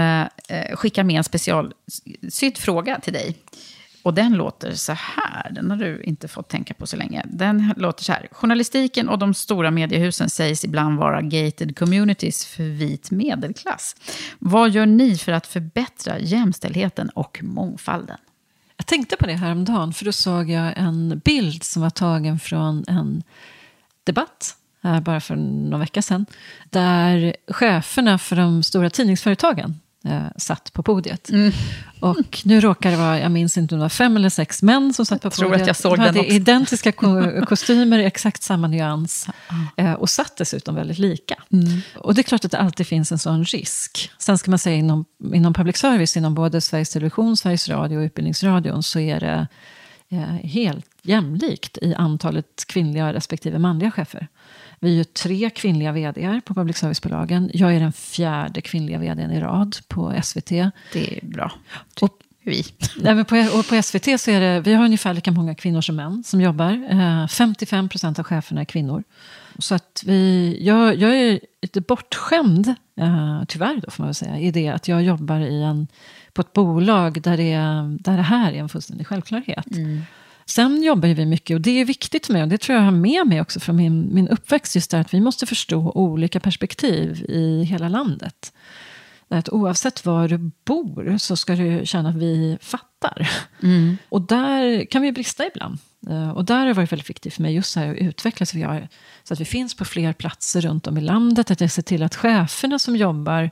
eh, 0.48 0.76
skickar 0.76 1.04
med 1.04 1.18
en 1.18 1.24
specialsydd 1.24 2.58
fråga 2.58 3.00
till 3.00 3.14
dig. 3.14 3.36
Och 4.04 4.14
den 4.14 4.34
låter 4.34 4.72
så 4.72 4.92
här, 4.92 5.52
den 5.52 5.72
har 5.72 5.78
du 5.78 6.02
inte 6.04 6.28
fått 6.28 6.50
tänka 6.50 6.74
på 6.74 6.88
så 6.88 6.98
länge. 6.98 7.26
Den 7.26 7.74
låter 7.78 8.04
så 8.04 8.12
här, 8.12 8.28
journalistiken 8.32 9.10
och 9.10 9.20
de 9.20 9.34
stora 9.34 9.72
mediehusen 9.72 10.30
sägs 10.30 10.66
ibland 10.66 11.00
vara 11.00 11.22
gated 11.22 11.78
communities 11.78 12.46
för 12.46 12.64
vit 12.64 13.12
medelklass. 13.12 13.96
Vad 14.40 14.70
gör 14.72 14.86
ni 14.86 15.18
för 15.18 15.32
att 15.32 15.48
förbättra 15.48 16.20
jämställdheten 16.20 17.10
och 17.10 17.40
mångfalden? 17.44 18.18
Jag 18.78 18.86
tänkte 18.86 19.18
på 19.18 19.28
det 19.28 19.34
häromdagen, 19.34 19.94
för 19.94 20.06
då 20.06 20.12
såg 20.12 20.50
jag 20.50 20.74
en 20.78 21.22
bild 21.26 21.64
som 21.64 21.82
var 21.82 21.90
tagen 21.90 22.40
från 22.40 22.84
en 22.88 23.24
debatt, 24.04 24.56
här 24.82 25.02
bara 25.02 25.20
för 25.20 25.36
någon 25.36 25.80
vecka 25.80 26.02
sedan, 26.02 26.26
där 26.70 27.36
cheferna 27.48 28.18
för 28.18 28.36
de 28.36 28.64
stora 28.64 28.90
tidningsföretagen 28.90 29.80
eh, 30.06 30.24
satt 30.38 30.74
på 30.74 30.84
podiet. 30.84 31.30
Mm. 31.30 31.52
Och 32.00 32.42
nu 32.46 32.62
råkar 32.62 32.92
det 32.92 32.98
vara, 32.98 33.20
jag 33.20 33.32
minns 33.32 33.58
inte 33.58 33.76
om 33.76 33.80
det 33.80 33.86
var 33.86 33.90
fem 33.90 34.16
eller 34.16 34.30
sex 34.30 34.62
män 34.64 34.94
som 34.94 35.06
satt 35.06 35.22
på 35.22 35.26
Jag 35.26 35.34
tror 35.34 35.50
podiet. 35.50 35.62
att 35.62 35.68
jag 35.68 35.76
såg 35.76 35.98
de 35.98 36.00
hade 36.02 36.12
den 36.14 36.20
också. 36.22 36.34
identiska 36.36 36.92
ko- 36.92 37.46
kostymer, 37.48 38.00
i 38.00 38.06
exakt 38.06 38.44
samma 38.44 38.68
nyans. 38.68 39.28
Eh, 39.78 39.94
och 39.94 40.10
satt 40.10 40.38
dessutom 40.38 40.76
väldigt 40.76 40.98
lika. 41.00 41.36
Mm. 41.52 41.82
Och 41.96 42.16
det 42.16 42.22
är 42.22 42.24
klart 42.24 42.46
att 42.46 42.52
det 42.52 42.58
alltid 42.58 42.88
finns 42.88 43.12
en 43.12 43.20
sån 43.20 43.44
risk. 43.44 44.12
Sen 44.18 44.38
ska 44.38 44.52
man 44.52 44.60
säga 44.60 44.76
inom, 44.76 45.06
inom 45.34 45.54
public 45.54 45.78
service, 45.78 46.18
inom 46.18 46.36
både 46.36 46.62
Sveriges 46.62 46.90
Television, 46.90 47.38
Sveriges 47.38 47.70
Radio 47.70 47.98
och 47.98 48.02
Utbildningsradion, 48.04 48.84
så 48.84 49.00
är 49.00 49.20
det 49.20 49.48
eh, 50.10 50.20
helt 50.50 50.86
jämlikt 51.02 51.78
i 51.82 51.94
antalet 51.94 52.64
kvinnliga 52.68 53.14
respektive 53.14 53.60
manliga 53.60 53.92
chefer. 53.92 54.28
Vi 54.84 54.92
är 54.92 54.96
ju 54.96 55.04
tre 55.04 55.50
kvinnliga 55.50 55.92
vd 55.92 56.42
på 56.46 56.54
public 56.54 56.78
service-bolagen. 56.78 57.52
Jag 57.54 57.76
är 57.76 57.80
den 57.80 57.92
fjärde 57.92 58.62
kvinnliga 58.62 58.98
vdn 58.98 59.32
i 59.32 59.40
rad 59.40 59.76
på 59.88 60.14
SVT. 60.24 60.50
Det 60.50 60.72
är 60.94 61.20
bra, 61.22 61.52
Och, 62.02 62.18
vi. 62.44 62.66
nej, 63.02 63.16
men 63.16 63.26
på, 63.26 63.36
och 63.36 63.68
på 63.68 63.82
SVT 63.82 64.22
så 64.22 64.32
är 64.32 64.40
det, 64.40 64.60
vi 64.60 64.74
har 64.74 64.86
ungefär 64.86 65.14
lika 65.14 65.32
många 65.32 65.56
kvinnor 65.56 65.82
som 65.82 65.96
män 65.96 66.24
som 66.24 66.42
jobbar. 66.42 66.88
Eh, 66.90 67.28
55 67.28 67.90
procent 67.90 68.20
av 68.20 68.26
cheferna 68.26 68.62
är 68.62 68.66
kvinnor. 68.66 69.04
Så 69.60 69.76
att 69.76 70.04
vi, 70.06 70.58
jag, 70.62 70.96
jag 70.96 71.16
är 71.16 71.40
lite 71.62 71.82
bortskämd, 71.82 72.68
eh, 72.96 73.44
tyvärr 73.48 73.82
då 73.84 73.92
får 73.92 74.04
man 74.04 74.08
väl 74.08 74.16
säga, 74.16 74.40
i 74.40 74.52
det 74.52 74.70
att 74.70 74.88
jag 74.88 75.04
jobbar 75.04 75.40
i 75.40 75.64
en, 75.64 75.88
på 76.34 76.42
ett 76.42 76.54
bolag 76.54 77.22
där 77.22 77.38
det, 77.38 77.56
där 78.04 78.18
det 78.18 78.24
här 78.24 78.54
är 78.54 78.60
en 78.60 78.70
fullständig 78.70 79.08
självklarhet. 79.08 79.66
Sen 80.52 80.84
jobbar 80.84 81.10
vi 81.10 81.26
mycket, 81.26 81.56
och 81.56 81.62
det 81.62 81.82
är 81.82 81.86
viktigt 81.86 82.26
för 82.26 82.34
mig, 82.34 82.44
och 82.44 82.48
det 82.50 82.58
tror 82.58 82.78
jag 82.78 82.84
har 82.84 82.92
med 82.92 83.28
mig 83.28 83.42
också 83.42 83.60
från 83.60 83.76
min, 83.76 84.14
min 84.14 84.28
uppväxt, 84.28 84.76
just 84.76 84.92
det 84.92 85.00
att 85.00 85.14
vi 85.14 85.22
måste 85.22 85.46
förstå 85.46 85.92
olika 85.96 86.40
perspektiv 86.40 87.26
i 87.30 87.64
hela 87.64 87.90
landet. 87.90 88.54
Att 89.28 89.50
oavsett 89.50 90.06
var 90.06 90.28
du 90.28 90.52
bor 90.66 91.18
så 91.18 91.36
ska 91.36 91.56
du 91.56 91.82
känna 91.86 92.10
att 92.10 92.16
vi 92.16 92.58
fattar. 92.62 93.30
Mm. 93.64 93.98
Och 94.10 94.22
där 94.22 94.86
kan 94.86 95.02
vi 95.02 95.12
brista 95.12 95.48
ibland. 95.48 95.78
Eh, 96.10 96.32
Och 96.32 96.46
där 96.46 96.60
har 96.60 96.66
det 96.66 96.74
varit 96.74 96.92
väldigt 96.92 97.10
viktigt 97.10 97.34
för 97.34 97.42
mig 97.42 97.56
just 97.56 97.72
så 97.72 97.80
här 97.80 97.92
att 97.92 97.98
utvecklas. 97.98 98.54
Vi 98.54 98.62
har, 98.62 98.88
så 99.24 99.34
att 99.34 99.40
vi 99.40 99.46
finns 99.46 99.76
på 99.76 99.86
fler 99.86 100.14
platser 100.14 100.62
runt 100.62 100.88
om 100.88 100.98
i 100.98 101.02
landet. 101.02 101.52
Att 101.52 101.62
jag 101.62 101.72
ser 101.72 101.82
till 101.82 102.04
att 102.04 102.16
cheferna 102.16 102.80
som 102.80 102.96
jobbar 102.96 103.52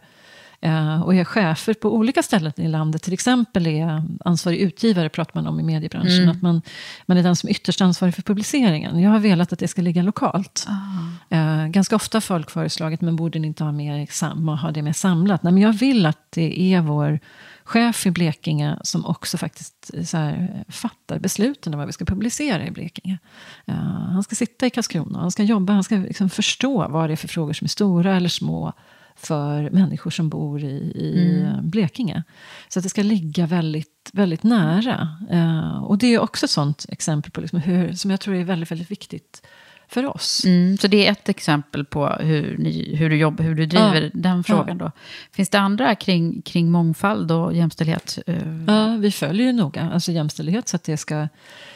och 1.06 1.16
är 1.16 1.24
chefer 1.24 1.74
på 1.74 1.96
olika 1.96 2.24
ställen 2.24 2.54
i 2.56 2.68
landet. 2.68 3.02
Till 3.02 3.14
exempel 3.14 3.68
är 3.68 4.04
ansvarig 4.26 4.58
utgivare, 4.58 5.10
pratar 5.10 5.32
man 5.36 5.48
om 5.48 5.60
i 5.60 5.64
mediebranschen. 5.64 6.24
Mm. 6.24 6.30
Att 6.30 6.42
man, 6.42 6.62
man 7.06 7.18
är 7.18 7.24
den 7.24 7.36
som 7.36 7.50
är 7.50 7.52
ytterst 7.52 7.82
ansvarig 7.82 8.16
för 8.16 8.22
publiceringen. 8.22 9.00
Jag 9.00 9.12
har 9.12 9.20
velat 9.20 9.54
att 9.54 9.60
det 9.60 9.68
ska 9.68 9.82
ligga 9.82 10.02
lokalt. 10.02 10.68
Ah. 10.68 11.36
Eh, 11.36 11.68
ganska 11.68 11.96
ofta 11.96 12.16
har 12.16 12.22
folk 12.22 12.52
föreslagit, 12.52 13.02
men 13.02 13.16
borde 13.16 13.40
ni 13.40 13.48
inte 13.48 13.64
ha, 13.64 13.72
mer, 13.72 14.56
ha 14.62 14.72
det 14.72 14.82
mer 14.82 14.94
samlat? 14.94 15.44
Nej, 15.44 15.54
men 15.54 15.64
jag 15.64 15.74
vill 15.74 16.06
att 16.06 16.32
det 16.32 16.74
är 16.74 16.82
vår 16.82 17.20
chef 17.64 18.06
i 18.06 18.12
Blekinge 18.12 18.78
som 18.84 19.06
också 19.06 19.38
faktiskt 19.38 19.92
eh, 19.94 20.04
så 20.04 20.18
här, 20.18 20.64
fattar 20.70 21.20
besluten 21.20 21.74
om 21.74 21.78
vad 21.78 21.88
vi 21.88 21.94
ska 21.94 22.06
publicera 22.06 22.68
i 22.68 22.72
Blekinge. 22.72 23.18
Eh, 23.66 23.76
han 24.14 24.24
ska 24.24 24.36
sitta 24.36 24.66
i 24.66 24.70
Karlskrona, 24.70 25.20
han 25.20 25.32
ska 25.32 25.44
jobba, 25.44 25.74
han 25.74 25.84
ska 25.84 25.96
liksom 25.96 26.30
förstå 26.30 26.88
vad 26.88 27.10
det 27.10 27.14
är 27.14 27.18
för 27.18 27.28
frågor 27.28 27.54
som 27.54 27.66
är 27.66 27.70
stora 27.70 28.16
eller 28.16 28.30
små 28.30 28.74
för 29.20 29.70
människor 29.70 30.12
som 30.12 30.30
bor 30.30 30.64
i, 30.64 30.92
i 30.96 31.40
Mm. 31.42 31.70
Blekinge. 31.70 32.24
Så 32.70 32.80
att 32.80 32.84
det 32.84 32.90
ska 32.90 33.04
ligga 33.04 33.46
väldigt, 33.48 34.10
väldigt 34.14 34.44
nära. 34.44 35.10
Eh, 35.32 35.84
och 35.84 35.98
det 35.98 36.08
är 36.14 36.20
också 36.20 36.46
ett 36.46 36.50
sånt 36.50 36.86
exempel 36.90 37.32
på 37.32 37.42
liksom 37.42 37.60
hur, 37.60 37.94
som 37.94 38.12
jag 38.12 38.20
tror 38.20 38.36
är 38.36 38.44
väldigt, 38.44 38.72
väldigt 38.72 38.92
viktigt 38.92 39.46
för 39.88 40.06
oss. 40.16 40.46
Mm, 40.46 40.78
så 40.78 40.88
det 40.88 41.08
är 41.08 41.12
ett 41.12 41.30
exempel 41.30 41.86
på 41.86 42.08
hur, 42.08 42.58
ni, 42.58 42.96
hur, 42.96 43.10
du, 43.10 43.16
jobbar, 43.16 43.44
hur 43.44 43.56
du 43.56 43.66
driver 43.66 44.02
Ja. 44.02 44.10
den 44.14 44.44
frågan. 44.44 44.78
Då. 44.78 44.92
Finns 45.32 45.50
det 45.50 45.60
andra 45.60 45.96
kring, 45.96 46.42
kring 46.42 46.72
mångfald 46.72 47.32
och 47.32 47.54
jämställdhet? 47.56 48.20
eh, 48.28 48.64
Ja, 48.68 48.96
vi 49.00 49.12
följer 49.12 49.46
ju 49.46 49.54
noga 49.54 49.90
alltså 49.94 50.12
jämställdhet 50.12 50.68
så 50.68 50.76
att 50.76 50.84
det 50.84 50.98
ska, 50.98 51.28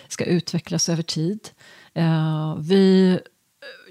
ska 0.07 0.25
utvecklas 0.25 0.89
över 0.89 1.03
tid. 1.03 1.39
Eh, 1.93 2.55
vi 2.59 3.19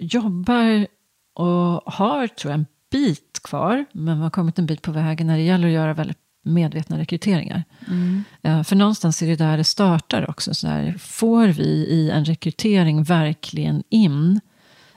jobbar 0.01 0.87
och 1.35 1.93
har, 1.93 2.27
tror 2.27 2.51
jag, 2.53 2.59
en 2.59 2.67
bit 2.93 3.41
kvar. 3.45 3.85
Men 3.93 4.17
vi 4.17 4.23
har 4.23 4.31
kommit 4.31 4.59
en 4.59 4.67
bit 4.67 4.83
på 4.83 4.93
vägen 4.93 5.27
när 5.27 5.37
det 5.37 5.43
gäller 5.43 5.69
att 5.69 5.75
göra 5.75 5.95
väldigt 5.95 6.19
medvetna 6.45 6.99
rekryteringar. 6.99 7.65
Mm. 7.89 8.25
Eh, 8.43 8.63
för 8.63 8.77
någonstans 8.77 9.23
är 9.23 9.27
det 9.27 9.37
där 9.37 9.57
det 9.57 9.65
startar 9.65 10.31
också. 10.31 10.55
Så 10.55 10.67
där, 10.67 10.95
får 10.99 11.47
vi 11.47 11.69
i 11.69 12.11
en 12.11 12.25
rekrytering 12.25 13.03
verkligen 13.03 13.83
in 13.89 14.41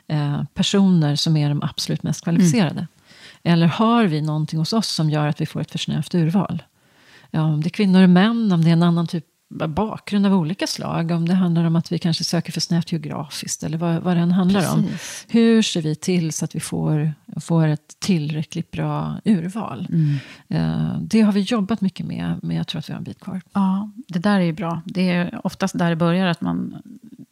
eh, 0.07 0.43
personer 0.53 1.15
som 1.15 1.37
är 1.37 1.49
de 1.49 1.63
absolut 1.63 2.03
mest 2.03 2.23
kvalificerade? 2.23 2.87
Eller 3.43 3.67
har 3.67 4.05
vi 4.05 4.21
någonting 4.21 4.59
hos 4.59 4.73
oss 4.73 4.87
som 4.87 5.09
gör 5.09 5.27
att 5.27 5.41
vi 5.41 5.45
får 5.45 5.61
ett 5.61 5.71
för 5.71 5.79
snävt 5.79 6.15
urval? 6.15 6.63
Ja, 7.31 7.41
om 7.41 7.61
det 7.61 7.67
är 7.67 7.69
kvinnor 7.69 8.03
och 8.03 8.09
män, 8.09 8.51
om 8.51 8.63
det 8.63 8.69
är 8.69 8.73
en 8.73 8.83
annan 8.83 9.07
typ 9.07 9.25
bakgrund 9.49 10.25
av 10.25 10.33
olika 10.33 10.67
slag. 10.67 11.11
Om 11.11 11.27
det 11.27 11.33
handlar 11.33 11.63
om 11.63 11.75
att 11.75 11.91
vi 11.91 11.99
kanske 11.99 12.23
söker 12.23 12.51
för 12.51 12.61
snävt 12.61 12.91
geografiskt. 12.91 13.63
Eller 13.63 13.77
vad, 13.77 14.01
vad 14.03 14.17
det 14.17 14.21
än 14.21 14.31
handlar 14.31 14.73
om. 14.73 14.83
Precis. 14.83 15.25
Hur 15.29 15.61
ser 15.61 15.81
vi 15.81 15.95
till 15.95 16.31
så 16.31 16.45
att 16.45 16.55
vi 16.55 16.59
får, 16.59 17.13
får 17.41 17.67
ett 17.67 17.99
tillräckligt 17.99 18.71
bra 18.71 19.15
urval? 19.25 19.87
Mm. 19.91 20.17
Eh, 20.49 20.99
det 20.99 21.21
har 21.21 21.31
vi 21.31 21.41
jobbat 21.41 21.81
mycket 21.81 22.05
med, 22.05 22.39
men 22.43 22.57
jag 22.57 22.67
tror 22.67 22.79
att 22.79 22.89
vi 22.89 22.93
har 22.93 22.97
en 22.97 23.03
bit 23.03 23.19
kvar. 23.19 23.41
Ja, 23.53 23.91
det 24.07 24.19
där 24.19 24.39
är 24.39 24.45
ju 24.45 24.53
bra. 24.53 24.81
Det 24.85 25.09
är 25.09 25.39
oftast 25.43 25.77
där 25.77 25.89
det 25.89 25.95
börjar, 25.95 26.27
att 26.27 26.41
man 26.41 26.81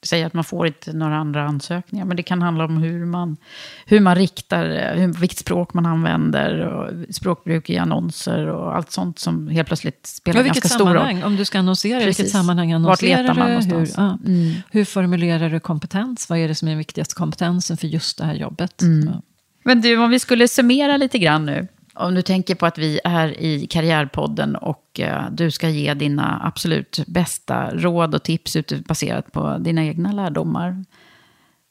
säger 0.03 0.25
att 0.25 0.33
man 0.33 0.43
får 0.43 0.67
inte 0.67 0.93
några 0.93 1.15
andra 1.17 1.43
ansökningar. 1.43 2.05
Men 2.05 2.17
det 2.17 2.23
kan 2.23 2.41
handla 2.41 2.65
om 2.65 2.77
hur 2.77 3.05
man, 3.05 3.37
hur 3.85 3.99
man 3.99 4.15
riktar, 4.15 4.69
eh, 4.69 4.99
hur, 5.01 5.07
vilket 5.13 5.39
språk 5.39 5.73
man 5.73 5.85
använder, 5.85 6.59
och 6.59 6.91
språkbruk 7.15 7.69
i 7.69 7.77
annonser 7.77 8.47
och 8.47 8.75
allt 8.75 8.91
sånt 8.91 9.19
som 9.19 9.47
helt 9.47 9.67
plötsligt 9.67 10.05
spelar 10.07 10.43
vilket 10.43 10.63
ganska 10.63 10.75
stor 10.75 10.85
roll. 10.85 10.93
sammanhang, 10.95 11.23
om 11.23 11.35
du 11.35 11.45
ska 11.45 11.59
annonsera, 11.59 12.01
i 12.01 12.05
vilket 12.05 12.17
Precis. 12.17 12.31
sammanhang 12.33 12.83
Vart 12.83 13.01
letar 13.01 13.23
annonserar 13.23 13.49
man 13.49 13.69
du? 13.69 13.75
Hur, 13.75 13.89
ja, 13.97 14.17
Mm. 14.25 14.53
hur 14.71 14.85
formulerar 14.85 15.49
du 15.49 15.59
kompetens? 15.59 16.29
Vad 16.29 16.39
är 16.39 16.47
det 16.47 16.55
som 16.55 16.67
är 16.67 16.71
den 16.71 16.77
viktigaste 16.77 17.15
kompetensen 17.15 17.77
för 17.77 17.87
just 17.87 18.17
det 18.17 18.25
här 18.25 18.35
jobbet? 18.35 18.81
Mm. 18.81 19.09
Ja. 19.13 19.21
Men 19.65 19.81
du, 19.81 19.97
om 19.97 20.09
vi 20.09 20.19
skulle 20.19 20.47
summera 20.47 20.97
lite 20.97 21.17
grann 21.19 21.45
nu. 21.45 21.67
Om 21.95 22.15
du 22.15 22.21
tänker 22.21 22.55
på 22.55 22.65
att 22.65 22.77
vi 22.77 22.99
är 23.03 23.39
i 23.41 23.67
Karriärpodden 23.67 24.55
och 24.55 24.99
eh, 24.99 25.31
du 25.31 25.51
ska 25.51 25.69
ge 25.69 25.93
dina 25.93 26.41
absolut 26.43 26.99
bästa 27.07 27.75
råd 27.75 28.15
och 28.15 28.23
tips 28.23 28.57
baserat 28.87 29.31
på 29.31 29.57
dina 29.57 29.83
egna 29.83 30.11
lärdomar. 30.11 30.85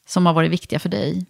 Som 0.07 0.25
har 0.25 0.33
varit 0.33 0.51
viktiga 0.51 0.79
för 0.79 0.89
dig. 0.89 1.25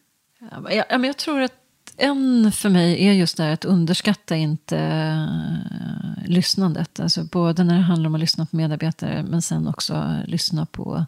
Ja, 0.51 0.59
men 0.59 0.75
jag, 0.75 0.85
ja, 0.89 0.97
men 0.97 1.07
jag 1.07 1.17
tror 1.17 1.41
att 1.41 1.53
en 1.97 2.51
för 2.51 2.69
mig 2.69 3.07
är 3.07 3.13
just 3.13 3.37
det 3.37 3.43
här 3.43 3.53
att 3.53 3.65
underskatta 3.65 4.35
inte 4.35 4.77
eh, 4.77 6.29
lyssnandet. 6.29 6.99
Alltså 6.99 7.23
både 7.23 7.63
när 7.63 7.75
det 7.75 7.81
handlar 7.81 8.07
om 8.07 8.15
att 8.15 8.21
lyssna 8.21 8.45
på 8.45 8.55
medarbetare 8.55 9.23
men 9.23 9.41
sen 9.41 9.67
också 9.67 10.17
lyssna 10.25 10.65
på 10.65 11.05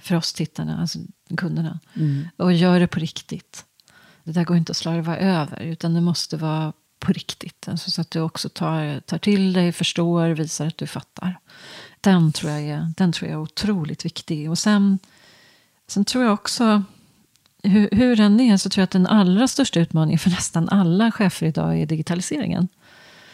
för 0.00 0.16
oss 0.16 0.32
tittarna, 0.32 0.80
alltså 0.80 0.98
kunderna. 1.36 1.80
Mm. 1.94 2.28
Och 2.36 2.52
gör 2.52 2.80
det 2.80 2.86
på 2.86 3.00
riktigt. 3.00 3.64
Det 4.24 4.32
där 4.32 4.44
går 4.44 4.56
inte 4.56 4.70
att 4.70 4.76
slarva 4.76 5.16
över 5.16 5.60
utan 5.60 5.94
det 5.94 6.00
måste 6.00 6.36
vara 6.36 6.72
på 7.06 7.12
riktigt. 7.12 7.68
Alltså 7.68 7.90
så 7.90 8.00
att 8.00 8.10
du 8.10 8.20
också 8.20 8.48
tar, 8.48 9.00
tar 9.00 9.18
till 9.18 9.52
dig, 9.52 9.72
förstår, 9.72 10.28
visar 10.28 10.66
att 10.66 10.78
du 10.78 10.86
fattar. 10.86 11.38
Den 12.00 12.32
tror 12.32 12.52
jag 12.52 12.62
är, 12.62 12.92
den 12.96 13.12
tror 13.12 13.30
jag 13.30 13.38
är 13.38 13.42
otroligt 13.42 14.04
viktig. 14.04 14.50
Och 14.50 14.58
sen, 14.58 14.98
sen 15.86 16.04
tror 16.04 16.24
jag 16.24 16.32
också 16.32 16.82
hur, 17.62 17.88
hur 17.92 18.16
den 18.16 18.40
är 18.40 18.56
så 18.56 18.70
tror 18.70 18.80
jag 18.80 18.84
att 18.84 18.90
den 18.90 19.06
allra 19.06 19.48
största 19.48 19.80
utmaningen 19.80 20.18
för 20.18 20.30
nästan 20.30 20.68
alla 20.68 21.12
chefer 21.12 21.46
idag 21.46 21.80
är 21.80 21.86
digitaliseringen. 21.86 22.68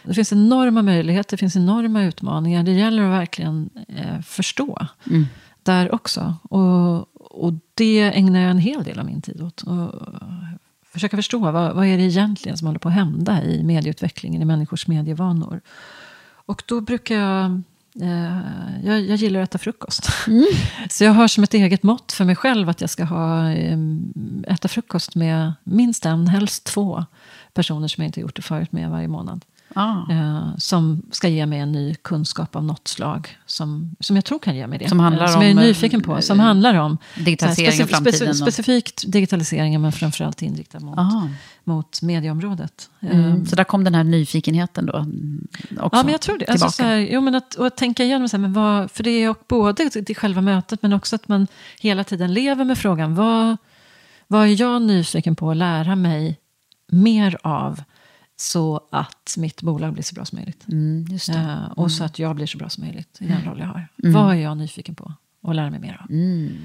Det 0.05 0.15
finns 0.15 0.33
enorma 0.33 0.83
möjligheter, 0.83 1.31
det 1.31 1.41
finns 1.41 1.57
enorma 1.57 2.03
utmaningar. 2.03 2.63
Det 2.63 2.73
gäller 2.73 3.03
att 3.03 3.21
verkligen 3.21 3.71
eh, 3.89 4.21
förstå 4.21 4.87
Mm. 5.07 5.27
där 5.63 5.95
också. 5.95 6.37
Och, 6.43 6.97
och 7.43 7.53
det 7.75 8.01
ägnar 8.01 8.41
jag 8.41 8.51
en 8.51 8.59
hel 8.59 8.85
del 8.85 8.99
av 8.99 9.07
min 9.07 9.23
tid 9.23 9.43
åt. 9.43 9.63
Och 9.63 9.93
försöka 10.93 11.17
förstå 11.17 11.39
vad, 11.39 11.75
vad 11.75 11.87
är 11.87 11.97
det 11.97 12.03
egentligen 12.03 12.59
som 12.59 12.67
håller 12.67 12.79
på 12.79 12.89
att 12.89 12.95
hända 12.95 13.43
i 13.43 13.63
medieutvecklingen, 13.63 14.43
i 14.43 14.45
människors 14.45 14.87
medievanor. 14.87 15.61
Och 16.47 16.63
då 16.67 16.81
brukar 16.81 17.15
jag 17.15 17.63
Eh, 18.01 18.39
jag, 18.85 19.01
jag 19.01 19.17
gillar 19.17 19.41
att 19.41 19.49
äta 19.49 19.59
frukost. 19.59 20.09
Så 20.91 21.05
jag 21.05 21.13
har 21.13 21.29
som 21.29 21.45
ett 21.45 21.55
eget 21.55 21.83
mått 21.83 22.13
för 22.13 22.25
mig 22.25 22.37
själv 22.37 22.69
att 22.69 22.81
jag 22.81 22.91
ska 22.91 23.05
ha, 23.05 23.51
eh, 23.51 23.79
äta 24.49 24.69
frukost 24.69 25.15
med 25.15 25.53
minst 25.65 26.07
en, 26.07 26.27
helst 26.29 26.65
två 26.65 27.05
personer 27.55 27.89
som 27.89 28.03
jag 28.03 28.09
inte 28.09 28.21
gjort 28.21 28.37
det 28.37 28.43
förut 28.43 28.73
med 28.73 28.91
varje 28.91 29.09
månad. 29.09 29.45
Ah. 29.75 30.13
Eh, 30.13 30.57
som 30.59 31.03
ska 31.11 31.29
ge 31.29 31.47
mig 31.47 31.59
en 31.59 31.73
ny 31.73 31.95
kunskap 31.95 32.57
av 32.57 32.65
något 32.65 32.89
slag. 32.89 33.39
Som, 33.47 33.97
som 34.01 34.17
jag 34.17 34.25
tror 34.25 34.39
kan 34.39 34.57
ge 34.57 34.67
mig 34.67 34.79
det. 34.79 34.89
Som 34.89 35.01
handlar 35.01 35.25
Eh, 35.25 35.33
som 35.33 35.43
jag 35.43 35.51
är 35.51 35.57
om, 35.57 35.63
nyfiken 35.63 36.03
på. 36.03 36.23
Som 36.23 36.41
eh, 36.41 36.47
handlar 36.47 36.75
om 36.75 36.99
digitalisering 37.17 37.73
så 37.73 37.79
här, 37.79 37.85
i 37.85 37.93
framtiden 37.93 38.35
specifikt 38.35 39.05
digitaliseringen 39.07 39.83
men 39.83 39.93
framförallt 39.93 40.43
inriktad 40.43 40.81
mot, 40.81 40.99
mot 41.65 42.03
medieområdet. 42.03 42.91
Mm. 43.01 43.33
Eh, 43.33 43.45
Så 43.45 43.57
där 43.57 43.65
kom 43.65 43.85
den 43.85 43.95
här 43.95 44.05
nyfikenheten 44.05 44.87
då 44.87 44.97
mm, 44.97 45.49
också 45.81 45.97
Ja, 45.97 46.03
men 46.03 46.13
jag 46.13 46.21
tror 46.21 46.39
det. 46.39 46.47
Alltså, 46.47 46.69
så 46.71 46.83
här, 46.83 46.97
jo, 46.97 47.21
men 47.21 47.35
att, 47.35 47.55
och 47.55 47.67
att 47.67 47.77
tänka 47.77 48.05
igenom, 48.05 48.29
så 48.29 48.37
här, 48.37 48.43
men 48.43 48.53
vad, 48.53 48.91
för 48.91 49.05
det 49.05 49.11
är 49.11 49.35
både 49.49 49.91
det 50.07 50.15
själva 50.15 50.41
mötet 50.41 50.83
men 50.83 50.93
också 50.93 51.17
att 51.17 51.29
man 51.29 51.47
hela 51.81 52.05
tiden 52.05 52.35
lever 52.35 52.65
med 52.65 52.79
frågan, 52.79 53.15
vad, 53.15 53.57
vad 54.27 54.43
är 54.43 54.61
jag 54.61 54.83
nyfiken 54.83 55.37
på 55.37 55.51
att 55.51 55.57
lära 55.57 55.97
mig 55.97 56.39
mer 56.89 57.39
av 57.43 57.83
så 58.43 58.81
att 58.91 59.35
mitt 59.39 59.63
bolag 59.63 59.93
blir 59.93 60.03
så 60.03 60.15
bra 60.15 60.25
som 60.25 60.37
möjligt. 60.37 60.69
Mm. 60.69 61.07
Eh, 61.29 61.65
och 61.65 61.93
så 61.93 62.05
att 62.05 62.19
jag 62.19 62.37
blir 62.37 62.47
så 62.47 62.59
bra 62.59 62.69
som 62.69 62.85
möjligt 62.85 63.19
i 63.21 63.27
den 63.27 63.45
roll 63.45 63.59
jag 63.59 63.67
har. 63.67 63.89
Mm. 64.03 64.13
Vad 64.13 64.35
är 64.35 64.39
jag 64.39 64.57
nyfiken 64.57 64.95
på 64.95 65.13
att 65.43 65.57
lära 65.57 65.71
mig 65.71 65.81
mer 65.81 66.01
av? 66.03 66.11
Mm. 66.11 66.59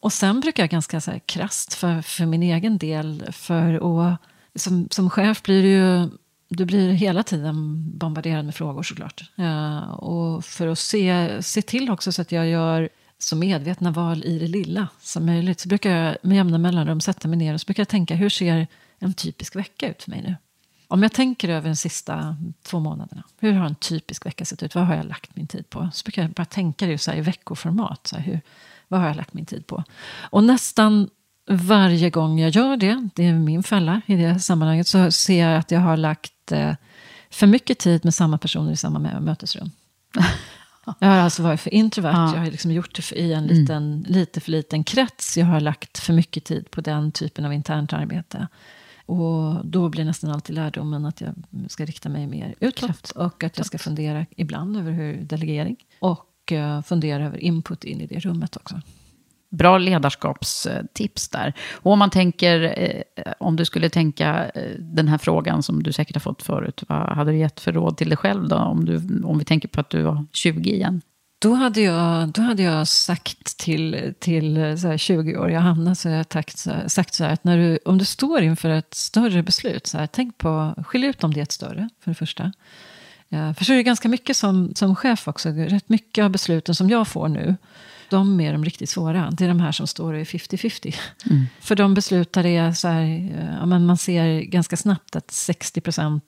Och 0.00 0.12
sen 0.12 0.40
brukar 0.40 0.62
jag 0.62 0.70
ganska 0.70 1.00
så 1.00 1.10
här, 1.10 1.18
krasst 1.18 1.74
för, 1.74 2.02
för 2.02 2.26
min 2.26 2.42
egen 2.42 2.78
del, 2.78 3.24
för 3.32 3.74
att, 3.74 4.20
som, 4.54 4.88
som 4.90 5.10
chef 5.10 5.42
blir 5.42 5.62
du 5.62 5.68
ju 5.68 6.10
du 6.48 6.64
blir 6.64 6.92
hela 6.92 7.22
tiden 7.22 7.84
bombarderad 7.98 8.44
med 8.44 8.54
frågor 8.54 8.82
såklart. 8.82 9.30
Ja, 9.34 9.86
och 9.86 10.44
för 10.44 10.68
att 10.68 10.78
se, 10.78 11.42
se 11.42 11.62
till 11.62 11.90
också 11.90 12.12
så 12.12 12.22
att 12.22 12.32
jag 12.32 12.48
gör 12.48 12.88
så 13.18 13.36
medvetna 13.36 13.90
val 13.90 14.24
i 14.24 14.38
det 14.38 14.46
lilla 14.46 14.88
som 15.00 15.26
möjligt. 15.26 15.60
Så 15.60 15.68
brukar 15.68 15.90
jag 15.90 16.16
med 16.22 16.36
jämna 16.36 16.58
mellanrum 16.58 17.00
sätta 17.00 17.28
mig 17.28 17.38
ner 17.38 17.54
och 17.54 17.60
så 17.60 17.64
brukar 17.64 17.80
jag 17.80 17.88
tänka, 17.88 18.14
hur 18.14 18.28
ser 18.28 18.66
en 18.98 19.14
typisk 19.14 19.56
vecka 19.56 19.90
ut 19.90 20.02
för 20.02 20.10
mig 20.10 20.22
nu? 20.22 20.36
Om 20.94 21.02
jag 21.02 21.12
tänker 21.12 21.48
över 21.48 21.68
de 21.68 21.76
sista 21.76 22.36
två 22.62 22.80
månaderna, 22.80 23.22
hur 23.38 23.52
har 23.52 23.66
en 23.66 23.74
typisk 23.74 24.26
vecka 24.26 24.44
sett 24.44 24.62
ut? 24.62 24.74
Vad 24.74 24.86
har 24.86 24.94
jag 24.94 25.06
lagt 25.06 25.36
min 25.36 25.46
tid 25.46 25.70
på? 25.70 25.88
Så 25.92 26.04
brukar 26.04 26.22
jag 26.22 26.30
bara 26.30 26.44
tänka 26.44 26.86
det 26.86 26.98
så 26.98 27.10
här 27.10 27.18
i 27.18 27.20
veckoformat. 27.20 28.06
Så 28.06 28.16
här, 28.16 28.22
hur, 28.22 28.40
vad 28.88 29.00
har 29.00 29.06
jag 29.06 29.16
lagt 29.16 29.34
min 29.34 29.46
tid 29.46 29.66
på? 29.66 29.84
Och 30.30 30.44
nästan 30.44 31.08
varje 31.48 32.10
gång 32.10 32.40
jag 32.40 32.50
gör 32.50 32.76
det, 32.76 33.08
det 33.14 33.26
är 33.26 33.32
min 33.32 33.62
fälla 33.62 34.00
i 34.06 34.16
det 34.16 34.40
sammanhanget, 34.40 34.86
så 34.86 35.10
ser 35.10 35.46
jag 35.48 35.58
att 35.58 35.70
jag 35.70 35.80
har 35.80 35.96
lagt 35.96 36.52
eh, 36.52 36.72
för 37.30 37.46
mycket 37.46 37.78
tid 37.78 38.04
med 38.04 38.14
samma 38.14 38.38
personer 38.38 38.72
i 38.72 38.76
samma 38.76 38.98
mö- 38.98 39.20
mötesrum. 39.20 39.70
Jag 40.98 41.08
har 41.08 41.16
alltså 41.16 41.42
varit 41.42 41.60
för 41.60 41.74
introvert, 41.74 42.12
Ja. 42.12 42.32
jag 42.34 42.40
har 42.40 42.50
liksom 42.50 42.70
gjort 42.70 42.94
det 42.94 43.02
för, 43.02 43.16
i 43.16 43.32
en 43.32 43.46
liten, 43.46 44.04
lite 44.08 44.40
för 44.40 44.50
liten 44.50 44.84
krets. 44.84 45.36
Jag 45.36 45.46
har 45.46 45.60
lagt 45.60 45.98
för 45.98 46.12
mycket 46.12 46.44
tid 46.44 46.70
på 46.70 46.80
den 46.80 47.12
typen 47.12 47.44
av 47.44 47.52
internt 47.52 47.92
arbete. 47.92 48.48
Och 49.06 49.66
då 49.66 49.88
blir 49.88 50.04
nästan 50.04 50.30
alltid 50.30 50.54
lärdomen 50.54 51.06
att 51.06 51.20
jag 51.20 51.34
ska 51.68 51.84
rikta 51.84 52.08
mig 52.08 52.26
mer 52.26 52.54
utåt. 52.60 53.10
Och 53.10 53.44
att 53.44 53.56
jag 53.56 53.66
ska 53.66 53.78
fundera 53.78 54.26
ibland 54.36 54.76
över 54.76 54.92
hur 54.92 55.22
delegering. 55.22 55.76
Och 56.00 56.52
eh, 56.52 56.82
fundera 56.82 57.26
över 57.26 57.38
input 57.38 57.84
in 57.84 58.00
i 58.00 58.06
det 58.06 58.20
rummet 58.20 58.56
också. 58.56 58.80
bra 59.50 59.78
ledarskapstips 59.78 61.28
där. 61.28 61.52
Och 61.72 61.92
om 61.92 61.98
man 61.98 62.10
tänker, 62.10 62.74
eh, 63.16 63.32
om 63.38 63.56
du 63.56 63.64
skulle 63.64 63.88
tänka 63.88 64.50
eh, 64.54 64.78
den 64.78 65.08
här 65.08 65.18
frågan 65.18 65.62
som 65.62 65.82
du 65.82 65.92
säkert 65.92 66.16
har 66.16 66.20
fått 66.20 66.42
förut, 66.42 66.84
vad 66.88 67.16
hade 67.16 67.30
du 67.30 67.38
gett 67.38 67.60
för 67.60 67.72
råd 67.72 67.96
till 67.96 68.08
dig 68.08 68.16
själv 68.16 68.48
då? 68.48 68.56
Om, 68.56 68.84
du, 68.84 69.22
om 69.24 69.38
vi 69.38 69.44
tänker 69.44 69.68
på 69.68 69.80
att 69.80 69.90
du 69.90 70.02
var 70.02 70.26
20 70.32 70.70
igen. 70.74 71.02
Då 71.44 71.54
hade 71.54 71.80
jag, 71.80 72.28
då 72.28 72.42
hade 72.42 72.62
jag 72.62 72.88
sagt 72.88 73.56
till, 73.56 74.14
till 74.18 74.56
eh, 74.56 74.60
20-åriga 74.60 75.60
Hanna, 75.60 75.94
så 75.94 76.08
jag 76.08 76.32
sagt, 76.32 76.66
sagt 76.86 77.14
så 77.14 77.24
här, 77.24 77.32
att 77.32 77.44
när 77.44 77.58
du, 77.58 77.78
om 77.84 77.98
du 77.98 78.04
står 78.04 78.42
inför 78.42 78.70
ett 78.70 78.94
större 78.94 79.42
beslut, 79.42 79.86
så 79.86 79.98
här, 79.98 80.06
tänk 80.06 80.38
på, 80.38 80.74
skilj 80.86 81.06
ut 81.06 81.24
om 81.24 81.34
det 81.34 81.40
är 81.40 81.42
ett 81.42 81.52
större, 81.52 81.88
för 82.00 82.10
det 82.10 82.14
första. 82.14 82.52
Ja, 83.28 83.54
för 83.54 83.64
så 83.64 83.72
är 83.72 83.76
det 83.76 83.82
ganska 83.82 84.08
mycket 84.08 84.36
som, 84.36 84.74
som 84.74 84.96
chef 84.96 85.28
också, 85.28 85.48
rätt 85.48 85.88
mycket 85.88 86.24
av 86.24 86.30
besluten 86.30 86.74
som 86.74 86.90
jag 86.90 87.08
får 87.08 87.28
nu, 87.28 87.56
de 88.14 88.40
är 88.40 88.52
de 88.52 88.64
riktigt 88.64 88.90
svåra. 88.90 89.30
Det 89.30 89.44
är 89.44 89.48
de 89.48 89.60
här 89.60 89.72
som 89.72 89.86
står 89.86 90.16
i 90.16 90.24
50-50. 90.24 90.96
Mm. 91.30 91.46
För 91.60 91.76
de 91.76 91.94
beslutar 91.94 92.46
är 92.46 92.72
så 92.72 92.88
här, 92.88 93.04
ja, 93.60 93.66
men 93.66 93.86
man 93.86 93.96
ser 93.96 94.40
ganska 94.40 94.76
snabbt 94.76 95.16
att 95.16 95.28
60% 95.28 96.20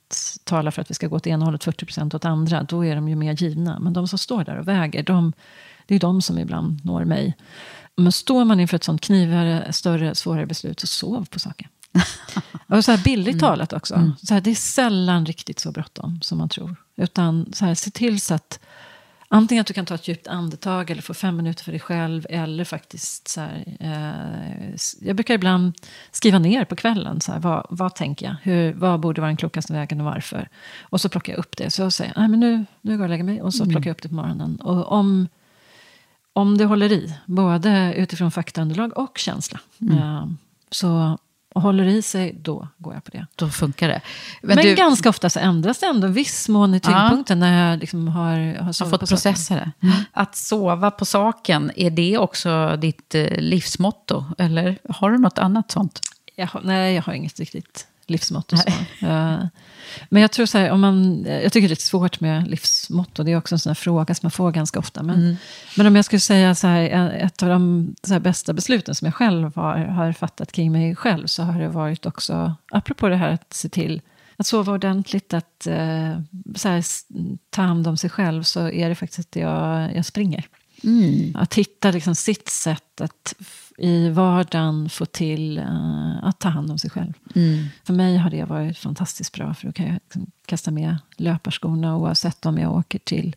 talar 0.44 0.70
för 0.70 0.82
att 0.82 0.90
vi 0.90 0.94
ska 0.94 1.06
gå 1.08 1.16
åt 1.16 1.26
ena 1.26 1.44
hållet, 1.44 1.66
40% 1.66 2.16
åt 2.16 2.24
andra. 2.24 2.62
Då 2.62 2.84
är 2.84 2.94
de 2.94 3.08
ju 3.08 3.16
mer 3.16 3.42
givna. 3.42 3.78
Men 3.78 3.92
de 3.92 4.08
som 4.08 4.18
står 4.18 4.44
där 4.44 4.58
och 4.58 4.68
väger, 4.68 5.02
de, 5.02 5.32
det 5.86 5.94
är 5.94 6.00
de 6.00 6.22
som 6.22 6.38
ibland 6.38 6.84
når 6.84 7.04
mig. 7.04 7.36
Men 7.96 8.12
står 8.12 8.44
man 8.44 8.60
inför 8.60 8.76
ett 8.76 8.84
sånt 8.84 9.00
knivigare, 9.00 9.72
större, 9.72 10.14
svårare 10.14 10.46
beslut, 10.46 10.80
så 10.80 10.86
sov 10.86 11.26
på 11.30 11.38
saken. 11.38 11.68
och 12.66 12.84
så 12.84 12.90
här 12.90 13.04
billigt 13.04 13.28
mm. 13.28 13.40
talat 13.40 13.72
också. 13.72 13.94
Mm. 13.94 14.12
Så 14.22 14.34
här, 14.34 14.40
det 14.40 14.50
är 14.50 14.54
sällan 14.54 15.26
riktigt 15.26 15.60
så 15.60 15.72
bråttom 15.72 16.20
som 16.22 16.38
man 16.38 16.48
tror. 16.48 16.76
Utan 16.96 17.52
så 17.52 17.64
här, 17.64 17.74
se 17.74 17.90
till 17.90 18.20
så 18.20 18.34
att 18.34 18.60
Antingen 19.28 19.60
att 19.60 19.66
du 19.66 19.74
kan 19.74 19.86
ta 19.86 19.94
ett 19.94 20.08
djupt 20.08 20.28
andetag 20.28 20.90
eller 20.90 21.02
få 21.02 21.14
fem 21.14 21.36
minuter 21.36 21.64
för 21.64 21.72
dig 21.72 21.80
själv. 21.80 22.26
Eller 22.30 22.64
faktiskt 22.64 23.28
så 23.28 23.40
här, 23.40 23.64
eh, 23.80 24.76
Jag 25.00 25.16
brukar 25.16 25.34
ibland 25.34 25.74
skriva 26.10 26.38
ner 26.38 26.64
på 26.64 26.76
kvällen. 26.76 27.20
Så 27.20 27.32
här, 27.32 27.38
vad, 27.38 27.66
vad 27.70 27.94
tänker 27.94 28.26
jag? 28.26 28.36
Hur, 28.42 28.72
vad 28.72 29.00
borde 29.00 29.20
vara 29.20 29.28
den 29.28 29.36
klokaste 29.36 29.72
vägen 29.72 30.00
och 30.00 30.06
varför? 30.06 30.48
Och 30.80 31.00
så 31.00 31.08
plockar 31.08 31.32
jag 31.32 31.38
upp 31.38 31.56
det. 31.56 31.70
Så 31.70 31.82
jag 31.82 31.92
säger, 31.92 32.12
nej 32.16 32.28
men 32.28 32.40
nu, 32.40 32.64
nu 32.80 32.92
går 32.92 32.92
jag 32.92 33.02
och 33.02 33.08
lägger 33.08 33.24
mig. 33.24 33.42
Och 33.42 33.54
så 33.54 33.62
mm. 33.62 33.72
plockar 33.72 33.90
jag 33.90 33.94
upp 33.94 34.02
det 34.02 34.08
på 34.08 34.14
morgonen. 34.14 34.56
Och 34.56 34.92
om, 34.92 35.28
om 36.32 36.58
det 36.58 36.64
håller 36.64 36.92
i, 36.92 37.14
både 37.26 37.94
utifrån 37.96 38.30
faktaunderlag 38.30 38.98
och 38.98 39.18
känsla. 39.18 39.60
Mm. 39.80 39.98
Eh, 39.98 40.26
så 40.70 41.18
och 41.56 41.62
håller 41.62 41.84
i 41.84 42.02
sig, 42.02 42.38
då 42.42 42.68
går 42.78 42.94
jag 42.94 43.04
på 43.04 43.10
det. 43.10 43.26
Då 43.36 43.48
funkar 43.48 43.88
det. 43.88 44.00
Men, 44.42 44.56
Men 44.56 44.64
du... 44.64 44.74
ganska 44.74 45.08
ofta 45.08 45.30
så 45.30 45.40
ändras 45.40 45.78
det 45.78 45.86
ändå 45.86 46.08
viss 46.08 46.48
mån 46.48 46.74
i 46.74 46.80
tyngdpunkten 46.80 47.42
ja. 47.42 47.46
när 47.46 47.70
jag 47.70 47.78
liksom 47.78 48.08
har, 48.08 48.38
har, 48.58 48.84
har 48.84 48.90
fått 48.90 49.08
processa 49.08 49.54
det. 49.54 49.72
Mm. 49.82 49.96
Att 50.12 50.36
sova 50.36 50.90
på 50.90 51.04
saken, 51.04 51.72
är 51.76 51.90
det 51.90 52.18
också 52.18 52.76
ditt 52.76 53.14
eh, 53.14 53.38
livsmotto? 53.38 54.24
Eller 54.38 54.78
har 54.88 55.10
du 55.10 55.18
något 55.18 55.38
annat 55.38 55.70
sånt? 55.70 56.00
Jag 56.34 56.46
har, 56.46 56.60
nej, 56.64 56.94
jag 56.94 57.02
har 57.02 57.12
inget 57.12 57.40
riktigt 57.40 57.86
livsmotto. 58.06 58.56
Så. 58.56 58.70
men 60.08 60.22
jag 60.22 60.32
tror 60.32 60.46
så 60.46 60.58
här, 60.58 60.70
om 60.70 60.80
man, 60.80 61.24
jag 61.24 61.52
tycker 61.52 61.68
det 61.68 61.74
är 61.74 61.76
svårt 61.76 62.20
med 62.20 62.48
livsmotto. 62.48 63.22
Det 63.22 63.32
är 63.32 63.36
också 63.36 63.54
en 63.54 63.58
sån 63.58 63.74
fråga 63.74 64.14
som 64.14 64.26
man 64.26 64.30
får 64.30 64.52
ganska 64.52 64.78
ofta. 64.78 65.02
Men, 65.02 65.16
mm. 65.16 65.36
men 65.76 65.86
om 65.86 65.96
jag 65.96 66.04
skulle 66.04 66.20
säga 66.20 66.54
så 66.54 66.66
här, 66.66 67.10
ett 67.10 67.42
av 67.42 67.48
de 67.48 67.94
så 68.02 68.20
bästa 68.20 68.52
besluten 68.52 68.94
som 68.94 69.06
jag 69.06 69.14
själv 69.14 69.56
har, 69.56 69.76
har 69.76 70.12
fattat 70.12 70.52
kring 70.52 70.72
mig 70.72 70.96
själv, 70.96 71.26
så 71.26 71.42
har 71.42 71.60
det 71.60 71.68
varit 71.68 72.06
också, 72.06 72.54
apropå 72.72 73.08
det 73.08 73.16
här 73.16 73.32
att 73.32 73.52
se 73.52 73.68
till 73.68 74.00
att 74.36 74.46
sova 74.46 74.72
ordentligt, 74.72 75.34
att 75.34 75.66
eh, 75.66 76.20
så 76.56 76.68
här, 76.68 76.84
ta 77.50 77.62
hand 77.62 77.86
om 77.86 77.96
sig 77.96 78.10
själv, 78.10 78.42
så 78.42 78.70
är 78.70 78.88
det 78.88 78.94
faktiskt 78.94 79.28
att 79.28 79.36
jag, 79.36 79.96
jag 79.96 80.04
springer. 80.04 80.48
Mm. 80.86 81.36
Att 81.36 81.54
hitta 81.54 81.90
liksom 81.90 82.14
sitt 82.14 82.48
sätt 82.48 83.00
att 83.00 83.34
i 83.78 84.08
vardagen 84.08 84.88
få 84.88 85.06
till 85.06 85.58
uh, 85.58 86.24
att 86.24 86.40
ta 86.40 86.48
hand 86.48 86.70
om 86.70 86.78
sig 86.78 86.90
själv. 86.90 87.12
Mm. 87.34 87.66
För 87.84 87.94
mig 87.94 88.16
har 88.16 88.30
det 88.30 88.44
varit 88.44 88.78
fantastiskt 88.78 89.34
bra, 89.34 89.54
för 89.54 89.66
då 89.66 89.72
kan 89.72 89.86
jag 89.86 89.94
liksom 89.94 90.30
kasta 90.46 90.70
med 90.70 90.96
löparskorna 91.16 91.96
oavsett 91.96 92.46
om 92.46 92.58
jag 92.58 92.72
åker 92.72 92.98
till 92.98 93.36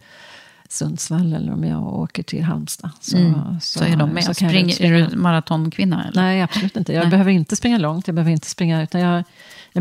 Sundsvall 0.70 1.34
eller 1.34 1.54
om 1.54 1.64
jag 1.64 1.88
åker 1.88 2.24
till 2.24 2.44
Halmstad. 2.44 2.92
Så, 3.00 3.18
mm. 3.18 3.60
så, 3.62 3.80
så, 3.80 3.86
är 3.86 3.96
de 3.96 4.10
med. 4.10 4.24
Så 4.24 4.34
Spring, 4.34 4.70
är 4.80 4.94
du 4.94 5.18
maratonkvinna? 5.18 6.04
Eller? 6.08 6.22
Nej, 6.22 6.42
absolut 6.42 6.78
inte. 6.78 6.94
Jag 6.94 7.02
Nej. 7.02 7.12
behöver 7.12 7.32
inte 7.32 7.56
springa 7.56 7.78
långt. 7.78 8.08
Jag 8.08 8.16
behöver 8.16 8.32
inte 8.32 8.50
springa, 8.50 8.84
utan 8.84 9.02
jag, 9.02 9.24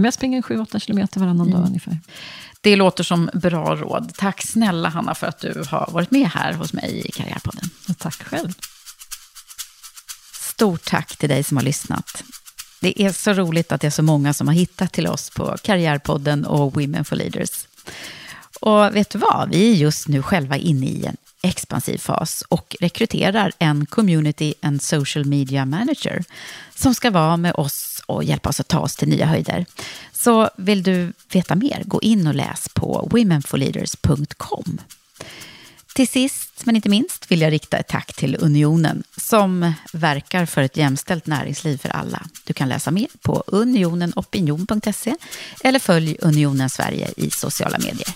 jag 0.04 0.14
springer 0.14 0.42
7-8 0.42 0.78
kilometer 0.78 1.20
varannan 1.20 1.46
mm. 1.46 1.60
dag 1.60 1.66
ungefär. 1.66 1.98
Det 2.60 2.76
låter 2.76 3.04
som 3.04 3.30
bra 3.34 3.76
råd. 3.76 4.12
Tack 4.16 4.42
snälla 4.42 4.88
Hanna 4.88 5.14
för 5.14 5.26
att 5.26 5.38
du 5.38 5.64
har 5.68 5.88
varit 5.92 6.10
med 6.10 6.30
här 6.30 6.52
hos 6.52 6.72
mig 6.72 7.02
i 7.04 7.12
Karriärpodden. 7.12 7.70
tack 7.98 8.22
själv. 8.22 8.52
Stort 10.32 10.84
tack 10.84 11.16
till 11.16 11.28
dig 11.28 11.44
som 11.44 11.56
har 11.56 11.64
lyssnat. 11.64 12.22
Det 12.80 13.02
är 13.02 13.12
så 13.12 13.32
roligt 13.32 13.72
att 13.72 13.80
det 13.80 13.86
är 13.86 13.90
så 13.90 14.02
många 14.02 14.34
som 14.34 14.48
har 14.48 14.54
hittat 14.54 14.92
till 14.92 15.06
oss 15.06 15.30
på 15.30 15.56
Karriärpodden 15.62 16.44
och 16.44 16.74
Women 16.74 17.04
for 17.04 17.16
Leaders. 17.16 17.66
Och 18.60 18.96
vet 18.96 19.10
du 19.10 19.18
vad? 19.18 19.48
Vi 19.50 19.70
är 19.70 19.74
just 19.74 20.08
nu 20.08 20.22
själva 20.22 20.56
inne 20.56 20.86
i 20.86 21.06
en 21.06 21.16
expansiv 21.42 21.98
fas 21.98 22.44
och 22.48 22.76
rekryterar 22.80 23.52
en 23.58 23.86
community 23.86 24.54
and 24.62 24.82
social 24.82 25.24
media 25.24 25.64
manager 25.64 26.24
som 26.74 26.94
ska 26.94 27.10
vara 27.10 27.36
med 27.36 27.54
oss 27.54 27.97
och 28.08 28.24
hjälpa 28.24 28.48
oss 28.48 28.60
att 28.60 28.68
ta 28.68 28.78
oss 28.78 28.96
till 28.96 29.08
nya 29.08 29.26
höjder. 29.26 29.66
Så 30.12 30.50
vill 30.56 30.82
du 30.82 31.12
veta 31.32 31.54
mer, 31.54 31.82
gå 31.84 32.00
in 32.02 32.26
och 32.26 32.34
läs 32.34 32.68
på 32.74 33.08
womenforleaders.com. 33.10 34.80
Till 35.94 36.08
sist, 36.08 36.52
men 36.64 36.76
inte 36.76 36.88
minst, 36.88 37.30
vill 37.30 37.40
jag 37.40 37.52
rikta 37.52 37.76
ett 37.76 37.88
tack 37.88 38.14
till 38.14 38.36
Unionen 38.40 39.02
som 39.16 39.72
verkar 39.92 40.46
för 40.46 40.62
ett 40.62 40.76
jämställt 40.76 41.26
näringsliv 41.26 41.78
för 41.78 41.88
alla. 41.88 42.26
Du 42.44 42.52
kan 42.52 42.68
läsa 42.68 42.90
mer 42.90 43.08
på 43.22 43.44
unionenopinion.se 43.46 45.14
eller 45.64 45.78
följ 45.78 46.16
Unionen 46.20 46.70
Sverige 46.70 47.10
i 47.16 47.30
sociala 47.30 47.78
medier. 47.78 48.14